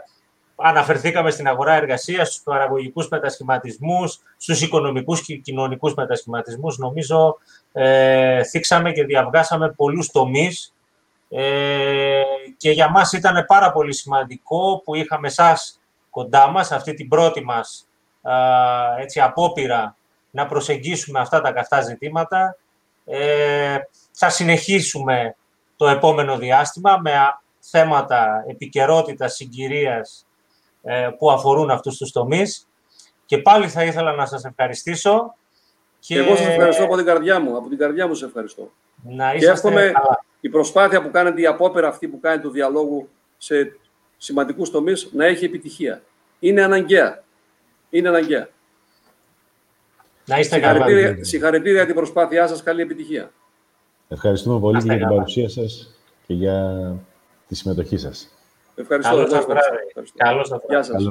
Αναφερθήκαμε 0.60 1.32
στην 1.32 1.48
αγορά 1.48 1.74
εργασίας, 1.74 2.28
στους 2.28 2.42
παραγωγικούς 2.44 3.08
μετασχηματισμούς, 3.10 4.20
στους 4.38 4.62
οικονομικούς 4.62 5.22
και 5.22 5.36
κοινωνικούς 5.36 5.94
μετασχηματισμούς. 5.94 6.78
Νομίζω 6.78 7.38
ε, 7.72 8.44
θίξαμε 8.44 8.92
και 8.92 9.04
διαβγάσαμε 9.04 9.70
πολλούς 9.72 10.12
τομείς 10.12 10.74
ε, 11.30 12.22
και 12.58 12.72
για 12.72 12.90
μας 12.90 13.14
ήταν 13.14 13.46
πάρα 13.48 13.72
πολύ 13.72 13.94
σημαντικό 13.94 14.82
που 14.86 14.96
είχαμε 14.96 15.30
σας 15.30 15.82
κοντά 16.10 16.48
μας, 16.48 16.72
αυτή 16.72 16.94
την 16.94 17.08
πρώτη 17.08 17.44
μας 17.44 17.88
έτσι, 19.00 19.20
απόπειρα 19.20 19.96
να 20.32 20.46
προσεγγίσουμε 20.46 21.20
αυτά 21.20 21.42
τα 21.42 21.52
καυτά 21.52 21.82
ζητήματα. 21.82 22.58
Ε, 23.06 23.78
θα 24.12 24.30
συνεχίσουμε 24.30 25.36
το 25.76 25.88
επόμενο 25.88 26.38
διάστημα 26.38 26.98
με 26.98 27.12
θέματα 27.60 28.44
επικαιρότητας 28.48 29.34
συγκυρίας 29.34 30.22
ε, 30.22 30.27
που 31.18 31.32
αφορούν 31.32 31.70
αυτούς 31.70 31.98
τους 31.98 32.12
τομείς. 32.12 32.68
Και 33.26 33.38
πάλι 33.38 33.68
θα 33.68 33.84
ήθελα 33.84 34.12
να 34.12 34.26
σας 34.26 34.46
ευχαριστήσω. 34.46 35.36
Και... 36.00 36.18
Εγώ 36.18 36.36
σας 36.36 36.48
ευχαριστώ 36.48 36.84
από 36.84 36.96
την 36.96 37.06
καρδιά 37.06 37.40
μου. 37.40 37.58
Από 37.58 37.70
την 37.70 37.78
καρδιά 37.78 38.08
μου 38.08 38.14
σας 38.14 38.28
ευχαριστώ. 38.28 38.72
Να 39.04 39.36
και 39.36 39.48
εύχομαι 39.48 39.92
η 40.40 40.50
προσπάθεια 40.50 41.02
που 41.02 41.12
κάνετε, 41.12 41.42
η 41.42 41.46
απόπερα 41.46 41.88
αυτή 41.88 42.08
που 42.08 42.20
κάνετε 42.20 42.42
του 42.42 42.50
διαλόγου 42.50 43.10
σε 43.38 43.78
σημαντικούς 44.18 44.70
τομείς 44.70 45.10
να 45.14 45.26
έχει 45.26 45.46
επιτυχία. 45.46 46.02
Είναι 46.40 46.64
αναγκαία. 46.64 47.24
Είναι 47.90 48.08
αναγκαία. 48.08 48.50
Να 50.26 50.40
είστε 50.40 50.56
συγχαρητήρια, 50.56 51.10
καλά. 51.12 51.24
Συγχαρητήρια 51.24 51.74
για 51.74 51.86
την 51.86 51.96
προσπάθειά 51.96 52.48
σας. 52.48 52.64
Καλή 52.64 52.82
επιτυχία. 52.82 53.32
Ευχαριστούμε 54.08 54.60
πολύ 54.60 54.82
για 54.84 54.98
την 54.98 55.08
παρουσία 55.08 55.50
σας 55.50 56.00
και 56.28 56.34
για 56.34 56.96
τη 57.48 57.56
συμμετοχή 57.56 57.98
σας. 57.98 58.37
Ευχαριστώ. 58.80 59.16
Καλώς 59.16 59.30
σας 59.30 59.46
βράδυ. 59.46 60.12
Καλώς 60.16 60.48
σας. 60.48 60.62
Γεια 60.68 60.84
σας. 60.84 61.04